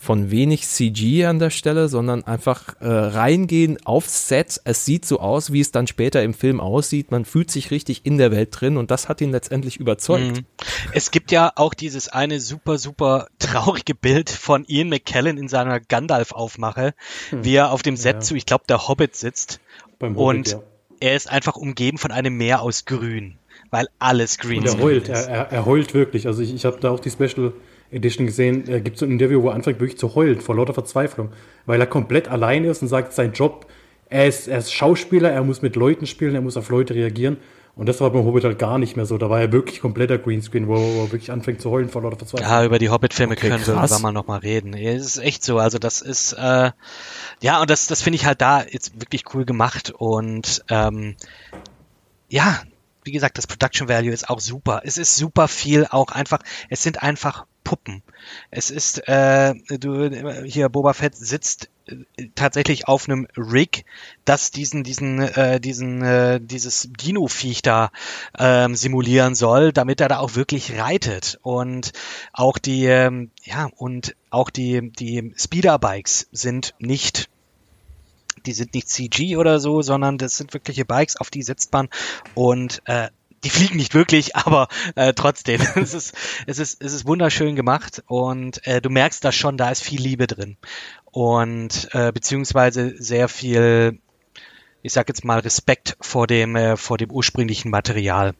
von 0.00 0.30
wenig 0.30 0.66
CG 0.66 1.26
an 1.26 1.38
der 1.38 1.50
Stelle, 1.50 1.88
sondern 1.88 2.24
einfach 2.24 2.74
äh, 2.80 2.88
reingehen 2.88 3.84
aufs 3.84 4.28
Set. 4.28 4.58
Es 4.64 4.86
sieht 4.86 5.04
so 5.04 5.20
aus, 5.20 5.52
wie 5.52 5.60
es 5.60 5.72
dann 5.72 5.86
später 5.86 6.22
im 6.22 6.32
Film 6.32 6.58
aussieht. 6.58 7.10
Man 7.10 7.26
fühlt 7.26 7.50
sich 7.50 7.70
richtig 7.70 8.06
in 8.06 8.16
der 8.16 8.30
Welt 8.30 8.48
drin 8.50 8.78
und 8.78 8.90
das 8.90 9.10
hat 9.10 9.20
ihn 9.20 9.30
letztendlich 9.30 9.76
überzeugt. 9.76 10.38
Mhm. 10.38 10.46
Es 10.92 11.10
gibt 11.10 11.30
ja 11.32 11.52
auch 11.54 11.74
dieses 11.74 12.08
eine 12.08 12.40
super, 12.40 12.78
super 12.78 13.28
traurige 13.38 13.94
Bild 13.94 14.30
von 14.30 14.64
Ian 14.66 14.88
McKellen 14.88 15.36
in 15.36 15.48
seiner 15.48 15.80
Gandalf-Aufmache, 15.80 16.94
hm. 17.28 17.44
wie 17.44 17.54
er 17.54 17.70
auf 17.70 17.82
dem 17.82 17.96
Set 17.96 18.16
ja. 18.16 18.20
zu, 18.20 18.34
ich 18.36 18.46
glaube, 18.46 18.64
der 18.68 18.88
Hobbit 18.88 19.16
sitzt. 19.16 19.60
Beim 20.00 20.16
Hobbit, 20.16 20.36
und 20.36 20.48
ja. 20.48 20.62
er 20.98 21.14
ist 21.14 21.30
einfach 21.30 21.54
umgeben 21.54 21.98
von 21.98 22.10
einem 22.10 22.36
Meer 22.36 22.62
aus 22.62 22.86
Grün, 22.86 23.36
weil 23.70 23.86
alles 24.00 24.38
green 24.38 24.64
ist. 24.64 24.74
Er 24.74 24.80
heult, 24.80 25.08
er, 25.08 25.52
er, 25.52 25.66
heult 25.66 25.94
wirklich. 25.94 26.26
Also 26.26 26.42
ich, 26.42 26.52
ich 26.52 26.64
habe 26.64 26.78
da 26.80 26.90
auch 26.90 27.00
die 27.00 27.10
Special 27.10 27.52
Edition 27.92 28.26
gesehen, 28.26 28.66
äh, 28.68 28.80
gibt 28.80 28.98
so 28.98 29.04
ein 29.04 29.12
Interview, 29.12 29.42
wo 29.42 29.50
er 29.50 29.54
anfängt 29.54 29.78
wirklich 29.78 29.98
zu 29.98 30.14
heulen 30.14 30.40
vor 30.40 30.56
lauter 30.56 30.74
Verzweiflung, 30.74 31.30
weil 31.66 31.80
er 31.80 31.86
komplett 31.86 32.28
allein 32.28 32.64
ist 32.64 32.80
und 32.82 32.88
sagt, 32.88 33.12
sein 33.12 33.32
Job, 33.32 33.66
er 34.08 34.26
ist, 34.26 34.48
er 34.48 34.58
ist 34.58 34.72
Schauspieler, 34.72 35.30
er 35.30 35.44
muss 35.44 35.60
mit 35.60 35.76
Leuten 35.76 36.06
spielen, 36.06 36.34
er 36.34 36.40
muss 36.40 36.56
auf 36.56 36.70
Leute 36.70 36.94
reagieren. 36.94 37.36
Und 37.80 37.86
das 37.86 37.98
war 38.02 38.10
beim 38.10 38.26
Hobbit 38.26 38.44
halt 38.44 38.58
gar 38.58 38.76
nicht 38.76 38.98
mehr 38.98 39.06
so. 39.06 39.16
Da 39.16 39.30
war 39.30 39.40
er 39.40 39.52
wirklich 39.52 39.80
kompletter 39.80 40.18
Greenscreen, 40.18 40.68
wo, 40.68 40.74
wo 40.74 41.04
er 41.04 41.12
wirklich 41.12 41.32
anfängt 41.32 41.62
zu 41.62 41.70
heulen 41.70 41.88
vor 41.88 42.02
lauter 42.02 42.18
Verzweiflung. 42.18 42.46
Ja, 42.46 42.62
über 42.62 42.78
die 42.78 42.90
Hobbit-Filme 42.90 43.32
okay, 43.32 43.48
können 43.48 43.66
wir 43.66 43.72
irgendwann 43.72 44.02
mal 44.02 44.12
nochmal 44.12 44.40
reden. 44.40 44.74
Es 44.74 45.06
ist 45.06 45.16
echt 45.16 45.42
so. 45.42 45.56
Also 45.56 45.78
das 45.78 46.02
ist, 46.02 46.34
äh, 46.34 46.72
ja, 47.40 47.60
und 47.62 47.70
das, 47.70 47.86
das 47.86 48.02
finde 48.02 48.16
ich 48.16 48.26
halt 48.26 48.42
da 48.42 48.64
jetzt 48.64 49.00
wirklich 49.00 49.24
cool 49.32 49.46
gemacht. 49.46 49.94
Und 49.96 50.62
ähm, 50.68 51.16
ja, 52.28 52.60
wie 53.02 53.12
gesagt, 53.12 53.38
das 53.38 53.46
Production 53.46 53.88
Value 53.88 54.12
ist 54.12 54.28
auch 54.28 54.40
super. 54.40 54.82
Es 54.84 54.98
ist 54.98 55.16
super 55.16 55.48
viel 55.48 55.86
auch 55.88 56.08
einfach, 56.08 56.40
es 56.68 56.82
sind 56.82 57.02
einfach 57.02 57.46
Puppen. 57.64 58.02
Es 58.50 58.70
ist, 58.70 59.08
äh, 59.08 59.54
du, 59.78 60.10
hier 60.44 60.68
Boba 60.68 60.92
Fett 60.92 61.16
sitzt 61.16 61.70
tatsächlich 62.34 62.88
auf 62.88 63.08
einem 63.08 63.26
Rig, 63.36 63.84
das 64.24 64.50
diesen, 64.50 64.84
diesen, 64.84 65.20
äh, 65.20 65.60
diesen, 65.60 66.02
äh, 66.02 66.40
dieses 66.40 66.88
Dino-Viech 66.90 67.62
da 67.62 67.90
ähm, 68.38 68.74
simulieren 68.76 69.34
soll, 69.34 69.72
damit 69.72 70.00
er 70.00 70.08
da 70.08 70.18
auch 70.18 70.34
wirklich 70.34 70.78
reitet. 70.78 71.38
Und 71.42 71.92
auch 72.32 72.58
die, 72.58 72.86
ähm, 72.86 73.30
ja, 73.42 73.68
und 73.76 74.16
auch 74.30 74.50
die, 74.50 74.90
die 74.92 75.32
Speederbikes 75.36 76.28
sind 76.32 76.74
nicht 76.78 77.28
die 78.46 78.52
sind 78.52 78.72
nicht 78.72 78.88
CG 78.88 79.36
oder 79.36 79.60
so, 79.60 79.82
sondern 79.82 80.16
das 80.16 80.38
sind 80.38 80.54
wirkliche 80.54 80.86
Bikes, 80.86 81.16
auf 81.16 81.28
die 81.28 81.42
sitzt 81.42 81.74
man 81.74 81.90
und 82.34 82.80
äh, 82.86 83.08
die 83.44 83.50
fliegen 83.50 83.76
nicht 83.76 83.94
wirklich, 83.94 84.36
aber 84.36 84.68
äh, 84.94 85.12
trotzdem, 85.12 85.60
es 85.76 85.94
ist, 85.94 86.14
es 86.46 86.58
ist, 86.58 86.82
es 86.82 86.92
ist 86.92 87.06
wunderschön 87.06 87.56
gemacht 87.56 88.02
und 88.06 88.66
äh, 88.66 88.80
du 88.80 88.90
merkst 88.90 89.24
da 89.24 89.32
schon, 89.32 89.56
da 89.56 89.70
ist 89.70 89.82
viel 89.82 90.00
Liebe 90.00 90.26
drin. 90.26 90.56
Und 91.12 91.88
äh, 91.92 92.12
beziehungsweise 92.12 92.94
sehr 92.96 93.28
viel, 93.28 93.98
ich 94.82 94.92
sag 94.92 95.08
jetzt 95.08 95.24
mal 95.24 95.40
Respekt 95.40 95.96
vor 96.00 96.26
dem, 96.26 96.54
äh, 96.54 96.76
vor 96.76 96.98
dem 96.98 97.10
ursprünglichen 97.10 97.70
Material, 97.70 98.34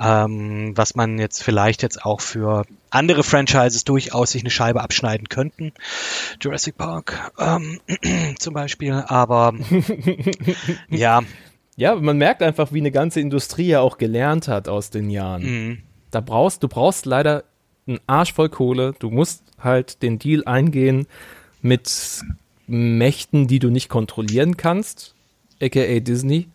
ähm, 0.00 0.72
was 0.74 0.94
man 0.94 1.18
jetzt 1.18 1.42
vielleicht 1.42 1.82
jetzt 1.82 2.06
auch 2.06 2.22
für 2.22 2.64
andere 2.88 3.22
Franchises 3.22 3.84
durchaus 3.84 4.30
sich 4.30 4.42
eine 4.42 4.50
Scheibe 4.50 4.80
abschneiden 4.80 5.28
könnten, 5.28 5.72
Jurassic 6.40 6.78
Park 6.78 7.32
ähm, 7.38 7.78
zum 8.38 8.54
Beispiel, 8.54 8.92
aber 9.06 9.52
ja 10.88 11.20
ja, 11.82 11.96
man 11.96 12.16
merkt 12.16 12.44
einfach, 12.44 12.72
wie 12.72 12.78
eine 12.78 12.92
ganze 12.92 13.18
Industrie 13.18 13.66
ja 13.66 13.80
auch 13.80 13.98
gelernt 13.98 14.46
hat 14.46 14.68
aus 14.68 14.90
den 14.90 15.10
Jahren. 15.10 15.42
Mhm. 15.42 15.78
Da 16.12 16.20
brauchst, 16.20 16.62
du 16.62 16.68
brauchst 16.68 17.06
leider 17.06 17.42
einen 17.88 17.98
Arsch 18.06 18.32
voll 18.32 18.50
Kohle. 18.50 18.94
Du 19.00 19.10
musst 19.10 19.42
halt 19.58 20.00
den 20.00 20.20
Deal 20.20 20.44
eingehen 20.44 21.08
mit 21.60 22.22
Mächten, 22.68 23.48
die 23.48 23.58
du 23.58 23.68
nicht 23.70 23.88
kontrollieren 23.88 24.56
kannst, 24.56 25.16
aka 25.60 25.98
Disney, 25.98 26.46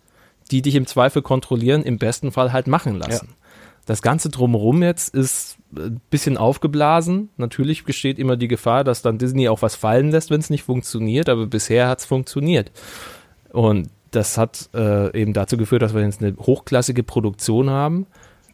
die 0.49 0.61
dich 0.61 0.75
im 0.75 0.87
Zweifel 0.87 1.21
kontrollieren, 1.21 1.83
im 1.83 1.97
besten 1.97 2.31
Fall 2.31 2.53
halt 2.53 2.67
machen 2.67 2.97
lassen. 2.97 3.27
Ja. 3.29 3.35
Das 3.85 4.01
Ganze 4.01 4.29
drumherum 4.29 4.81
jetzt 4.81 5.13
ist 5.13 5.57
ein 5.75 5.99
bisschen 6.09 6.37
aufgeblasen. 6.37 7.31
Natürlich 7.35 7.83
besteht 7.83 8.17
immer 8.17 8.37
die 8.37 8.47
Gefahr, 8.47 8.85
dass 8.85 9.01
dann 9.01 9.17
Disney 9.17 9.49
auch 9.49 9.61
was 9.61 9.75
fallen 9.75 10.11
lässt, 10.11 10.31
wenn 10.31 10.39
es 10.39 10.49
nicht 10.49 10.63
funktioniert, 10.63 11.27
aber 11.27 11.47
bisher 11.47 11.89
hat 11.89 11.99
es 11.99 12.05
funktioniert. 12.05 12.71
Und 13.51 13.89
das 14.11 14.37
hat 14.37 14.69
äh, 14.73 15.19
eben 15.19 15.33
dazu 15.33 15.57
geführt, 15.57 15.81
dass 15.81 15.93
wir 15.93 16.01
jetzt 16.01 16.21
eine 16.21 16.35
hochklassige 16.37 17.03
Produktion 17.03 17.69
haben, 17.69 18.07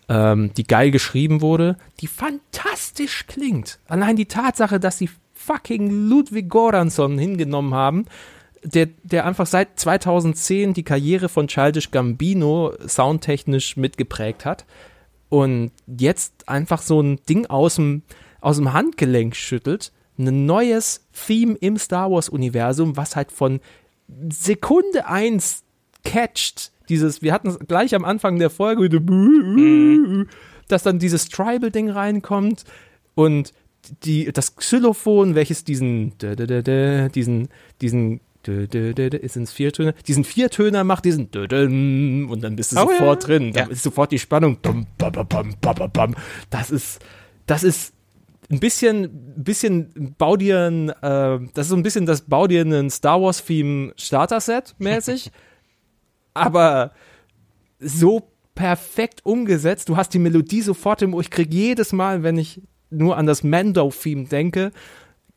ähm, 0.09 0.53
die 0.55 0.63
geil 0.63 0.91
geschrieben 0.91 1.41
wurde, 1.41 1.77
die 1.99 2.07
fantastisch 2.07 3.25
klingt. 3.27 3.79
Allein 3.87 4.15
die 4.15 4.25
Tatsache, 4.25 4.79
dass 4.79 4.97
sie 4.97 5.09
fucking 5.33 6.07
Ludwig 6.09 6.49
Goransson 6.49 7.17
hingenommen 7.17 7.73
haben, 7.73 8.05
der, 8.63 8.87
der 9.03 9.25
einfach 9.25 9.45
seit 9.45 9.79
2010 9.79 10.73
die 10.73 10.83
Karriere 10.83 11.29
von 11.29 11.47
Childish 11.47 11.91
Gambino 11.91 12.73
soundtechnisch 12.87 13.75
mitgeprägt 13.75 14.45
hat 14.45 14.65
und 15.29 15.71
jetzt 15.87 16.47
einfach 16.47 16.81
so 16.81 17.01
ein 17.01 17.19
Ding 17.27 17.45
aus 17.47 17.75
dem, 17.75 18.03
aus 18.39 18.57
dem 18.57 18.71
Handgelenk 18.71 19.35
schüttelt, 19.35 19.91
ein 20.17 20.45
neues 20.45 21.07
Theme 21.25 21.55
im 21.55 21.77
Star 21.77 22.11
Wars 22.11 22.29
Universum, 22.29 22.95
was 22.95 23.15
halt 23.15 23.31
von 23.31 23.59
Sekunde 24.29 25.07
eins 25.07 25.63
catcht. 26.03 26.71
Dieses, 26.89 27.21
wir 27.21 27.33
hatten 27.33 27.47
es 27.47 27.59
gleich 27.59 27.95
am 27.95 28.03
Anfang 28.05 28.39
der 28.39 28.49
Folge, 28.49 28.89
mhm. 28.99 30.27
dass 30.67 30.83
dann 30.83 30.99
dieses 30.99 31.29
Tribal-Ding 31.29 31.89
reinkommt 31.89 32.65
und 33.15 33.53
die, 34.03 34.31
das 34.31 34.55
Xylophon, 34.55 35.35
welches 35.35 35.63
diesen, 35.63 36.13
diesen, 36.19 37.49
diesen 37.81 38.19
ist 38.45 39.35
ins 39.35 39.51
Viertöner, 39.53 39.93
diesen 40.07 40.23
Viertöner 40.23 40.83
macht, 40.83 41.05
diesen 41.05 41.29
und 41.33 42.41
dann 42.41 42.55
bist 42.55 42.73
du 42.73 42.77
oh, 42.77 42.89
sofort 42.89 43.27
drin, 43.27 43.53
dann 43.53 43.71
ist 43.71 43.83
sofort 43.83 44.11
die 44.11 44.19
Spannung. 44.19 44.57
Das 46.49 46.71
ist, 46.71 46.99
das 47.45 47.63
ist 47.63 47.93
ein 48.49 48.59
bisschen, 48.59 49.35
bisschen 49.35 50.15
bau 50.17 50.37
dir 50.37 50.69
ein, 50.69 50.89
äh, 50.89 51.39
das 51.53 51.65
ist 51.65 51.69
so 51.69 51.75
ein 51.75 51.83
bisschen 51.83 52.05
das 52.05 52.21
bau 52.21 52.47
dir 52.47 52.61
einen 52.61 52.89
Star 52.89 53.21
Wars 53.21 53.43
Theme 53.43 53.93
Starter 53.95 54.39
Set 54.39 54.75
mäßig, 54.79 55.31
aber 56.33 56.91
so 57.79 58.29
perfekt 58.55 59.25
umgesetzt. 59.25 59.89
Du 59.89 59.97
hast 59.97 60.13
die 60.13 60.19
Melodie 60.19 60.61
sofort 60.61 61.01
im 61.01 61.13
Ohr. 61.13 61.21
Ich 61.21 61.31
krieg 61.31 61.53
jedes 61.53 61.91
Mal, 61.93 62.23
wenn 62.23 62.37
ich 62.37 62.61
nur 62.89 63.17
an 63.17 63.25
das 63.25 63.43
Mando-Theme 63.43 64.25
denke, 64.25 64.71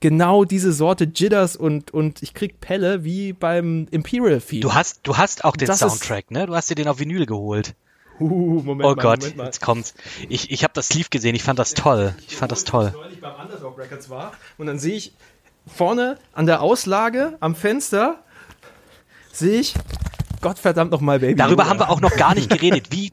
genau 0.01 0.45
diese 0.45 0.73
Sorte 0.73 1.05
Jitters 1.05 1.57
und, 1.57 1.93
und 1.93 2.23
ich 2.23 2.35
krieg 2.35 2.61
Pelle 2.61 3.05
wie 3.05 3.33
beim 3.33 3.87
Imperial-Theme. 3.91 4.61
Du 4.61 4.75
hast, 4.75 5.01
du 5.07 5.17
hast 5.17 5.45
auch 5.45 5.57
den 5.57 5.69
das 5.69 5.79
Soundtrack, 5.79 6.31
ne? 6.31 6.47
Du 6.47 6.55
hast 6.55 6.71
dir 6.71 6.75
den 6.75 6.89
auf 6.89 6.99
Vinyl 6.99 7.27
geholt. 7.27 7.75
Uh, 8.19 8.63
Moment 8.63 8.87
oh 8.87 8.95
mal, 8.95 9.03
Gott, 9.03 9.21
Moment 9.21 9.37
mal. 9.37 9.45
jetzt 9.47 9.61
kommt's. 9.61 9.95
Ich, 10.29 10.51
ich 10.51 10.65
habe 10.65 10.73
das 10.75 10.89
Sleeve 10.89 11.09
gesehen, 11.11 11.35
ich 11.35 11.43
fand 11.43 11.59
das 11.59 11.75
toll. 11.75 12.15
Ich 12.27 12.37
fand 12.37 12.53
das 12.53 12.65
toll. 12.65 12.95
Ich 13.13 13.21
beim 13.21 13.35
Underdog 13.35 13.79
Records 13.79 14.09
war 14.09 14.33
und 14.59 14.67
dann 14.67 14.79
sehe 14.79 14.97
ich 14.97 15.13
vorne 15.67 16.19
an 16.33 16.47
der 16.47 16.63
Auslage 16.63 17.37
am 17.41 17.55
Fenster 17.55 18.23
sehe 19.33 19.61
ich 19.61 19.75
Gottverdammt 20.41 20.91
nochmal 20.91 21.19
Baby. 21.19 21.35
Darüber 21.35 21.65
Yoda. 21.65 21.71
haben 21.71 21.81
wir 21.81 21.91
auch 21.91 22.01
noch 22.01 22.17
gar 22.17 22.35
nicht 22.35 22.49
geredet. 22.49 22.89
Wie 22.91 23.13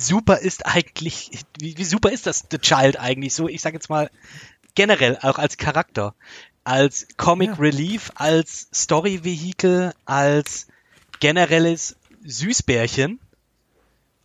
super 0.00 0.38
ist 0.38 0.66
eigentlich, 0.66 1.30
wie, 1.58 1.76
wie 1.76 1.84
super 1.84 2.10
ist 2.10 2.26
das 2.26 2.44
The 2.50 2.58
Child 2.58 2.98
eigentlich 2.98 3.34
so? 3.34 3.48
Ich 3.48 3.62
sag 3.62 3.74
jetzt 3.74 3.88
mal 3.88 4.10
generell 4.74 5.18
auch 5.22 5.38
als 5.38 5.56
Charakter, 5.56 6.14
als 6.64 7.06
Comic 7.16 7.50
ja. 7.50 7.54
Relief, 7.54 8.10
als 8.16 8.68
Story 8.74 9.24
Vehikel, 9.24 9.92
als 10.04 10.66
generelles 11.20 11.96
Süßbärchen. 12.24 13.20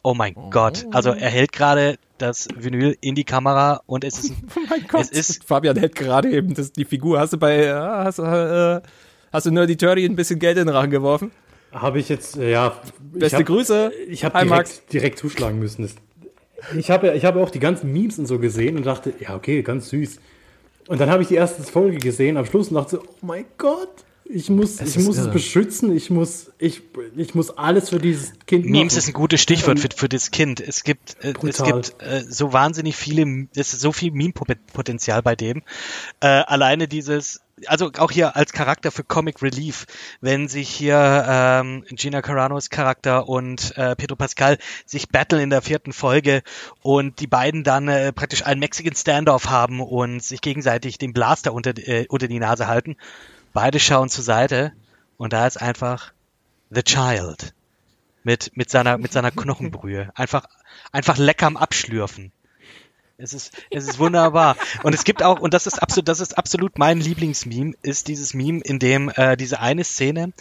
Oh 0.02 0.14
mein 0.14 0.34
oh. 0.36 0.50
Gott. 0.50 0.86
Also 0.92 1.12
er 1.12 1.30
hält 1.30 1.52
gerade 1.52 1.98
das 2.18 2.48
Vinyl 2.56 2.98
in 3.02 3.16
die 3.16 3.24
Kamera 3.24 3.82
und 3.86 4.04
es 4.04 4.20
ist. 4.24 4.34
Oh 4.56 4.60
mein 4.70 4.88
Gott. 4.88 5.02
Es 5.02 5.12
ist, 5.12 5.44
Fabian 5.44 5.78
hält 5.78 5.96
gerade 5.96 6.32
eben 6.32 6.54
das, 6.54 6.72
die 6.72 6.86
Figur. 6.86 7.20
Hast 7.20 7.34
du 7.34 7.38
bei. 7.38 7.74
Hast, 7.74 8.20
äh, 8.20 8.82
hast 9.32 9.46
du 9.46 9.52
nur 9.52 9.66
die 9.66 9.78
Turdy 9.78 10.06
ein 10.06 10.16
bisschen 10.16 10.40
Geld 10.40 10.58
in 10.58 10.68
den 10.68 10.76
Rachen 10.76 10.92
geworfen? 10.92 11.32
Habe 11.72 12.00
ich 12.00 12.10
jetzt, 12.10 12.38
äh, 12.38 12.52
ja. 12.52 12.80
Beste 13.00 13.40
hab, 13.40 13.46
Grüße. 13.46 13.92
Ich 14.08 14.24
habe 14.24 14.40
direkt, 14.40 14.92
direkt 14.92 15.20
zuschlagen 15.20 15.60
müssen. 15.60 15.84
Das, 15.84 15.96
ich 16.76 16.90
habe 16.90 17.14
ich 17.16 17.26
hab 17.26 17.36
auch 17.36 17.50
die 17.50 17.60
ganzen 17.60 17.92
Memes 17.92 18.18
und 18.18 18.26
so 18.26 18.40
gesehen 18.40 18.76
und 18.76 18.86
dachte, 18.86 19.14
ja, 19.20 19.36
okay, 19.36 19.62
ganz 19.62 19.90
süß. 19.90 20.20
Und 20.88 21.00
dann 21.00 21.10
habe 21.10 21.22
ich 21.22 21.28
die 21.30 21.36
erste 21.36 21.62
Folge 21.62 21.98
gesehen 21.98 22.38
am 22.38 22.46
Schluss 22.46 22.70
und 22.70 22.76
dachte, 22.76 23.00
oh 23.00 23.26
mein 23.26 23.46
Gott, 23.58 24.04
ich 24.32 24.50
muss, 24.50 24.80
es 24.80 24.96
ich 24.96 25.04
muss 25.04 25.18
es 25.18 25.32
beschützen, 25.32 25.96
ich 25.96 26.12
muss, 26.12 26.52
ich, 26.60 26.84
ich 27.18 27.34
muss 27.34 27.50
alles 27.50 27.90
für 27.90 27.98
dieses 27.98 28.34
Kind 28.46 28.66
machen. 28.66 28.72
Memes 28.72 28.96
ist 28.96 29.08
ein 29.08 29.14
gutes 29.14 29.42
Stichwort 29.42 29.78
ähm, 29.78 29.82
für, 29.82 29.90
für 29.96 30.10
das 30.10 30.30
Kind. 30.30 30.62
Es 30.62 30.84
gibt, 30.84 31.18
äh, 31.24 31.34
es 31.48 31.64
gibt 31.64 31.96
äh, 32.00 32.24
so 32.30 32.54
wahnsinnig 32.54 32.96
viele, 32.96 33.48
es 33.56 33.74
ist 33.74 33.82
so 33.82 33.92
viel 33.92 34.12
Meme-Potenzial 34.12 35.24
bei 35.24 35.36
dem. 35.36 35.64
Äh, 36.20 36.28
alleine 36.28 36.88
dieses, 36.88 37.42
also 37.66 37.90
auch 37.98 38.12
hier 38.12 38.36
als 38.36 38.54
Charakter 38.54 38.92
für 38.92 39.04
Comic 39.04 39.42
Relief, 39.42 39.88
wenn 40.22 40.48
sich 40.48 40.70
hier 40.70 41.26
ähm, 41.28 41.84
Gina 41.90 42.22
Caranos 42.22 42.70
Charakter 42.70 43.28
und 43.28 43.76
äh, 43.78 43.96
Pedro 43.96 44.16
Pascal 44.16 44.60
sich 44.86 45.10
battlen 45.10 45.42
in 45.42 45.50
der 45.50 45.64
vierten 45.64 45.92
Folge 45.92 46.44
und 46.84 47.20
die 47.20 47.28
beiden 47.28 47.64
dann 47.64 47.88
äh, 47.88 48.14
praktisch 48.14 48.46
einen 48.46 48.60
Mexican 48.60 48.96
Standoff 48.96 49.50
haben 49.50 49.82
und 49.82 50.24
sich 50.24 50.42
gegenseitig 50.42 51.00
den 51.00 51.14
Blaster 51.14 51.52
unter, 51.52 51.76
äh, 51.76 52.06
unter 52.10 52.28
die 52.28 52.40
Nase 52.40 52.68
halten. 52.68 52.96
Beide 53.54 53.80
schauen 53.80 54.10
zur 54.10 54.24
Seite 54.24 54.74
und 55.18 55.34
da 55.34 55.48
ist 55.48 55.62
einfach 55.62 56.14
The 56.70 56.84
Child 56.84 57.54
mit, 58.24 58.56
mit 58.56 58.70
seiner, 58.70 58.98
mit 58.98 59.12
seiner 59.12 59.32
Knochenbrühe. 59.32 60.12
Einfach, 60.16 60.46
einfach 60.92 61.18
lecker 61.18 61.48
am 61.48 61.58
Abschlürfen. 61.58 62.32
Es 63.22 63.34
ist, 63.34 63.52
es 63.70 63.86
ist 63.86 64.00
wunderbar. 64.00 64.56
Und 64.84 64.96
es 64.96 65.04
gibt 65.04 65.24
auch, 65.24 65.42
und 65.42 65.54
das 65.54 65.68
ist 65.68 65.84
absolut, 65.84 66.08
das 66.08 66.22
ist 66.22 66.38
absolut 66.38 66.80
mein 66.80 67.02
Lieblingsmeme, 67.02 67.74
ist 67.82 68.08
dieses 68.08 68.34
Meme, 68.34 68.62
in 68.64 68.80
dem 68.80 69.12
äh, 69.14 69.36
diese 69.36 69.60
eine 69.60 69.84
Szene, 69.84 70.32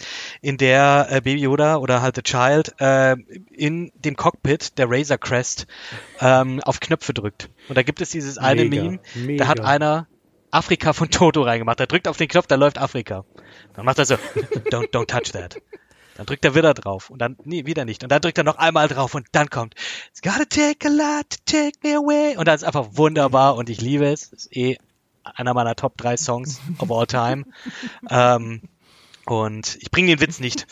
in 0.41 0.57
der 0.57 1.07
äh, 1.09 1.19
Baby 1.19 1.41
Yoda 1.41 1.75
oder 1.75 2.01
halt 2.01 2.15
The 2.15 2.21
Child 2.21 2.79
äh, 2.79 3.17
in 3.51 3.91
dem 3.95 4.15
Cockpit 4.15 4.77
der 4.77 4.89
Razor 4.89 5.17
Crest 5.17 5.67
ähm, 6.21 6.61
auf 6.63 6.79
Knöpfe 6.79 7.13
drückt. 7.13 7.49
Und 7.67 7.77
da 7.77 7.83
gibt 7.83 7.99
es 7.99 8.11
dieses 8.11 8.37
eine 8.37 8.63
mega, 8.63 8.83
Meme, 8.83 8.99
mega. 9.15 9.43
da 9.43 9.49
hat 9.49 9.59
einer 9.59 10.07
Afrika 10.51 10.93
von 10.93 11.09
Toto 11.09 11.43
reingemacht. 11.43 11.79
Er 11.79 11.87
drückt 11.87 12.07
auf 12.07 12.17
den 12.17 12.27
Knopf, 12.27 12.47
da 12.47 12.55
läuft 12.55 12.77
Afrika. 12.77 13.25
Dann 13.73 13.85
macht 13.85 13.99
er 13.99 14.05
so, 14.05 14.15
don't, 14.71 14.91
don't 14.91 15.07
touch 15.07 15.31
that. 15.33 15.61
Dann 16.15 16.25
drückt 16.25 16.43
er 16.43 16.53
wieder 16.53 16.73
drauf 16.73 17.09
und 17.09 17.19
dann, 17.19 17.37
nee, 17.45 17.65
wieder 17.65 17.85
nicht. 17.85 18.03
Und 18.03 18.11
dann 18.11 18.21
drückt 18.21 18.37
er 18.37 18.43
noch 18.43 18.57
einmal 18.57 18.89
drauf 18.89 19.15
und 19.15 19.27
dann 19.31 19.49
kommt, 19.49 19.75
it's 20.09 20.21
gotta 20.21 20.43
take 20.45 20.87
a 20.87 20.91
lot 20.91 21.29
to 21.29 21.37
take 21.45 21.79
me 21.81 21.95
away. 21.95 22.35
Und 22.35 22.45
das 22.45 22.61
ist 22.61 22.67
einfach 22.67 22.89
wunderbar 22.91 23.55
und 23.55 23.69
ich 23.69 23.79
liebe 23.79 24.05
es. 24.05 24.31
Das 24.31 24.45
ist 24.45 24.55
eh 24.55 24.77
einer 25.23 25.53
meiner 25.53 25.75
Top 25.75 25.97
3 25.97 26.17
Songs 26.17 26.59
of 26.79 26.91
all 26.91 27.07
time. 27.07 27.45
ähm, 28.09 28.61
und 29.25 29.77
ich 29.79 29.91
bringe 29.91 30.07
den 30.07 30.19
Witz 30.19 30.39
nicht. 30.39 30.67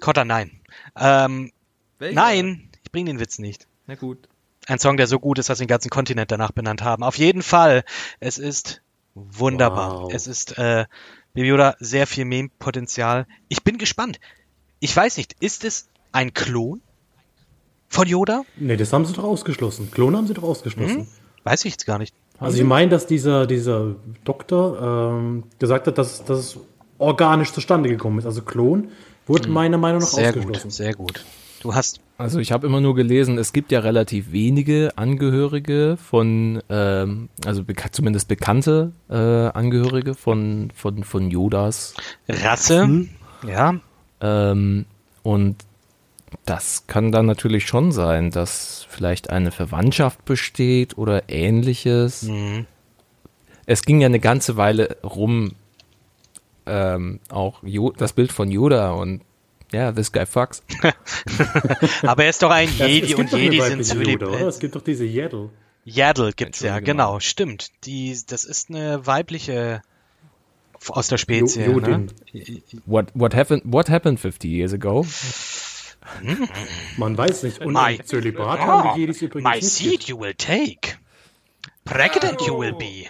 Kotter, 0.00 0.24
nein. 0.24 0.60
Ähm, 0.96 1.52
nein, 1.98 2.70
ich 2.82 2.92
bringe 2.92 3.10
den 3.10 3.20
Witz 3.20 3.38
nicht. 3.38 3.66
Na 3.86 3.94
gut. 3.94 4.28
Ein 4.68 4.78
Song, 4.78 4.96
der 4.96 5.06
so 5.06 5.18
gut 5.18 5.38
ist, 5.38 5.50
dass 5.50 5.58
sie 5.58 5.64
den 5.64 5.68
ganzen 5.68 5.90
Kontinent 5.90 6.30
danach 6.30 6.52
benannt 6.52 6.82
haben. 6.82 7.02
Auf 7.02 7.18
jeden 7.18 7.42
Fall. 7.42 7.84
Es 8.20 8.38
ist 8.38 8.80
wunderbar. 9.14 10.02
Wow. 10.02 10.12
Es 10.12 10.26
ist 10.26 10.58
äh, 10.58 10.86
Baby 11.34 11.48
Yoda 11.48 11.76
sehr 11.80 12.06
viel 12.06 12.24
Meme-Potenzial. 12.24 13.26
Ich 13.48 13.62
bin 13.62 13.78
gespannt. 13.78 14.20
Ich 14.80 14.94
weiß 14.94 15.16
nicht, 15.16 15.36
ist 15.40 15.64
es 15.64 15.88
ein 16.12 16.34
Klon 16.34 16.80
von 17.88 18.06
Yoda? 18.06 18.42
Nee, 18.56 18.76
das 18.76 18.92
haben 18.92 19.06
sie 19.06 19.12
doch 19.12 19.24
ausgeschlossen. 19.24 19.90
Klon 19.90 20.16
haben 20.16 20.26
sie 20.26 20.34
doch 20.34 20.42
ausgeschlossen. 20.42 21.00
Hm? 21.00 21.06
Weiß 21.44 21.64
ich 21.64 21.72
jetzt 21.72 21.86
gar 21.86 21.98
nicht. 21.98 22.14
Also 22.38 22.58
ich 22.58 22.64
meine, 22.64 22.90
dass 22.90 23.06
dieser, 23.06 23.46
dieser 23.46 23.94
Doktor 24.24 25.14
ähm, 25.14 25.44
gesagt 25.58 25.86
hat, 25.86 25.96
dass, 25.96 26.24
dass 26.24 26.38
es 26.38 26.58
organisch 26.98 27.52
zustande 27.52 27.88
gekommen 27.88 28.18
ist. 28.18 28.26
Also 28.26 28.42
Klon 28.42 28.88
wurde 29.26 29.44
hm. 29.44 29.52
meiner 29.52 29.78
Meinung 29.78 30.00
nach 30.00 30.08
sehr 30.08 30.30
ausgeschlossen. 30.30 30.62
Gut, 30.64 30.72
sehr 30.72 30.94
gut. 30.94 31.24
Du 31.60 31.74
hast. 31.74 32.00
Also 32.18 32.38
ich 32.38 32.52
habe 32.52 32.66
immer 32.66 32.80
nur 32.80 32.94
gelesen, 32.94 33.38
es 33.38 33.52
gibt 33.52 33.72
ja 33.72 33.80
relativ 33.80 34.32
wenige 34.32 34.92
Angehörige 34.96 35.96
von, 35.96 36.62
ähm, 36.68 37.28
also 37.44 37.64
beka 37.64 37.90
zumindest 37.90 38.28
bekannte 38.28 38.92
äh, 39.08 39.14
Angehörige 39.14 40.14
von, 40.14 40.70
von, 40.74 41.04
von 41.04 41.30
Yodas 41.30 41.94
Rasse. 42.28 42.82
Hm. 42.82 43.08
Ja. 43.46 43.80
Ähm, 44.20 44.86
und 45.22 45.56
das 46.44 46.86
kann 46.86 47.12
dann 47.12 47.26
natürlich 47.26 47.66
schon 47.66 47.92
sein, 47.92 48.30
dass 48.30 48.86
vielleicht 48.88 49.30
eine 49.30 49.50
Verwandtschaft 49.50 50.24
besteht 50.24 50.96
oder 50.96 51.28
ähnliches. 51.28 52.22
Mhm. 52.22 52.66
Es 53.66 53.82
ging 53.82 54.00
ja 54.00 54.06
eine 54.06 54.20
ganze 54.20 54.56
Weile 54.56 54.96
rum, 55.04 55.52
ähm, 56.66 57.20
auch 57.28 57.62
jo 57.62 57.92
das 57.92 58.12
Bild 58.12 58.32
von 58.32 58.50
Yoda 58.50 58.92
und 58.92 59.22
ja, 59.72 59.92
this 59.92 60.12
guy 60.12 60.26
fucks. 60.26 60.62
Aber 62.02 62.24
er 62.24 62.30
ist 62.30 62.42
doch 62.42 62.50
ein 62.50 62.68
Jedi 62.68 63.14
und 63.14 63.32
Jedi 63.32 63.60
sind 63.60 63.84
Söhne. 63.84 64.46
Es 64.46 64.58
gibt 64.58 64.76
doch 64.76 64.82
diese 64.82 65.04
Yaddle. 65.04 65.50
Yaddle 65.84 66.32
gibt's 66.32 66.60
ja, 66.60 66.80
genau, 66.80 67.18
stimmt. 67.20 67.70
Die, 67.84 68.16
das 68.26 68.44
ist 68.44 68.70
eine 68.70 69.06
weibliche 69.06 69.82
aus 70.88 71.08
der 71.08 71.18
Spezie. 71.18 71.64
Jo, 71.64 71.80
ne? 71.80 72.06
What, 72.86 73.12
what, 73.14 73.34
happened, 73.34 73.62
what 73.64 73.88
happened 73.88 74.20
50 74.20 74.48
years 74.48 74.72
ago? 74.72 75.06
Man 76.96 77.16
weiß 77.16 77.44
nicht. 77.44 77.60
Und 77.60 77.74
my, 77.74 77.98
Zölibat 78.04 78.58
oh, 78.60 78.62
haben 78.62 78.94
die 78.94 79.00
Jedis 79.00 79.22
übrigens 79.22 79.50
My 79.50 79.60
seed 79.60 80.04
you 80.04 80.18
will 80.18 80.34
take. 80.34 80.96
Pregnant 81.84 82.40
oh. 82.40 82.46
you 82.46 82.58
will 82.58 82.74
be. 82.74 83.06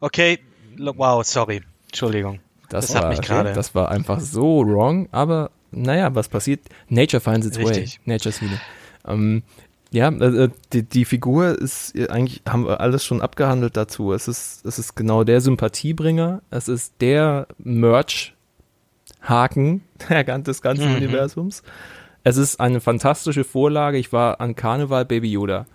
Okay, 0.00 0.38
wow, 0.78 1.24
sorry. 1.24 1.62
Entschuldigung. 1.86 2.40
Das, 2.68 2.88
das 2.88 3.02
war, 3.02 3.08
mich 3.08 3.22
gerade. 3.22 3.52
Das 3.54 3.74
war 3.74 3.90
einfach 3.90 4.20
so 4.20 4.62
wrong, 4.64 5.08
aber 5.10 5.50
naja, 5.70 6.14
was 6.14 6.28
passiert? 6.28 6.60
Nature 6.88 7.20
finds 7.20 7.46
its 7.46 7.58
Richtig. 7.58 8.00
way. 8.04 8.14
Nature's 8.14 8.40
healing. 8.40 8.60
Ähm, 9.06 9.42
ja, 9.90 10.10
äh, 10.10 10.44
äh, 10.44 10.50
die, 10.72 10.82
die 10.82 11.04
Figur 11.04 11.58
ist 11.58 11.94
äh, 11.96 12.08
eigentlich, 12.08 12.42
haben 12.48 12.66
wir 12.66 12.80
alles 12.80 13.04
schon 13.04 13.20
abgehandelt 13.22 13.76
dazu. 13.76 14.12
Es 14.12 14.28
ist, 14.28 14.64
es 14.66 14.78
ist 14.78 14.94
genau 14.94 15.24
der 15.24 15.40
Sympathiebringer. 15.40 16.42
Es 16.50 16.68
ist 16.68 16.94
der 17.00 17.48
Merch-Haken 17.58 18.34
des 20.46 20.62
ganzen 20.62 20.90
mhm. 20.90 20.96
Universums. 20.96 21.62
Es 22.24 22.36
ist 22.36 22.60
eine 22.60 22.80
fantastische 22.80 23.44
Vorlage. 23.44 23.96
Ich 23.96 24.12
war 24.12 24.40
an 24.40 24.54
Karneval 24.54 25.06
Baby 25.06 25.32
Yoda. 25.32 25.66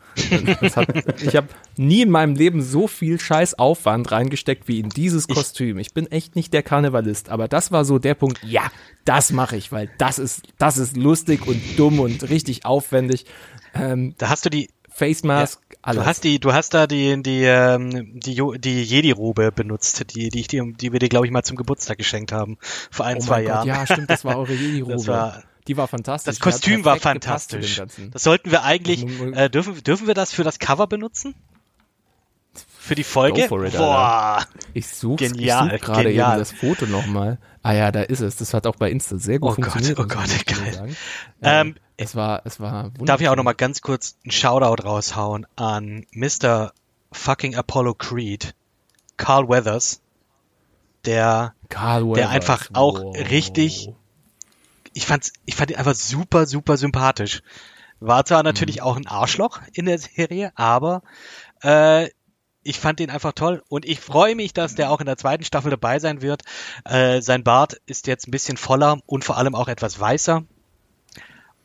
Hat, 0.76 1.22
ich 1.22 1.36
habe 1.36 1.48
nie 1.76 2.02
in 2.02 2.10
meinem 2.10 2.36
Leben 2.36 2.62
so 2.62 2.88
viel 2.88 3.20
scheiß 3.20 3.58
Aufwand 3.58 4.12
reingesteckt 4.12 4.68
wie 4.68 4.80
in 4.80 4.90
dieses 4.90 5.28
Kostüm. 5.28 5.80
Ich 5.80 5.94
bin 5.94 6.12
echt 6.12 6.36
nicht 6.36 6.54
der 6.54 6.64
Karnevalist, 6.64 7.30
aber 7.30 7.48
das 7.48 7.72
war 7.72 7.86
so 7.86 8.00
der 8.00 8.16
Punkt, 8.16 8.40
ja, 8.44 8.64
das 9.06 9.32
mache 9.32 9.58
ich, 9.58 9.72
weil 9.72 9.90
das 9.98 10.20
ist, 10.20 10.44
das 10.58 10.78
ist 10.78 10.98
lustig 10.98 11.48
und 11.48 11.62
dumm 11.78 12.00
und 12.00 12.30
richtig 12.30 12.66
aufwendig. 12.66 13.26
Ähm, 13.74 14.16
da 14.18 14.30
hast 14.30 14.46
du 14.46 14.50
die 14.50 14.70
Face 14.90 15.24
Mask, 15.24 15.60
ja, 15.72 15.78
alles. 15.82 16.04
Du 16.04 16.06
hast 16.08 16.24
die, 16.24 16.40
du 16.40 16.54
hast 16.54 16.74
da 16.76 16.86
die 16.86 17.22
die 17.24 17.44
ähm, 17.44 18.20
die, 18.20 18.40
die 18.60 18.84
Jedi-Robe 18.84 19.52
benutzt, 19.52 20.16
die 20.16 20.30
die 20.30 20.42
ich 20.42 20.48
die, 20.48 20.74
die 20.74 20.92
wir 20.92 21.00
dir 21.00 21.10
glaube 21.10 21.26
ich 21.26 21.32
mal 21.32 21.44
zum 21.44 21.58
Geburtstag 21.58 21.98
geschenkt 21.98 22.32
haben 22.32 22.58
vor 22.92 23.08
ein 23.08 23.18
oh 23.18 23.22
zwei 23.22 23.44
Jahren. 23.44 23.68
ja, 23.68 23.86
stimmt, 23.88 24.12
das 24.12 24.24
war 24.24 24.38
eure 24.38 24.54
Jedi-Robe. 24.54 25.44
Die 25.68 25.78
war 25.78 25.88
fantastisch. 25.88 26.36
Das 26.36 26.40
Kostüm 26.40 26.86
war 26.86 26.98
fantastisch. 26.98 27.82
Das 28.12 28.24
sollten 28.24 28.52
wir 28.52 28.64
eigentlich, 28.64 29.06
äh, 29.34 29.50
dürfen, 29.50 29.82
dürfen 29.84 30.08
wir 30.08 30.14
das 30.14 30.34
für 30.34 30.44
das 30.44 30.60
Cover 30.60 30.88
benutzen? 30.88 31.36
Für 32.78 32.96
die 32.96 33.04
Folge? 33.04 33.46
It, 33.46 33.50
Boah. 33.50 34.46
Ich 34.74 34.88
suche 34.90 35.30
such 35.30 35.38
gerade 35.38 36.12
eben 36.12 36.18
das 36.18 36.52
Foto 36.52 36.86
nochmal. 36.86 37.40
Ah 37.62 37.72
ja, 37.72 37.92
da 37.92 38.02
ist 38.02 38.20
es. 38.20 38.36
Das 38.36 38.54
hat 38.54 38.68
auch 38.68 38.76
bei 38.76 38.92
Insta 38.92 39.18
sehr 39.18 39.40
gut 39.40 39.52
oh 39.52 39.56
funktioniert. 39.56 39.96
Gott, 39.96 40.08
oh 40.12 40.16
Gott, 40.16 40.46
geil. 40.46 40.96
Ähm, 41.42 41.76
es 41.96 42.16
war, 42.16 42.42
es 42.46 42.60
war 42.60 42.92
Darf 43.00 43.22
ich 43.22 43.30
auch 43.30 43.36
nochmal 43.36 43.56
ganz 43.56 43.82
kurz 43.82 44.18
einen 44.24 44.32
Shoutout 44.32 44.84
raushauen 44.84 45.48
an 45.56 46.06
Mr. 46.12 46.74
fucking 47.12 47.56
Apollo 47.56 47.96
Creed, 47.96 48.54
Carl 49.16 49.48
Weathers, 49.48 50.02
der, 51.06 51.54
Carl 51.70 52.04
Weathers, 52.04 52.18
der 52.18 52.30
einfach 52.30 52.70
auch 52.74 53.02
wow. 53.02 53.16
richtig, 53.16 53.90
ich 54.94 55.06
fand's, 55.06 55.34
ich 55.46 55.56
fand 55.56 55.72
ihn 55.72 55.78
einfach 55.78 55.96
super, 55.96 56.46
super 56.46 56.78
sympathisch. 56.78 57.42
War 58.00 58.26
zwar 58.26 58.44
natürlich 58.44 58.82
auch 58.82 58.98
ein 58.98 59.08
Arschloch 59.08 59.62
in 59.74 59.86
der 59.86 59.98
Serie, 59.98 60.52
aber 60.56 61.04
äh, 61.64 62.10
ich 62.64 62.80
fand 62.80 63.00
ihn 63.00 63.10
einfach 63.10 63.34
toll 63.34 63.62
und 63.70 63.86
ich 63.86 64.00
freue 64.00 64.36
mich, 64.36 64.54
dass 64.54 64.76
der 64.76 64.90
auch 64.92 65.00
in 65.00 65.06
der 65.06 65.18
zweiten 65.18 65.44
Staffel 65.44 65.72
dabei 65.72 66.00
sein 66.00 66.22
wird. 66.22 66.44
Äh, 66.86 67.22
sein 67.22 67.44
Bart 67.44 67.82
ist 67.86 68.08
jetzt 68.08 68.28
ein 68.28 68.32
bisschen 68.32 68.58
voller 68.58 69.00
und 69.06 69.24
vor 69.24 69.38
allem 69.38 69.56
auch 69.56 69.68
etwas 69.68 70.00
weißer. 70.00 70.44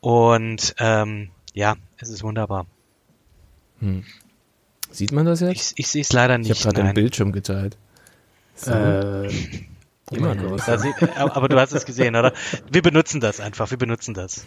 Und 0.01 0.75
ähm, 0.79 1.29
ja, 1.53 1.75
es 1.97 2.09
ist 2.09 2.23
wunderbar. 2.23 2.65
Sieht 4.91 5.11
man 5.11 5.25
das 5.25 5.39
jetzt? 5.41 5.51
Ich, 5.53 5.73
ich 5.77 5.87
sehe 5.87 6.01
es 6.01 6.11
leider 6.11 6.37
Ich, 6.39 6.47
nicht. 6.47 6.65
habe 6.65 6.73
gerade 6.75 6.87
den. 6.89 6.93
Bildschirm 6.93 7.31
geteilt. 7.31 7.77
So. 8.55 8.71
Äh, 8.71 9.29
Immer. 10.11 10.35
Da 10.35 10.77
sieht, 10.77 10.95
aber 11.17 11.47
du 11.49 11.59
hast 11.59 11.71
es 11.73 11.85
gesehen, 11.85 12.15
oder? 12.15 12.33
Wir 12.71 12.81
benutzen 12.81 13.19
das 13.21 13.39
einfach, 13.39 13.69
wir 13.71 13.77
benutzen 13.77 14.13
das. 14.13 14.45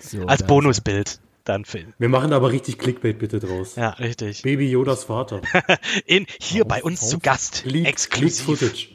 So, 0.00 0.26
Als 0.26 0.42
Bonusbild. 0.44 1.20
Dann 1.44 1.64
für, 1.64 1.84
wir 1.98 2.08
machen 2.10 2.34
aber 2.34 2.52
richtig 2.52 2.78
Clickbait 2.78 3.18
bitte 3.18 3.38
draus. 3.40 3.76
ja, 3.76 3.90
richtig. 3.90 4.42
Baby 4.42 4.70
Yodas 4.70 5.04
Vater. 5.04 5.40
In, 6.04 6.26
hier 6.38 6.66
bei 6.66 6.82
uns 6.82 7.08
zu 7.08 7.20
Gast, 7.20 7.62
Leaked, 7.64 7.72
leaked 7.72 7.88
exklusiv, 7.88 8.44
Footage. 8.44 8.88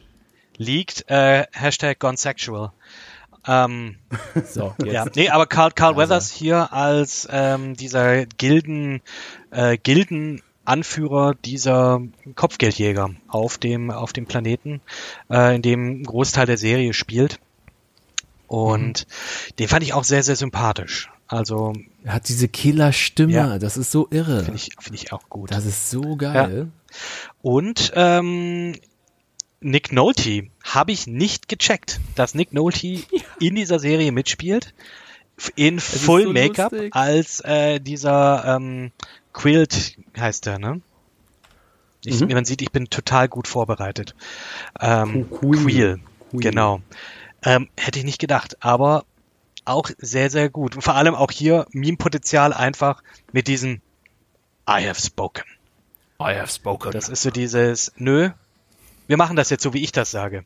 liegt 0.57 1.09
äh, 1.09 1.45
Hashtag 1.51 1.97
Gone 1.99 2.17
Sexual. 2.17 2.71
Ähm. 3.47 3.97
So, 4.45 4.75
jetzt. 4.83 4.93
ja, 4.93 5.05
nee, 5.15 5.29
aber 5.29 5.47
Carl, 5.47 5.71
Carl 5.71 5.93
Also. 5.95 6.01
Weathers 6.01 6.31
hier 6.31 6.71
als 6.73 7.27
ähm, 7.31 7.75
dieser 7.75 8.27
Gilden, 8.27 9.01
äh, 9.49 9.77
Gildenanführer 10.65 11.35
dieser 11.45 12.01
Kopfgeldjäger 12.35 13.11
auf 13.27 13.57
dem, 13.57 13.91
auf 13.91 14.13
dem 14.13 14.25
Planeten, 14.25 14.81
äh, 15.29 15.55
in 15.55 15.61
dem 15.61 16.01
ein 16.01 16.03
Großteil 16.03 16.45
der 16.45 16.57
Serie 16.57 16.93
spielt. 16.93 17.39
Und 18.47 19.07
den 19.59 19.67
fand 19.67 19.83
ich 19.83 19.93
auch 19.93 20.03
sehr, 20.03 20.23
sehr 20.23 20.35
sympathisch. 20.35 21.09
Also 21.27 21.73
Er 22.03 22.13
hat 22.13 22.27
diese 22.29 22.47
Killer-Stimme, 22.47 23.33
Ja. 23.33 23.59
das 23.59 23.77
ist 23.77 23.91
so 23.91 24.07
irre. 24.11 24.43
finde 24.43 24.55
ich, 24.57 24.69
finde 24.79 24.99
ich 25.01 25.11
auch 25.11 25.27
gut. 25.29 25.51
Das 25.51 25.65
ist 25.65 25.89
so 25.89 26.15
geil. 26.15 26.69
Und 27.41 27.91
ähm, 27.95 28.75
Nick 29.59 29.91
Nolte 29.91 30.47
habe 30.63 30.91
ich 30.91 31.07
nicht 31.07 31.47
gecheckt, 31.49 31.99
dass 32.15 32.35
Nick 32.35 32.53
Nolte 32.53 32.87
in 33.39 33.55
dieser 33.55 33.79
Serie 33.79 34.11
mitspielt. 34.11 34.73
In 35.55 35.79
Full 35.79 36.25
so 36.25 36.33
Make-up 36.33 36.73
als 36.91 37.39
äh, 37.39 37.79
dieser 37.79 38.55
ähm, 38.57 38.91
Quilt 39.33 39.97
heißt 40.17 40.47
er, 40.47 40.59
ne? 40.59 40.81
Ich, 42.05 42.19
Mhm. 42.21 42.27
Man 42.33 42.45
sieht, 42.45 42.61
ich 42.61 42.71
bin 42.71 42.89
total 42.89 43.27
gut 43.29 43.47
vorbereitet. 43.47 44.13
Ähm, 44.79 45.27
Qu- 45.29 45.51
Queel. 45.51 45.63
Queel, 45.63 45.99
Queel. 46.29 46.41
genau. 46.41 46.81
Ähm, 47.43 47.69
hätte 47.77 47.99
ich 47.99 48.05
nicht 48.05 48.19
gedacht, 48.19 48.57
aber 48.63 49.05
auch 49.65 49.89
sehr, 49.97 50.29
sehr 50.29 50.49
gut. 50.49 50.75
Und 50.75 50.81
vor 50.81 50.95
allem 50.95 51.15
auch 51.15 51.31
hier 51.31 51.65
Meme-Potenzial 51.71 52.53
einfach 52.53 53.01
mit 53.31 53.47
diesem 53.47 53.81
I 54.69 54.87
have 54.87 54.99
spoken. 55.01 55.43
I 56.21 56.35
have 56.35 56.49
spoken. 56.51 56.91
Das 56.91 57.09
ist 57.09 57.21
so 57.21 57.31
dieses, 57.31 57.91
nö, 57.95 58.29
wir 59.07 59.17
machen 59.17 59.35
das 59.35 59.49
jetzt 59.49 59.63
so, 59.63 59.73
wie 59.73 59.83
ich 59.83 59.91
das 59.91 60.11
sage. 60.11 60.45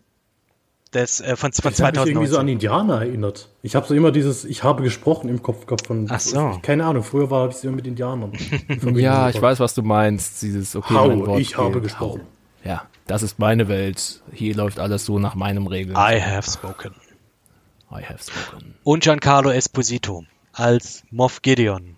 Das 0.91 1.19
äh, 1.19 1.35
von, 1.35 1.51
von 1.51 1.71
Das 1.71 1.81
hat 1.81 1.95
mich 1.95 2.05
irgendwie 2.07 2.27
so 2.27 2.37
an 2.37 2.47
2019. 2.47 2.49
Indianer 2.49 3.01
erinnert. 3.01 3.49
Ich 3.61 3.75
habe 3.75 3.85
so 3.85 3.93
immer 3.93 4.11
dieses, 4.11 4.45
ich 4.45 4.63
habe 4.63 4.83
gesprochen 4.83 5.29
im 5.29 5.43
Kopf 5.43 5.65
gehabt 5.65 5.87
von. 5.87 6.07
Ach 6.09 6.19
so. 6.19 6.59
Keine 6.61 6.85
Ahnung, 6.85 7.03
früher 7.03 7.29
war 7.29 7.49
ich 7.49 7.63
immer 7.63 7.75
mit 7.75 7.87
Indianern. 7.87 8.31
ja, 8.95 9.29
ich 9.29 9.41
weiß, 9.41 9.59
was 9.59 9.73
du 9.73 9.81
meinst. 9.81 10.41
Dieses, 10.41 10.75
okay, 10.75 10.93
mein 10.93 11.21
Hau, 11.21 11.27
Wort 11.27 11.39
ich 11.41 11.57
habe 11.57 11.81
gesprochen. 11.81 12.21
Hau. 12.21 12.67
Ja, 12.67 12.83
das 13.05 13.23
ist 13.23 13.39
meine 13.39 13.67
Welt. 13.67 14.21
Hier 14.31 14.55
läuft 14.55 14.79
alles 14.79 15.05
so 15.05 15.19
nach 15.19 15.35
meinem 15.35 15.67
Regeln. 15.67 15.95
I 15.95 16.21
have 16.21 16.49
spoken. 16.49 16.93
I 17.91 18.03
have 18.03 18.19
spoken. 18.21 18.75
Und 18.83 19.03
Giancarlo 19.03 19.51
Esposito 19.51 20.25
als 20.53 21.03
Moff 21.11 21.41
Gideon. 21.41 21.95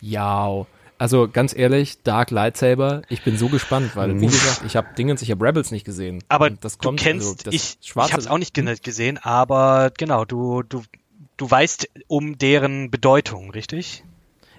Ja, 0.00 0.66
also 1.00 1.28
ganz 1.32 1.56
ehrlich, 1.56 2.02
Dark 2.02 2.30
Lightsaber, 2.30 3.02
ich 3.08 3.22
bin 3.24 3.38
so 3.38 3.48
gespannt, 3.48 3.96
weil 3.96 4.20
wie 4.20 4.26
gesagt, 4.26 4.62
ich 4.66 4.76
habe 4.76 4.88
Dingens, 4.96 5.22
ich 5.22 5.30
habe 5.30 5.44
Rebels 5.44 5.70
nicht 5.70 5.84
gesehen. 5.84 6.22
Aber 6.28 6.50
das 6.50 6.76
du 6.76 6.88
kommt, 6.88 7.00
kennst, 7.00 7.26
also 7.26 7.36
das 7.44 7.54
ich, 7.54 7.78
ich 7.82 7.96
habe 7.96 8.18
es 8.18 8.26
auch 8.26 8.36
nicht 8.36 8.52
gene- 8.54 8.76
gesehen, 8.76 9.16
aber 9.16 9.90
genau, 9.96 10.26
du, 10.26 10.62
du, 10.62 10.82
du 11.38 11.50
weißt 11.50 11.88
um 12.06 12.36
deren 12.36 12.90
Bedeutung, 12.90 13.50
richtig? 13.50 14.04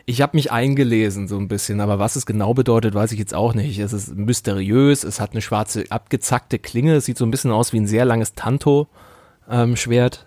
Ich 0.08 0.24
habe 0.24 0.36
mich 0.36 0.52
eingelesen 0.52 1.28
so 1.28 1.38
ein 1.38 1.48
bisschen, 1.48 1.80
aber 1.80 2.00
was 2.00 2.16
es 2.16 2.26
genau 2.26 2.56
bedeutet, 2.56 2.96
weiß 2.96 3.12
ich 3.12 3.20
jetzt 3.20 3.36
auch 3.36 3.54
nicht. 3.54 3.78
Es 3.78 3.94
ist 3.94 4.16
mysteriös, 4.16 5.04
es 5.04 5.20
hat 5.20 5.34
eine 5.34 5.42
schwarze 5.44 5.86
abgezackte 5.90 6.58
Klinge, 6.58 6.96
es 6.96 7.06
sieht 7.06 7.20
so 7.20 7.26
ein 7.26 7.30
bisschen 7.32 7.52
aus 7.52 7.72
wie 7.72 7.80
ein 7.80 7.86
sehr 7.86 8.04
langes 8.04 8.34
Tanto-Schwert. 8.34 10.26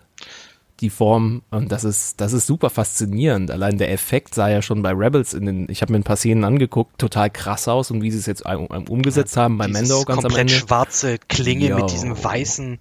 Die 0.85 0.90
Form 0.90 1.43
und 1.51 1.73
das 1.73 1.82
ist 1.82 2.20
das 2.20 2.32
ist 2.32 2.47
super 2.47 2.70
faszinierend. 2.70 3.51
Allein 3.51 3.78
der 3.78 3.90
Effekt 3.90 4.35
sah 4.35 4.48
ja 4.48 4.62
schon 4.62 4.82
bei 4.82 4.90
Rebels 4.93 5.32
in 5.35 5.47
den 5.47 5.69
ich 5.70 5.82
habe 5.82 5.93
mir 5.93 5.98
ein 5.98 6.05
paar 6.05 6.16
Szenen 6.16 6.44
angeguckt, 6.44 6.98
total 6.98 7.31
krass 7.31 7.66
aus 7.69 7.90
und 7.90 8.02
wie 8.02 8.11
sie 8.11 8.19
es 8.19 8.27
jetzt 8.27 8.44
um- 8.47 8.66
um- 8.66 8.89
umgesetzt 8.89 9.36
haben 9.36 9.59
bei 9.59 9.66
Mendo 9.66 10.05
ganz 10.05 10.19
am 10.19 10.23
komplett 10.24 10.40
Ende. 10.43 10.55
schwarze 10.55 11.19
Klinge 11.28 11.69
Jo. 11.70 11.77
mit 11.77 11.90
diesem 11.90 12.23
weißen 12.23 12.78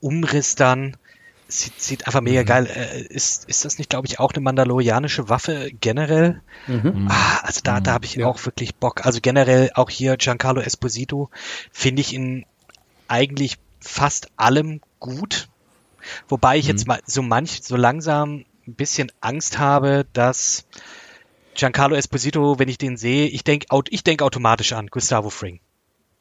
Umriss 0.00 0.54
dann. 0.54 0.96
Sieht, 1.48 1.80
sieht 1.80 2.06
einfach 2.08 2.22
mega 2.22 2.42
Mhm. 2.42 2.46
geil. 2.46 2.66
Äh, 2.66 3.02
ist, 3.02 3.48
ist 3.48 3.64
das 3.64 3.78
nicht, 3.78 3.88
glaube 3.88 4.08
ich, 4.08 4.18
auch 4.18 4.32
eine 4.32 4.42
mandalorianische 4.42 5.28
Waffe 5.28 5.70
generell? 5.80 6.42
Mhm. 6.66 7.06
Ah, 7.08 7.38
also 7.42 7.60
da, 7.62 7.78
da 7.80 7.92
habe 7.92 8.04
ich 8.04 8.22
auch 8.24 8.44
wirklich 8.46 8.74
Bock. 8.74 9.06
Also 9.06 9.20
generell 9.22 9.70
auch 9.74 9.88
hier 9.88 10.16
Giancarlo 10.16 10.60
Esposito 10.60 11.30
finde 11.70 12.00
ich 12.02 12.12
in 12.14 12.44
eigentlich 13.08 13.58
fast 13.80 14.28
allem 14.36 14.80
gut. 14.98 15.48
Wobei 16.28 16.56
ich 16.58 16.64
Mhm. 16.66 16.70
jetzt 16.70 16.86
mal 16.86 17.00
so 17.06 17.22
manch, 17.22 17.60
so 17.62 17.76
langsam 17.76 18.44
ein 18.66 18.74
bisschen 18.74 19.12
Angst 19.20 19.58
habe, 19.58 20.06
dass 20.12 20.66
Giancarlo 21.54 21.94
Esposito, 21.96 22.58
wenn 22.58 22.68
ich 22.68 22.78
den 22.78 22.96
sehe, 22.96 23.26
ich 23.28 23.44
denke 23.44 23.66
ich 23.90 24.04
denk 24.04 24.22
automatisch 24.22 24.72
an 24.72 24.88
Gustavo 24.88 25.30
Fring. 25.30 25.60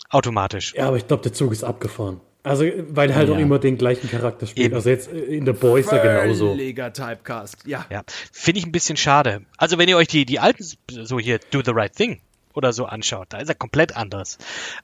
Automatisch. 0.09 0.73
Ja, 0.75 0.87
aber 0.87 0.97
ich 0.97 1.07
glaube, 1.07 1.23
der 1.23 1.33
Zug 1.33 1.51
ist 1.51 1.63
abgefahren. 1.63 2.21
Also, 2.43 2.63
weil 2.89 3.09
er 3.09 3.15
halt 3.15 3.29
Ja. 3.29 3.35
auch 3.35 3.39
immer 3.39 3.57
den 3.57 3.75
gleichen 3.77 4.07
Charakter 4.09 4.45
spielt. 4.45 4.67
Eben. 4.67 4.75
Also 4.75 4.89
jetzt 4.89 5.11
äh, 5.11 5.17
in 5.17 5.45
The 5.47 5.51
Boys 5.53 5.89
ja 5.89 5.97
genauso. 5.97 6.49
Völliger 6.49 6.93
Typecast. 6.93 7.65
Ja. 7.65 7.85
Ja, 7.89 8.03
finde 8.31 8.59
ich 8.59 8.65
ein 8.67 8.71
bisschen 8.71 8.97
schade. 8.97 9.41
Also 9.57 9.79
wenn 9.79 9.89
ihr 9.89 9.97
euch 9.97 10.07
die, 10.07 10.25
die 10.25 10.39
alten, 10.39 10.63
so 10.91 11.17
hier, 11.19 11.39
Do 11.49 11.61
the 11.65 11.71
Right 11.71 11.93
Thing 11.95 12.21
oder 12.53 12.71
so 12.71 12.85
anschaut, 12.85 13.27
da 13.29 13.39
ist 13.39 13.49
er 13.49 13.55
komplett 13.55 13.97
anders. 13.97 14.37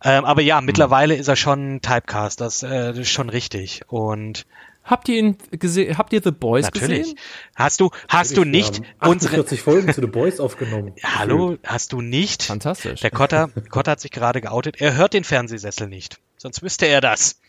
Ähm, 0.04 0.26
aber 0.26 0.42
Hm. 0.42 0.48
ja, 0.48 0.62
mittlerweile 0.62 1.16
ist 1.16 1.28
er 1.28 1.36
schon 1.36 1.82
Typecast, 1.82 2.42
das, 2.42 2.64
äh, 2.64 2.68
das 2.70 2.98
ist 2.98 3.12
schon 3.12 3.30
richtig. 3.30 3.82
Und 3.88 4.48
Habt 4.84 5.08
ihr 5.10 5.18
ihn 5.20 5.38
gesehen? 5.52 5.98
Habt 5.98 6.12
ihr 6.14 6.22
The 6.24 6.32
Boys 6.32 6.66
natürlich. 6.66 7.02
gesehen? 7.04 7.20
Hast 7.56 7.80
du, 7.82 7.92
hast 8.08 8.36
du 8.36 8.44
nicht 8.44 8.82
unsere, 9.00 9.34
48 9.34 9.62
Folgen 9.62 9.94
zu 9.94 10.02
The 10.02 10.08
Boys 10.08 10.40
aufgenommen. 10.40 10.94
hallo, 11.04 11.58
hast 11.64 11.94
du 11.94 12.02
nicht, 12.02 12.44
Fantastisch. 12.44 13.00
der 13.02 13.12
Kotter, 13.12 13.50
Kotter 13.70 13.92
hat 13.92 14.00
sich 14.02 14.12
gerade 14.12 14.42
geoutet, 14.42 14.82
er 14.82 14.96
hört 14.96 15.14
den 15.14 15.24
Fernsehsessel 15.24 15.88
nicht. 15.88 16.20
Sonst 16.38 16.62
wüsste 16.64 16.86
er 16.88 17.02
das. 17.02 17.40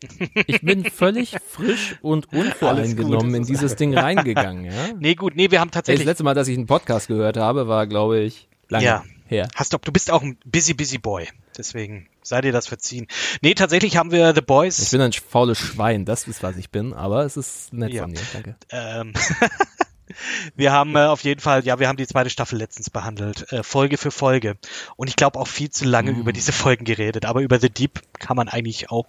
Ich 0.46 0.60
bin 0.60 0.84
völlig 0.84 1.36
frisch 1.44 1.96
und 2.02 2.32
unvoreingenommen 2.32 3.34
in 3.34 3.42
dieses 3.44 3.74
Ding 3.74 3.96
reingegangen. 3.98 4.64
Ja? 4.64 4.72
Nee, 4.96 5.16
gut, 5.16 5.34
nee, 5.34 5.50
wir 5.50 5.60
haben 5.60 5.70
Das 5.72 5.78
tatsächlich, 5.78 6.06
letzte 6.06 6.22
Mal, 6.22 6.34
dass 6.34 6.46
ich 6.46 6.56
einen 6.56 6.66
Podcast 6.68 7.08
gehört 7.08 7.36
habe, 7.36 7.66
war, 7.66 7.88
glaube 7.88 8.20
ich, 8.20 8.48
lange 8.68 8.84
Ja. 8.84 9.04
her. 9.26 9.48
Hast 9.56 9.72
du, 9.72 9.78
du 9.78 9.90
bist 9.90 10.12
auch 10.12 10.22
ein 10.22 10.38
busy, 10.44 10.74
busy 10.74 10.98
Boy. 10.98 11.26
Deswegen 11.56 12.06
sei 12.28 12.40
dir 12.42 12.52
das 12.52 12.66
verziehen. 12.66 13.06
Nee, 13.40 13.54
tatsächlich 13.54 13.96
haben 13.96 14.10
wir 14.12 14.34
The 14.34 14.40
Boys. 14.42 14.78
Ich 14.78 14.90
bin 14.90 15.00
ein 15.00 15.12
faules 15.12 15.58
Schwein, 15.58 16.04
das 16.04 16.28
ist, 16.28 16.42
was 16.42 16.56
ich 16.56 16.70
bin, 16.70 16.92
aber 16.94 17.24
es 17.24 17.36
ist 17.36 17.72
nett 17.72 17.92
Ja. 17.92 18.02
von 18.02 18.12
dir, 18.14 18.20
danke. 18.32 18.56
Ähm, 18.70 19.12
wir 20.56 20.72
haben 20.72 20.96
äh, 20.96 21.00
auf 21.06 21.22
jeden 21.24 21.40
Fall, 21.40 21.64
ja, 21.64 21.78
wir 21.78 21.88
haben 21.88 21.96
die 21.96 22.06
zweite 22.06 22.30
Staffel 22.30 22.58
letztens 22.58 22.90
behandelt, 22.90 23.52
äh, 23.52 23.62
Folge 23.62 23.98
für 23.98 24.10
Folge. 24.10 24.56
Und 24.96 25.08
ich 25.08 25.16
glaube 25.16 25.38
auch 25.38 25.46
viel 25.48 25.70
zu 25.70 25.84
lange 25.84 26.12
Mm. 26.12 26.20
über 26.20 26.32
diese 26.32 26.52
Folgen 26.52 26.84
geredet. 26.84 27.24
Aber 27.26 27.40
über 27.42 27.58
The 27.60 27.70
Deep 27.70 28.00
kann 28.18 28.36
man 28.36 28.48
eigentlich 28.48 28.90
auch 28.90 29.06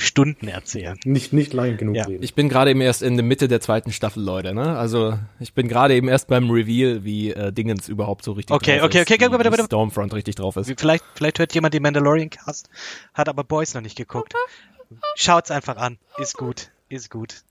Stunden 0.00 0.48
erzählen. 0.48 0.98
Nicht, 1.04 1.32
nicht 1.32 1.52
lang 1.52 1.76
genug 1.76 1.94
Ja. 1.96 2.04
reden. 2.04 2.22
Ich 2.22 2.34
bin 2.34 2.48
gerade 2.48 2.70
eben 2.70 2.80
erst 2.80 3.02
in 3.02 3.16
der 3.16 3.24
Mitte 3.24 3.48
der 3.48 3.60
zweiten 3.60 3.92
Staffel, 3.92 4.22
Leute, 4.22 4.54
ne? 4.54 4.76
Also, 4.78 5.18
ich 5.38 5.52
bin 5.52 5.68
gerade 5.68 5.94
eben 5.94 6.08
erst 6.08 6.28
beim 6.28 6.50
Reveal, 6.50 7.04
wie 7.04 7.30
äh, 7.32 7.52
Dingens 7.52 7.88
überhaupt 7.88 8.24
so 8.24 8.32
richtig 8.32 8.54
Okay, 8.56 8.78
drauf 8.78 8.86
okay, 8.86 8.98
ist. 8.98 9.02
okay, 9.10 9.14
okay, 9.14 9.28
bitte, 9.36 9.44
wie 9.44 9.50
bitte. 9.50 9.64
Stormfront 9.64 10.14
richtig 10.14 10.36
drauf 10.36 10.56
ist. 10.56 10.72
Vielleicht, 10.78 11.04
vielleicht 11.14 11.38
hört 11.38 11.54
jemand 11.54 11.74
den 11.74 11.82
Mandalorian 11.82 12.30
Cast, 12.30 12.70
hat 13.14 13.28
aber 13.28 13.44
Boys 13.44 13.74
noch 13.74 13.82
nicht 13.82 13.96
geguckt. 13.96 14.32
Schaut's 15.16 15.50
einfach 15.50 15.76
an. 15.76 15.98
Ist 16.18 16.36
gut. 16.36 16.70
Ist 16.88 17.10
gut. 17.10 17.42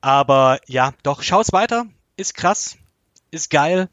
Aber 0.00 0.58
ja, 0.66 0.92
doch, 1.02 1.22
schau's 1.22 1.52
weiter. 1.52 1.86
Ist 2.16 2.34
krass. 2.34 2.76
Ist 3.30 3.50
geil. 3.50 3.88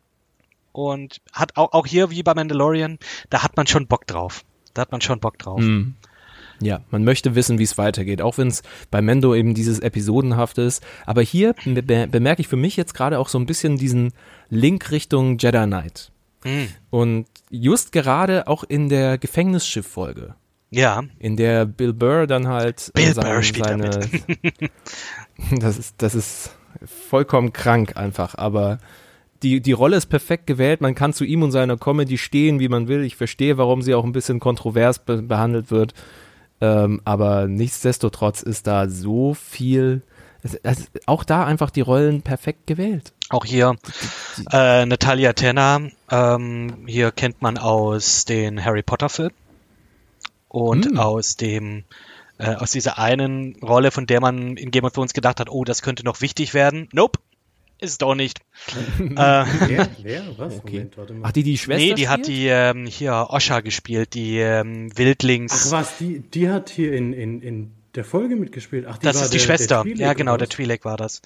Und 0.71 1.21
hat 1.31 1.57
auch, 1.57 1.73
auch 1.73 1.85
hier 1.87 2.09
wie 2.11 2.23
bei 2.23 2.33
Mandalorian, 2.33 2.99
da 3.29 3.43
hat 3.43 3.55
man 3.57 3.67
schon 3.67 3.87
Bock 3.87 4.05
drauf. 4.07 4.43
Da 4.73 4.81
hat 4.81 4.91
man 4.91 5.01
schon 5.01 5.19
Bock 5.19 5.37
drauf. 5.39 5.59
Mhm. 5.61 5.95
Ja, 6.59 6.81
man 6.89 7.03
möchte 7.03 7.35
wissen, 7.35 7.59
wie 7.59 7.63
es 7.63 7.77
weitergeht, 7.77 8.21
auch 8.21 8.37
wenn 8.37 8.47
es 8.47 8.63
bei 8.89 9.01
Mendo 9.01 9.35
eben 9.35 9.53
dieses 9.53 9.79
Episodenhaft 9.79 10.57
ist. 10.57 10.83
Aber 11.05 11.21
hier 11.21 11.53
be 11.65 11.83
be 11.83 12.07
bemerke 12.07 12.41
ich 12.41 12.47
für 12.47 12.55
mich 12.55 12.77
jetzt 12.77 12.93
gerade 12.93 13.19
auch 13.19 13.29
so 13.29 13.37
ein 13.37 13.45
bisschen 13.45 13.77
diesen 13.77 14.13
Link 14.49 14.91
Richtung 14.91 15.37
Jedi 15.37 15.65
Knight. 15.65 16.11
Mhm. 16.43 16.67
Und 16.89 17.25
just 17.49 17.91
gerade 17.91 18.47
auch 18.47 18.63
in 18.63 18.89
der 18.89 19.17
Gefängnisschiff-Folge. 19.17 20.35
Ja. 20.69 21.03
In 21.19 21.37
der 21.37 21.65
Bill 21.65 21.93
Burr 21.93 22.27
dann 22.27 22.47
halt 22.47 22.91
Bill 22.93 23.13
sein, 23.13 23.25
Burr 23.25 23.43
spielt 23.43 23.67
seine, 23.67 23.89
damit. 23.89 24.11
das 25.59 25.77
ist 25.77 25.95
das 25.99 26.15
ist 26.15 26.55
vollkommen 26.85 27.53
krank 27.53 27.97
einfach, 27.97 28.35
aber 28.35 28.79
die, 29.43 29.61
die 29.61 29.71
Rolle 29.71 29.97
ist 29.97 30.07
perfekt 30.07 30.47
gewählt. 30.47 30.81
Man 30.81 30.95
kann 30.95 31.13
zu 31.13 31.23
ihm 31.23 31.43
und 31.43 31.51
seiner 31.51 31.77
Comedy 31.77 32.17
stehen, 32.17 32.59
wie 32.59 32.69
man 32.69 32.87
will. 32.87 33.03
Ich 33.03 33.15
verstehe, 33.15 33.57
warum 33.57 33.81
sie 33.81 33.93
auch 33.93 34.03
ein 34.03 34.11
bisschen 34.11 34.39
kontrovers 34.39 34.99
be 34.99 35.21
behandelt 35.21 35.69
wird. 35.71 35.93
Ähm, 36.59 37.01
aber 37.05 37.47
nichtsdestotrotz 37.47 38.41
ist 38.41 38.67
da 38.67 38.89
so 38.89 39.33
viel, 39.33 40.01
es, 40.41 40.55
es, 40.63 40.89
auch 41.05 41.23
da 41.23 41.45
einfach 41.45 41.69
die 41.69 41.81
Rollen 41.81 42.21
perfekt 42.21 42.65
gewählt. 42.67 43.13
Auch 43.29 43.45
hier 43.45 43.75
äh, 44.51 44.85
Natalia 44.85 45.33
Tenner, 45.33 45.89
ähm, 46.09 46.85
hier 46.87 47.11
kennt 47.11 47.41
man 47.41 47.57
aus 47.57 48.25
den 48.25 48.63
Harry 48.63 48.83
Potter 48.83 49.09
Filmen 49.09 49.33
und 50.47 50.93
mm. 50.93 50.97
aus 50.97 51.35
dem 51.35 51.83
äh, 52.39 52.55
aus 52.55 52.71
dieser 52.71 52.97
einen 52.97 53.55
Rolle, 53.61 53.91
von 53.91 54.05
der 54.05 54.21
man 54.21 54.57
in 54.57 54.71
Game 54.71 54.85
of 54.85 54.93
Thrones 54.93 55.13
gedacht 55.13 55.39
hat, 55.39 55.49
oh, 55.49 55.63
das 55.63 55.81
könnte 55.81 56.03
noch 56.03 56.21
wichtig 56.21 56.53
werden. 56.53 56.87
Nope, 56.93 57.19
ist 57.79 57.91
es 57.91 57.97
doch 57.97 58.15
nicht. 58.15 58.39
äh, 58.99 59.05
wer? 59.15 59.87
Wer? 60.01 60.23
Was? 60.37 60.55
Okay. 60.57 60.71
Moment, 60.71 60.97
warte 60.97 61.13
mal. 61.13 61.27
Ach, 61.27 61.31
die 61.31 61.43
die 61.43 61.57
Schwester 61.57 61.83
Nee, 61.83 61.93
die 61.93 62.03
spielt? 62.03 62.09
hat 62.09 62.27
die 62.27 62.47
ähm, 62.47 62.85
hier 62.85 63.27
Osha 63.29 63.61
gespielt, 63.61 64.13
die 64.13 64.39
ähm, 64.39 64.95
Wildlings. 64.97 65.67
Ach 65.67 65.79
was, 65.79 65.97
die, 65.97 66.19
die 66.19 66.49
hat 66.49 66.69
hier 66.69 66.93
in, 66.93 67.13
in, 67.13 67.41
in 67.41 67.71
der 67.95 68.05
Folge 68.05 68.35
mitgespielt. 68.35 68.85
Ach, 68.87 68.97
die 68.97 69.05
das 69.05 69.21
ist 69.21 69.33
die 69.33 69.37
der, 69.37 69.45
Schwester. 69.45 69.83
Der 69.83 69.95
ja, 69.95 70.13
genau, 70.13 70.37
der 70.37 70.47
Twi'lek 70.47 70.85
war 70.85 70.97
das. 70.97 71.21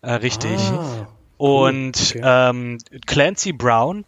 Äh, 0.00 0.12
richtig. 0.12 0.58
Ah, 0.58 1.08
cool. 1.38 1.56
Und 1.66 1.96
okay. 1.96 2.20
ähm, 2.22 2.78
Clancy 3.06 3.52
Brown, 3.52 4.04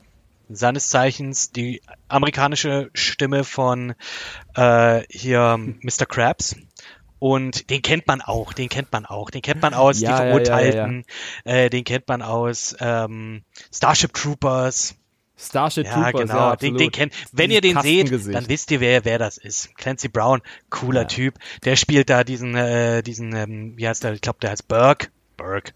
seines 0.48 0.88
Zeichens 0.88 1.50
die 1.50 1.80
amerikanische 2.08 2.90
Stimme 2.94 3.44
von 3.44 3.94
äh, 4.54 5.02
hier 5.10 5.58
Mr. 5.58 6.06
Krabs. 6.06 6.56
Und 7.18 7.70
den 7.70 7.80
kennt 7.80 8.06
man 8.06 8.20
auch, 8.20 8.52
den 8.52 8.68
kennt 8.68 8.92
man 8.92 9.06
auch, 9.06 9.30
den 9.30 9.42
kennt 9.42 9.62
man 9.62 9.72
aus 9.72 10.00
ja, 10.00 10.10
Die 10.10 10.16
Verurteilten, 10.16 11.04
ja, 11.44 11.52
ja, 11.52 11.58
äh, 11.64 11.70
den 11.70 11.84
kennt 11.84 12.08
man 12.08 12.22
aus 12.22 12.76
ähm, 12.80 13.42
Starship 13.72 14.12
Troopers. 14.12 14.96
Starship 15.36 15.86
ja, 15.86 15.94
Troopers, 15.94 16.20
genau. 16.20 16.50
ja, 16.50 16.56
den, 16.56 16.76
den 16.76 16.90
kennt, 16.90 17.14
wenn 17.32 17.50
ihr 17.50 17.60
den 17.60 17.80
seht, 17.80 18.10
dann 18.32 18.48
wisst 18.48 18.70
ihr, 18.70 18.80
wer, 18.80 19.04
wer 19.04 19.18
das 19.18 19.38
ist. 19.38 19.74
Clancy 19.76 20.08
Brown, 20.08 20.42
cooler 20.70 21.08
Typ. 21.08 21.34
Der 21.64 21.76
spielt 21.76 22.10
da 22.10 22.24
diesen, 22.24 22.54
äh, 22.56 23.02
diesen, 23.02 23.34
ähm, 23.34 23.72
wie 23.76 23.88
heißt 23.88 24.04
der? 24.04 24.12
Ich 24.12 24.20
glaube, 24.20 24.38
der 24.40 24.50
heißt 24.50 24.68
Burke. 24.68 25.08
Burke. 25.36 25.72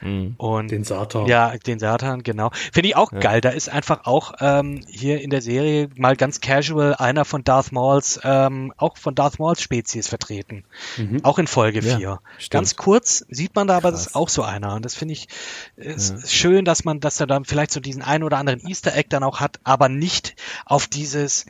Mhm. 0.00 0.34
Und 0.36 0.70
den 0.70 0.84
Satan. 0.84 1.26
Ja, 1.26 1.56
den 1.56 1.78
Satan, 1.78 2.22
genau. 2.22 2.50
Finde 2.72 2.88
ich 2.88 2.96
auch 2.96 3.12
ja. 3.12 3.18
geil. 3.18 3.40
Da 3.40 3.50
ist 3.50 3.68
einfach 3.68 4.06
auch 4.06 4.34
ähm, 4.40 4.80
hier 4.88 5.20
in 5.20 5.30
der 5.30 5.42
Serie 5.42 5.88
mal 5.96 6.16
ganz 6.16 6.40
casual 6.40 6.94
einer 6.94 7.24
von 7.24 7.44
Darth 7.44 7.72
Mauls, 7.72 8.20
ähm, 8.22 8.72
auch 8.76 8.96
von 8.96 9.14
Darth 9.14 9.38
Mauls 9.38 9.60
Spezies 9.60 10.08
vertreten. 10.08 10.64
Mhm. 10.96 11.24
Auch 11.24 11.38
in 11.38 11.46
Folge 11.46 11.82
4. 11.82 11.98
Ja, 11.98 12.20
ganz 12.50 12.76
kurz 12.76 13.24
sieht 13.28 13.54
man 13.54 13.66
da, 13.66 13.76
aber 13.76 13.90
Krass. 13.90 14.00
das 14.00 14.06
ist 14.08 14.14
auch 14.14 14.28
so 14.28 14.42
einer. 14.42 14.74
Und 14.74 14.84
das 14.84 14.94
finde 14.94 15.14
ich 15.14 15.28
ist 15.76 16.10
ja. 16.10 16.26
schön, 16.26 16.64
dass 16.64 16.84
man, 16.84 17.00
dass 17.00 17.20
er 17.20 17.26
dann 17.26 17.44
vielleicht 17.44 17.72
so 17.72 17.80
diesen 17.80 18.02
einen 18.02 18.24
oder 18.24 18.38
anderen 18.38 18.66
Easter 18.66 18.94
Egg 18.94 19.08
dann 19.10 19.22
auch 19.22 19.40
hat, 19.40 19.60
aber 19.64 19.88
nicht 19.88 20.36
auf 20.64 20.86
dieses, 20.86 21.46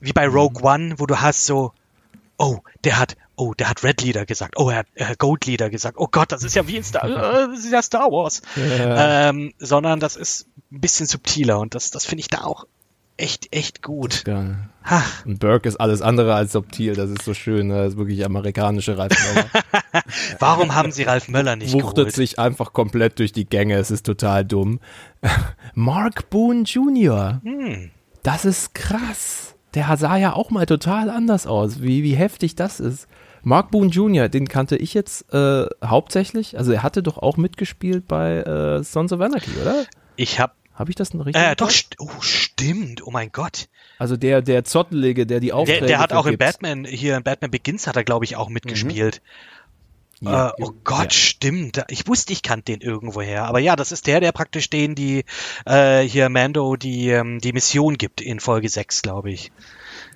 wie 0.00 0.12
bei 0.12 0.26
Rogue 0.26 0.60
mhm. 0.60 0.66
One, 0.66 0.94
wo 0.98 1.06
du 1.06 1.20
hast 1.20 1.46
so, 1.46 1.72
oh, 2.38 2.58
der 2.84 2.98
hat 2.98 3.16
oh, 3.36 3.54
der 3.54 3.68
hat 3.68 3.84
Red 3.84 4.02
Leader 4.02 4.26
gesagt, 4.26 4.54
oh, 4.56 4.70
er 4.70 4.78
hat 4.78 4.86
äh, 4.94 5.14
Gold 5.16 5.46
Leader 5.46 5.70
gesagt, 5.70 5.98
oh 5.98 6.08
Gott, 6.10 6.32
das 6.32 6.42
ist 6.42 6.56
ja 6.56 6.66
wie 6.66 6.76
in 6.76 6.84
Star, 6.84 7.04
äh, 7.04 7.48
das 7.48 7.60
ist 7.60 7.72
ja 7.72 7.82
Star 7.82 8.10
Wars. 8.10 8.42
Ja. 8.56 9.28
Ähm, 9.28 9.52
sondern 9.58 10.00
das 10.00 10.16
ist 10.16 10.48
ein 10.72 10.80
bisschen 10.80 11.06
subtiler 11.06 11.58
und 11.60 11.74
das, 11.74 11.90
das 11.90 12.06
finde 12.06 12.20
ich 12.20 12.28
da 12.28 12.44
auch 12.44 12.66
echt, 13.16 13.54
echt 13.54 13.82
gut. 13.82 14.24
Geil. 14.24 14.56
Und 15.24 15.40
Burke 15.40 15.68
ist 15.68 15.76
alles 15.76 16.00
andere 16.00 16.34
als 16.34 16.52
subtil, 16.52 16.94
das 16.94 17.10
ist 17.10 17.22
so 17.22 17.34
schön, 17.34 17.68
ne? 17.68 17.76
das 17.78 17.92
ist 17.92 17.98
wirklich 17.98 18.24
amerikanische 18.24 18.96
Ralf 18.96 19.16
Möller. 19.34 19.46
Warum 20.38 20.74
haben 20.74 20.92
sie 20.92 21.02
Ralf 21.02 21.28
Möller 21.28 21.56
nicht 21.56 21.72
Wuchtet 21.72 21.96
geholt? 21.96 22.14
sich 22.14 22.38
einfach 22.38 22.72
komplett 22.72 23.18
durch 23.18 23.32
die 23.32 23.46
Gänge, 23.46 23.76
es 23.76 23.90
ist 23.90 24.06
total 24.06 24.44
dumm. 24.44 24.80
Mark 25.74 26.30
Boone 26.30 26.62
Jr., 26.62 27.40
hm. 27.42 27.90
das 28.22 28.44
ist 28.44 28.74
krass. 28.74 29.54
Der 29.74 29.94
sah 29.96 30.16
ja 30.16 30.32
auch 30.32 30.50
mal 30.50 30.66
total 30.66 31.10
anders 31.10 31.46
aus, 31.46 31.82
wie, 31.82 32.02
wie 32.02 32.14
heftig 32.14 32.54
das 32.54 32.80
ist. 32.80 33.08
Mark 33.46 33.70
Boone 33.70 33.90
Jr., 33.90 34.28
den 34.28 34.48
kannte 34.48 34.76
ich 34.76 34.92
jetzt 34.92 35.32
äh, 35.32 35.66
hauptsächlich. 35.84 36.58
Also 36.58 36.72
er 36.72 36.82
hatte 36.82 37.00
doch 37.00 37.16
auch 37.16 37.36
mitgespielt 37.36 38.08
bei 38.08 38.38
äh, 38.38 38.82
Sons 38.82 39.12
of 39.12 39.20
Anarchy, 39.20 39.52
oder? 39.62 39.84
Ich 40.16 40.40
habe 40.40 40.52
habe 40.74 40.90
ich 40.90 40.96
das 40.96 41.14
noch 41.14 41.26
richtig? 41.26 41.44
Äh, 41.44 41.54
doch, 41.54 41.70
st 41.70 41.94
oh, 42.00 42.10
stimmt. 42.20 43.06
Oh 43.06 43.12
mein 43.12 43.30
Gott. 43.30 43.68
Also 44.00 44.16
der, 44.16 44.42
der 44.42 44.64
Zottelige, 44.64 45.26
der 45.26 45.38
die 45.38 45.52
Aufträge 45.52 45.78
Der, 45.78 45.88
der 45.88 45.98
hat 46.00 46.12
auch 46.12 46.26
in 46.26 46.38
Batman, 46.38 46.84
hier 46.84 47.16
in 47.16 47.22
Batman 47.22 47.52
Begins 47.52 47.86
hat 47.86 47.94
er, 47.94 48.02
glaube 48.02 48.24
ich, 48.24 48.34
auch 48.34 48.48
mitgespielt. 48.48 49.22
Mhm. 50.20 50.28
Ja, 50.28 50.48
äh, 50.48 50.52
oh 50.60 50.72
Gott, 50.82 51.04
ja. 51.04 51.10
stimmt. 51.10 51.84
Ich 51.88 52.08
wusste, 52.08 52.32
ich 52.32 52.42
kannte 52.42 52.72
den 52.72 52.80
irgendwoher. 52.80 53.44
Aber 53.44 53.60
ja, 53.60 53.76
das 53.76 53.92
ist 53.92 54.08
der, 54.08 54.18
der 54.18 54.32
praktisch 54.32 54.70
den, 54.70 54.96
die 54.96 55.24
äh, 55.66 56.00
hier 56.00 56.30
Mando 56.30 56.74
die, 56.74 57.10
ähm, 57.10 57.38
die 57.38 57.52
Mission 57.52 57.96
gibt 57.96 58.20
in 58.20 58.40
Folge 58.40 58.68
6, 58.68 59.02
glaube 59.02 59.30
ich. 59.30 59.52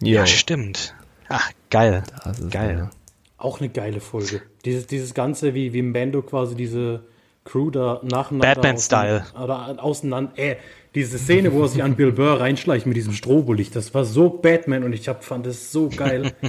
Jo. 0.01 0.17
Ja, 0.17 0.27
stimmt. 0.27 0.97
Ach, 1.29 1.49
geil. 1.71 2.03
geil. 2.51 2.91
Ja. 2.93 3.00
Auch 3.41 3.59
eine 3.59 3.71
geile 3.71 4.01
Folge. 4.01 4.43
Dieses, 4.67 4.87
dieses 4.87 5.15
Ganze, 5.15 5.55
wie, 5.55 5.73
wie 5.73 5.81
Mando 5.81 6.21
quasi 6.21 6.55
diese 6.55 7.05
Crew 7.45 7.71
da 7.71 8.01
nacheinander. 8.05 8.55
Batman-Style. 8.55 9.25
Oder 9.43 9.83
auseinander. 9.83 10.33
Äh, 10.37 10.57
diese 10.95 11.19
Szene, 11.19 11.51
wo 11.55 11.63
er 11.63 11.69
sich 11.69 11.83
an 11.83 11.97
Bill 11.97 12.13
Burr 12.13 12.39
reinschleicht 12.39 12.85
mit 12.85 12.99
diesem 12.99 13.15
Strobolicht, 13.15 13.75
das 13.75 13.95
war 13.95 14.05
so 14.05 14.29
Batman 14.29 14.85
und 14.85 14.93
ich 14.93 15.09
hab, 15.09 15.25
fand 15.25 15.47
es 15.47 15.73
so 15.73 15.89
geil. 15.89 16.33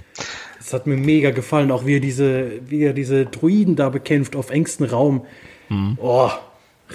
Es 0.59 0.73
hat 0.73 0.85
mir 0.85 0.95
mega 0.95 1.31
gefallen, 1.31 1.71
auch 1.71 1.87
wie 1.87 1.95
er 1.95 1.99
diese, 1.99 2.61
wie 2.69 2.83
er 2.83 2.93
diese 2.93 3.25
Druiden 3.25 3.75
da 3.75 3.89
bekämpft 3.89 4.35
auf 4.35 4.51
engstem 4.51 4.85
Raum. 4.85 5.25
Mhm. 5.69 5.97
Oh, 5.99 6.29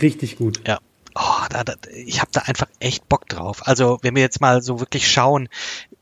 richtig 0.00 0.36
gut. 0.36 0.60
Ja. 0.64 0.78
Oh, 1.16 1.46
da, 1.50 1.64
da, 1.64 1.74
ich 1.92 2.20
habe 2.20 2.30
da 2.32 2.42
einfach 2.42 2.68
echt 2.78 3.08
Bock 3.08 3.28
drauf. 3.28 3.66
Also 3.66 3.98
wenn 4.02 4.14
wir 4.14 4.22
jetzt 4.22 4.40
mal 4.40 4.62
so 4.62 4.78
wirklich 4.78 5.10
schauen, 5.10 5.48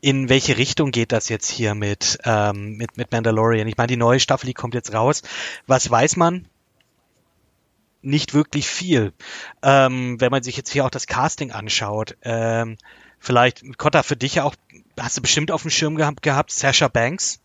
in 0.01 0.29
welche 0.29 0.57
Richtung 0.57 0.91
geht 0.91 1.11
das 1.11 1.29
jetzt 1.29 1.49
hier 1.49 1.75
mit, 1.75 2.19
ähm, 2.25 2.77
mit, 2.77 2.97
mit 2.97 3.11
Mandalorian? 3.11 3.67
Ich 3.67 3.77
meine, 3.77 3.87
die 3.87 3.97
neue 3.97 4.19
Staffel, 4.19 4.47
die 4.47 4.53
kommt 4.53 4.73
jetzt 4.73 4.93
raus. 4.93 5.21
Was 5.67 5.89
weiß 5.89 6.15
man? 6.15 6.47
Nicht 8.01 8.33
wirklich 8.33 8.67
viel. 8.67 9.13
Ähm, 9.63 10.21
wenn 10.21 10.31
man 10.31 10.43
sich 10.43 10.57
jetzt 10.57 10.71
hier 10.71 10.85
auch 10.85 10.91
das 10.91 11.07
Casting 11.07 11.51
anschaut, 11.51 12.15
ähm, 12.21 12.77
vielleicht, 13.19 13.77
Kotta, 13.77 14.03
für 14.03 14.15
dich 14.15 14.35
ja 14.35 14.43
auch, 14.43 14.55
hast 14.99 15.17
du 15.17 15.21
bestimmt 15.21 15.51
auf 15.51 15.63
dem 15.63 15.71
Schirm 15.71 15.95
gehabt, 15.95 16.21
gehabt 16.21 16.51
Sasha 16.51 16.87
Banks 16.87 17.39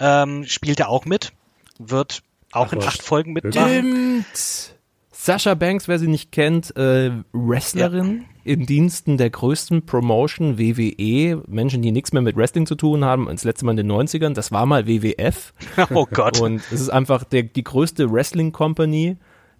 ähm, 0.00 0.46
spielt 0.46 0.80
er 0.80 0.88
auch 0.88 1.04
mit, 1.04 1.32
wird 1.78 2.22
auch 2.52 2.68
Ach, 2.68 2.72
in 2.72 2.82
acht 2.82 3.02
Folgen 3.02 3.32
mitmachen. 3.32 4.24
Stimmt. 4.34 4.78
Sasha 5.24 5.54
Banks, 5.54 5.86
wer 5.86 6.00
sie 6.00 6.08
nicht 6.08 6.32
kennt, 6.32 6.76
äh, 6.76 7.12
Wrestlerin 7.32 8.24
ja. 8.44 8.52
in 8.54 8.66
Diensten 8.66 9.18
der 9.18 9.30
größten 9.30 9.86
Promotion 9.86 10.58
WWE. 10.58 11.44
Menschen, 11.46 11.80
die 11.80 11.92
nichts 11.92 12.12
mehr 12.12 12.22
mit 12.22 12.36
Wrestling 12.36 12.66
zu 12.66 12.74
tun 12.74 13.04
haben, 13.04 13.26
das 13.26 13.44
letzte 13.44 13.64
Mal 13.64 13.78
in 13.78 13.86
den 13.86 13.92
90ern, 13.92 14.34
das 14.34 14.50
war 14.50 14.66
mal 14.66 14.88
WWF. 14.88 15.54
Oh 15.94 16.06
Gott. 16.12 16.40
Und 16.40 16.60
es 16.72 16.80
ist 16.80 16.88
einfach 16.88 17.22
der, 17.22 17.44
die 17.44 17.62
größte 17.62 18.10
Wrestling-Company. 18.10 19.16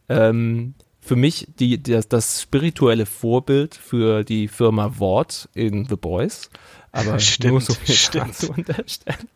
Ähm, 0.08 0.74
für 1.00 1.14
mich 1.14 1.46
die, 1.60 1.80
das, 1.80 2.08
das 2.08 2.42
spirituelle 2.42 3.06
Vorbild 3.06 3.76
für 3.76 4.24
die 4.24 4.48
Firma 4.48 4.98
Wort 4.98 5.48
in 5.54 5.84
The 5.84 5.94
Boys. 5.94 6.50
Aber 6.90 7.18
stimmt, 7.20 7.52
nur 7.52 7.60
so 7.60 7.74
viel 7.74 7.94
stimmt. 7.94 8.34
zu 8.34 8.50
unterstellen. 8.50 9.28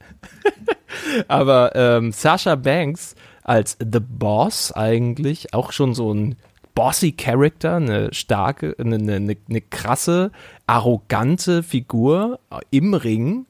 Aber 1.28 1.70
ähm, 1.76 2.10
Sasha 2.10 2.56
Banks 2.56 3.14
als 3.46 3.76
The 3.78 4.00
Boss 4.00 4.72
eigentlich 4.72 5.54
auch 5.54 5.72
schon 5.72 5.94
so 5.94 6.12
ein 6.12 6.36
bossy 6.74 7.12
Character, 7.12 7.76
eine 7.76 8.12
starke, 8.12 8.74
eine, 8.78 8.96
eine, 8.96 9.36
eine 9.48 9.60
krasse, 9.60 10.32
arrogante 10.66 11.62
Figur 11.62 12.40
im 12.70 12.94
Ring. 12.94 13.46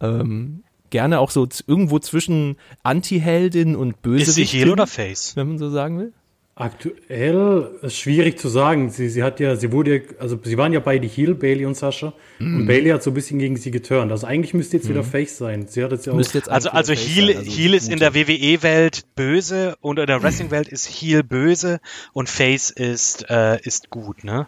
Ähm, 0.00 0.64
gerne 0.88 1.20
auch 1.20 1.30
so 1.30 1.46
irgendwo 1.66 1.98
zwischen 1.98 2.56
Anti-Heldin 2.82 3.76
und 3.76 4.00
Bösewicht. 4.02 4.28
Ist 4.28 4.34
sie 4.34 4.44
Heel 4.44 4.70
oder 4.70 4.86
Face? 4.86 5.36
Wenn 5.36 5.48
man 5.48 5.58
so 5.58 5.70
sagen 5.70 5.98
will. 5.98 6.12
Aktuell 6.60 7.70
ist 7.80 7.96
schwierig 7.96 8.38
zu 8.38 8.48
sagen. 8.48 8.90
Sie, 8.90 9.08
sie 9.08 9.22
hat 9.22 9.40
ja, 9.40 9.56
sie 9.56 9.72
wurde, 9.72 10.02
also 10.18 10.38
sie 10.42 10.58
waren 10.58 10.74
ja 10.74 10.80
beide 10.80 11.06
Heel, 11.06 11.34
Bailey 11.34 11.64
und 11.64 11.74
Sascha. 11.74 12.12
Mm. 12.38 12.56
Und 12.56 12.66
Bailey 12.66 12.90
hat 12.90 13.02
so 13.02 13.10
ein 13.10 13.14
bisschen 13.14 13.38
gegen 13.38 13.56
sie 13.56 13.70
geturnt. 13.70 14.12
Also 14.12 14.26
eigentlich 14.26 14.52
müsste 14.52 14.76
jetzt 14.76 14.86
mm. 14.86 14.90
wieder 14.90 15.02
mhm. 15.02 15.06
Face 15.06 15.38
sein. 15.38 15.66
Sie 15.68 15.82
hat 15.82 15.90
jetzt 15.92 16.06
ja 16.06 16.12
auch 16.12 16.18
jetzt 16.20 16.48
also 16.50 16.68
also 16.68 16.92
Heel, 16.92 17.34
also 17.34 17.50
Heel 17.50 17.72
ist 17.72 17.90
in 17.90 17.98
der 17.98 18.14
WWE-Welt 18.14 19.06
böse 19.16 19.76
und 19.80 19.98
in 19.98 20.06
der 20.06 20.22
Wrestling-Welt 20.22 20.68
ist 20.68 20.86
Heel 20.86 21.22
böse 21.22 21.80
und 22.12 22.28
Face 22.28 22.70
ist 22.70 23.30
äh, 23.30 23.58
ist 23.62 23.88
gut, 23.88 24.22
ne? 24.22 24.46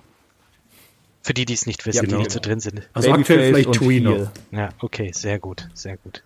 Für 1.22 1.32
die, 1.32 1.46
die 1.46 1.54
es 1.54 1.66
nicht 1.66 1.86
wissen, 1.86 1.96
ja, 1.96 2.02
genau. 2.02 2.16
die 2.16 2.22
nicht 2.24 2.32
so 2.32 2.40
drin 2.40 2.60
sind. 2.60 2.88
Also 2.92 3.10
Babyface 3.10 3.30
aktuell 3.30 3.54
vielleicht 3.54 3.72
Tweener. 3.72 4.32
Ja, 4.50 4.70
okay, 4.80 5.12
sehr 5.14 5.38
gut, 5.38 5.68
sehr 5.72 5.96
gut. 5.96 6.24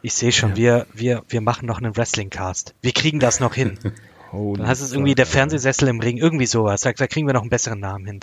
Ich 0.00 0.14
sehe 0.14 0.32
schon, 0.32 0.50
ja. 0.50 0.56
wir, 0.56 0.86
wir, 0.94 1.22
wir 1.28 1.40
machen 1.42 1.66
noch 1.66 1.78
einen 1.78 1.94
Wrestling-Cast. 1.94 2.74
Wir 2.80 2.92
kriegen 2.92 3.18
das 3.20 3.40
noch 3.40 3.54
hin. 3.54 3.78
Holy 4.32 4.58
Dann 4.58 4.68
heißt 4.68 4.82
es 4.82 4.92
irgendwie 4.92 5.14
der 5.14 5.26
Fernsehsessel 5.26 5.88
im 5.88 6.00
Ring, 6.00 6.16
irgendwie 6.18 6.46
sowas. 6.46 6.82
Da, 6.82 6.92
da 6.92 7.06
kriegen 7.06 7.26
wir 7.26 7.34
noch 7.34 7.42
einen 7.42 7.50
besseren 7.50 7.80
Namen 7.80 8.06
hin. 8.06 8.20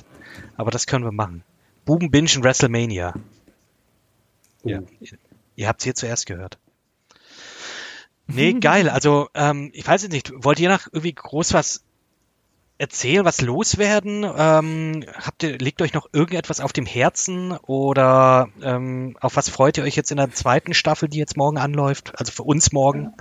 Aber 0.58 0.72
das 0.72 0.88
können 0.88 1.06
wir 1.06 1.12
machen. 1.12 1.44
Bubenbingen 1.86 2.44
WrestleMania. 2.44 3.14
Oh. 4.64 4.70
Ja. 4.70 4.82
Ihr 5.56 5.68
habt 5.68 5.82
es 5.82 5.84
hier 5.84 5.96
zuerst 5.96 6.26
gehört. 6.26 6.58
Nee, 8.28 8.54
geil. 8.60 8.90
Also, 8.90 9.30
ähm, 9.34 9.72
ich 9.74 9.88
weiß 9.88 10.04
jetzt 10.04 10.12
nicht, 10.12 10.32
wollt 10.36 10.60
ihr 10.60 10.70
noch 10.70 10.88
irgendwie 10.92 11.14
groß 11.14 11.54
was 11.54 11.84
erzählen, 12.78 13.24
was 13.24 13.42
loswerden? 13.42 14.24
Ähm, 14.24 15.06
habt 15.14 15.44
ihr, 15.44 15.58
liegt 15.58 15.82
euch 15.82 15.94
noch 15.94 16.10
irgendetwas 16.12 16.60
auf 16.60 16.74
dem 16.74 16.86
Herzen 16.86 17.52
oder 17.52 18.50
ähm, 18.62 19.16
auf 19.22 19.36
was 19.36 19.50
freut 19.50 19.78
ihr 19.78 19.84
euch 19.84 19.96
jetzt 19.96 20.12
in 20.12 20.18
der 20.18 20.32
zweiten 20.32 20.74
Staffel, 20.74 21.08
die 21.08 21.20
jetzt 21.20 21.38
morgen 21.38 21.58
anläuft? 21.58 22.20
Also 22.20 22.32
für 22.32 22.44
uns 22.44 22.72
morgen? 22.72 23.14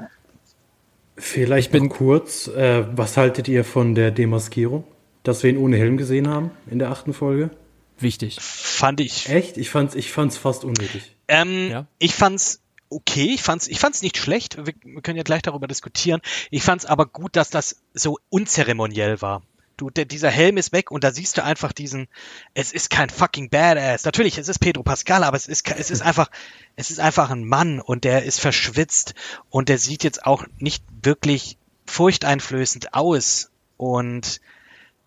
Vielleicht 1.16 1.70
bin 1.70 1.88
kurz, 1.88 2.48
äh, 2.48 2.84
was 2.96 3.16
haltet 3.16 3.48
ihr 3.48 3.64
von 3.64 3.94
der 3.94 4.10
Demaskierung? 4.10 4.84
Dass 5.22 5.42
wir 5.42 5.50
ihn 5.50 5.58
ohne 5.58 5.76
Helm 5.76 5.96
gesehen 5.96 6.28
haben 6.28 6.50
in 6.70 6.78
der 6.78 6.90
achten 6.90 7.12
Folge? 7.12 7.50
Wichtig. 7.98 8.38
Fand 8.40 9.00
ich. 9.00 9.28
Echt? 9.28 9.56
Ich 9.56 9.70
fand's, 9.70 9.94
ich 9.94 10.10
fand's 10.10 10.36
fast 10.36 10.64
unnötig. 10.64 11.14
Ähm, 11.28 11.68
Ja. 11.70 11.86
Ich 11.98 12.14
fand's 12.14 12.60
okay, 12.88 13.30
ich 13.34 13.42
fand's, 13.42 13.68
ich 13.68 13.78
fand's 13.78 14.02
nicht 14.02 14.16
schlecht. 14.16 14.56
Wir, 14.56 14.74
wir 14.82 15.02
können 15.02 15.16
ja 15.16 15.22
gleich 15.22 15.42
darüber 15.42 15.66
diskutieren. 15.66 16.20
Ich 16.50 16.62
fand's 16.62 16.84
aber 16.84 17.06
gut, 17.06 17.36
dass 17.36 17.50
das 17.50 17.82
so 17.94 18.18
unzeremoniell 18.28 19.22
war. 19.22 19.42
Du, 19.82 19.90
der, 19.90 20.04
dieser 20.04 20.30
Helm 20.30 20.58
ist 20.58 20.70
weg 20.70 20.92
und 20.92 21.02
da 21.02 21.10
siehst 21.10 21.36
du 21.36 21.42
einfach 21.42 21.72
diesen, 21.72 22.06
es 22.54 22.70
ist 22.72 22.88
kein 22.88 23.10
fucking 23.10 23.50
Badass. 23.50 24.04
Natürlich, 24.04 24.38
es 24.38 24.48
ist 24.48 24.60
Pedro 24.60 24.84
Pascal, 24.84 25.24
aber 25.24 25.36
es 25.36 25.48
ist, 25.48 25.68
es 25.76 25.90
ist 25.90 26.02
einfach, 26.02 26.30
es 26.76 26.92
ist 26.92 27.00
einfach 27.00 27.30
ein 27.30 27.44
Mann 27.44 27.80
und 27.80 28.04
der 28.04 28.22
ist 28.22 28.38
verschwitzt 28.38 29.14
und 29.50 29.68
der 29.68 29.78
sieht 29.78 30.04
jetzt 30.04 30.24
auch 30.24 30.44
nicht 30.58 30.84
wirklich 31.02 31.58
furchteinflößend 31.84 32.94
aus 32.94 33.50
und 33.76 34.40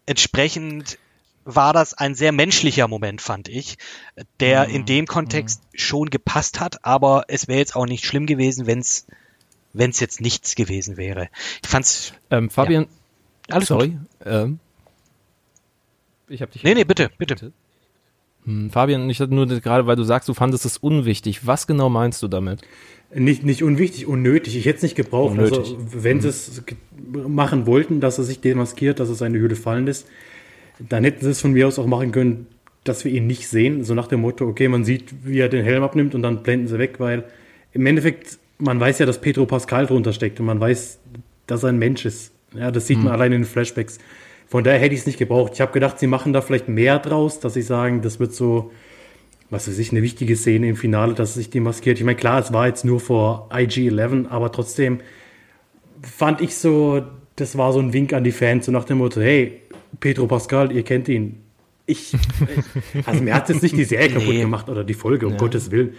entsprechend 0.06 0.99
war 1.45 1.72
das 1.72 1.93
ein 1.93 2.14
sehr 2.14 2.34
menschlicher 2.34 2.89
Moment, 2.89 3.22
fand 3.22 3.47
ich, 3.47 3.77
der 4.41 4.68
in 4.68 4.85
dem 4.85 5.06
Kontext 5.07 5.61
schon 5.73 6.10
gepasst 6.10 6.60
hat, 6.60 6.84
aber 6.84 7.23
es 7.30 7.47
wäre 7.47 7.60
jetzt 7.60 7.77
auch 7.77 7.85
nicht 7.85 8.03
schlimm 8.03 8.26
gewesen, 8.26 8.68
wenn 8.68 8.80
es 8.80 9.07
wenn 9.72 9.91
es 9.91 10.02
jetzt 10.02 10.19
nichts 10.19 10.56
gewesen 10.56 10.97
wäre. 10.97 11.30
Ich 11.64 11.69
fand's 11.69 12.11
Ähm, 12.30 12.49
Fabian, 12.49 12.88
alles 13.47 13.69
gut. 13.69 13.80
sorry. 13.80 13.97
Ähm, 14.26 14.60
ich 16.27 16.41
habe 16.41 16.52
dich. 16.52 16.64
Nee, 16.64 16.73
nee, 16.73 16.84
bitte, 16.84 17.10
bitte. 17.18 17.52
Hm, 18.45 18.69
Fabian, 18.69 19.10
ich 19.10 19.19
hatte 19.19 19.34
nur 19.34 19.47
gerade, 19.47 19.88
weil 19.88 19.95
du 19.95 20.03
sagst, 20.03 20.30
du 20.30 20.34
fandest 20.34 20.65
es 20.65 20.77
unwichtig. 20.77 21.45
Was 21.47 21.68
genau 21.68 21.89
meinst 21.89 22.22
du 22.22 22.27
damit? 22.27 22.61
Nicht, 23.14 23.43
nicht 23.43 23.64
unwichtig, 23.64 24.07
unnötig. 24.07 24.56
Ich 24.56 24.65
hätte 24.65 24.77
es 24.77 24.84
nicht 24.84 24.95
gebraucht. 24.95 25.31
Unnötig. 25.31 25.57
Also, 25.60 25.77
wenn 26.03 26.22
sie 26.22 26.27
es 26.30 26.64
ge- 26.65 26.77
machen 27.27 27.65
wollten, 27.65 27.99
dass 28.02 28.18
er 28.18 28.23
sich 28.23 28.41
demaskiert, 28.41 28.99
dass 28.99 29.10
er 29.10 29.15
seine 29.15 29.38
Höhle 29.39 29.56
fallen 29.56 29.85
lässt, 29.85 30.07
dann 30.80 31.03
hätten 31.03 31.23
sie 31.23 31.31
es 31.31 31.41
von 31.41 31.53
mir 31.53 31.68
aus 31.68 31.80
auch 31.80 31.88
machen 31.88 32.11
können, 32.11 32.47
dass 32.84 33.03
wir 33.06 33.11
ihn 33.11 33.26
nicht 33.26 33.47
sehen. 33.47 33.84
So 33.84 33.93
nach 33.93 34.07
dem 34.07 34.22
Motto, 34.22 34.45
okay, 34.47 34.68
man 34.68 34.84
sieht, 34.84 35.14
wie 35.23 35.39
er 35.39 35.49
den 35.49 35.64
Helm 35.64 35.84
abnimmt 35.84 36.14
und 36.14 36.22
dann 36.22 36.43
blenden 36.43 36.68
sie 36.68 36.77
weg, 36.77 36.95
weil 36.99 37.23
im 37.73 37.85
Endeffekt, 37.85 38.38
man 38.60 38.80
weiß 38.80 38.99
ja, 38.99 39.06
dass 39.06 39.22
Pedro 39.22 39.45
Pascal 39.45 39.88
drunter 39.88 40.14
steckt 40.14 40.39
und 40.39 40.45
man 40.45 40.60
weiß, 40.60 40.99
dass 41.47 41.64
er 41.64 41.69
ein 41.69 41.80
Mensch 41.80 42.06
ist. 42.06 42.31
Ja, 42.53 42.72
das 42.72 42.88
sieht 42.88 42.99
man 42.99 43.11
allein 43.14 43.31
in 43.31 43.41
den 43.41 43.47
Flashbacks. 43.47 43.97
Von 44.47 44.63
daher 44.63 44.80
hätte 44.80 44.93
ich 44.93 45.01
es 45.01 45.05
nicht 45.07 45.17
gebraucht. 45.19 45.53
Ich 45.55 45.61
habe 45.61 45.72
gedacht, 45.72 45.99
sie 45.99 46.07
machen 46.07 46.34
da 46.34 46.41
vielleicht 46.41 46.67
mehr 46.69 46.99
draus, 46.99 47.39
dass 47.39 47.53
sie 47.55 47.61
sagen, 47.61 48.01
das 48.01 48.19
wird 48.19 48.34
so, 48.34 48.72
was 49.49 49.67
weiß 49.67 49.77
ich, 49.80 49.91
eine 49.91 50.01
wichtige 50.01 50.35
Szene 50.35 50.69
im 50.69 50.76
Finale, 50.76 51.13
dass 51.13 51.34
sich 51.34 51.49
demaskiert. 51.49 51.97
Ich 51.97 52.03
meine, 52.05 52.17
klar, 52.17 52.39
es 52.39 52.53
war 52.53 52.67
jetzt 52.67 52.85
nur 52.85 52.99
vor 52.99 53.49
IG-11, 53.51 54.27
aber 54.30 54.51
trotzdem 54.51 54.99
fand 56.01 56.41
ich 56.41 56.55
so, 56.55 57.03
das 57.35 57.57
war 57.57 57.73
so 57.73 57.80
ein 57.80 57.91
Wink 57.93 58.13
an 58.13 58.23
die 58.23 58.31
Fans, 58.31 58.65
so 58.67 58.72
nach 58.72 58.85
dem 58.85 58.99
Motto, 58.99 59.19
hey, 59.22 59.61
Pedro 59.99 60.27
Pascal, 60.27 60.72
ihr 60.72 60.84
kennt 60.84 61.07
ihn. 61.07 61.41
Ich, 61.88 62.13
also 63.05 63.22
mir 63.23 63.34
hat 63.35 63.49
jetzt 63.49 63.61
nicht 63.61 63.77
die 63.77 63.84
Serie 63.84 64.09
kaputt 64.09 64.30
Nee. 64.30 64.41
gemacht 64.41 64.69
oder 64.69 64.84
die 64.84 64.93
Folge, 64.95 65.27
um 65.27 65.38
Gottes 65.38 65.69
Willen. 65.72 65.95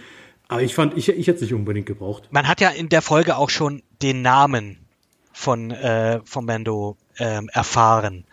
Aber 0.49 0.61
ich 0.61 0.73
fand, 0.75 0.97
ich, 0.97 1.09
ich 1.09 1.27
hätte 1.27 1.35
es 1.37 1.41
nicht 1.41 1.53
unbedingt 1.53 1.85
gebraucht. 1.85 2.27
Man 2.31 2.47
hat 2.47 2.61
ja 2.61 2.69
in 2.69 2.89
der 2.89 3.01
Folge 3.01 3.37
auch 3.37 3.49
schon 3.49 3.81
den 4.01 4.21
Namen 4.21 4.77
von, 5.33 5.71
äh, 5.71 6.19
von 6.25 6.45
Mando 6.45 6.97
ähm, 7.19 7.49
erfahren. 7.53 8.25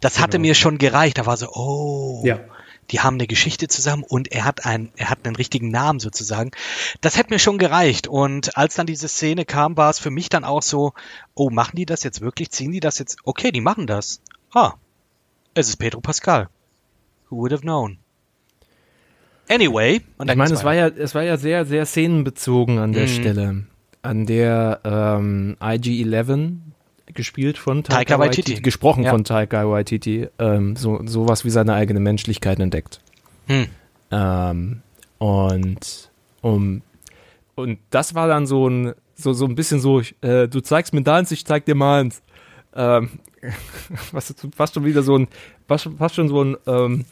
Das 0.00 0.18
hatte 0.20 0.38
Genau. 0.38 0.48
mir 0.48 0.54
schon 0.54 0.78
gereicht. 0.78 1.18
Da 1.18 1.26
war 1.26 1.36
so, 1.36 1.48
oh, 1.52 2.22
Ja. 2.24 2.38
die 2.90 3.00
haben 3.00 3.14
eine 3.14 3.26
Geschichte 3.26 3.68
zusammen 3.68 4.02
und 4.02 4.32
er 4.32 4.44
hat 4.44 4.64
einen, 4.66 4.90
er 4.96 5.10
hat 5.10 5.20
einen 5.24 5.36
richtigen 5.36 5.70
Namen 5.70 6.00
sozusagen. 6.00 6.50
Das 7.00 7.16
hätte 7.16 7.32
mir 7.32 7.38
schon 7.38 7.58
gereicht. 7.58 8.06
Und 8.08 8.56
als 8.56 8.74
dann 8.74 8.86
diese 8.86 9.08
Szene 9.08 9.44
kam, 9.44 9.76
war 9.76 9.90
es 9.90 9.98
für 9.98 10.10
mich 10.10 10.28
dann 10.28 10.44
auch 10.44 10.62
so, 10.62 10.92
oh, 11.34 11.50
machen 11.50 11.76
die 11.76 11.86
das 11.86 12.02
jetzt 12.02 12.20
wirklich? 12.20 12.50
Ziehen 12.50 12.72
die 12.72 12.80
das 12.80 12.98
jetzt? 12.98 13.18
Okay, 13.24 13.52
die 13.52 13.60
machen 13.60 13.86
das. 13.86 14.20
Ah, 14.52 14.72
es 15.54 15.68
ist 15.68 15.76
Pedro 15.76 16.00
Pascal. 16.00 16.48
Who 17.28 17.36
would 17.36 17.52
have 17.52 17.62
known? 17.62 17.98
Anyway, 19.48 19.96
und 20.16 20.26
Ich 20.26 20.28
dann 20.28 20.38
meine, 20.38 20.50
geht's 20.50 20.60
es 20.60 20.64
war 20.64 20.74
ja, 20.74 20.86
es 20.88 21.14
war 21.14 21.22
ja 21.22 21.36
sehr, 21.36 21.64
sehr 21.66 21.84
szenenbezogen 21.86 22.78
an 22.78 22.92
der 22.92 23.02
Mhm. 23.04 23.08
Stelle. 23.08 23.64
An 24.02 24.24
der 24.26 24.80
ähm, 24.84 25.56
IG-11 25.60 26.58
gespielt 27.14 27.58
von 27.58 27.82
Taika, 27.82 27.96
Taika 27.98 28.18
Waititi. 28.18 28.50
Waititi, 28.50 28.62
gesprochen 28.62 29.04
Ja. 29.04 29.10
von 29.10 29.24
Taika 29.24 29.68
Waititi, 29.68 30.28
ähm, 30.38 30.76
so 30.76 31.00
sowas 31.04 31.44
wie 31.44 31.50
seine 31.50 31.74
eigene 31.74 32.00
Menschlichkeit 32.00 32.58
entdeckt. 32.60 33.00
Hm. 33.46 33.66
Ähm, 34.10 34.82
und 35.18 36.10
um 36.40 36.82
und 37.54 37.78
das 37.90 38.14
war 38.14 38.26
dann 38.28 38.46
so 38.46 38.68
ein 38.68 38.94
so 39.14 39.32
so 39.32 39.44
ein 39.44 39.54
bisschen 39.54 39.80
so, 39.80 40.00
äh, 40.22 40.48
du 40.48 40.60
zeigst 40.60 40.94
mir 40.94 41.02
deins, 41.02 41.30
ich 41.30 41.44
zeig 41.44 41.64
dir 41.66 41.74
meins. 41.74 42.22
Ähm, 42.74 43.10
was 44.12 44.34
fast 44.54 44.74
schon 44.74 44.84
wieder 44.84 45.02
so 45.02 45.16
ein 45.18 45.28
fast, 45.66 45.88
fast 45.98 46.14
schon 46.14 46.28
so 46.28 46.44
ein 46.44 46.56
ähm, 46.66 47.04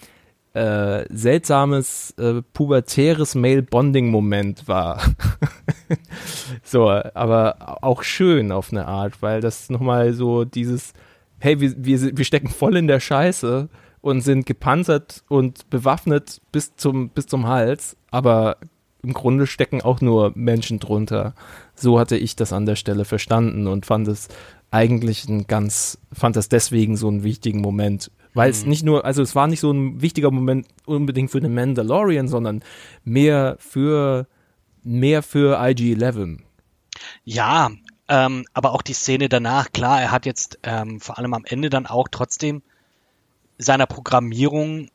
äh, 0.55 1.05
seltsames 1.11 2.13
äh, 2.19 2.43
pubertäres 2.53 3.35
Male-Bonding-Moment 3.35 4.67
war. 4.67 5.03
so, 6.63 6.89
aber 6.89 7.79
auch 7.83 8.03
schön 8.03 8.53
auf 8.53 8.73
eine 8.73 8.87
Art, 8.87 9.23
weil 9.23 9.41
das 9.41 9.71
nochmal 9.71 10.13
so 10.13 10.45
dieses, 10.45 10.93
hey, 11.39 11.61
wir, 11.61 11.75
wir, 11.77 12.17
wir 12.17 12.25
stecken 12.25 12.49
voll 12.49 12.77
in 12.77 12.89
der 12.89 13.01
Scheiße 13.01 13.69
und 14.01 14.21
sind 14.21 14.47
gepanzert 14.47 15.23
und 15.29 15.69
bewaffnet 15.71 16.41
bis 16.53 16.77
zum, 16.77 17.11
bis 17.11 17.27
zum 17.27 17.47
Hals, 17.47 17.97
aber 18.11 18.57
im 19.03 19.13
Grunde 19.13 19.47
stecken 19.47 19.81
auch 19.83 20.01
nur 20.01 20.33
Menschen 20.35 20.81
drunter. 20.81 21.35
So 21.75 21.99
hatte 21.99 22.17
ich 22.17 22.37
das 22.37 22.53
an 22.53 22.67
der 22.67 22.77
Stelle 22.77 23.05
verstanden 23.05 23.67
und 23.67 23.87
fand 23.87 24.09
es 24.09 24.29
eigentlich 24.71 25.29
ein 25.29 25.47
ganz, 25.47 25.99
fand 26.13 26.37
das 26.37 26.49
deswegen 26.49 26.97
so 26.97 27.09
einen 27.09 27.23
wichtigen 27.23 27.61
Moment. 27.61 28.11
Weil 28.35 28.51
es 28.51 28.67
nicht 28.67 28.85
nur, 28.85 29.05
also 29.05 29.23
es 29.23 29.35
war 29.35 29.47
nicht 29.47 29.61
so 29.61 29.73
ein 29.73 30.01
wichtiger 30.03 30.31
Moment 30.31 30.67
unbedingt 30.85 31.31
für 31.31 31.41
den 31.41 31.55
Mandalorian, 31.55 32.29
sondern 32.29 32.63
mehr 33.05 33.57
für, 33.59 34.27
mehr 34.89 35.23
für 35.23 35.61
IG-11. 35.61 36.39
Ja, 37.25 37.71
ähm, 38.09 38.47
aber 38.55 38.73
auch 38.73 38.83
die 38.83 38.95
Szene 38.95 39.29
danach, 39.29 39.71
klar, 39.73 40.01
er 40.01 40.11
hat 40.11 40.25
jetzt 40.25 40.59
ähm, 40.63 41.01
vor 41.01 41.19
allem 41.19 41.35
am 41.35 41.45
Ende 41.45 41.69
dann 41.69 41.87
auch 41.87 42.09
trotzdem 42.11 42.63
seiner 43.59 43.87
Programmierung, 43.87 44.89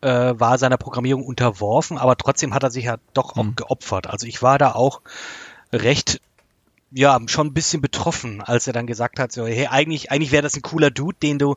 äh, 0.00 0.08
war 0.08 0.56
seiner 0.56 0.78
Programmierung 0.78 1.24
unterworfen, 1.24 1.98
aber 1.98 2.16
trotzdem 2.16 2.54
hat 2.54 2.62
er 2.62 2.70
sich 2.70 2.86
ja 2.86 2.96
doch 3.12 3.36
auch 3.36 3.54
geopfert. 3.54 4.06
Also 4.06 4.26
ich 4.26 4.42
war 4.42 4.56
da 4.58 4.72
auch 4.72 5.02
recht, 5.72 6.20
ja, 6.90 7.18
schon 7.26 7.48
ein 7.48 7.54
bisschen 7.54 7.82
betroffen, 7.82 8.40
als 8.40 8.66
er 8.66 8.72
dann 8.72 8.86
gesagt 8.86 9.18
hat, 9.18 9.32
so, 9.32 9.46
hey, 9.46 9.66
eigentlich, 9.66 10.10
eigentlich 10.10 10.32
wäre 10.32 10.42
das 10.42 10.56
ein 10.56 10.62
cooler 10.62 10.90
Dude, 10.90 11.18
den 11.22 11.38
du, 11.38 11.56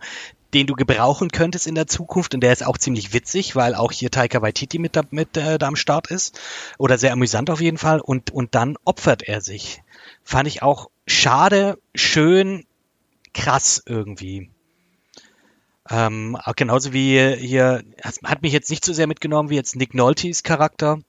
den 0.54 0.68
du 0.68 0.76
gebrauchen 0.76 1.30
könntest 1.30 1.68
in 1.68 1.76
der 1.76 1.88
Zukunft. 1.88 2.34
Und 2.34 2.42
der 2.42 2.52
ist 2.52 2.66
auch 2.66 2.78
ziemlich 2.78 3.14
witzig, 3.14 3.56
weil 3.56 3.76
auch 3.76 3.92
hier 3.92 4.12
Taika 4.12 4.42
Waititi 4.42 4.80
mit, 4.80 4.96
da, 4.96 5.04
mit 5.10 5.38
äh, 5.38 5.58
da 5.58 5.68
am 5.68 5.76
Start 5.76 6.12
ist. 6.12 6.40
Oder 6.78 6.98
sehr 6.98 7.14
amüsant 7.14 7.50
auf 7.50 7.62
jeden 7.62 7.78
Fall. 7.78 8.02
Und, 8.02 8.32
und 8.32 8.56
dann 8.56 8.78
opfert 8.84 9.24
er 9.24 9.42
sich. 9.42 9.82
Fand 10.24 10.48
ich 10.48 10.62
auch 10.62 10.90
schade, 11.08 11.78
schön, 11.96 12.66
krass 13.34 13.82
irgendwie. 13.86 14.50
Ähm, 15.90 16.38
genauso 16.56 16.94
wie 16.94 17.36
hier, 17.36 17.84
hat, 18.04 18.42
mich 18.42 18.54
jetzt 18.54 18.70
nicht 18.70 18.86
so 18.86 18.94
sehr 18.94 19.08
mitgenommen 19.08 19.50
wie 19.50 19.56
jetzt 19.56 19.76
Nick 19.76 19.94
Nolte's 19.94 20.44
Charakter, 20.44 21.00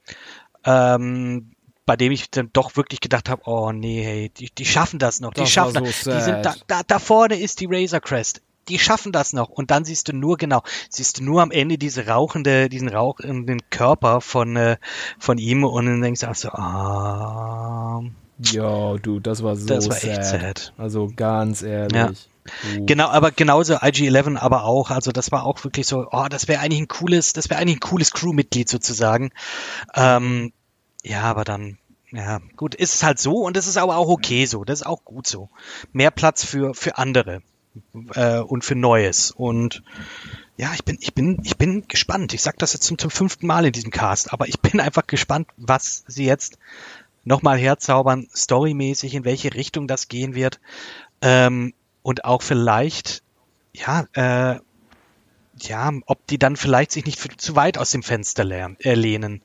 ähm, 0.65 1.52
bei 1.87 1.97
dem 1.97 2.13
ich 2.13 2.31
dann 2.31 2.51
doch 2.53 2.77
wirklich 2.77 3.01
gedacht 3.01 3.29
habe, 3.29 3.43
oh 3.47 3.73
nee, 3.73 4.03
hey, 4.03 4.29
die, 4.31 4.51
die 4.57 4.65
schaffen 4.65 4.99
das 4.99 5.21
noch, 5.21 5.33
die 5.35 5.41
Das 5.41 5.51
schaffen 5.51 5.75
war 5.75 5.83
das. 5.83 6.03
so 6.03 6.13
Die 6.13 6.21
sind 6.21 6.45
da, 6.45 6.53
sad. 6.53 6.65
da, 6.69 6.81
da 6.87 6.99
vorne 6.99 7.39
ist 7.41 7.61
die 7.61 7.67
Razor 7.69 8.01
Crest. 8.01 8.41
Die 8.69 8.79
schaffen 8.79 9.11
das 9.11 9.33
noch. 9.33 9.49
Und 9.49 9.73
dann 9.73 9.85
siehst 9.85 10.07
du 10.09 10.13
nur 10.13 10.37
genau, 10.37 10.63
siehst 10.89 11.19
du 11.19 11.25
nur 11.25 11.43
am 11.43 11.51
Ende 11.51 11.79
diese 11.79 12.07
rauchende, 12.07 12.69
diesen 12.69 12.89
rauchenden 12.89 13.59
Körper 13.71 14.21
von, 14.21 14.55
äh, 14.57 14.77
von 15.19 15.39
ihm 15.39 15.65
und 15.65 15.87
dann 15.87 16.01
denkst 16.01 16.21
du 16.21 16.31
auch 16.31 16.35
so, 16.37 16.49
ah, 16.51 18.03
Ja, 18.39 18.95
du, 18.99 19.19
das 19.21 19.43
war 19.43 19.57
so 19.57 19.67
Das 19.67 19.89
war 19.89 19.97
sad. 19.97 20.11
echt 20.11 20.25
sad. 20.25 20.73
Also 20.79 21.11
ganz 21.15 21.63
ehrlich. 21.63 22.29
Du. 22.75 22.87
Genau, 22.87 23.09
aber 23.09 23.31
genauso 23.33 23.75
IG-11 23.75 24.37
aber 24.37 24.65
auch. 24.65 24.91
Also 24.91 25.11
das 25.13 25.31
war 25.33 25.45
auch 25.47 25.63
wirklich 25.65 25.87
so, 25.87 26.07
oh, 26.11 26.27
das 26.29 26.47
wäre 26.49 26.61
eigentlich 26.61 26.81
ein 26.83 26.89
cooles, 26.89 27.33
das 27.33 27.51
wäre 27.51 27.61
eigentlich 27.61 27.77
ein 27.77 27.81
cooles 27.89 28.11
Crewmitglied 28.13 28.69
sozusagen. 28.69 29.31
Ähm, 29.95 30.53
ja, 31.03 31.23
aber 31.23 31.45
dann, 31.45 31.79
ja, 32.11 32.41
gut, 32.57 32.75
ist 32.75 32.95
es 32.95 33.03
halt 33.03 33.19
so 33.19 33.39
und 33.39 33.57
es 33.57 33.67
ist 33.67 33.77
aber 33.77 33.97
auch 33.97 34.09
okay 34.09 34.47
so. 34.47 34.65
Das 34.65 34.81
ist 34.81 34.87
auch 34.87 35.05
gut 35.05 35.27
so. 35.27 35.49
Mehr 35.93 36.11
Platz 36.11 36.45
für, 36.45 36.75
für 36.75 36.99
andere 36.99 37.43
äh, 38.15 38.39
und 38.39 38.65
für 38.65 38.75
Neues. 38.75 39.31
Und 39.31 39.83
ja, 40.57 40.73
ich 40.75 40.85
bin, 40.85 40.99
ich 41.01 41.15
bin, 41.15 41.41
ich 41.45 41.57
bin 41.57 41.89
gespannt. 41.89 42.35
Ich 42.35 42.43
sag 42.43 42.59
das 42.59 42.73
jetzt 42.73 42.85
zum, 42.85 42.99
zum 42.99 43.11
fünften 43.11 43.47
Mal 43.47 43.67
in 43.67 43.73
diesem 43.73 43.91
Cast, 43.91 44.33
aber 44.33 44.49
ich 44.49 44.61
bin 44.61 44.81
einfach 44.81 45.07
gespannt, 45.07 45.49
was 45.57 46.05
sie 46.07 46.27
jetzt 46.27 46.59
nochmal 47.25 47.59
herzaubern, 47.59 48.29
storymäßig, 48.35 49.15
in 49.15 49.25
welche 49.25 49.55
Richtung 49.55 49.87
das 49.87 50.09
gehen 50.09 50.35
wird. 50.35 50.61
Ähm, 51.21 51.73
und 52.03 52.25
auch 52.25 52.43
vielleicht, 52.43 53.23
ja, 53.73 54.07
äh, 54.15 54.59
ja, 55.59 55.93
ob 56.07 56.27
die 56.27 56.39
dann 56.39 56.57
vielleicht 56.57 56.93
sich 56.93 57.05
nicht 57.05 57.19
für, 57.19 57.29
zu 57.37 57.55
weit 57.55 57.79
aus 57.79 57.91
dem 57.91 58.03
Fenster 58.03 58.45
äh, 58.45 58.95
lehnen. 58.95 59.43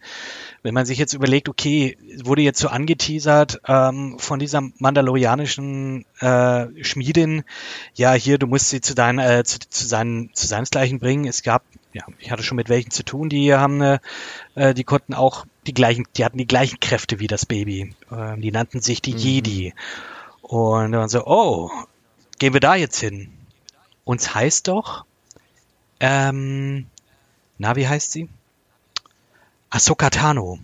Wenn 0.63 0.73
man 0.73 0.85
sich 0.85 0.97
jetzt 0.97 1.13
überlegt, 1.13 1.49
okay, 1.49 1.97
wurde 2.23 2.41
jetzt 2.41 2.59
so 2.59 2.67
angeteasert 2.67 3.61
ähm, 3.67 4.17
von 4.19 4.39
dieser 4.39 4.61
mandalorianischen 4.79 6.05
äh, 6.19 6.67
Schmiedin, 6.84 7.43
ja, 7.93 8.13
hier, 8.13 8.38
du 8.38 8.47
musst 8.47 8.69
sie 8.69 8.81
zu 8.81 8.95
deinen, 8.95 9.19
äh, 9.19 9.43
zu, 9.43 9.59
zu 9.59 9.88
seinen, 9.88 10.34
zu 10.34 10.47
seinesgleichen 10.47 10.99
bringen. 10.99 11.25
Es 11.25 11.43
gab, 11.43 11.63
ja, 11.93 12.03
ich 12.19 12.31
hatte 12.31 12.43
schon 12.43 12.57
mit 12.57 12.69
welchen 12.69 12.91
zu 12.91 13.03
tun, 13.03 13.29
die 13.29 13.53
haben, 13.53 13.81
äh, 13.81 13.99
äh 14.55 14.73
die 14.73 14.84
konnten 14.84 15.13
auch 15.13 15.45
die 15.67 15.73
gleichen, 15.73 16.05
die 16.15 16.25
hatten 16.25 16.38
die 16.38 16.47
gleichen 16.47 16.79
Kräfte 16.79 17.19
wie 17.19 17.27
das 17.27 17.45
Baby. 17.45 17.95
Äh, 18.11 18.38
die 18.39 18.51
nannten 18.51 18.81
sich 18.81 19.01
die 19.01 19.13
mhm. 19.13 19.19
Jedi. 19.19 19.73
Und 20.41 20.93
dann 20.93 21.09
so, 21.09 21.25
oh, 21.25 21.69
gehen 22.39 22.53
wir 22.53 22.61
da 22.61 22.75
jetzt 22.75 22.99
hin? 22.99 23.29
Uns 24.05 24.34
heißt 24.34 24.69
doch, 24.69 25.05
ähm, 25.99 26.88
na, 27.57 27.75
wie 27.75 27.88
heißt 27.88 28.11
sie? 28.11 28.29
Ahsoka 29.69 30.10
Tano. 30.10 30.60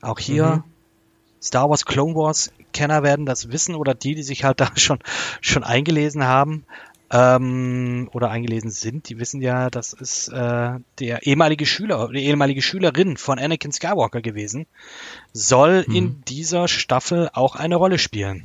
Auch 0.00 0.18
hier 0.18 0.56
mhm. 0.56 0.64
Star 1.42 1.68
Wars 1.68 1.84
Clone 1.84 2.14
Wars 2.14 2.52
Kenner 2.72 3.02
werden 3.02 3.26
das 3.26 3.50
wissen 3.50 3.74
oder 3.74 3.94
die, 3.94 4.14
die 4.14 4.22
sich 4.22 4.44
halt 4.44 4.60
da 4.60 4.70
schon, 4.76 4.98
schon 5.40 5.64
eingelesen 5.64 6.24
haben 6.24 6.64
ähm, 7.10 8.08
oder 8.12 8.30
eingelesen 8.30 8.70
sind, 8.70 9.08
die 9.08 9.18
wissen 9.18 9.40
ja, 9.40 9.70
das 9.70 9.92
ist 9.92 10.28
äh, 10.28 10.78
der 10.98 11.26
ehemalige 11.26 11.66
Schüler, 11.66 12.08
die 12.08 12.24
ehemalige 12.24 12.62
Schülerin 12.62 13.16
von 13.16 13.38
Anakin 13.38 13.72
Skywalker 13.72 14.20
gewesen, 14.20 14.66
soll 15.32 15.84
mhm. 15.86 15.94
in 15.94 16.24
dieser 16.24 16.66
Staffel 16.66 17.30
auch 17.32 17.56
eine 17.56 17.76
Rolle 17.76 17.98
spielen. 17.98 18.44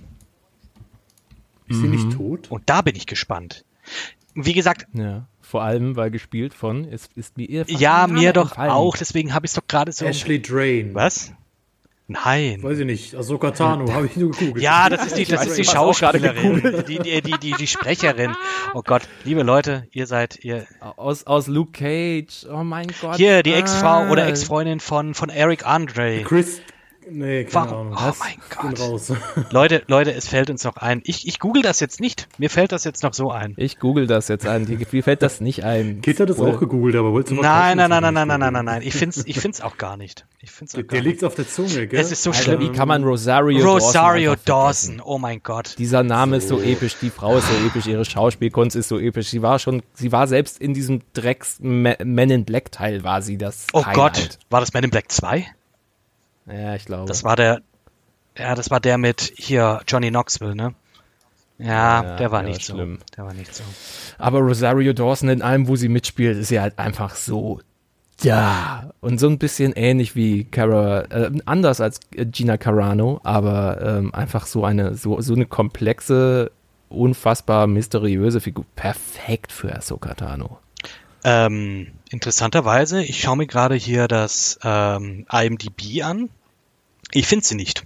Ist 1.68 1.82
sie 1.82 1.88
nicht 1.88 2.06
mhm. 2.06 2.12
tot? 2.12 2.52
Und 2.52 2.70
da 2.70 2.82
bin 2.82 2.96
ich 2.96 3.06
gespannt. 3.06 3.64
Wie 4.34 4.54
gesagt, 4.54 4.88
ja. 4.94 5.28
Vor 5.50 5.64
allem, 5.64 5.96
weil 5.96 6.12
gespielt 6.12 6.54
von, 6.54 6.86
ist, 6.86 7.12
ist 7.18 7.36
mir 7.36 7.50
ihr 7.50 7.66
Ja, 7.68 8.06
mir 8.06 8.34
doch 8.34 8.50
gefallen. 8.50 8.70
auch, 8.70 8.96
deswegen 8.96 9.34
habe 9.34 9.48
ich 9.48 9.52
es 9.52 9.56
doch 9.56 9.66
gerade 9.68 9.92
so. 9.92 10.06
Ashley 10.06 10.40
Drain. 10.40 10.94
Was? 10.94 11.32
Nein. 12.06 12.62
Weiß 12.62 12.78
ich 12.78 12.86
nicht. 12.86 13.16
Ahsoka 13.16 13.50
Tano, 13.50 13.92
habe 13.92 14.06
ich 14.06 14.16
nur 14.16 14.30
gegoogelt. 14.30 14.64
Ja, 14.64 14.90
das 14.90 15.08
ist 15.08 15.18
die, 15.18 15.26
das 15.26 15.48
ist 15.48 15.58
die 15.58 15.66
Schauspielerin, 15.66 16.86
die, 16.88 17.00
die, 17.00 17.22
die, 17.24 17.40
die, 17.40 17.52
die 17.54 17.68
Sprecherin. 17.68 18.36
Oh 18.76 18.84
Gott, 18.84 19.02
liebe 19.24 19.42
Leute, 19.42 19.88
ihr 19.92 20.06
seid, 20.06 20.38
ihr. 20.44 20.68
Aus, 20.82 21.26
aus 21.26 21.48
Luke 21.48 21.72
Cage, 21.72 22.46
oh 22.52 22.64
mein 22.64 22.92
Gott. 23.02 23.18
Hier, 23.18 23.42
die 23.42 23.54
Ex-Frau 23.54 24.08
oder 24.10 24.28
Ex-Freundin 24.28 24.80
von, 24.80 25.16
von 25.16 25.30
Eric 25.30 25.66
Andre. 25.66 26.22
Chris, 26.26 26.62
Nee, 27.10 27.46
keine 27.46 27.72
Warum? 27.72 27.94
Ahnung. 27.94 27.98
Oh 27.98 28.14
mein 28.20 28.76
Gott. 28.78 29.18
Leute, 29.52 29.84
Leute, 29.88 30.14
es 30.14 30.28
fällt 30.28 30.50
uns 30.50 30.64
noch 30.64 30.78
ein. 30.78 31.02
Ich, 31.06 31.28
ich 31.28 31.40
google 31.40 31.62
das 31.62 31.80
jetzt 31.80 32.00
nicht. 32.00 32.28
Mir 32.38 32.50
fällt 32.50 32.72
das 32.72 32.84
jetzt 32.84 33.04
noch 33.04 33.14
so 33.14 33.32
ein. 33.32 33.54
Ich 33.58 33.80
google 33.80 34.08
das 34.08 34.28
jetzt 34.28 34.46
ein. 34.46 34.66
Mir 34.92 35.04
fällt 35.04 35.22
das 35.22 35.42
nicht 35.42 35.64
ein. 35.64 36.02
Kit 36.02 36.20
hat 36.20 36.30
das 36.30 36.40
auch 36.40 36.60
gegoogelt, 36.60 36.96
aber 36.96 37.12
wolltest 37.14 37.32
du 37.32 37.36
mal 37.36 37.42
Nein, 37.42 37.78
nein, 37.78 37.90
nein, 37.90 38.02
nein, 38.02 38.14
nein, 38.14 38.28
nein, 38.28 38.40
nein, 38.40 38.54
nein, 38.54 38.66
nein. 38.66 38.82
Ich 38.84 38.94
find's, 38.94 39.24
ich 39.26 39.40
find's 39.40 39.62
auch 39.62 39.78
gar 39.78 39.98
nicht. 39.98 40.26
Ich 40.42 40.52
find's 40.52 40.76
auch 40.76 40.82
Der 40.82 41.02
liegt 41.02 41.24
auf 41.24 41.36
der 41.36 41.48
Zunge, 41.48 41.88
gell? 41.88 42.00
Es 42.00 42.12
ist 42.12 42.24
so 42.24 42.32
Alter, 42.32 42.44
schlimm. 42.44 42.60
Wie 42.62 42.72
kann 42.72 42.88
man 42.88 43.04
Rosario, 43.04 43.66
Rosario 43.66 44.36
Dawson? 44.36 44.98
Dawson. 44.98 45.02
Oh 45.04 45.18
mein 45.18 45.42
Gott. 45.44 45.76
Dieser 45.78 46.04
Name 46.04 46.40
so. 46.42 46.58
ist 46.58 46.64
so 46.64 46.70
episch. 46.70 46.96
Die 47.02 47.10
Frau 47.10 47.38
ist 47.38 47.48
so 47.48 47.68
episch. 47.68 47.88
Ihre 47.88 48.06
Schauspielkunst 48.06 48.76
ist 48.76 48.90
so 48.90 49.00
episch. 49.00 49.30
Sie 49.30 49.42
war 49.42 49.60
schon, 49.60 49.82
sie 49.94 50.12
war 50.12 50.28
selbst 50.28 50.60
in 50.60 50.74
diesem 50.74 51.02
Drecks 51.14 51.58
Men 51.60 52.30
in 52.30 52.46
Black 52.46 52.72
Teil 52.72 53.04
war 53.04 53.22
sie 53.22 53.38
das. 53.38 53.68
Oh 53.74 53.86
Highlight. 53.86 53.96
Gott. 53.96 54.40
War 54.50 54.60
das 54.60 54.74
Men 54.74 54.84
in 54.84 54.90
Black 54.90 55.12
2? 55.12 55.46
Ja, 56.52 56.76
ich 56.76 56.86
glaube. 56.86 57.08
Das 57.08 57.24
war 57.24 57.36
der, 57.36 57.62
ja, 58.38 58.56
das 58.56 58.72
war 58.72 58.80
der 58.80 58.98
mit 58.98 59.34
hier 59.36 59.82
Johnny 59.88 60.10
Knoxville, 60.10 60.56
ne? 60.56 60.74
Ja, 61.58 62.04
ja 62.04 62.16
der 62.16 62.32
war 62.32 62.42
der 62.42 62.52
nicht 62.52 62.62
war 62.62 62.66
so. 62.66 62.74
Schlimm. 62.74 63.00
Der 63.18 63.26
war 63.26 63.34
nicht 63.34 63.54
so. 63.54 63.64
Aber 64.18 64.40
Rosario 64.40 64.94
Dawson 64.94 65.30
in 65.30 65.42
allem, 65.42 65.68
wo 65.68 65.76
sie 65.76 65.90
mitspielt, 65.90 66.38
ist 66.38 66.50
ja 66.52 66.62
halt 66.62 66.80
einfach 66.80 67.16
so 67.16 67.60
ja 68.22 68.92
und 69.00 69.20
so 69.20 69.28
ein 69.28 69.38
bisschen 69.38 69.74
ähnlich 69.74 70.16
wie 70.16 70.44
Cara, 70.46 71.02
äh, 71.10 71.32
anders 71.46 71.82
als 71.82 72.00
Gina 72.12 72.58
Carano, 72.58 73.20
aber 73.24 73.82
ähm, 73.82 74.14
einfach 74.14 74.46
so 74.46 74.66
eine 74.66 74.96
so 74.96 75.22
so 75.22 75.34
eine 75.34 75.46
komplexe, 75.46 76.52
unfassbar 76.90 77.68
mysteriöse 77.68 78.42
Figur, 78.42 78.66
perfekt 78.76 79.52
für 79.52 79.76
Ahsoka 79.76 80.14
Tano. 80.14 80.60
Ähm, 81.24 81.88
interessanterweise, 82.10 83.04
ich 83.04 83.20
schaue 83.22 83.38
mir 83.38 83.48
gerade 83.48 83.76
hier 83.76 84.08
das 84.08 84.58
ähm, 84.64 85.26
IMDb 85.30 86.04
an. 86.04 86.30
Ich 87.12 87.28
finde 87.28 87.46
sie 87.46 87.56
nicht. 87.56 87.86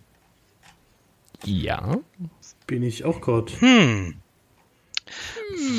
Ja. 1.45 1.98
Bin 2.68 2.84
ich 2.84 3.06
auch 3.06 3.22
gerade. 3.22 3.52
Hm. 3.60 4.16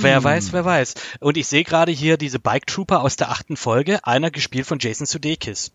Wer 0.01 0.23
weiß, 0.23 0.53
wer 0.53 0.65
weiß. 0.65 0.95
Und 1.21 1.37
ich 1.37 1.47
sehe 1.47 1.65
gerade 1.65 1.93
hier 1.93 2.17
diese 2.17 2.39
Bike 2.39 2.67
Trooper 2.67 3.03
aus 3.03 3.17
der 3.17 3.31
achten 3.31 3.57
Folge, 3.57 4.07
einer 4.07 4.31
gespielt 4.31 4.67
von 4.67 4.79
Jason 4.79 5.07
Sudeikis. 5.07 5.73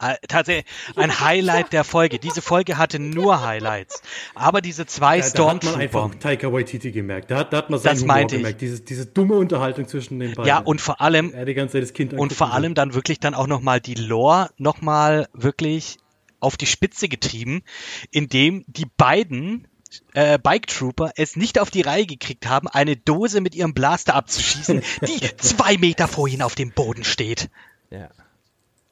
Äh, 0.00 0.16
tatsächlich 0.28 0.66
ein 0.96 1.20
Highlight 1.20 1.72
der 1.72 1.82
Folge. 1.82 2.18
Diese 2.18 2.42
Folge 2.42 2.76
hatte 2.76 2.98
nur 2.98 3.42
Highlights. 3.42 4.02
Aber 4.34 4.60
diese 4.60 4.84
zwei 4.84 5.18
ja, 5.18 5.22
Stormtrooper. 5.22 5.78
Da 5.78 5.84
hat 5.84 5.92
man 5.94 6.02
einfach 6.02 6.20
Taika 6.20 6.52
Waititi 6.52 6.92
gemerkt. 6.92 7.30
Da 7.30 7.38
hat, 7.38 7.52
da 7.52 7.58
hat 7.58 7.70
man 7.70 7.80
seinen 7.80 7.94
das 7.94 8.02
Humor 8.02 8.26
gemerkt. 8.26 8.60
Diese, 8.60 8.80
diese 8.80 9.06
dumme 9.06 9.34
Unterhaltung 9.36 9.88
zwischen 9.88 10.18
den 10.18 10.34
beiden. 10.34 10.48
Ja, 10.48 10.58
und 10.58 10.82
vor 10.82 11.00
allem. 11.00 11.32
Er 11.32 11.46
die 11.46 11.54
ganze 11.54 11.74
Zeit 11.74 11.82
das 11.82 11.94
Kind 11.94 12.12
Und 12.12 12.32
vor 12.34 12.52
allem 12.52 12.74
dann 12.74 12.92
wirklich 12.92 13.20
dann 13.20 13.34
auch 13.34 13.46
nochmal 13.46 13.80
die 13.80 13.94
Lore 13.94 14.50
nochmal 14.58 15.28
wirklich 15.32 15.98
auf 16.40 16.56
die 16.56 16.66
Spitze 16.66 17.08
getrieben, 17.08 17.62
indem 18.10 18.64
die 18.66 18.86
beiden 18.96 19.66
äh, 20.14 20.38
Bike 20.38 20.66
Trooper 20.66 21.12
es 21.16 21.36
nicht 21.36 21.58
auf 21.58 21.70
die 21.70 21.82
Reihe 21.82 22.06
gekriegt 22.06 22.46
haben, 22.46 22.68
eine 22.68 22.96
Dose 22.96 23.40
mit 23.40 23.54
ihrem 23.54 23.74
Blaster 23.74 24.14
abzuschießen, 24.14 24.82
die 25.06 25.20
zwei 25.38 25.76
Meter 25.78 26.08
vor 26.08 26.28
ihnen 26.28 26.42
auf 26.42 26.54
dem 26.54 26.72
Boden 26.72 27.04
steht. 27.04 27.50
Ja. 27.90 28.10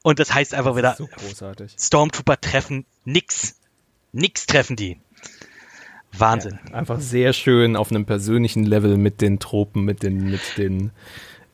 Und 0.03 0.19
das 0.19 0.35
heißt 0.35 0.55
einfach 0.55 0.77
wieder, 0.77 0.97
so 0.97 1.09
Stormtrooper 1.79 2.41
treffen 2.41 2.85
nix. 3.05 3.57
Nix 4.13 4.47
treffen 4.47 4.77
die. 4.77 5.01
Wahnsinn. 6.13 6.61
Ja, 6.69 6.75
einfach 6.75 7.01
sehr 7.01 7.33
schön 7.33 7.75
auf 7.75 7.91
einem 7.91 8.05
persönlichen 8.05 8.65
Level 8.65 8.97
mit 8.97 9.21
den 9.21 9.41
Tropen, 9.41 9.85
mit 9.85 10.03
den, 10.03 10.31
mit 10.31 10.59
den 10.59 10.93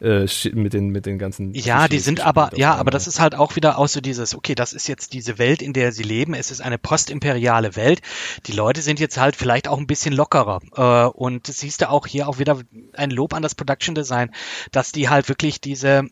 äh, 0.00 0.26
mit 0.52 0.72
den 0.72 0.88
mit 0.90 1.06
den 1.06 1.18
ganzen 1.18 1.54
ja 1.54 1.88
die 1.88 1.98
sind 1.98 2.20
aber 2.20 2.50
ja 2.56 2.74
aber 2.74 2.90
das 2.90 3.06
ist 3.06 3.20
halt 3.20 3.34
auch 3.34 3.56
wieder 3.56 3.78
auch 3.78 3.88
so 3.88 4.00
dieses 4.00 4.34
okay 4.34 4.54
das 4.54 4.72
ist 4.72 4.88
jetzt 4.88 5.12
diese 5.12 5.38
Welt 5.38 5.62
in 5.62 5.72
der 5.72 5.92
sie 5.92 6.02
leben. 6.02 6.34
Es 6.34 6.50
ist 6.50 6.60
eine 6.60 6.78
postimperiale 6.78 7.76
Welt. 7.76 8.00
Die 8.46 8.52
Leute 8.52 8.82
sind 8.82 9.00
jetzt 9.00 9.18
halt 9.18 9.36
vielleicht 9.36 9.68
auch 9.68 9.78
ein 9.78 9.86
bisschen 9.86 10.14
lockerer. 10.14 10.60
Äh, 10.76 11.10
und 11.10 11.46
siehst 11.46 11.80
du 11.80 11.88
auch 11.88 12.06
hier 12.06 12.28
auch 12.28 12.38
wieder 12.38 12.60
ein 12.94 13.10
Lob 13.10 13.34
an 13.34 13.42
das 13.42 13.54
Production 13.54 13.94
Design 13.94 14.30
dass 14.72 14.92
die 14.92 15.08
halt 15.08 15.28
wirklich 15.28 15.60
diese 15.60 16.04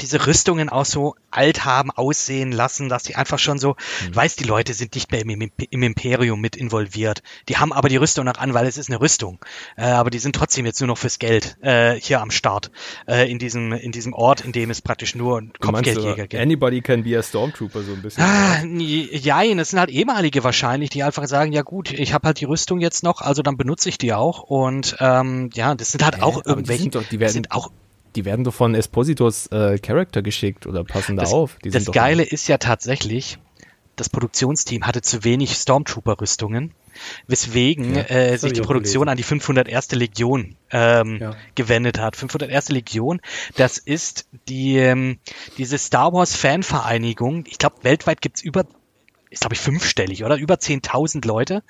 diese 0.00 0.26
Rüstungen 0.26 0.68
auch 0.68 0.84
so 0.84 1.14
alt 1.30 1.64
haben 1.64 1.90
aussehen 1.90 2.52
lassen, 2.52 2.88
dass 2.88 3.04
die 3.04 3.16
einfach 3.16 3.38
schon 3.38 3.58
so, 3.58 3.76
mhm. 4.06 4.16
weiß, 4.16 4.36
die 4.36 4.44
Leute 4.44 4.74
sind 4.74 4.94
nicht 4.94 5.10
mehr 5.10 5.22
im, 5.22 5.50
im, 5.70 5.82
Imperium 5.82 6.40
mit 6.40 6.56
involviert. 6.56 7.22
Die 7.48 7.56
haben 7.56 7.72
aber 7.72 7.88
die 7.88 7.96
Rüstung 7.96 8.24
noch 8.24 8.38
an, 8.38 8.54
weil 8.54 8.66
es 8.66 8.76
ist 8.76 8.88
eine 8.88 9.00
Rüstung. 9.00 9.38
Äh, 9.76 9.84
aber 9.84 10.10
die 10.10 10.18
sind 10.18 10.34
trotzdem 10.36 10.66
jetzt 10.66 10.80
nur 10.80 10.88
noch 10.88 10.98
fürs 10.98 11.18
Geld 11.18 11.56
äh, 11.62 11.94
hier 12.00 12.20
am 12.20 12.30
Start. 12.30 12.70
Äh, 13.06 13.30
in 13.30 13.38
diesem 13.38 13.72
in 13.72 13.92
diesem 13.92 14.12
Ort, 14.12 14.42
in 14.42 14.52
dem 14.52 14.70
es 14.70 14.82
praktisch 14.82 15.14
nur 15.14 15.42
Kopfgeldjäger 15.60 16.26
gibt. 16.26 16.42
Anybody 16.42 16.80
can 16.80 17.02
be 17.02 17.18
a 17.18 17.22
Stormtrooper 17.22 17.82
so 17.82 17.92
ein 17.92 18.02
bisschen. 18.02 18.22
Ah, 18.22 18.62
ja, 18.64 19.54
das 19.54 19.70
sind 19.70 19.78
halt 19.78 19.90
ehemalige 19.90 20.44
wahrscheinlich, 20.44 20.90
die 20.90 21.02
einfach 21.02 21.26
sagen, 21.26 21.52
ja 21.52 21.62
gut, 21.62 21.92
ich 21.92 22.12
habe 22.12 22.26
halt 22.26 22.40
die 22.40 22.44
Rüstung 22.44 22.80
jetzt 22.80 23.02
noch, 23.02 23.20
also 23.20 23.42
dann 23.42 23.56
benutze 23.56 23.88
ich 23.88 23.98
die 23.98 24.12
auch. 24.12 24.42
Und 24.42 24.96
ähm, 25.00 25.50
ja, 25.54 25.74
das 25.74 25.92
sind 25.92 26.04
halt 26.04 26.22
auch 26.22 26.44
irgendwelche, 26.44 26.78
die 26.78 26.82
sind, 26.82 26.94
doch, 26.94 27.04
die 27.04 27.20
werden, 27.20 27.32
sind 27.32 27.52
auch 27.52 27.70
die 28.16 28.24
werden 28.24 28.44
doch 28.44 28.54
von 28.54 28.74
Espositos 28.74 29.46
äh, 29.48 29.78
Charakter 29.78 30.22
geschickt 30.22 30.66
oder 30.66 30.84
passen 30.84 31.16
das, 31.16 31.30
da 31.30 31.36
auf. 31.36 31.58
Die 31.64 31.70
das 31.70 31.86
Geile 31.86 32.22
ist 32.22 32.48
ja 32.48 32.58
tatsächlich, 32.58 33.38
das 33.96 34.08
Produktionsteam 34.08 34.86
hatte 34.86 35.02
zu 35.02 35.24
wenig 35.24 35.52
Stormtrooper-Rüstungen, 35.54 36.72
weswegen 37.26 37.96
ja, 37.96 38.02
äh, 38.02 38.36
sich 38.38 38.52
die 38.52 38.60
Produktion 38.60 39.06
gelesen. 39.06 39.10
an 39.10 39.16
die 39.16 39.22
501. 39.22 39.92
Legion 39.92 40.56
ähm, 40.70 41.18
ja. 41.20 41.36
gewendet 41.54 41.98
hat. 41.98 42.16
501. 42.16 42.70
Legion, 42.70 43.20
das 43.56 43.78
ist 43.78 44.28
die 44.48 44.76
ähm, 44.78 45.18
diese 45.58 45.78
Star 45.78 46.12
Wars 46.12 46.36
Fanvereinigung. 46.36 47.44
Ich 47.46 47.58
glaube, 47.58 47.76
weltweit 47.82 48.20
gibt's 48.20 48.42
über 48.42 48.64
ist 49.30 49.40
glaube 49.40 49.54
ich 49.54 49.60
fünfstellig 49.60 50.24
oder 50.24 50.36
über 50.36 50.54
10.000 50.54 51.26
Leute. 51.26 51.64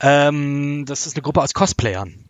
Ähm, 0.00 0.84
das 0.86 1.06
ist 1.06 1.16
eine 1.16 1.22
Gruppe 1.22 1.42
aus 1.42 1.52
Cosplayern. 1.52 2.24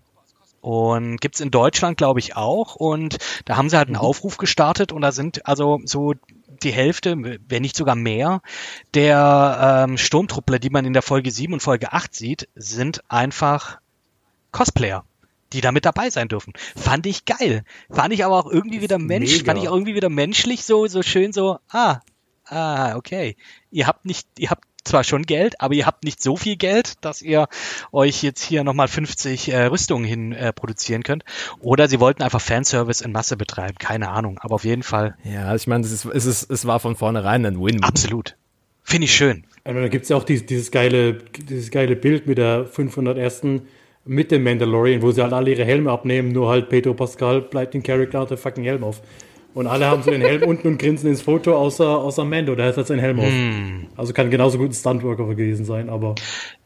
Und 0.63 1.21
gibt's 1.21 1.41
in 1.41 1.51
Deutschland, 1.51 1.99
glaube 1.99 2.21
ich, 2.21 2.37
auch. 2.37 2.77
Und 2.77 3.19
da 3.45 3.57
haben 3.57 3.69
sie 3.69 3.77
halt 3.77 3.89
einen 3.89 3.97
mhm. 3.97 4.03
Aufruf 4.03 4.39
gestartet 4.39 4.93
und 4.93 5.03
da 5.03 5.13
sind 5.13 5.45
also 5.47 5.81
so 5.85 6.15
die 6.63 6.73
Hälfte, 6.73 7.17
wenn 7.49 7.63
nicht 7.63 7.77
sogar 7.77 7.97
mehr, 7.97 8.43
der 8.95 9.85
ähm, 9.89 9.99
Sturmtruppler, 9.99 10.61
die 10.61 10.71
man 10.71 10.85
in 10.85 10.93
der 10.93 11.03
Folge 11.03 11.33
7 11.33 11.53
und 11.53 11.61
Folge 11.61 11.93
8 11.93 12.15
sieht, 12.15 12.49
sind 12.55 13.03
einfach 13.09 13.79
Cosplayer 14.53 15.05
die 15.53 15.61
da 15.61 15.71
mit 15.71 15.85
dabei 15.85 16.09
sein 16.09 16.29
dürfen. 16.29 16.55
Fand 16.77 17.05
ich 17.05 17.27
geil. 17.27 17.65
Fand 17.91 18.15
ich 18.15 18.25
aber 18.25 18.39
auch 18.39 18.51
irgendwie 18.51 18.81
wieder 18.81 18.99
mensch, 18.99 19.33
Mega. 19.33 19.53
fand 19.53 19.63
ich 19.63 19.69
auch 19.69 19.75
irgendwie 19.75 19.95
wieder 19.95 20.09
menschlich 20.09 20.65
so, 20.65 20.87
so 20.87 21.03
schön 21.03 21.35
so, 21.35 21.59
ah, 21.69 22.01
ah, 22.47 22.97
okay. 22.97 23.37
Ihr 23.71 23.87
habt 23.87 24.07
nicht, 24.07 24.27
ihr 24.39 24.49
habt 24.49 24.65
zwar 24.85 25.05
schon 25.05 25.23
Geld, 25.23 25.61
aber 25.61 25.75
ihr 25.75 25.87
habt 25.87 26.05
nicht 26.05 26.23
so 26.23 26.37
viel 26.37 26.57
Geld, 26.57 26.95
dass 27.05 27.23
ihr 27.23 27.49
euch 27.93 28.23
jetzt 28.23 28.43
hier 28.43 28.65
nochmal 28.65 28.89
50 28.89 29.53
äh, 29.53 29.65
Rüstungen 29.67 30.05
hin 30.05 30.33
äh, 30.33 30.53
produzieren 30.53 31.03
könnt. 31.03 31.25
Oder 31.61 31.89
sie 31.89 32.01
wollten 32.01 32.23
einfach 32.23 32.41
Fanservice 32.41 33.01
in 33.01 33.13
Masse 33.13 33.37
betreiben, 33.37 33.77
keine 33.79 34.11
Ahnung. 34.11 34.39
Aber 34.41 34.57
auf 34.57 34.65
jeden 34.65 34.83
Fall. 34.83 35.17
Ja, 35.25 35.55
ich 35.55 35.67
meine, 35.67 35.85
es, 35.85 35.93
ist, 35.93 36.05
es, 36.05 36.27
ist, 36.27 36.51
es 36.51 36.67
war 36.67 36.81
von 36.81 36.97
vornherein 36.97 37.45
ein 37.47 37.61
Win. 37.61 37.83
Absolut. 37.83 38.37
Finde 38.83 39.05
ich 39.05 39.15
schön. 39.15 39.45
Also, 39.65 39.81
da 39.81 39.89
gibt 39.89 40.05
es 40.05 40.09
ja 40.09 40.17
auch 40.17 40.25
dieses, 40.25 40.47
dieses, 40.47 40.71
geile, 40.71 41.15
dieses 41.15 41.71
geile 41.71 41.95
Bild 41.95 42.27
mit 42.27 42.39
der 42.39 42.67
501. 42.67 43.43
mit 44.05 44.31
dem 44.33 44.43
Mandalorian, 44.43 45.03
wo 45.03 45.13
sie 45.13 45.23
halt 45.23 45.33
alle 45.33 45.53
ihre 45.53 45.65
Helme 45.65 45.91
abnehmen, 45.91 46.33
nur 46.33 46.49
halt 46.49 46.69
Pedro 46.69 46.95
Pascal 46.95 47.43
bleibt 47.43 47.75
den 47.75 47.83
Charakter 47.83 48.21
hat 48.21 48.31
der 48.31 48.39
fucking 48.39 48.65
Helm 48.65 48.83
auf. 48.83 49.01
Und 49.55 49.67
alle 49.67 49.87
haben 49.87 50.03
so 50.03 50.11
den 50.11 50.23
Helm 50.23 50.45
unten 50.45 50.67
und 50.67 50.79
grinsen 50.79 51.11
ins 51.11 51.23
Foto, 51.23 51.55
außer, 51.57 51.87
außer 51.87 52.25
Mando, 52.25 52.55
der 52.55 52.67
hat 52.67 52.77
halt 52.77 52.87
seinen 52.87 53.01
Helm 53.01 53.21
auf. 53.21 53.31
Mm. 53.31 53.87
Also 53.97 54.13
kann 54.15 54.31
genauso 54.31 54.57
gut 54.57 54.71
ein 54.71 54.75
Stuntworker 54.75 55.27
gewesen 55.27 55.65
sein, 55.67 55.91
aber 55.91 56.15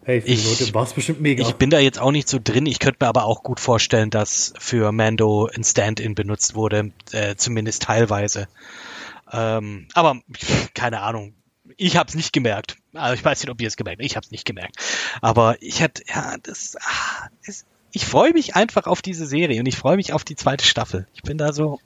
hey, 0.05 0.21
für 0.21 0.29
ich, 0.29 0.43
die 0.43 0.63
Leute 0.63 0.75
war 0.75 0.85
es 0.85 0.93
bestimmt 0.93 1.21
mega. 1.21 1.43
Ich 1.43 1.55
bin 1.55 1.71
da 1.71 1.81
jetzt 1.81 2.01
auch 2.01 2.13
nicht 2.13 2.29
so 2.29 2.39
drin, 2.43 2.67
ich 2.67 2.79
könnte 2.79 2.99
mir 3.01 3.09
aber 3.09 3.25
auch 3.25 3.43
gut 3.43 3.59
vorstellen, 3.59 4.11
dass 4.11 4.55
für 4.59 4.93
Mando 4.93 5.49
ein 5.53 5.65
Stand-in 5.65 6.15
benutzt 6.15 6.55
wurde, 6.55 6.93
äh, 7.11 7.35
zumindest 7.37 7.83
teilweise. 7.83 8.47
Ähm, 9.33 9.89
aber 9.95 10.21
keine 10.75 11.01
Ahnung. 11.01 11.35
Ich 11.77 11.97
habe 11.97 12.09
es 12.09 12.15
nicht 12.15 12.33
gemerkt. 12.33 12.77
Also 12.95 13.15
ich 13.15 13.25
weiß 13.25 13.43
nicht, 13.43 13.51
ob 13.51 13.61
ihr 13.61 13.67
es 13.67 13.77
gemerkt 13.77 13.99
habt. 13.99 14.07
Ich 14.07 14.17
habe 14.17 14.25
es 14.25 14.31
nicht 14.31 14.47
gemerkt. 14.47 14.77
Aber 15.21 15.57
ich 15.61 15.81
hätte, 15.81 16.05
ja, 16.07 16.37
das, 16.43 16.77
ah, 16.81 17.29
das 17.45 17.67
ich 17.97 18.05
freue 18.05 18.35
mich 18.35 18.55
einfach 18.55 18.87
auf 18.87 19.01
diese 19.01 19.27
Serie 19.27 19.59
und 19.59 19.67
ich 19.67 19.77
freue 19.77 19.97
mich 19.97 20.13
auf 20.13 20.23
die 20.23 20.37
zweite 20.37 20.67
Staffel. 20.67 21.07
Ich 21.15 21.23
bin 21.23 21.39
da 21.39 21.55
so, 21.55 21.81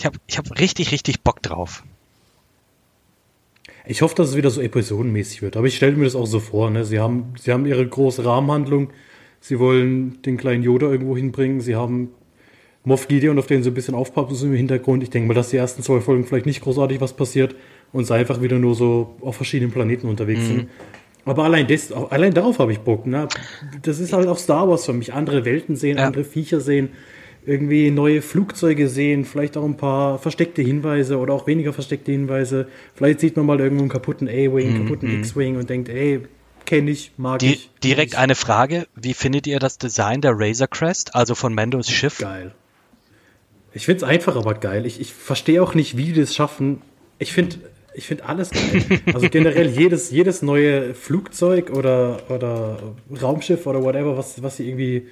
ich 0.00 0.06
habe 0.06 0.18
ich 0.26 0.38
hab 0.38 0.58
richtig, 0.58 0.92
richtig 0.92 1.20
Bock 1.20 1.42
drauf. 1.42 1.84
Ich 3.84 4.00
hoffe, 4.00 4.14
dass 4.14 4.30
es 4.30 4.36
wieder 4.36 4.48
so 4.48 4.62
episodenmäßig 4.62 5.42
wird. 5.42 5.58
Aber 5.58 5.66
ich 5.66 5.76
stelle 5.76 5.94
mir 5.94 6.04
das 6.04 6.16
auch 6.16 6.26
so 6.26 6.40
vor. 6.40 6.70
Ne? 6.70 6.86
Sie, 6.86 6.98
haben, 6.98 7.34
sie 7.38 7.52
haben 7.52 7.66
ihre 7.66 7.86
große 7.86 8.24
Rahmenhandlung. 8.24 8.90
Sie 9.40 9.58
wollen 9.58 10.22
den 10.22 10.38
kleinen 10.38 10.62
Yoda 10.62 10.90
irgendwo 10.90 11.18
hinbringen. 11.18 11.60
Sie 11.60 11.76
haben 11.76 12.10
Moff 12.82 13.08
Gideon, 13.08 13.38
auf 13.38 13.46
den 13.46 13.62
sie 13.62 13.70
ein 13.70 13.74
bisschen 13.74 13.94
aufpassen 13.94 14.50
im 14.50 14.56
Hintergrund. 14.56 15.02
Ich 15.02 15.10
denke 15.10 15.28
mal, 15.28 15.34
dass 15.34 15.50
die 15.50 15.58
ersten 15.58 15.82
zwei 15.82 16.00
Folgen 16.00 16.24
vielleicht 16.24 16.46
nicht 16.46 16.62
großartig 16.62 17.02
was 17.02 17.12
passiert 17.12 17.54
und 17.92 18.06
sie 18.06 18.14
einfach 18.14 18.40
wieder 18.40 18.58
nur 18.58 18.74
so 18.74 19.16
auf 19.20 19.36
verschiedenen 19.36 19.70
Planeten 19.70 20.08
unterwegs 20.08 20.42
mhm. 20.42 20.46
sind. 20.46 20.68
Aber 21.26 21.44
allein, 21.44 21.66
das, 21.66 21.92
allein 21.92 22.32
darauf 22.32 22.58
habe 22.58 22.72
ich 22.72 22.78
Bock. 22.78 23.06
Ne? 23.06 23.28
Das 23.82 24.00
ist 24.00 24.14
halt 24.14 24.28
auch 24.28 24.38
Star 24.38 24.66
Wars 24.66 24.86
für 24.86 24.94
mich. 24.94 25.12
Andere 25.12 25.44
Welten 25.44 25.76
sehen, 25.76 25.98
ja. 25.98 26.06
andere 26.06 26.24
Viecher 26.24 26.60
sehen 26.60 26.88
irgendwie 27.46 27.90
neue 27.90 28.22
Flugzeuge 28.22 28.88
sehen, 28.88 29.24
vielleicht 29.24 29.56
auch 29.56 29.64
ein 29.64 29.76
paar 29.76 30.18
versteckte 30.18 30.62
Hinweise 30.62 31.18
oder 31.18 31.34
auch 31.34 31.46
weniger 31.46 31.72
versteckte 31.72 32.12
Hinweise. 32.12 32.68
Vielleicht 32.94 33.20
sieht 33.20 33.36
man 33.36 33.46
mal 33.46 33.60
irgendwo 33.60 33.82
einen 33.82 33.90
kaputten 33.90 34.28
A-Wing, 34.28 34.72
mhm. 34.72 34.82
kaputten 34.82 35.10
mhm. 35.10 35.20
X-Wing 35.20 35.56
und 35.56 35.70
denkt, 35.70 35.88
ey, 35.88 36.20
kenne 36.66 36.90
ich, 36.90 37.12
mag 37.16 37.38
Die, 37.40 37.54
ich. 37.54 37.70
Direkt 37.82 38.16
eine 38.16 38.34
Frage, 38.34 38.86
wie 38.94 39.14
findet 39.14 39.46
ihr 39.46 39.58
das 39.58 39.78
Design 39.78 40.20
der 40.20 40.32
Razor 40.34 40.68
Crest, 40.68 41.14
also 41.14 41.34
von 41.34 41.54
Mandos 41.54 41.90
Schiff? 41.90 42.18
Geil. 42.18 42.54
Ich 43.72 43.86
finde 43.86 43.98
es 43.98 44.02
einfach, 44.04 44.36
aber 44.36 44.54
geil. 44.54 44.84
Ich, 44.84 45.00
ich 45.00 45.12
verstehe 45.12 45.62
auch 45.62 45.74
nicht, 45.74 45.96
wie 45.96 46.06
die 46.06 46.20
das 46.20 46.34
schaffen. 46.34 46.82
Ich 47.18 47.32
finde 47.32 47.56
ich 47.94 48.06
finde 48.06 48.24
alles 48.26 48.50
geil. 48.50 48.84
Also 49.14 49.28
generell 49.28 49.68
jedes, 49.68 50.10
jedes 50.10 50.42
neue 50.42 50.94
Flugzeug 50.94 51.70
oder, 51.70 52.20
oder 52.28 52.94
Raumschiff 53.20 53.66
oder 53.66 53.82
whatever, 53.82 54.16
was, 54.16 54.42
was 54.42 54.56
sie 54.56 54.68
irgendwie 54.68 55.08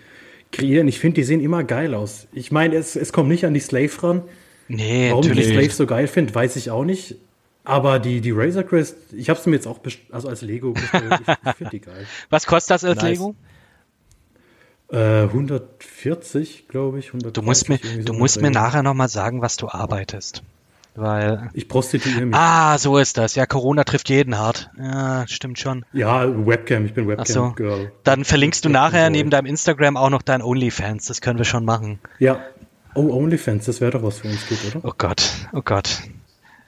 kreieren. 0.53 0.89
Ich 0.89 0.99
finde, 0.99 1.17
die 1.17 1.25
sehen 1.25 1.41
immer 1.41 1.65
geil 1.65 1.95
aus. 1.95 2.27
Ich 2.33 2.51
meine, 2.53 2.77
es, 2.77 2.97
es 2.97 3.13
kommt 3.13 3.29
nicht 3.29 3.45
an 3.45 3.55
die 3.55 3.61
Slave 3.61 4.03
ran. 4.03 4.23
Nee, 4.69 5.11
Warum 5.11 5.31
ich 5.31 5.47
Slave 5.47 5.71
so 5.71 5.87
geil 5.87 6.07
finde, 6.07 6.35
weiß 6.35 6.57
ich 6.57 6.71
auch 6.71 6.85
nicht. 6.85 7.17
Aber 7.65 7.99
die, 7.99 8.21
die 8.21 8.31
Razor 8.31 8.63
Crest, 8.63 8.97
ich 9.13 9.29
habe 9.29 9.39
sie 9.39 9.51
mir 9.51 9.57
jetzt 9.57 9.67
auch 9.67 9.81
also 10.11 10.29
als 10.29 10.43
Lego 10.43 10.73
bestellt. 10.73 11.21
Ich, 11.21 11.29
ich 11.29 11.57
finde 11.57 11.71
die 11.71 11.81
geil. 11.81 12.07
Was 12.31 12.47
kostet 12.47 12.71
das 12.71 12.85
als 12.85 13.03
nice. 13.03 13.19
Lego? 13.19 13.35
Äh, 14.91 15.25
140, 15.25 16.69
glaube 16.69 16.99
ich. 16.99 17.13
du 17.13 17.43
musst 17.43 17.69
mir, 17.69 17.79
du 17.79 18.13
musst 18.15 18.41
mir 18.41 18.51
nachher 18.51 18.83
nochmal 18.83 19.11
sagen, 19.11 19.43
was 19.43 19.59
du 19.59 19.69
arbeitest. 19.69 20.43
Weil. 20.99 21.51
Ich 21.53 21.69
prostituiere 21.69 22.27
mich. 22.27 22.35
Ah, 22.35 22.79
so 22.79 22.99
ist 22.99 23.19
das. 23.19 23.35
Ja, 23.35 23.47
Corona 23.47 23.85
trifft 23.85 24.09
jeden 24.09 24.39
hart. 24.39 24.71
Ja, 24.79 25.27
stimmt 25.29 25.59
schon. 25.59 25.85
Ja, 25.93 26.27
Webcam. 26.47 26.85
Ich 26.87 26.95
bin 26.95 27.07
Webcam-Girl. 27.07 27.83
So. 27.85 27.91
Dann 28.05 28.25
verlinkst 28.25 28.65
du 28.65 28.69
nachher 28.69 29.11
neben 29.11 29.31
deinem 29.31 29.47
Instagram 29.47 29.97
auch 29.97 30.11
noch 30.11 30.23
dein 30.23 30.43
OnlyFans. 30.43 31.07
Das 31.07 31.21
können 31.21 31.39
wir 31.39 31.45
schon 31.45 31.65
machen. 31.65 32.01
Ja. 32.19 32.41
Oh, 32.95 33.13
OnlyFans, 33.13 33.67
das 33.67 33.81
wäre 33.81 33.93
doch 33.93 34.03
was 34.03 34.19
für 34.19 34.29
uns 34.29 34.47
gut, 34.49 34.59
oder? 34.75 34.85
Oh 34.85 34.93
Gott, 34.97 35.31
oh 35.53 35.63
Gott. 35.63 36.03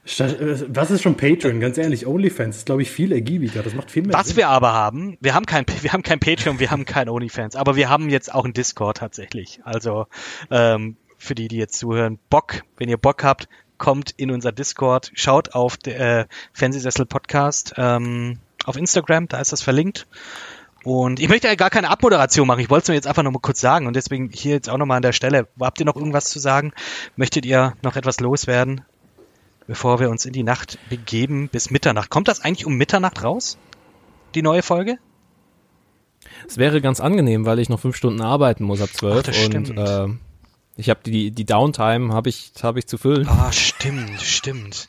Was 0.05 0.91
ist 0.91 1.03
schon 1.03 1.17
Patreon? 1.17 1.61
Ganz 1.61 1.77
ehrlich, 1.77 2.07
OnlyFans 2.07 2.59
ist, 2.59 2.67
glaube 2.67 2.83
ich, 2.83 2.91
viel 2.91 3.13
ergiebiger. 3.13 3.63
Das 3.63 3.75
macht 3.75 3.91
viel 3.91 4.03
mehr 4.03 4.15
Was 4.15 4.29
Sinn. 4.29 4.37
wir 4.37 4.49
aber 4.49 4.73
haben, 4.73 5.19
wir 5.21 5.35
haben 5.35 5.47
kein, 5.47 5.65
wir 5.83 5.93
haben 5.93 6.03
kein 6.03 6.21
Patreon, 6.21 6.59
wir 6.61 6.71
haben 6.71 6.85
kein 6.85 7.09
OnlyFans, 7.09 7.57
aber 7.57 7.77
wir 7.77 7.89
haben 7.89 8.09
jetzt 8.11 8.33
auch 8.33 8.45
ein 8.45 8.53
Discord 8.53 8.99
tatsächlich. 8.99 9.61
Also 9.65 10.07
ähm, 10.51 10.97
für 11.19 11.35
die, 11.35 11.49
die 11.49 11.57
jetzt 11.57 11.79
zuhören, 11.79 12.19
Bock, 12.31 12.63
wenn 12.79 12.89
ihr 12.89 12.97
Bock 12.97 13.25
habt, 13.25 13.49
kommt 13.81 14.13
in 14.13 14.31
unser 14.31 14.53
Discord, 14.53 15.11
schaut 15.15 15.55
auf 15.55 15.77
der 15.77 16.21
äh, 16.21 16.27
Fernsehsessel 16.53 17.07
Podcast 17.07 17.75
ähm, 17.77 18.39
auf 18.65 18.77
Instagram, 18.77 19.27
da 19.27 19.41
ist 19.41 19.51
das 19.51 19.63
verlinkt. 19.63 20.07
Und 20.85 21.19
ich 21.19 21.29
möchte 21.29 21.49
ja 21.49 21.55
gar 21.57 21.71
keine 21.71 21.91
Abmoderation 21.91 22.47
machen. 22.47 22.61
Ich 22.61 22.71
wollte 22.71 22.83
es 22.83 22.89
nur 22.89 22.95
jetzt 22.95 23.07
einfach 23.07 23.23
noch 23.23 23.33
mal 23.33 23.41
kurz 23.41 23.61
sagen 23.61 23.87
und 23.87 23.97
deswegen 23.97 24.31
hier 24.33 24.53
jetzt 24.53 24.71
auch 24.71 24.79
noch 24.79 24.87
mal 24.87 24.97
an 24.97 25.03
der 25.03 25.13
Stelle. 25.13 25.49
Habt 25.59 25.81
ihr 25.81 25.87
noch 25.87 25.97
irgendwas 25.97 26.27
zu 26.27 26.39
sagen? 26.39 26.73
Möchtet 27.17 27.45
ihr 27.45 27.75
noch 27.83 27.97
etwas 27.97 28.21
loswerden, 28.21 28.83
bevor 29.67 29.99
wir 29.99 30.11
uns 30.11 30.25
in 30.25 30.33
die 30.33 30.43
Nacht 30.43 30.79
begeben 30.89 31.49
bis 31.49 31.71
Mitternacht? 31.71 32.11
Kommt 32.11 32.29
das 32.29 32.41
eigentlich 32.43 32.67
um 32.67 32.77
Mitternacht 32.77 33.25
raus? 33.25 33.59
Die 34.35 34.43
neue 34.43 34.63
Folge? 34.63 34.99
Es 36.47 36.59
wäre 36.59 36.81
ganz 36.81 37.01
angenehm, 37.01 37.47
weil 37.47 37.59
ich 37.59 37.69
noch 37.69 37.81
fünf 37.81 37.97
Stunden 37.97 38.21
arbeiten 38.21 38.65
muss 38.65 38.81
ab 38.81 38.91
zwölf 38.93 39.27
und 39.27 39.77
äh, 39.77 40.09
ich 40.81 40.91
habe 40.91 41.01
die, 41.05 41.31
die 41.31 41.45
Downtime 41.45 42.13
habe 42.13 42.29
ich, 42.29 42.53
hab 42.63 42.77
ich 42.77 42.87
zu 42.87 42.99
füllen. 42.99 43.29
Ah, 43.29 43.53
stimmt, 43.53 44.21
stimmt. 44.21 44.89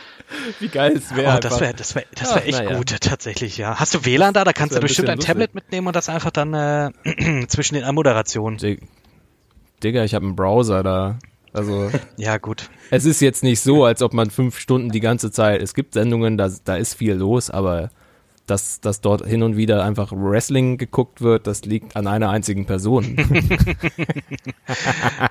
Wie 0.60 0.68
geil 0.68 0.92
es 0.96 1.14
wäre. 1.14 1.36
Oh, 1.36 1.40
das 1.40 1.60
wäre 1.60 1.74
das 1.74 1.94
wär, 1.94 2.04
das 2.14 2.34
wär 2.34 2.46
echt 2.46 2.60
ja. 2.60 2.76
gut, 2.76 3.00
tatsächlich, 3.00 3.56
ja. 3.56 3.78
Hast 3.78 3.94
du 3.94 4.04
WLAN 4.04 4.34
da? 4.34 4.44
Da 4.44 4.52
kannst 4.52 4.76
du 4.76 4.80
bestimmt 4.80 5.08
ein, 5.08 5.18
ein 5.18 5.24
Tablet 5.24 5.54
mitnehmen 5.54 5.86
und 5.86 5.96
das 5.96 6.08
einfach 6.08 6.30
dann 6.30 6.52
äh, 6.54 7.46
zwischen 7.48 7.74
den 7.74 7.84
Anmoderationen. 7.84 8.58
Digga, 9.82 10.04
ich 10.04 10.14
habe 10.14 10.26
einen 10.26 10.36
Browser 10.36 10.82
da. 10.82 11.18
Also. 11.52 11.90
ja, 12.16 12.38
gut. 12.38 12.68
Es 12.90 13.04
ist 13.04 13.20
jetzt 13.20 13.42
nicht 13.42 13.60
so, 13.60 13.84
als 13.84 14.02
ob 14.02 14.12
man 14.12 14.30
fünf 14.30 14.58
Stunden 14.58 14.90
die 14.90 15.00
ganze 15.00 15.30
Zeit. 15.30 15.62
Es 15.62 15.72
gibt 15.72 15.94
Sendungen, 15.94 16.36
da, 16.36 16.50
da 16.64 16.76
ist 16.76 16.94
viel 16.94 17.14
los, 17.14 17.48
aber 17.48 17.90
dass, 18.50 18.80
dass 18.80 19.00
dort 19.00 19.26
hin 19.26 19.42
und 19.42 19.56
wieder 19.56 19.84
einfach 19.84 20.12
Wrestling 20.12 20.78
geguckt 20.78 21.20
wird, 21.20 21.46
das 21.46 21.64
liegt 21.64 21.96
an 21.96 22.06
einer 22.06 22.30
einzigen 22.30 22.66
Person. 22.66 23.16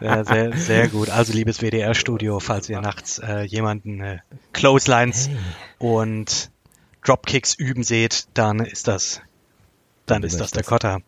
ja, 0.01 0.23
sehr, 0.23 0.53
sehr 0.57 0.87
gut. 0.87 1.09
Also 1.09 1.33
liebes 1.33 1.61
WDR-Studio, 1.61 2.39
falls 2.39 2.69
ihr 2.69 2.81
nachts 2.81 3.19
äh, 3.19 3.41
jemanden 3.41 4.01
äh, 4.01 4.19
Clotheslines 4.53 5.29
hey. 5.29 5.37
und 5.79 6.51
Dropkicks 7.03 7.53
üben 7.53 7.83
seht, 7.83 8.27
dann 8.33 8.59
ist 8.59 8.87
das, 8.87 9.21
dann 10.05 10.23
ist 10.23 10.39
das 10.39 10.51
der 10.51 10.63
Kotter. 10.63 10.99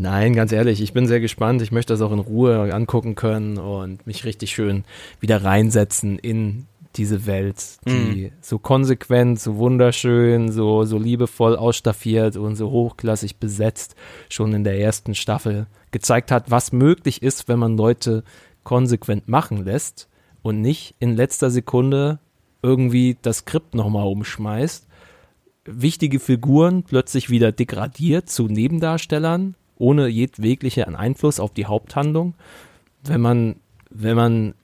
Nein, 0.00 0.34
ganz 0.34 0.52
ehrlich, 0.52 0.80
ich 0.80 0.92
bin 0.92 1.08
sehr 1.08 1.18
gespannt. 1.18 1.60
Ich 1.60 1.72
möchte 1.72 1.92
das 1.92 2.02
auch 2.02 2.12
in 2.12 2.20
Ruhe 2.20 2.72
angucken 2.72 3.16
können 3.16 3.58
und 3.58 4.06
mich 4.06 4.24
richtig 4.24 4.52
schön 4.52 4.84
wieder 5.18 5.42
reinsetzen 5.42 6.20
in 6.20 6.67
diese 6.96 7.26
Welt, 7.26 7.78
die 7.86 8.30
mhm. 8.30 8.32
so 8.40 8.58
konsequent, 8.58 9.40
so 9.40 9.56
wunderschön, 9.56 10.50
so, 10.50 10.84
so 10.84 10.98
liebevoll 10.98 11.56
ausstaffiert 11.56 12.36
und 12.36 12.56
so 12.56 12.70
hochklassig 12.70 13.36
besetzt 13.36 13.94
schon 14.28 14.52
in 14.52 14.64
der 14.64 14.80
ersten 14.80 15.14
Staffel 15.14 15.66
gezeigt 15.90 16.30
hat, 16.30 16.50
was 16.50 16.72
möglich 16.72 17.22
ist, 17.22 17.48
wenn 17.48 17.58
man 17.58 17.76
Leute 17.76 18.24
konsequent 18.64 19.28
machen 19.28 19.64
lässt 19.64 20.08
und 20.42 20.60
nicht 20.60 20.94
in 20.98 21.14
letzter 21.14 21.50
Sekunde 21.50 22.18
irgendwie 22.62 23.16
das 23.22 23.38
Skript 23.38 23.74
nochmal 23.74 24.06
umschmeißt. 24.06 24.86
Wichtige 25.64 26.18
Figuren 26.18 26.82
plötzlich 26.82 27.30
wieder 27.30 27.52
degradiert 27.52 28.28
zu 28.30 28.46
Nebendarstellern, 28.46 29.54
ohne 29.76 30.08
jedweglichen 30.08 30.96
Einfluss 30.96 31.38
auf 31.38 31.52
die 31.52 31.66
Haupthandlung. 31.66 32.34
Wenn 33.04 33.20
man, 33.20 33.56
wenn 33.90 34.16
man 34.16 34.54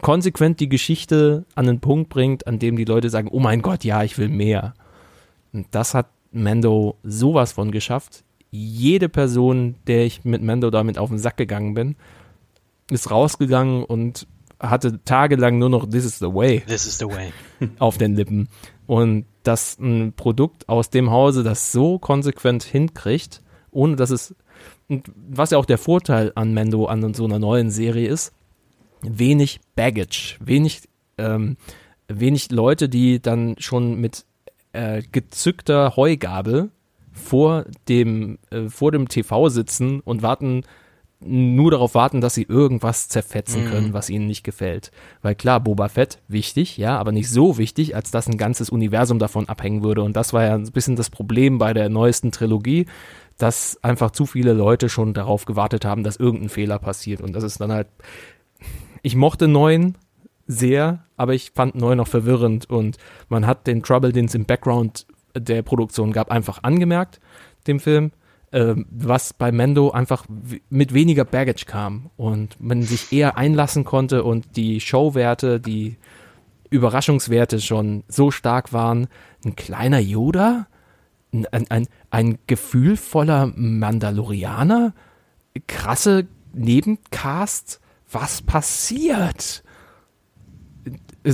konsequent 0.00 0.60
die 0.60 0.68
Geschichte 0.68 1.44
an 1.54 1.66
den 1.66 1.80
Punkt 1.80 2.08
bringt, 2.08 2.46
an 2.46 2.58
dem 2.58 2.76
die 2.76 2.84
Leute 2.84 3.10
sagen, 3.10 3.28
oh 3.30 3.40
mein 3.40 3.62
Gott, 3.62 3.84
ja, 3.84 4.02
ich 4.02 4.18
will 4.18 4.28
mehr. 4.28 4.74
Und 5.52 5.66
das 5.70 5.94
hat 5.94 6.08
Mando 6.32 6.96
sowas 7.02 7.52
von 7.52 7.70
geschafft. 7.70 8.24
Jede 8.50 9.08
Person, 9.08 9.76
der 9.86 10.04
ich 10.04 10.24
mit 10.24 10.42
Mando 10.42 10.70
damit 10.70 10.98
auf 10.98 11.10
den 11.10 11.18
Sack 11.18 11.36
gegangen 11.36 11.74
bin, 11.74 11.96
ist 12.90 13.10
rausgegangen 13.10 13.84
und 13.84 14.26
hatte 14.60 15.02
tagelang 15.04 15.58
nur 15.58 15.68
noch 15.68 15.88
This 15.88 16.04
is 16.04 16.18
the 16.18 16.26
way. 16.26 16.62
This 16.66 16.86
is 16.86 16.98
the 16.98 17.06
way. 17.06 17.32
auf 17.78 17.98
den 17.98 18.16
Lippen. 18.16 18.48
Und 18.86 19.26
dass 19.42 19.78
ein 19.78 20.14
Produkt 20.14 20.68
aus 20.68 20.90
dem 20.90 21.10
Hause 21.10 21.42
das 21.42 21.72
so 21.72 21.98
konsequent 21.98 22.64
hinkriegt, 22.64 23.42
ohne 23.70 23.96
dass 23.96 24.10
es 24.10 24.34
Und 24.88 25.10
was 25.14 25.50
ja 25.50 25.58
auch 25.58 25.66
der 25.66 25.78
Vorteil 25.78 26.32
an 26.34 26.54
Mendo, 26.54 26.86
an 26.86 27.14
so 27.14 27.24
einer 27.24 27.38
neuen 27.38 27.70
Serie 27.70 28.08
ist, 28.08 28.32
wenig 29.02 29.60
Baggage, 29.74 30.36
wenig, 30.40 30.82
ähm, 31.18 31.56
wenig 32.08 32.50
Leute, 32.50 32.88
die 32.88 33.20
dann 33.20 33.56
schon 33.58 34.00
mit 34.00 34.24
äh, 34.72 35.02
gezückter 35.12 35.96
Heugabel 35.96 36.70
vor 37.12 37.64
dem, 37.88 38.38
äh, 38.50 38.68
vor 38.68 38.92
dem 38.92 39.08
TV 39.08 39.48
sitzen 39.48 40.00
und 40.00 40.22
warten, 40.22 40.62
nur 41.20 41.72
darauf 41.72 41.94
warten, 41.94 42.20
dass 42.20 42.34
sie 42.34 42.44
irgendwas 42.44 43.08
zerfetzen 43.08 43.64
mhm. 43.64 43.70
können, 43.70 43.92
was 43.92 44.08
ihnen 44.08 44.28
nicht 44.28 44.44
gefällt. 44.44 44.92
Weil 45.20 45.34
klar, 45.34 45.58
Boba 45.58 45.88
Fett, 45.88 46.20
wichtig, 46.28 46.76
ja, 46.76 46.96
aber 46.96 47.10
nicht 47.10 47.28
so 47.28 47.58
wichtig, 47.58 47.96
als 47.96 48.12
dass 48.12 48.28
ein 48.28 48.38
ganzes 48.38 48.70
Universum 48.70 49.18
davon 49.18 49.48
abhängen 49.48 49.82
würde. 49.82 50.02
Und 50.02 50.14
das 50.16 50.32
war 50.32 50.44
ja 50.44 50.54
ein 50.54 50.70
bisschen 50.70 50.94
das 50.94 51.10
Problem 51.10 51.58
bei 51.58 51.74
der 51.74 51.88
neuesten 51.88 52.30
Trilogie, 52.30 52.86
dass 53.36 53.82
einfach 53.82 54.12
zu 54.12 54.26
viele 54.26 54.52
Leute 54.52 54.88
schon 54.88 55.12
darauf 55.12 55.44
gewartet 55.44 55.84
haben, 55.84 56.04
dass 56.04 56.16
irgendein 56.16 56.50
Fehler 56.50 56.78
passiert. 56.78 57.20
Und 57.20 57.32
das 57.32 57.42
ist 57.42 57.60
dann 57.60 57.72
halt, 57.72 57.88
ich 59.02 59.16
mochte 59.16 59.48
neun 59.48 59.96
sehr, 60.46 61.04
aber 61.16 61.34
ich 61.34 61.52
fand 61.54 61.74
neun 61.74 61.98
noch 61.98 62.08
verwirrend 62.08 62.68
und 62.70 62.96
man 63.28 63.46
hat 63.46 63.66
den 63.66 63.82
Trouble, 63.82 64.12
den 64.12 64.26
es 64.26 64.34
im 64.34 64.46
Background 64.46 65.06
der 65.36 65.62
Produktion 65.62 66.12
gab, 66.12 66.30
einfach 66.30 66.62
angemerkt, 66.62 67.20
dem 67.66 67.80
Film 67.80 68.12
ähm, 68.50 68.86
was 68.90 69.34
bei 69.34 69.52
Mendo 69.52 69.90
einfach 69.90 70.24
mit 70.70 70.94
weniger 70.94 71.26
Baggage 71.26 71.66
kam 71.66 72.10
und 72.16 72.58
man 72.58 72.82
sich 72.82 73.12
eher 73.12 73.36
einlassen 73.36 73.84
konnte 73.84 74.24
und 74.24 74.56
die 74.56 74.80
Showwerte, 74.80 75.60
die 75.60 75.96
Überraschungswerte 76.70 77.60
schon 77.60 78.04
so 78.08 78.30
stark 78.30 78.72
waren. 78.72 79.08
Ein 79.44 79.54
kleiner 79.54 79.98
Yoda, 79.98 80.66
ein, 81.30 81.46
ein, 81.70 81.88
ein 82.10 82.38
gefühlvoller 82.46 83.52
Mandalorianer, 83.54 84.94
krasse 85.66 86.26
Nebencast. 86.54 87.80
Was 88.10 88.42
passiert? 88.42 89.62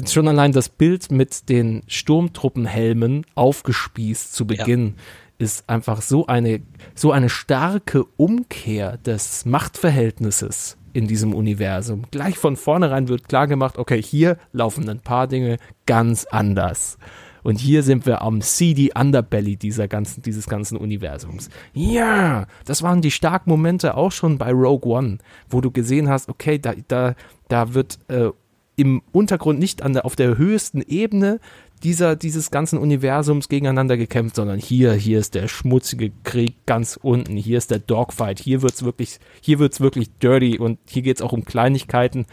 Schon 0.06 0.26
allein 0.26 0.52
das 0.52 0.68
Bild 0.68 1.12
mit 1.12 1.48
den 1.48 1.82
Sturmtruppenhelmen 1.86 3.26
aufgespießt 3.34 4.34
zu 4.34 4.46
Beginn. 4.46 4.94
Ja 4.96 5.02
ist 5.38 5.68
einfach 5.68 6.01
so 6.02 6.26
eine, 6.26 6.62
so 6.94 7.12
eine 7.12 7.28
starke 7.28 8.05
Umkehr 8.16 8.98
des 8.98 9.44
Machtverhältnisses 9.44 10.76
in 10.92 11.09
diesem 11.09 11.34
Universum. 11.34 12.05
Gleich 12.10 12.38
von 12.38 12.56
vornherein 12.56 13.09
wird 13.09 13.28
klar 13.28 13.46
gemacht, 13.46 13.78
okay, 13.78 14.01
hier 14.01 14.38
laufen 14.52 14.88
ein 14.88 15.01
paar 15.01 15.26
Dinge 15.26 15.59
ganz 15.86 16.24
anders. 16.24 16.98
Und 17.44 17.60
hier 17.60 17.84
sind 17.84 18.06
wir 18.06 18.22
am 18.22 18.40
seedy 18.40 18.90
Underbelly 18.98 19.56
dieser 19.56 19.86
ganzen, 19.86 20.22
dieses 20.22 20.48
ganzen 20.48 20.76
Universums. 20.76 21.50
Ja, 21.74 22.46
das 22.64 22.82
waren 22.82 23.02
die 23.02 23.12
starken 23.12 23.50
Momente 23.50 23.96
auch 23.96 24.10
schon 24.10 24.38
bei 24.38 24.50
Rogue 24.50 24.90
One, 24.90 25.18
wo 25.48 25.60
du 25.60 25.70
gesehen 25.70 26.08
hast, 26.08 26.28
okay, 26.28 26.58
da, 26.58 26.72
da, 26.88 27.14
da 27.48 27.74
wird 27.74 27.98
äh, 28.08 28.30
im 28.76 29.02
Untergrund 29.12 29.58
nicht 29.58 29.82
an 29.82 29.92
der, 29.92 30.04
auf 30.04 30.16
der 30.16 30.36
höchsten 30.38 30.80
Ebene 30.80 31.38
dieser, 31.82 32.16
dieses 32.16 32.50
ganzen 32.50 32.78
Universums 32.78 33.48
gegeneinander 33.48 33.96
gekämpft, 33.96 34.36
sondern 34.36 34.58
hier, 34.58 34.94
hier 34.94 35.18
ist 35.18 35.34
der 35.34 35.48
schmutzige 35.48 36.12
Krieg 36.24 36.54
ganz 36.64 36.98
unten, 37.00 37.36
hier 37.36 37.58
ist 37.58 37.70
der 37.70 37.78
Dogfight, 37.78 38.40
hier 38.40 38.62
wird's 38.62 38.84
wirklich, 38.84 39.18
hier 39.42 39.58
wird's 39.58 39.80
wirklich 39.80 40.10
dirty 40.18 40.58
und 40.58 40.78
hier 40.88 41.02
geht's 41.02 41.20
auch 41.20 41.32
um 41.32 41.44
Kleinigkeiten, 41.44 42.24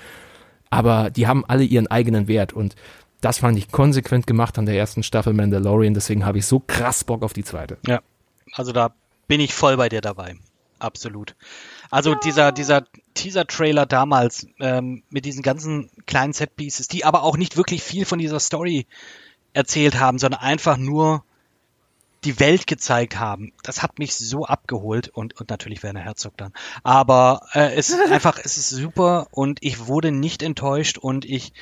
aber 0.70 1.10
die 1.10 1.28
haben 1.28 1.44
alle 1.46 1.66
ihren 1.66 1.88
eigenen 1.88 2.30
Wert 2.30 2.54
und 2.54 2.76
das 3.22 3.40
fand 3.40 3.58
ich 3.58 3.72
konsequent 3.72 4.28
gemacht 4.28 4.58
an 4.58 4.66
der 4.66 4.76
ersten 4.76 5.04
Staffel 5.04 5.34
Mandalorian, 5.34 5.94
deswegen 5.94 6.26
habe 6.26 6.40
ich 6.40 6.46
so 6.46 6.60
krass 6.60 7.04
Bock 7.04 7.24
auf 7.24 7.34
die 7.34 7.44
zweite. 7.44 7.78
Ja, 7.88 8.02
also 8.54 8.72
da 8.72 8.94
bin 9.28 9.40
ich 9.40 9.54
voll 9.54 9.78
bei 9.78 9.90
dir 9.90 10.02
dabei. 10.02 10.36
Absolut. 10.80 11.36
Also 11.92 12.14
ja. 12.14 12.20
dieser, 12.24 12.52
dieser 12.52 12.86
Teaser-Trailer 13.14 13.86
damals 13.86 14.48
ähm, 14.60 15.04
mit 15.10 15.26
diesen 15.26 15.44
ganzen 15.44 15.90
kleinen 16.08 16.34
Set-Pieces, 16.34 16.88
die 16.88 17.06
aber 17.06 17.24
auch 17.24 17.38
nicht 17.38 17.58
wirklich 17.58 17.84
viel 17.84 18.06
von 18.06 18.18
dieser 18.18 18.40
Story 18.40 18.88
erzählt 19.54 20.00
haben, 20.00 20.18
sondern 20.18 20.42
einfach 20.42 20.78
nur 20.78 21.24
die 22.24 22.40
Welt 22.40 22.68
gezeigt 22.68 23.20
haben. 23.20 23.52
Das 23.64 23.82
hat 23.82 24.00
mich 24.00 24.16
so 24.16 24.46
abgeholt 24.46 25.10
und, 25.10 25.40
und 25.40 25.50
natürlich 25.50 25.84
Werner 25.84 26.02
Herzog 26.02 26.38
dann. 26.38 26.54
Aber 26.84 27.42
äh, 27.54 27.74
es 27.76 27.90
ist 27.90 28.00
einfach, 28.12 28.40
es 28.44 28.58
ist 28.58 28.70
super 28.70 29.28
und 29.32 29.60
ich 29.62 29.88
wurde 29.88 30.12
nicht 30.12 30.44
enttäuscht 30.44 30.98
und 30.98 31.26
ich 31.26 31.54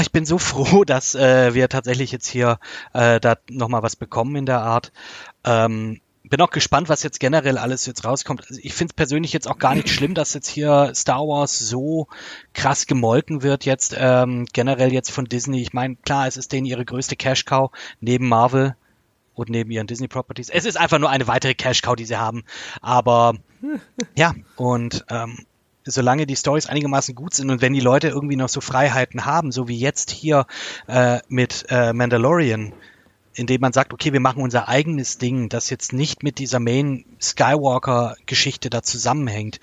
ich 0.00 0.12
bin 0.12 0.24
so 0.24 0.38
froh, 0.38 0.84
dass 0.84 1.14
äh, 1.14 1.54
wir 1.54 1.68
tatsächlich 1.68 2.12
jetzt 2.12 2.28
hier 2.28 2.58
äh, 2.92 3.20
da 3.20 3.36
nochmal 3.50 3.82
was 3.82 3.96
bekommen 3.96 4.36
in 4.36 4.46
der 4.46 4.60
Art. 4.60 4.92
Ähm, 5.44 6.00
bin 6.30 6.40
auch 6.40 6.50
gespannt, 6.50 6.88
was 6.88 7.02
jetzt 7.02 7.18
generell 7.18 7.58
alles 7.58 7.86
jetzt 7.86 8.04
rauskommt. 8.04 8.42
Also 8.48 8.60
ich 8.62 8.72
finde 8.72 8.92
es 8.92 8.96
persönlich 8.96 9.32
jetzt 9.32 9.48
auch 9.48 9.58
gar 9.58 9.74
nicht 9.74 9.88
schlimm, 9.88 10.14
dass 10.14 10.32
jetzt 10.32 10.48
hier 10.48 10.92
Star 10.94 11.22
Wars 11.22 11.58
so 11.58 12.06
krass 12.54 12.86
gemolken 12.86 13.42
wird 13.42 13.64
jetzt 13.64 13.96
ähm, 13.98 14.46
generell 14.52 14.92
jetzt 14.92 15.10
von 15.10 15.24
Disney. 15.24 15.60
Ich 15.60 15.72
meine, 15.72 15.96
klar, 15.96 16.28
es 16.28 16.36
ist 16.36 16.52
denen 16.52 16.66
ihre 16.66 16.84
größte 16.84 17.16
Cash 17.16 17.46
Cow 17.46 17.70
neben 18.00 18.28
Marvel 18.28 18.76
und 19.34 19.48
neben 19.48 19.70
ihren 19.70 19.88
Disney 19.88 20.06
Properties. 20.06 20.50
Es 20.50 20.66
ist 20.66 20.78
einfach 20.78 20.98
nur 20.98 21.10
eine 21.10 21.26
weitere 21.26 21.54
Cash 21.54 21.82
Cow, 21.82 21.96
die 21.96 22.04
sie 22.04 22.18
haben. 22.18 22.44
Aber 22.80 23.34
ja 24.16 24.34
und 24.56 25.04
ähm, 25.10 25.46
solange 25.90 26.26
die 26.26 26.36
Stories 26.36 26.66
einigermaßen 26.66 27.14
gut 27.14 27.34
sind 27.34 27.50
und 27.50 27.60
wenn 27.60 27.72
die 27.72 27.80
Leute 27.80 28.08
irgendwie 28.08 28.36
noch 28.36 28.48
so 28.48 28.60
Freiheiten 28.60 29.24
haben, 29.24 29.52
so 29.52 29.68
wie 29.68 29.78
jetzt 29.78 30.10
hier 30.10 30.46
äh, 30.86 31.20
mit 31.28 31.66
äh, 31.68 31.92
Mandalorian, 31.92 32.72
indem 33.34 33.60
man 33.60 33.72
sagt, 33.72 33.92
okay, 33.92 34.12
wir 34.12 34.20
machen 34.20 34.42
unser 34.42 34.68
eigenes 34.68 35.18
Ding, 35.18 35.48
das 35.48 35.70
jetzt 35.70 35.92
nicht 35.92 36.22
mit 36.22 36.38
dieser 36.38 36.60
Main 36.60 37.04
Skywalker-Geschichte 37.20 38.70
da 38.70 38.82
zusammenhängt. 38.82 39.60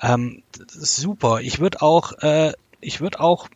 Ähm, 0.00 0.42
super. 0.68 1.40
Ich 1.40 1.60
würde 1.60 1.82
auch, 1.82 2.12
äh, 2.22 2.52
ich 2.80 3.00
würde 3.00 3.20
auch 3.20 3.48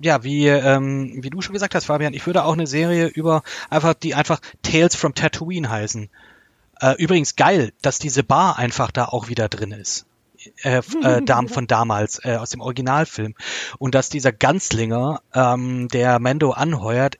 ja, 0.00 0.22
wie, 0.22 0.46
ähm, 0.46 1.18
wie 1.22 1.30
du 1.30 1.40
schon 1.40 1.54
gesagt 1.54 1.74
hast, 1.74 1.86
Fabian, 1.86 2.14
ich 2.14 2.26
würde 2.26 2.44
auch 2.44 2.52
eine 2.52 2.66
Serie 2.66 3.06
über 3.06 3.42
einfach, 3.68 3.94
die 3.94 4.14
einfach 4.14 4.40
Tales 4.62 4.94
from 4.94 5.14
Tatooine 5.14 5.68
heißen. 5.68 6.08
Äh, 6.80 6.94
übrigens 6.98 7.34
geil, 7.34 7.72
dass 7.82 7.98
diese 7.98 8.22
Bar 8.22 8.58
einfach 8.58 8.92
da 8.92 9.06
auch 9.06 9.28
wieder 9.28 9.48
drin 9.48 9.72
ist. 9.72 10.06
Äh, 10.62 10.82
äh, 11.02 11.22
Dam 11.22 11.48
von 11.48 11.66
damals, 11.66 12.24
äh, 12.24 12.36
aus 12.36 12.50
dem 12.50 12.60
Originalfilm. 12.60 13.34
Und 13.78 13.94
dass 13.94 14.08
dieser 14.08 14.32
Ganzlinger, 14.32 15.20
ähm, 15.34 15.88
der 15.88 16.18
Mando 16.18 16.50
anheuert, 16.50 17.18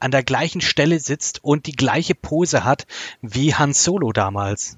an 0.00 0.10
der 0.10 0.24
gleichen 0.24 0.60
Stelle 0.60 0.98
sitzt 0.98 1.44
und 1.44 1.66
die 1.66 1.76
gleiche 1.76 2.14
Pose 2.14 2.64
hat 2.64 2.86
wie 3.20 3.54
Han 3.54 3.72
Solo 3.72 4.12
damals. 4.12 4.76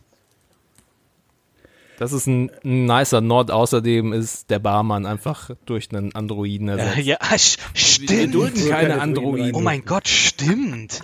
Das 1.99 2.13
ist 2.13 2.27
ein, 2.27 2.51
ein 2.65 2.87
nicer 2.87 3.21
Nord. 3.21 3.51
Außerdem 3.51 4.13
ist 4.13 4.51
der 4.51 4.59
Barmann 4.59 5.07
einfach 5.07 5.51
durch 5.65 5.89
einen 5.93 6.15
Androiden 6.15 6.69
ersetzt. 6.69 6.99
Äh, 6.99 7.03
ja, 7.03 7.19
stimmt. 7.39 8.11
Wir 8.11 8.29
dulden 8.29 8.69
keine 8.69 9.01
Androiden. 9.01 9.55
Oh 9.55 9.61
mein 9.61 9.85
Gott, 9.85 10.09
stimmt. 10.09 11.03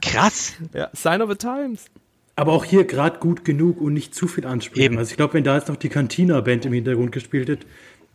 Krass. 0.00 0.54
Ja, 0.74 0.90
Sign 0.92 1.22
of 1.22 1.30
the 1.30 1.36
Times. 1.36 1.86
Aber 2.34 2.52
auch 2.52 2.64
hier 2.64 2.84
gerade 2.84 3.18
gut 3.18 3.44
genug 3.44 3.80
und 3.80 3.92
nicht 3.92 4.14
zu 4.14 4.26
viel 4.26 4.46
ansprechen. 4.46 4.96
Also 4.96 5.10
ich 5.10 5.16
glaube, 5.16 5.34
wenn 5.34 5.44
da 5.44 5.56
jetzt 5.56 5.68
noch 5.68 5.76
die 5.76 5.90
Cantina-Band 5.90 6.64
im 6.64 6.72
Hintergrund 6.72 7.12
gespielt 7.12 7.48
hätte, 7.48 7.66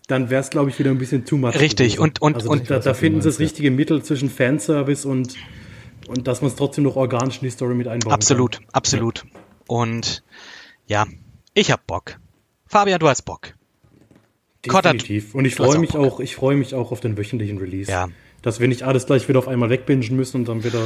dann 0.08 0.30
wäre 0.30 0.42
es, 0.42 0.50
glaube 0.50 0.70
ich, 0.70 0.80
wieder 0.80 0.90
ein 0.90 0.98
bisschen 0.98 1.26
too 1.26 1.38
much. 1.38 1.60
Richtig, 1.60 2.00
und, 2.00 2.22
und, 2.22 2.36
also 2.36 2.50
und 2.50 2.70
da, 2.70 2.80
da 2.80 2.94
finden 2.94 3.22
sie 3.22 3.30
das 3.30 3.40
richtige 3.40 3.70
Mittel 3.72 4.02
zwischen 4.02 4.30
Fanservice 4.30 5.08
und, 5.08 5.36
und 6.08 6.28
dass 6.28 6.42
man 6.42 6.50
es 6.50 6.56
trotzdem 6.56 6.86
noch 6.86 6.96
organisch 6.96 7.38
in 7.38 7.44
die 7.44 7.50
Story 7.52 7.76
mit 7.76 7.88
einbauen 7.88 8.14
Absolut, 8.14 8.54
kann. 8.54 8.66
absolut. 8.72 9.26
Ja. 9.26 9.42
Und 9.68 10.24
ja, 10.88 11.06
ich 11.54 11.72
hab 11.72 11.86
Bock. 11.86 12.20
Fabian, 12.66 13.00
du 13.00 13.10
hast 13.10 13.24
Bock. 13.24 13.54
Definitiv. 14.66 15.36
Und 15.36 15.46
ich 15.46 15.56
freue 15.56 15.78
mich 15.78 15.96
auch, 15.96 16.14
auch, 16.14 16.20
ich 16.20 16.36
freue 16.36 16.56
mich 16.56 16.74
auch 16.74 16.92
auf 16.92 17.00
den 17.00 17.18
wöchentlichen 17.18 17.58
Release. 17.58 17.92
Ja, 17.92 18.08
dass 18.48 18.62
wir 18.62 18.70
nicht 18.70 18.84
alles 18.84 19.06
gleich 19.06 19.28
wieder 19.28 19.40
auf 19.40 19.50
einmal 19.50 19.70
wegbingen 19.70 20.16
müssen 20.16 20.38
und 20.38 20.48
dann 20.48 20.64
wieder 20.64 20.80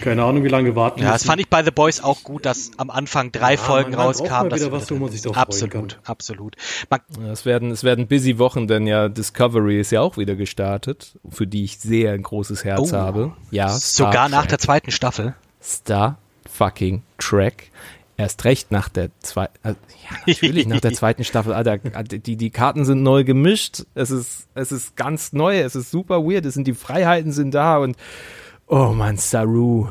keine 0.00 0.22
Ahnung 0.22 0.44
wie 0.44 0.48
lange 0.48 0.76
warten 0.76 1.00
ja, 1.00 1.06
müssen. 1.06 1.14
das 1.14 1.24
fand 1.24 1.40
ich 1.40 1.48
bei 1.48 1.64
The 1.64 1.72
Boys 1.72 2.00
auch 2.00 2.22
gut, 2.22 2.46
dass 2.46 2.70
am 2.76 2.90
Anfang 2.90 3.32
drei 3.32 3.54
ja, 3.54 3.58
Folgen 3.58 3.92
rauskamen. 3.92 4.52
Wieder 4.52 4.70
was, 4.70 4.88
wo 4.88 4.94
man 4.94 5.10
sich 5.10 5.26
absolut, 5.36 5.98
absolut. 6.04 6.54
Man 6.88 7.00
es 7.32 7.44
werden 7.44 7.72
es 7.72 7.82
werden 7.82 8.06
busy 8.06 8.38
Wochen, 8.38 8.68
denn 8.68 8.86
ja 8.86 9.08
Discovery 9.08 9.80
ist 9.80 9.90
ja 9.90 10.00
auch 10.00 10.16
wieder 10.16 10.36
gestartet, 10.36 11.18
für 11.28 11.48
die 11.48 11.64
ich 11.64 11.78
sehr 11.78 12.12
ein 12.12 12.22
großes 12.22 12.64
Herz 12.64 12.92
oh, 12.92 12.96
habe. 12.96 13.32
Ja, 13.50 13.68
Star 13.68 13.80
sogar 13.80 14.28
Trek. 14.28 14.30
nach 14.30 14.46
der 14.46 14.58
zweiten 14.60 14.92
Staffel. 14.92 15.34
Star 15.60 16.18
fucking 16.48 17.02
Trek 17.18 17.72
erst 18.20 18.44
recht 18.44 18.70
nach 18.70 18.88
der 18.88 19.10
zweiten, 19.20 19.56
äh, 19.64 19.70
ja, 19.70 20.16
natürlich 20.26 20.66
nach 20.68 20.80
der 20.80 20.92
zweiten 20.92 21.24
Staffel, 21.24 21.52
Alter, 21.52 21.78
die, 21.78 22.36
die 22.36 22.50
Karten 22.50 22.84
sind 22.84 23.02
neu 23.02 23.24
gemischt, 23.24 23.84
es 23.94 24.10
ist, 24.10 24.46
es 24.54 24.72
ist 24.72 24.96
ganz 24.96 25.32
neu, 25.32 25.58
es 25.58 25.74
ist 25.74 25.90
super 25.90 26.24
weird, 26.24 26.44
es 26.44 26.54
sind 26.54 26.66
die 26.66 26.74
Freiheiten 26.74 27.32
sind 27.32 27.54
da 27.54 27.78
und, 27.78 27.96
oh 28.66 28.92
man, 28.94 29.16
Saru, 29.16 29.88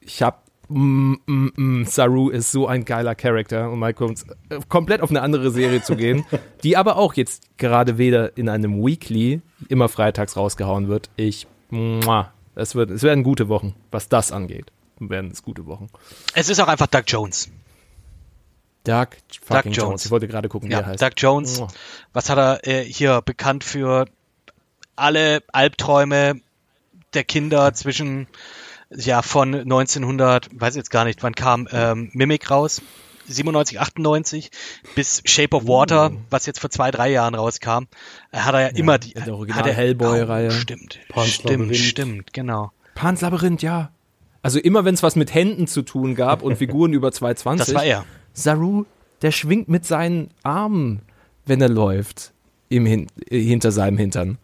ich 0.00 0.22
hab, 0.22 0.44
mm, 0.68 1.14
mm, 1.26 1.52
mm, 1.56 1.84
Saru 1.84 2.30
ist 2.30 2.50
so 2.50 2.66
ein 2.66 2.84
geiler 2.84 3.14
Charakter, 3.14 3.70
um 3.70 3.78
mal 3.78 3.94
kommt, 3.94 4.24
komplett 4.68 5.00
auf 5.00 5.10
eine 5.10 5.22
andere 5.22 5.50
Serie 5.52 5.82
zu 5.82 5.96
gehen, 5.96 6.26
die 6.64 6.76
aber 6.76 6.96
auch 6.96 7.14
jetzt 7.14 7.56
gerade 7.58 7.96
wieder 7.96 8.36
in 8.36 8.48
einem 8.48 8.84
Weekly 8.84 9.40
immer 9.68 9.88
freitags 9.88 10.36
rausgehauen 10.36 10.88
wird. 10.88 11.10
Ich, 11.16 11.46
es 12.56 12.74
wird, 12.74 12.90
es 12.90 13.02
werden 13.04 13.22
gute 13.22 13.48
Wochen, 13.48 13.74
was 13.92 14.08
das 14.08 14.32
angeht 14.32 14.72
werden 14.98 15.30
es 15.30 15.42
gute 15.42 15.66
Wochen. 15.66 15.88
Es 16.34 16.48
ist 16.48 16.60
auch 16.60 16.68
einfach 16.68 16.86
Doug 16.86 17.02
Jones. 17.06 17.48
Doug 18.84 19.08
fucking 19.42 19.72
Doug 19.72 19.82
Jones. 19.82 20.04
Ich 20.04 20.10
wollte 20.10 20.28
gerade 20.28 20.48
gucken, 20.48 20.68
wie 20.68 20.72
Ja, 20.72 20.80
er 20.80 20.86
heißt. 20.86 21.02
Doug 21.02 21.10
Jones. 21.16 21.60
Oh. 21.60 21.68
Was 22.12 22.30
hat 22.30 22.38
er 22.38 22.66
äh, 22.66 22.84
hier 22.84 23.20
bekannt 23.22 23.64
für 23.64 24.06
alle 24.94 25.42
Albträume 25.52 26.40
der 27.14 27.24
Kinder 27.24 27.74
zwischen, 27.74 28.28
ja, 28.90 29.22
von 29.22 29.54
1900, 29.54 30.48
weiß 30.52 30.76
jetzt 30.76 30.90
gar 30.90 31.04
nicht, 31.04 31.22
wann 31.22 31.34
kam 31.34 31.68
ähm, 31.72 32.10
Mimic 32.12 32.50
raus? 32.50 32.80
97, 33.28 33.80
98 33.80 34.50
bis 34.94 35.20
Shape 35.24 35.56
of 35.56 35.66
Water, 35.66 36.12
was 36.30 36.46
jetzt 36.46 36.60
vor 36.60 36.70
zwei, 36.70 36.92
drei 36.92 37.10
Jahren 37.10 37.34
rauskam, 37.34 37.86
hat 38.32 38.54
er 38.54 38.60
ja, 38.60 38.66
immer 38.68 38.98
die 38.98 39.14
der 39.14 39.24
hat 39.24 39.30
Original 39.30 39.72
Hellboy-Reihe. 39.72 40.48
Oh, 40.48 40.50
stimmt, 40.52 41.00
Pan's 41.08 41.32
stimmt, 41.32 41.50
Labyrinth. 41.50 41.76
stimmt, 41.76 42.32
genau. 42.32 42.70
Pans 42.94 43.20
Labyrinth, 43.22 43.62
ja. 43.62 43.90
Also 44.42 44.58
immer 44.58 44.84
wenn 44.84 44.94
es 44.94 45.02
was 45.02 45.16
mit 45.16 45.34
Händen 45.34 45.66
zu 45.66 45.82
tun 45.82 46.14
gab 46.14 46.42
und 46.42 46.56
Figuren 46.56 46.92
über 46.92 47.12
220. 47.12 47.66
Das 47.66 47.74
war 47.74 47.84
er. 47.84 48.04
Saru, 48.32 48.84
der 49.22 49.32
schwingt 49.32 49.68
mit 49.68 49.84
seinen 49.86 50.30
Armen, 50.42 51.02
wenn 51.46 51.60
er 51.60 51.68
läuft, 51.68 52.32
im 52.68 52.86
Hin 52.86 53.06
äh, 53.30 53.40
hinter 53.40 53.72
seinem 53.72 53.98
Hintern. 53.98 54.38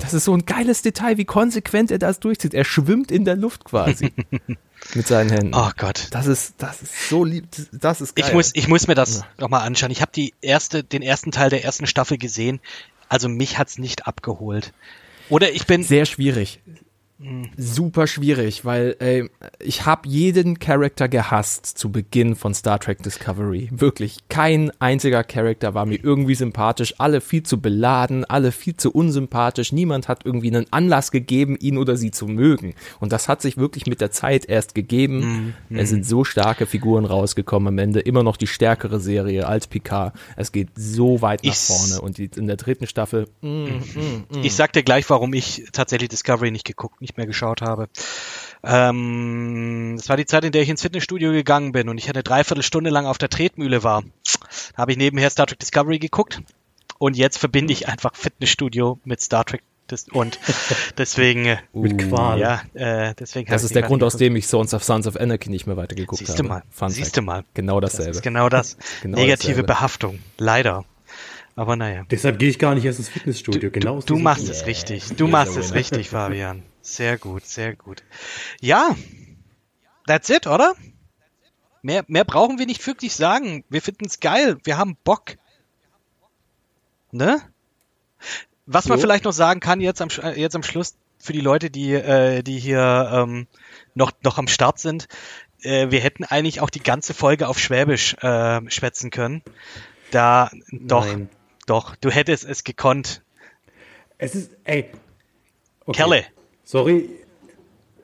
Das 0.00 0.14
ist 0.14 0.24
so 0.24 0.34
ein 0.34 0.46
geiles 0.46 0.82
Detail, 0.82 1.18
wie 1.18 1.24
konsequent 1.24 1.90
er 1.90 1.98
das 1.98 2.18
durchzieht. 2.18 2.54
Er 2.54 2.64
schwimmt 2.64 3.10
in 3.12 3.24
der 3.24 3.36
Luft 3.36 3.64
quasi 3.64 4.12
mit 4.94 5.06
seinen 5.06 5.30
Händen. 5.30 5.54
Oh 5.54 5.70
Gott. 5.76 6.08
Das 6.10 6.26
ist, 6.26 6.54
das 6.58 6.82
ist 6.82 7.08
so 7.08 7.24
lieb. 7.24 7.46
Das 7.72 8.00
ist 8.00 8.16
geil. 8.16 8.26
Ich 8.26 8.34
muss, 8.34 8.50
ich 8.54 8.66
muss 8.66 8.86
mir 8.86 8.94
das 8.94 9.24
noch 9.38 9.50
mal 9.50 9.60
anschauen. 9.60 9.90
Ich 9.90 10.00
habe 10.00 10.10
die 10.14 10.32
erste, 10.40 10.82
den 10.82 11.02
ersten 11.02 11.32
Teil 11.32 11.50
der 11.50 11.64
ersten 11.64 11.86
Staffel 11.86 12.16
gesehen. 12.16 12.60
Also 13.08 13.28
mich 13.28 13.58
hat's 13.58 13.78
nicht 13.78 14.06
abgeholt. 14.06 14.72
Oder 15.28 15.52
ich 15.52 15.66
bin, 15.66 15.82
sehr 15.82 16.06
schwierig. 16.06 16.60
Super 17.56 18.06
schwierig, 18.08 18.64
weil 18.64 18.96
ey, 18.98 19.30
ich 19.60 19.86
habe 19.86 20.08
jeden 20.08 20.58
Charakter 20.58 21.08
gehasst 21.08 21.66
zu 21.66 21.90
Beginn 21.92 22.34
von 22.34 22.54
Star 22.54 22.80
Trek 22.80 23.02
Discovery. 23.02 23.68
Wirklich, 23.72 24.18
kein 24.28 24.72
einziger 24.80 25.22
Charakter 25.22 25.74
war 25.74 25.86
mir 25.86 25.98
irgendwie 26.02 26.34
sympathisch. 26.34 26.94
Alle 26.98 27.20
viel 27.20 27.44
zu 27.44 27.60
beladen, 27.60 28.24
alle 28.24 28.50
viel 28.50 28.76
zu 28.76 28.90
unsympathisch. 28.90 29.72
Niemand 29.72 30.08
hat 30.08 30.26
irgendwie 30.26 30.48
einen 30.54 30.66
Anlass 30.72 31.12
gegeben, 31.12 31.56
ihn 31.60 31.78
oder 31.78 31.96
sie 31.96 32.10
zu 32.10 32.26
mögen. 32.26 32.74
Und 32.98 33.12
das 33.12 33.28
hat 33.28 33.40
sich 33.42 33.56
wirklich 33.56 33.86
mit 33.86 34.00
der 34.00 34.10
Zeit 34.10 34.46
erst 34.46 34.74
gegeben. 34.74 35.54
Es 35.70 35.90
sind 35.90 36.04
so 36.04 36.24
starke 36.24 36.66
Figuren 36.66 37.04
rausgekommen 37.04 37.68
am 37.68 37.78
Ende. 37.78 38.00
Immer 38.00 38.24
noch 38.24 38.36
die 38.36 38.48
stärkere 38.48 38.98
Serie 38.98 39.46
als 39.46 39.68
Picard. 39.68 40.14
Es 40.36 40.50
geht 40.50 40.68
so 40.74 41.22
weit 41.22 41.44
nach 41.44 41.52
Ich- 41.52 41.58
vorne. 41.58 42.00
Und 42.00 42.18
in 42.18 42.46
der 42.48 42.56
dritten 42.56 42.86
Staffel, 42.88 43.28
mm, 43.40 43.66
ich 44.42 44.54
sag 44.54 44.72
dir 44.72 44.82
gleich, 44.82 45.08
warum 45.08 45.32
ich 45.32 45.64
tatsächlich 45.72 46.08
Discovery 46.08 46.50
nicht 46.50 46.66
geguckt, 46.66 47.00
nicht 47.00 47.13
mehr 47.16 47.26
geschaut 47.26 47.62
habe. 47.62 47.88
Ähm, 48.62 49.94
das 49.98 50.08
war 50.08 50.16
die 50.16 50.26
Zeit, 50.26 50.44
in 50.44 50.52
der 50.52 50.62
ich 50.62 50.68
ins 50.68 50.82
Fitnessstudio 50.82 51.32
gegangen 51.32 51.72
bin 51.72 51.88
und 51.88 51.98
ich 51.98 52.08
eine 52.08 52.22
Dreiviertelstunde 52.22 52.90
lang 52.90 53.06
auf 53.06 53.18
der 53.18 53.28
Tretmühle 53.28 53.82
war. 53.82 54.02
Da 54.72 54.78
habe 54.78 54.92
ich 54.92 54.98
nebenher 54.98 55.30
Star 55.30 55.46
Trek 55.46 55.58
Discovery 55.58 55.98
geguckt 55.98 56.40
und 56.98 57.16
jetzt 57.16 57.38
verbinde 57.38 57.72
ich 57.72 57.88
einfach 57.88 58.14
Fitnessstudio 58.14 58.98
mit 59.04 59.20
Star 59.20 59.44
Trek 59.44 59.62
und 60.12 60.38
deswegen, 60.98 61.44
äh, 61.44 61.58
Mit 61.74 61.98
Qual. 62.08 62.38
ja, 62.40 62.62
äh, 62.72 63.14
deswegen 63.18 63.50
Das 63.50 63.64
ist 63.64 63.74
der 63.74 63.82
nicht 63.82 63.88
Grund, 63.88 64.02
aus 64.02 64.16
dem 64.16 64.34
ich 64.34 64.46
Sons 64.46 64.72
of 64.72 64.82
Sons 64.82 65.06
of 65.06 65.16
Anarchy 65.16 65.50
nicht 65.50 65.66
mehr 65.66 65.76
weitergeguckt 65.76 66.20
Siehste 66.20 66.38
habe. 66.38 66.48
mal, 66.48 66.62
Fun 66.70 66.88
siehste 66.88 67.16
Fact. 67.20 67.26
mal. 67.26 67.44
Genau 67.52 67.80
Das 67.80 67.92
dasselbe. 67.92 68.12
ist 68.16 68.22
genau 68.22 68.48
das. 68.48 68.78
Genau 69.02 69.18
Negative 69.18 69.36
dasselbe. 69.50 69.62
Behaftung. 69.64 70.18
Leider. 70.38 70.86
Aber 71.54 71.76
naja. 71.76 72.04
Deshalb 72.10 72.38
gehe 72.38 72.48
ich 72.48 72.58
gar 72.58 72.74
nicht 72.74 72.86
erst 72.86 72.98
ins 72.98 73.10
Fitnessstudio. 73.10 73.70
genau 73.70 73.98
aus 73.98 74.06
Du 74.06 74.14
diesem 74.14 74.24
machst 74.24 74.48
es 74.48 74.66
richtig. 74.66 75.04
Du 75.18 75.28
machst 75.28 75.56
es 75.58 75.74
richtig, 75.74 76.08
Fabian. 76.08 76.62
Sehr 76.84 77.16
gut, 77.16 77.46
sehr 77.46 77.74
gut. 77.74 78.02
Ja, 78.60 78.94
that's 80.06 80.28
it, 80.28 80.46
oder? 80.46 80.74
Mehr, 81.80 82.04
mehr 82.08 82.24
brauchen 82.24 82.58
wir 82.58 82.66
nicht 82.66 82.86
wirklich 82.86 83.14
sagen. 83.16 83.64
Wir 83.70 83.80
finden 83.80 84.04
es 84.04 84.20
geil. 84.20 84.58
Wir 84.64 84.76
haben 84.76 84.96
Bock. 85.02 85.36
Ne? 87.10 87.40
Was 88.66 88.86
man 88.86 88.98
Jo. 88.98 89.02
vielleicht 89.02 89.24
noch 89.24 89.32
sagen 89.32 89.60
kann 89.60 89.80
jetzt 89.80 90.02
am, 90.02 90.08
äh, 90.22 90.38
jetzt 90.38 90.54
am 90.56 90.62
Schluss 90.62 90.94
für 91.18 91.32
die 91.32 91.40
Leute, 91.40 91.70
die, 91.70 91.94
äh, 91.94 92.42
die 92.42 92.58
hier 92.58 93.10
ähm, 93.12 93.46
noch, 93.94 94.12
noch 94.22 94.36
am 94.36 94.46
Start 94.46 94.78
sind. 94.78 95.08
Äh, 95.62 95.90
wir 95.90 96.00
hätten 96.00 96.24
eigentlich 96.24 96.60
auch 96.60 96.70
die 96.70 96.82
ganze 96.82 97.14
Folge 97.14 97.48
auf 97.48 97.58
Schwäbisch 97.58 98.14
äh, 98.20 98.60
schwätzen 98.70 99.10
können. 99.10 99.42
Da, 100.10 100.50
doch, 100.70 101.06
Nein. 101.06 101.30
doch, 101.66 101.96
du 101.96 102.10
hättest 102.10 102.44
es 102.44 102.62
gekonnt. 102.62 103.22
Es 104.18 104.34
ist, 104.34 104.50
ey. 104.64 104.90
Okay. 105.86 105.96
Kerle. 105.96 106.26
Sorry. 106.64 107.08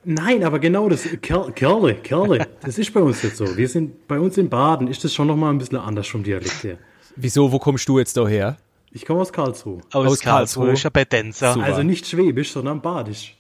Nein, 0.05 0.45
aber 0.45 0.59
genau 0.59 0.89
das. 0.89 1.07
Kerl, 1.21 1.53
Kerle, 1.53 1.95
Kerle. 1.97 2.47
Das 2.63 2.79
ist 2.79 2.93
bei 2.95 3.01
uns 3.01 3.23
jetzt 3.23 3.37
so. 3.37 3.57
Wir 3.57 3.69
sind 3.69 4.07
bei 4.09 4.19
uns 4.19 4.39
in 4.39 4.49
Baden, 4.49 4.89
ist 4.89 5.05
das 5.05 5.13
schon 5.15 5.27
nochmal 5.27 5.53
ein 5.53 5.59
bisschen 5.59 5.77
anders 5.79 6.07
vom 6.09 6.23
Dialekt 6.23 6.65
her. 6.65 6.79
Wieso, 7.17 7.53
wo 7.53 7.59
kommst 7.59 7.89
du 7.89 7.99
jetzt 7.99 8.17
daher? 8.17 8.57
Ich 8.93 9.05
komme 9.05 9.21
aus 9.21 9.33
Karlsruhe. 9.33 9.81
Aus, 9.93 10.07
Aus 10.07 10.21
Karlsruhe, 10.21 10.23
Karlsruhe. 10.67 10.73
ist 10.73 10.83
ja 10.85 10.91
bei 10.91 11.05
Denzer. 11.05 11.53
Super. 11.55 11.67
Also 11.67 11.83
nicht 11.83 12.07
Schwäbisch, 12.07 12.53
sondern 12.53 12.81
Badisch. 12.81 13.37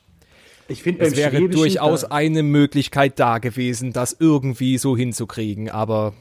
Ich 0.68 0.82
finde 0.82 1.05
Es 1.05 1.16
wäre 1.16 1.48
durchaus 1.48 2.02
da- 2.02 2.09
eine 2.10 2.42
Möglichkeit 2.44 3.18
da 3.18 3.38
gewesen, 3.38 3.92
das 3.92 4.14
irgendwie 4.20 4.78
so 4.78 4.97
hinzukriegen, 4.97 5.68
aber 5.70 6.12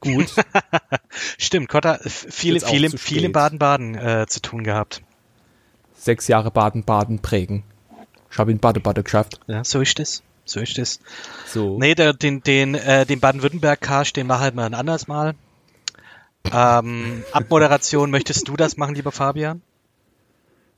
gut. 0.00 0.34
Stimmt, 1.38 1.68
Kotta, 1.68 1.98
viele, 2.06 2.60
zu 2.60 2.68
viele 2.68 2.88
spät. 3.24 3.32
Baden-Baden 3.32 3.94
äh, 3.96 4.26
zu 4.28 4.40
tun 4.40 4.64
gehabt. 4.64 5.02
Sechs 5.94 6.28
Jahre 6.28 6.50
Baden-Baden 6.50 7.18
prägen. 7.18 7.64
Ich 8.30 8.38
habe 8.38 8.50
in 8.50 8.58
Bade-Bade 8.58 9.02
geschafft. 9.02 9.40
Ja, 9.46 9.64
so 9.64 9.80
ist 9.80 9.98
es. 10.00 10.22
So 10.44 10.60
ist 10.60 10.78
es. 10.78 11.00
So. 11.46 11.78
Nee, 11.78 11.94
der, 11.94 12.12
den, 12.12 12.42
den, 12.42 12.74
äh, 12.74 13.04
den 13.04 13.20
Baden-Württemberg-Cast, 13.20 14.16
den 14.16 14.26
machen 14.26 14.56
wir 14.56 14.64
ein 14.64 14.74
anderes 14.74 15.06
Mal. 15.08 15.34
Ähm, 16.52 17.24
Abmoderation, 17.32 18.10
möchtest 18.10 18.48
du 18.48 18.56
das 18.56 18.76
machen, 18.76 18.94
lieber 18.94 19.12
Fabian? 19.12 19.62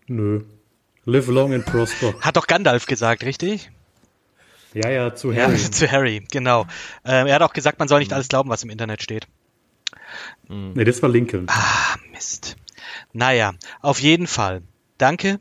Nö. 0.07 0.43
Live 1.05 1.29
long 1.29 1.55
and 1.55 1.65
prosper. 1.65 2.15
Hat 2.21 2.37
doch 2.37 2.47
Gandalf 2.47 2.87
gesagt, 2.87 3.25
richtig? 3.25 3.71
Ja, 4.75 4.91
ja, 4.91 5.15
zu 5.15 5.33
Ja, 5.33 5.45
Harry. 5.45 5.57
zu 5.71 5.91
Harry, 5.91 6.27
genau. 6.31 6.67
Ähm, 7.05 7.27
er 7.27 7.37
hat 7.37 7.43
auch 7.43 7.53
gesagt, 7.53 7.79
man 7.79 7.89
soll 7.89 8.01
nicht 8.01 8.13
alles 8.13 8.29
glauben, 8.29 8.51
was 8.51 8.63
im 8.63 8.71
Internet 8.71 9.03
steht. 9.03 9.27
Nee, 10.49 10.85
das 10.85 11.03
war 11.03 11.09
Lincoln. 11.09 11.47
Ah, 11.49 11.97
Mist. 12.13 12.57
Naja, 13.13 13.53
auf 13.81 14.01
jeden 14.01 14.27
Fall. 14.27 14.63
Danke, 14.99 15.41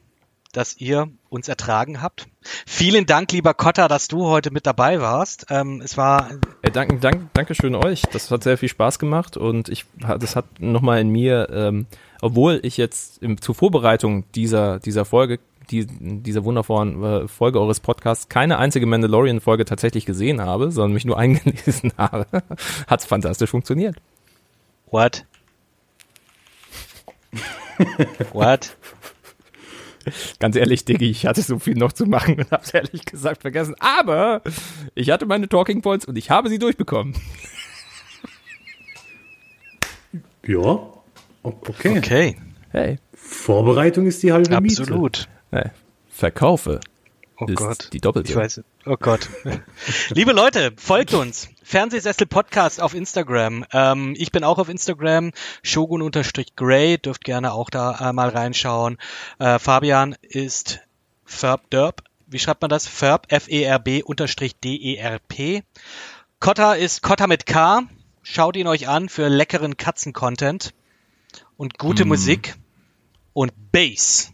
dass 0.52 0.78
ihr 0.78 1.10
uns 1.30 1.48
ertragen 1.48 2.02
habt. 2.02 2.28
Vielen 2.66 3.06
Dank, 3.06 3.32
lieber 3.32 3.54
Kotta, 3.54 3.88
dass 3.88 4.08
du 4.08 4.26
heute 4.26 4.52
mit 4.52 4.66
dabei 4.66 5.00
warst. 5.00 5.46
Ähm, 5.50 5.82
es 5.84 5.96
war 5.96 6.30
Ey, 6.62 6.72
danke, 6.72 6.98
danke, 6.98 7.30
danke 7.34 7.56
schön 7.56 7.76
euch. 7.76 8.02
Das 8.12 8.32
hat 8.32 8.44
sehr 8.44 8.58
viel 8.58 8.70
Spaß 8.70 8.98
gemacht 8.98 9.38
und 9.38 9.70
ich, 9.70 9.86
das 9.98 10.36
hat 10.36 10.46
nochmal 10.60 11.02
in 11.02 11.10
mir, 11.10 11.50
ähm, 11.52 11.86
obwohl 12.22 12.60
ich 12.64 12.78
jetzt 12.78 13.22
im, 13.22 13.40
zur 13.40 13.54
Vorbereitung 13.54 14.26
dieser, 14.34 14.80
dieser 14.80 15.06
Folge, 15.06 15.40
die, 15.70 15.86
dieser 15.88 16.44
wundervollen 16.44 17.04
äh, 17.04 17.28
Folge 17.28 17.60
eures 17.60 17.80
Podcasts 17.80 18.28
keine 18.28 18.58
einzige 18.58 18.88
Mandalorian-Folge 18.88 19.66
tatsächlich 19.66 20.06
gesehen 20.06 20.42
habe, 20.42 20.72
sondern 20.72 20.94
mich 20.94 21.06
nur 21.06 21.18
eingelesen 21.20 21.94
habe, 21.98 22.26
hat 22.88 23.02
es 23.02 23.06
fantastisch 23.06 23.52
funktioniert. 23.52 23.98
What? 24.90 25.26
What? 28.34 28.76
Ganz 30.40 30.56
ehrlich, 30.56 30.86
Diggi, 30.86 31.10
ich 31.10 31.26
hatte 31.26 31.42
so 31.42 31.60
viel 31.60 31.76
noch 31.76 31.92
zu 31.94 32.06
machen 32.06 32.36
und 32.40 32.52
hab's 32.52 32.74
ehrlich 32.74 33.06
gesagt 33.06 33.42
vergessen. 33.42 33.76
Aber 33.80 34.42
ich 34.96 35.10
hatte 35.12 35.26
meine 35.26 35.48
Talking 35.50 35.82
Points 35.82 36.06
und 36.06 36.18
ich 36.18 36.30
habe 36.30 36.50
sie 36.50 36.60
durchbekommen. 36.60 37.16
Ja. 40.46 40.80
Okay. 41.44 41.98
Okay, 41.98 42.38
Hey, 42.72 42.98
Vorbereitung 43.14 44.06
ist 44.08 44.22
die 44.24 44.32
halbe 44.32 44.50
Miete. 44.62 44.82
absolut. 44.84 45.28
hey 45.52 45.70
verkaufe 46.10 46.80
Oh 47.40 47.46
ist 47.46 47.56
Gott. 47.56 47.90
die 47.94 48.02
doppelte. 48.02 48.32
Ich 48.32 48.36
weiß. 48.36 48.62
Oh 48.86 48.98
Gott. 49.00 49.30
Liebe 50.10 50.34
Leute, 50.34 50.74
folgt 50.76 51.14
uns. 51.14 51.48
Fernsehsessel 51.70 52.26
Podcast 52.26 52.82
auf 52.82 52.96
Instagram. 52.96 53.64
Ähm, 53.72 54.16
ich 54.18 54.32
bin 54.32 54.44
auch 54.44 54.58
auf 54.58 54.70
Instagram. 54.70 55.34
Shogun-Gray. 55.62 56.98
Dürft 56.98 57.24
gerne 57.24 57.54
auch 57.54 57.70
da 57.70 58.10
äh, 58.10 58.12
mal 58.12 58.30
reinschauen. 58.30 58.98
Äh, 59.38 59.60
Fabian 59.60 60.16
ist 60.24 60.80
Ferbderb. 61.26 62.02
Wie 62.26 62.40
schreibt 62.40 62.64
man 62.64 62.70
das? 62.70 62.88
Ferb, 62.88 63.32
F-E-R-B 63.32 64.02
unterstrich 64.02 64.56
D-E-R-P. 64.56 65.62
Kotta 66.40 66.74
ist 66.74 67.04
Kotta 67.04 67.28
mit 67.28 67.46
K. 67.46 67.84
Schaut 68.24 68.56
ihn 68.56 68.66
euch 68.66 68.88
an 68.88 69.08
für 69.08 69.28
leckeren 69.28 69.78
Katzen-Content 69.78 70.74
und 71.56 71.78
gute 71.78 72.06
Musik 72.06 72.56
und 73.34 73.54
Bass. 73.72 74.32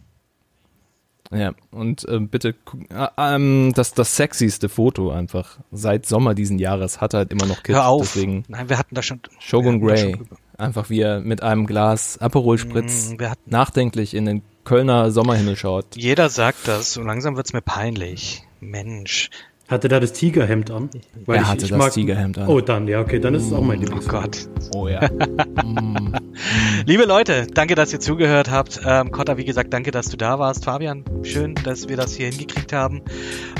Ja, 1.32 1.52
und 1.72 2.06
ähm, 2.08 2.28
bitte 2.28 2.52
guck, 2.52 2.80
äh, 2.90 3.08
ähm, 3.18 3.72
das, 3.74 3.94
das 3.94 4.16
sexyste 4.16 4.68
Foto 4.68 5.10
einfach 5.10 5.58
seit 5.72 6.06
Sommer 6.06 6.34
diesen 6.34 6.58
Jahres 6.58 7.00
hat 7.00 7.14
halt 7.14 7.32
immer 7.32 7.46
noch 7.46 7.62
Kids. 7.62 7.76
Hör 7.78 7.86
auf. 7.88 8.02
Deswegen 8.14 8.44
Nein, 8.48 8.68
wir 8.68 8.78
hatten 8.78 8.94
da 8.94 9.02
schon. 9.02 9.20
Shogun 9.40 9.80
Grey. 9.80 10.16
Einfach 10.58 10.88
wie 10.88 11.00
er 11.00 11.20
mit 11.20 11.42
einem 11.42 11.66
Glas 11.66 12.18
Aperol 12.18 12.58
Spritz 12.58 13.10
Mm, 13.10 13.22
hatten- 13.24 13.50
nachdenklich 13.50 14.14
in 14.14 14.24
den 14.24 14.42
Kölner 14.64 15.10
Sommerhimmel 15.10 15.56
schaut. 15.56 15.96
Jeder 15.96 16.28
sagt 16.30 16.66
das, 16.68 16.92
so 16.92 17.02
langsam 17.02 17.36
wird's 17.36 17.52
mir 17.52 17.60
peinlich. 17.62 18.42
Mensch, 18.60 19.30
Hatte 19.68 19.88
da 19.88 19.98
das 19.98 20.12
Tigerhemd 20.12 20.70
an? 20.70 20.90
Weil 21.24 21.38
er 21.38 21.42
ich, 21.42 21.48
hatte 21.48 21.64
ich 21.64 21.70
das 21.70 21.78
mag, 21.78 21.92
Tigerhemd 21.92 22.38
an. 22.38 22.46
Oh, 22.46 22.60
dann, 22.60 22.86
ja, 22.86 23.00
okay, 23.00 23.18
dann 23.18 23.34
ist 23.34 23.46
es 23.46 23.52
auch 23.52 23.62
mein 23.62 23.80
Lieblings. 23.80 24.06
Oh 24.06 24.10
Gott. 24.10 24.48
Oh 24.72 24.86
ja. 24.86 25.00
Liebe 26.86 27.04
Leute, 27.04 27.48
danke, 27.52 27.74
dass 27.74 27.92
ihr 27.92 27.98
zugehört 27.98 28.48
habt. 28.48 28.80
Ähm, 28.86 29.10
Kotta, 29.10 29.36
wie 29.38 29.44
gesagt, 29.44 29.72
danke, 29.72 29.90
dass 29.90 30.08
du 30.08 30.16
da 30.16 30.38
warst. 30.38 30.64
Fabian, 30.64 31.04
schön, 31.24 31.56
dass 31.56 31.88
wir 31.88 31.96
das 31.96 32.14
hier 32.14 32.28
hingekriegt 32.28 32.72
haben. 32.72 33.02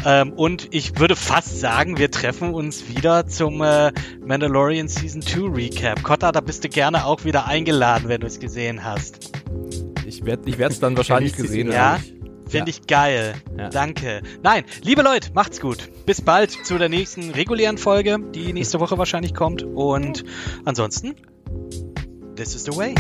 Ähm, 0.04 0.32
und 0.32 0.68
ich 0.70 1.00
würde 1.00 1.16
fast 1.16 1.58
sagen, 1.58 1.98
wir 1.98 2.12
treffen 2.12 2.54
uns 2.54 2.88
wieder 2.88 3.26
zum 3.26 3.60
äh, 3.62 3.90
Mandalorian 4.24 4.86
Season 4.86 5.22
2 5.22 5.56
Recap. 5.56 6.04
Kotta, 6.04 6.30
da 6.30 6.40
bist 6.40 6.62
du 6.62 6.68
gerne 6.68 7.04
auch 7.04 7.24
wieder 7.24 7.48
eingeladen, 7.48 8.08
wenn 8.08 8.20
du 8.20 8.28
es 8.28 8.38
gesehen 8.38 8.84
hast. 8.84 9.32
Ich 10.06 10.24
werde 10.24 10.48
ich 10.48 10.56
es 10.56 10.78
dann 10.78 10.96
wahrscheinlich 10.96 11.34
gesehen 11.34 11.74
haben. 11.76 12.04
Ja? 12.04 12.15
Finde 12.48 12.70
ja. 12.70 12.76
ich 12.78 12.86
geil. 12.86 13.34
Ja. 13.58 13.70
Danke. 13.70 14.22
Nein, 14.42 14.64
liebe 14.82 15.02
Leute, 15.02 15.30
macht's 15.34 15.60
gut. 15.60 15.88
Bis 16.06 16.20
bald 16.20 16.50
zu 16.50 16.78
der 16.78 16.88
nächsten 16.88 17.30
regulären 17.30 17.78
Folge, 17.78 18.18
die 18.34 18.52
nächste 18.52 18.80
Woche 18.80 18.98
wahrscheinlich 18.98 19.34
kommt. 19.34 19.62
Und 19.62 20.24
ansonsten, 20.64 21.16
this 22.36 22.54
is 22.54 22.64
the 22.64 22.76
way. 22.76 22.94